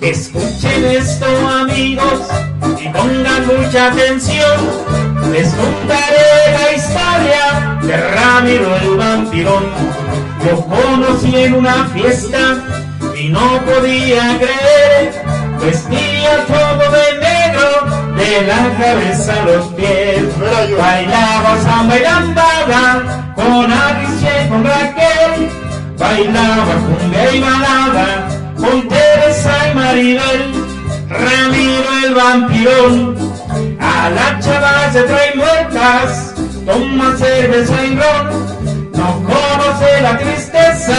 [0.00, 2.20] Escuchen esto amigos
[2.78, 4.58] y pongan mucha atención.
[5.32, 9.64] Les contaré la historia de Ramiro el vampirón.
[10.44, 12.62] Lo conocí en una fiesta
[13.18, 15.24] y no podía creer.
[15.60, 20.24] Vestía todo de negro, de la cabeza a los pies.
[20.78, 23.72] Bailaba samba y lambada con
[24.48, 25.50] Con Raquel.
[25.98, 30.64] Bailaba cumbia y balada con Teresa y Maribel.
[31.08, 33.16] Ramiro el vampirón,
[33.78, 36.34] a las chavas se trae muertas,
[36.66, 40.96] toma cerveza y ron, no conoce la tristeza,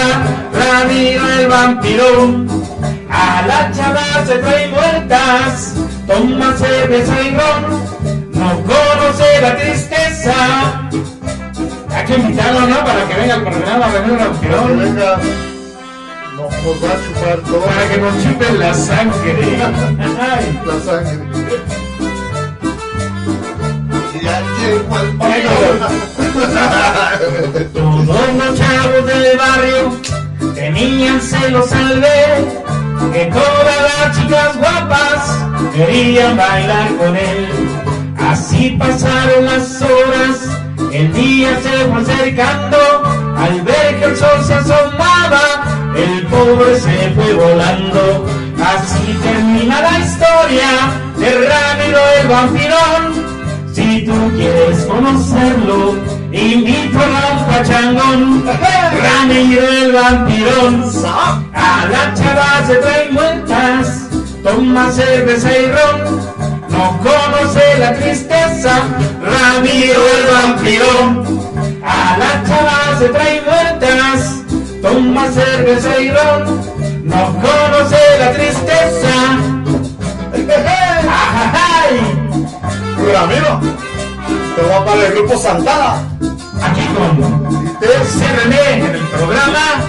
[0.53, 2.48] Ramiro el vampirón,
[3.09, 5.74] A la chava se trae muertas,
[6.07, 10.90] toma cerveza y ron, no conoce la tristeza.
[11.95, 12.83] Hay que invitarlo, ¿no?
[12.83, 14.80] Para que venga al programa a venir un ampirón.
[14.80, 15.17] venga,
[16.35, 17.61] no, nos va a chupar todo.
[17.61, 19.57] Para que nos chupen la sangre.
[19.57, 21.19] La sangre.
[24.22, 25.09] Ya llegó el
[27.74, 30.15] Todos los chavos del barrio
[30.56, 32.64] tenían celos al ver
[33.14, 35.38] que todas las chicas guapas
[35.74, 37.48] querían bailar con él.
[38.17, 40.49] Así pasaron las horas,
[40.91, 42.77] el día se fue acercando,
[43.37, 48.25] al ver que el sol se asomaba, el pobre se fue volando.
[48.63, 50.69] Así termina la historia
[51.17, 53.35] de Ramiro el vampirón.
[53.73, 55.95] Si tú quieres conocerlo,
[56.31, 58.45] invito a un pachangón.
[58.45, 60.83] Ramiro el vampirón.
[61.53, 64.09] A la chava se trae muertas,
[64.43, 66.34] toma cerveza y ron.
[66.75, 68.83] No conoce la tristeza,
[69.23, 71.39] Ramiro el vampirón.
[71.83, 74.41] A la chava se trae muertas,
[74.81, 76.61] toma cerveza y ron.
[77.05, 79.15] No conoce la tristeza.
[83.13, 83.61] Ramiro,
[84.55, 86.03] te voy a para el grupo Santana.
[86.61, 87.45] Aquí con
[87.79, 89.83] CRN en el programa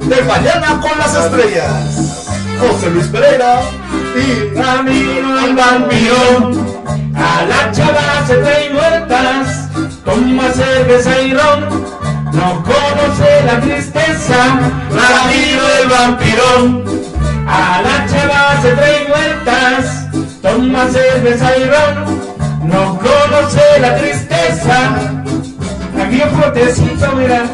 [0.00, 2.14] De mañana con las estrellas.
[2.60, 3.60] José Luis Pereira
[4.16, 6.52] y Ramiro el vampiro.
[7.16, 9.68] A la chava se trae muertas,
[10.04, 11.84] toma cerveza y ron.
[12.32, 14.36] No conoce la tristeza,
[14.90, 16.84] Ramiro el vampirón.
[17.46, 22.68] A la chava se trae muertas, toma cerveza y ron.
[22.68, 24.96] No conoce la tristeza.
[26.00, 27.44] Aquí un protecito, mira.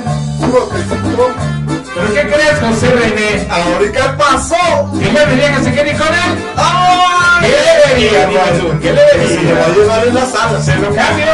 [2.01, 3.47] ¿Pero qué crees, José René?
[3.51, 4.91] ¿Ahora qué pasó?
[4.99, 6.39] ¿Qué le diría que se quede con él?
[6.57, 7.51] ¡Ay!
[7.51, 7.57] ¿Qué
[7.89, 8.67] le diría, dime tú?
[8.81, 10.61] ¿Qué le Se lo va a llevar en la sala.
[10.63, 11.27] Se lo cambio.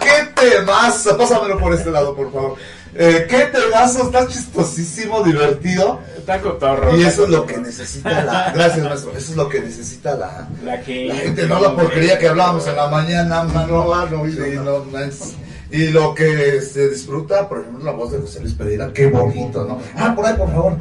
[0.00, 1.16] ¿Qué temazo?
[1.16, 2.54] Pásamelo por este lado, por favor.
[2.96, 4.04] Eh, ¿Qué temazo?
[4.04, 6.00] Está chistosísimo, divertido.
[6.16, 6.96] Está cotorro.
[6.96, 8.52] Y eso es lo que necesita la.
[8.54, 9.10] Gracias, maestro.
[9.16, 10.48] Eso es lo que necesita la.
[10.64, 11.06] La que...
[11.06, 13.84] La gente, no la porquería que hablábamos en la mañana, mano.
[14.30, 15.34] Sí, no, no es-
[15.70, 19.64] Y lo que se disfruta, por ejemplo, la voz de José Luis Pereira, qué bonito,
[19.66, 19.80] ¿no?
[19.96, 20.76] Ah, por ahí, por favor.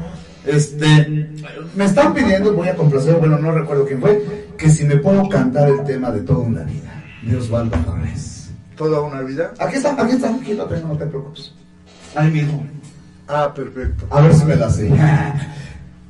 [0.46, 1.08] Este,
[1.76, 5.28] me están pidiendo, voy a complacer, bueno, no recuerdo quién fue, que si me puedo
[5.30, 8.50] cantar el tema de toda una vida, de Osvaldo Torres.
[8.76, 9.54] ¿Toda una vida?
[9.58, 11.54] Aquí está, aquí está, aquí lo tengo, no te preocupes.
[12.16, 12.66] Ahí mismo.
[13.28, 14.06] Ah, perfecto.
[14.10, 14.90] A ver si me la sé.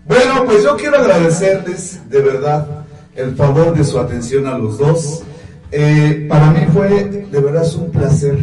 [0.05, 2.67] Bueno, pues yo quiero agradecerles de verdad
[3.15, 5.23] el favor de su atención a los dos.
[5.71, 8.37] Eh, para mí fue de verdad un placer.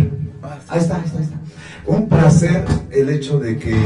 [0.69, 1.37] Ahí está, ahí está, ahí está.
[1.87, 3.77] Un placer el hecho de que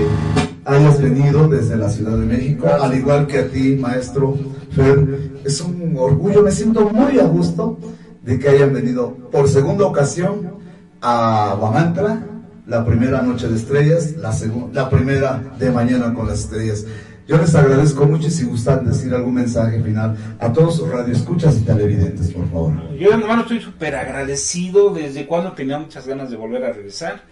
[0.64, 4.36] hayas venido desde la Ciudad de México, al igual que a ti, maestro
[4.70, 5.32] Fer.
[5.44, 7.78] Es un orgullo, me siento muy a gusto
[8.22, 10.54] de que hayan venido por segunda ocasión
[11.02, 12.20] a Guamantra,
[12.67, 16.84] la primera noche de estrellas, la, segun- la primera de mañana con las estrellas.
[17.26, 21.60] Yo les agradezco mucho y si gustan decir algún mensaje final a todos radioescuchas y
[21.62, 22.97] televidentes, por favor.
[22.99, 27.23] Yo, hermano, estoy súper agradecido desde cuando tenía muchas ganas de volver a regresar.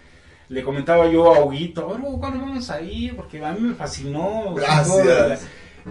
[0.49, 3.15] Le comentaba yo a Huguito, "Oro, ¿cuándo vamos a ir?
[3.15, 4.53] Porque a mí me fascinó.
[4.55, 5.41] Gracias.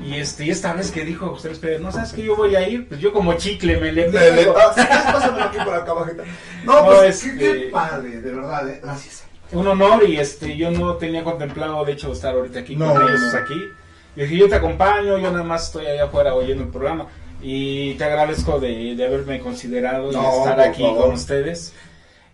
[0.05, 2.67] Y este, y esta vez que dijo José Pérez, no sabes que yo voy a
[2.67, 4.81] ir, pues yo como chicle me le Le- le- ah, sí,
[5.13, 6.23] pásamelo aquí por acá abajito.
[6.65, 9.25] No, pues, este, qué, qué padre, de verdad, eh, gracias.
[9.53, 13.03] Un honor y este yo no tenía contemplado de hecho estar ahorita aquí No, con
[13.09, 13.39] ellos no.
[13.39, 13.55] aquí
[14.17, 17.07] y dije yo te acompaño yo nada más estoy allá afuera oyendo el programa
[17.43, 21.03] y te agradezco de, de haberme considerado y No, estar por aquí favor.
[21.03, 21.73] con ustedes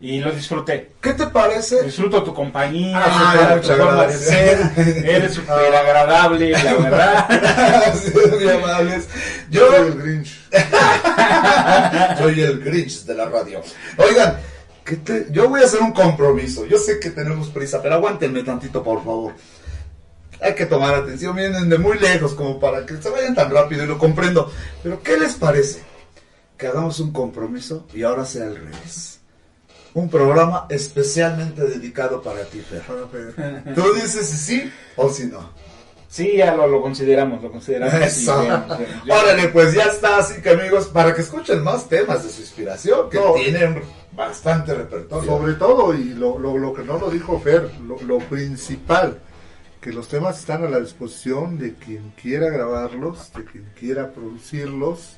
[0.00, 1.82] y lo disfruté ¿Qué te parece?
[1.82, 4.58] disfruto tu compañía Ay, disfruto tu forma de ser
[5.04, 7.28] eres súper agradable la verdad
[8.38, 9.08] muy amables.
[9.50, 10.40] Yo Soy el Grinch.
[12.18, 13.60] soy el Grinch de la radio.
[13.96, 14.36] Oigan,
[14.88, 16.64] ¿qué te- yo voy a hacer un compromiso.
[16.64, 19.34] Yo sé que tenemos prisa, pero aguántenme tantito, por favor.
[20.40, 23.84] Hay que tomar atención, vienen de muy lejos como para que se vayan tan rápido
[23.84, 24.50] y lo comprendo.
[24.82, 25.82] Pero ¿qué les parece?
[26.56, 29.20] Que hagamos un compromiso y ahora sea al revés.
[29.94, 32.82] Un programa especialmente dedicado para ti, Fer.
[33.74, 35.50] Tú dices si sí o si no.
[36.08, 38.40] Sí ya lo, lo consideramos lo consideramos Eso.
[38.40, 39.18] bien, bien, bien.
[39.18, 43.08] Órale, pues ya está, así que amigos, para que escuchen más temas de su inspiración,
[43.10, 43.34] que No.
[43.34, 45.30] tienen bastante repertorio.
[45.30, 49.18] Sobre todo, y lo, lo, lo que no lo dijo Fer, lo, lo principal,
[49.80, 55.17] que los temas están a la disposición de quien quiera grabarlos, de quien quiera producirlos,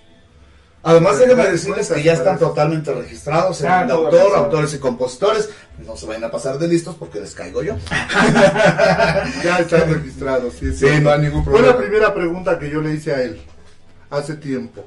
[0.82, 5.50] Además, déjenme decirles que ya están totalmente registrados en el autor, autores y compositores.
[5.86, 7.76] No se vayan a pasar de listos porque les caigo yo.
[9.44, 11.00] ya están registrados, sí, Sí, sí.
[11.00, 11.76] no hay ningún Fue la problema.
[11.78, 13.40] primera pregunta que yo le hice a él
[14.10, 14.84] hace tiempo.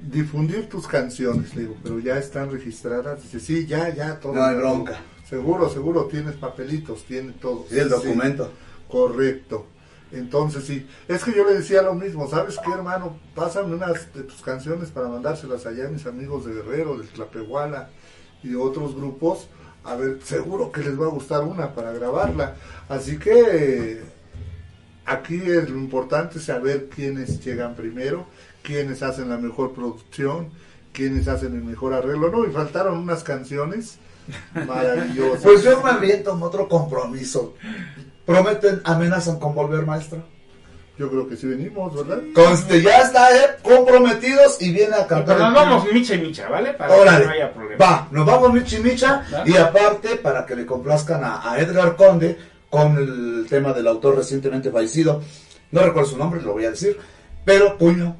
[0.00, 3.22] Difundir tus canciones, le digo, pero ya están registradas.
[3.22, 4.34] Dice, sí, ya, ya, todo.
[4.34, 5.00] No hay bronca.
[5.28, 7.64] Seguro, seguro, tienes papelitos, tienes todo.
[7.70, 8.52] Sí, el documento.
[8.86, 9.66] correcto.
[10.14, 13.18] Entonces sí, es que yo le decía lo mismo, ¿sabes qué hermano?
[13.34, 17.90] Pásame unas de tus canciones para mandárselas allá a mis amigos de Guerrero, del Tlapehuala
[18.44, 19.48] y otros grupos,
[19.82, 22.54] a ver, seguro que les va a gustar una para grabarla.
[22.88, 24.02] Así que
[25.04, 28.26] aquí es lo importante saber quiénes llegan primero,
[28.62, 30.50] quiénes hacen la mejor producción,
[30.92, 32.46] quiénes hacen el mejor arreglo, ¿no?
[32.46, 33.98] Y faltaron unas canciones
[34.66, 35.42] maravillosas.
[35.42, 37.54] Pues yo me aviento en otro compromiso.
[38.24, 40.22] ¿Prometen, amenazan con volver, maestro?
[40.96, 42.22] Yo creo que sí venimos, ¿verdad?
[42.34, 45.36] Conste, ya está, eh, comprometidos y viene a cantar.
[45.36, 46.72] Pero nos vamos micha y micha, ¿vale?
[46.72, 47.84] Para Órale, que no haya problema.
[47.84, 49.42] va, nos vamos Michi Micha ¿Va?
[49.44, 52.38] y aparte para que le complazcan a, a Edgar Conde
[52.70, 55.20] con el tema del autor recientemente fallecido,
[55.72, 56.96] no recuerdo su nombre, lo voy a decir,
[57.44, 58.16] pero Puño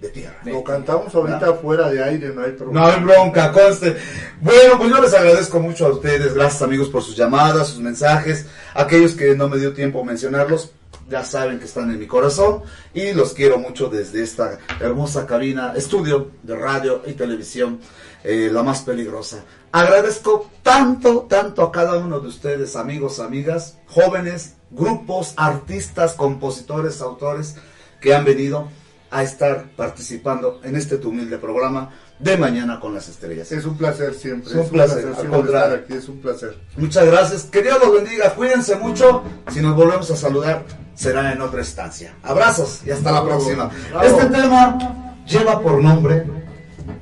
[0.00, 0.38] de Tierra.
[0.44, 2.80] Lo cantamos ahorita fuera de aire, no hay problema.
[2.80, 3.96] No hay bronca, conste.
[4.40, 8.46] Bueno, pues yo les agradezco mucho a ustedes, gracias amigos por sus llamadas, sus mensajes,
[8.74, 10.72] aquellos que no me dio tiempo mencionarlos,
[11.08, 12.62] ya saben que están en mi corazón
[12.94, 17.80] y los quiero mucho desde esta hermosa cabina, estudio de radio y televisión,
[18.24, 19.44] eh, la más peligrosa.
[19.72, 27.56] Agradezco tanto, tanto a cada uno de ustedes, amigos, amigas, jóvenes, grupos, artistas, compositores, autores
[28.00, 28.68] que han venido
[29.10, 33.50] a estar participando en este tu humilde programa de Mañana con las Estrellas.
[33.50, 34.50] Es un placer siempre.
[34.50, 36.58] Es un placer, al siempre estar aquí, es un placer.
[36.76, 37.44] Muchas gracias.
[37.44, 38.32] Que Dios los bendiga.
[38.34, 39.24] Cuídense mucho.
[39.50, 40.64] Si nos volvemos a saludar,
[40.94, 42.14] será en otra estancia.
[42.22, 43.70] Abrazos y hasta la próxima.
[43.90, 44.06] bravo.
[44.06, 46.24] Este tema lleva por nombre,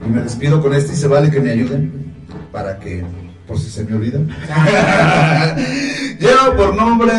[0.06, 2.14] y me despido con este y se vale que me ayuden
[2.52, 3.04] para que,
[3.46, 4.28] por si se me olvidan.
[6.18, 7.12] lleva por nombre,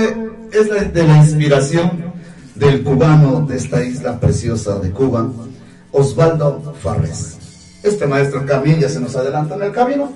[0.51, 2.08] es de la inspiración
[2.59, 5.31] del cubano de esta isla preciosa de Cuba,
[5.91, 7.79] Osvaldo Farres.
[7.81, 10.11] Este maestro también ya se nos adelanta en el camino,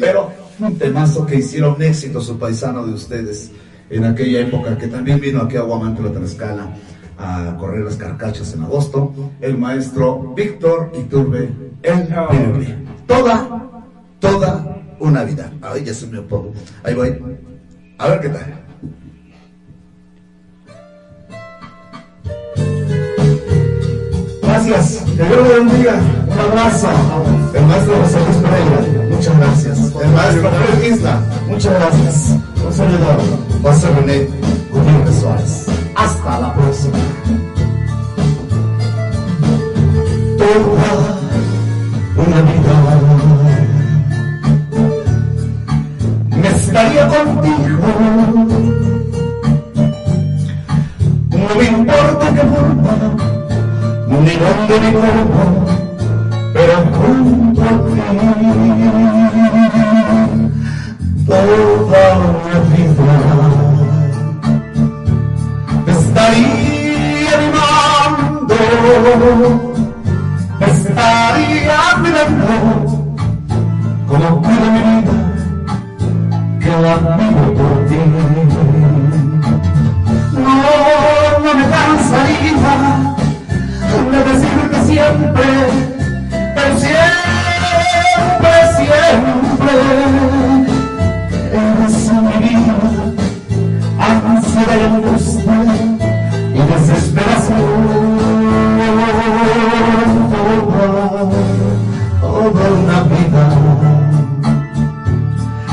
[0.00, 3.50] pero un temazo que hicieron éxito su paisano de ustedes
[3.90, 6.74] en aquella época que también vino aquí a Guamantla, Tlaxcala
[7.18, 11.50] a correr las carcachas en agosto, el maestro Víctor Iturbe,
[11.82, 12.74] el Piruli.
[13.06, 13.70] Toda,
[14.18, 15.52] toda una vida.
[15.60, 16.52] Ay, ya se me pongo.
[16.82, 17.16] Ahí voy.
[17.98, 18.61] A ver qué tal.
[24.64, 25.94] Gracias, que Dios lo bendiga.
[26.30, 26.88] Un abrazo.
[27.52, 29.78] El maestro José Luis Pereira, muchas gracias.
[29.78, 32.36] El maestro Fred Isla, muchas gracias.
[32.64, 33.20] Un servidor,
[33.60, 34.28] José René
[34.70, 35.66] Gutiérrez Suárez.
[35.96, 36.98] Hasta la próxima.
[40.38, 41.02] Toda
[42.24, 42.74] una vida
[46.40, 47.86] me estaría contigo.
[51.30, 53.31] No me importa que vuelva
[54.20, 55.66] ni dónde ni cómo,
[56.52, 58.02] pero junto a ti
[61.26, 63.14] toda una vida
[65.86, 68.56] estaría animando,
[70.60, 72.54] estaría cuidando
[74.06, 75.16] como cuido mi vida
[76.60, 77.98] que la vivo por ti.
[80.34, 80.52] No,
[81.44, 83.11] no me cansaría
[84.12, 85.48] de decirte siempre,
[86.54, 89.74] pero siempre, siempre,
[91.52, 92.76] eres mi vida,
[93.98, 95.58] ansiedad y angustia
[96.54, 97.72] y desesperación,
[100.30, 101.06] toda,
[102.20, 103.44] toda una vida,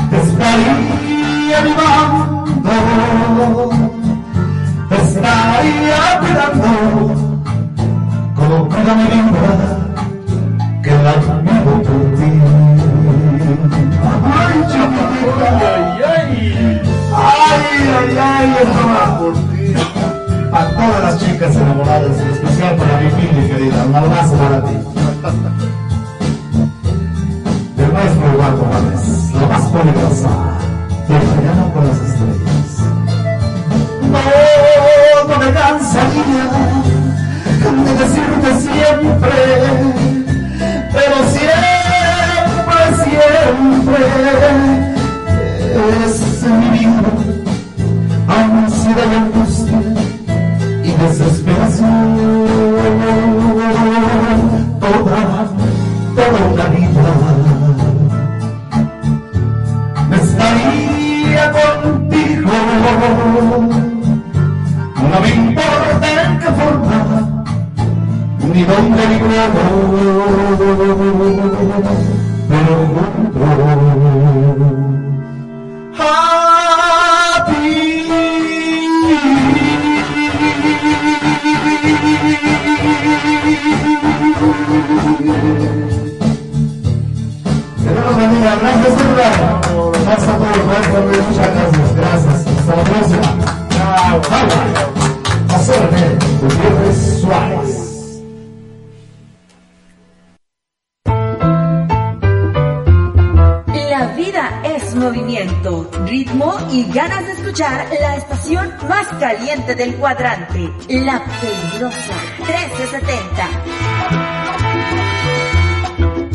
[0.08, 2.50] te estaría animando,
[4.88, 6.99] te estaría cuidando
[8.84, 8.94] vida,
[10.82, 12.30] que la vivo por ti.
[14.24, 15.48] Ay, chiquitita.
[15.58, 16.80] Ay, ay,
[17.96, 19.74] ay, ay, esto va por ti.
[20.52, 24.76] A todas las chicas enamoradas, en especial para mi Pili, querida, un abrazo para ti.
[27.76, 30.30] Del maestro Eduardo Juárez, la más peligrosa,
[31.08, 32.70] de mañana con las estrellas.
[34.10, 36.89] No, no me cansaría
[37.60, 39.36] de decirte siempre,
[40.92, 41.80] pero siempre,
[43.04, 43.98] siempre
[46.06, 47.30] es mi vida
[48.38, 49.80] ansiedad y angustia
[50.84, 52.16] y desesperación.
[54.80, 55.48] Toda,
[56.16, 57.06] toda una vida
[60.22, 62.50] estaría contigo.
[68.78, 69.18] Om Hari
[72.50, 73.09] Om
[109.74, 113.48] del cuadrante, La Peligrosa 1370.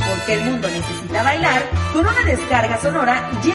[0.07, 1.61] Porque el mundo necesita bailar,
[1.93, 3.30] con una descarga sonora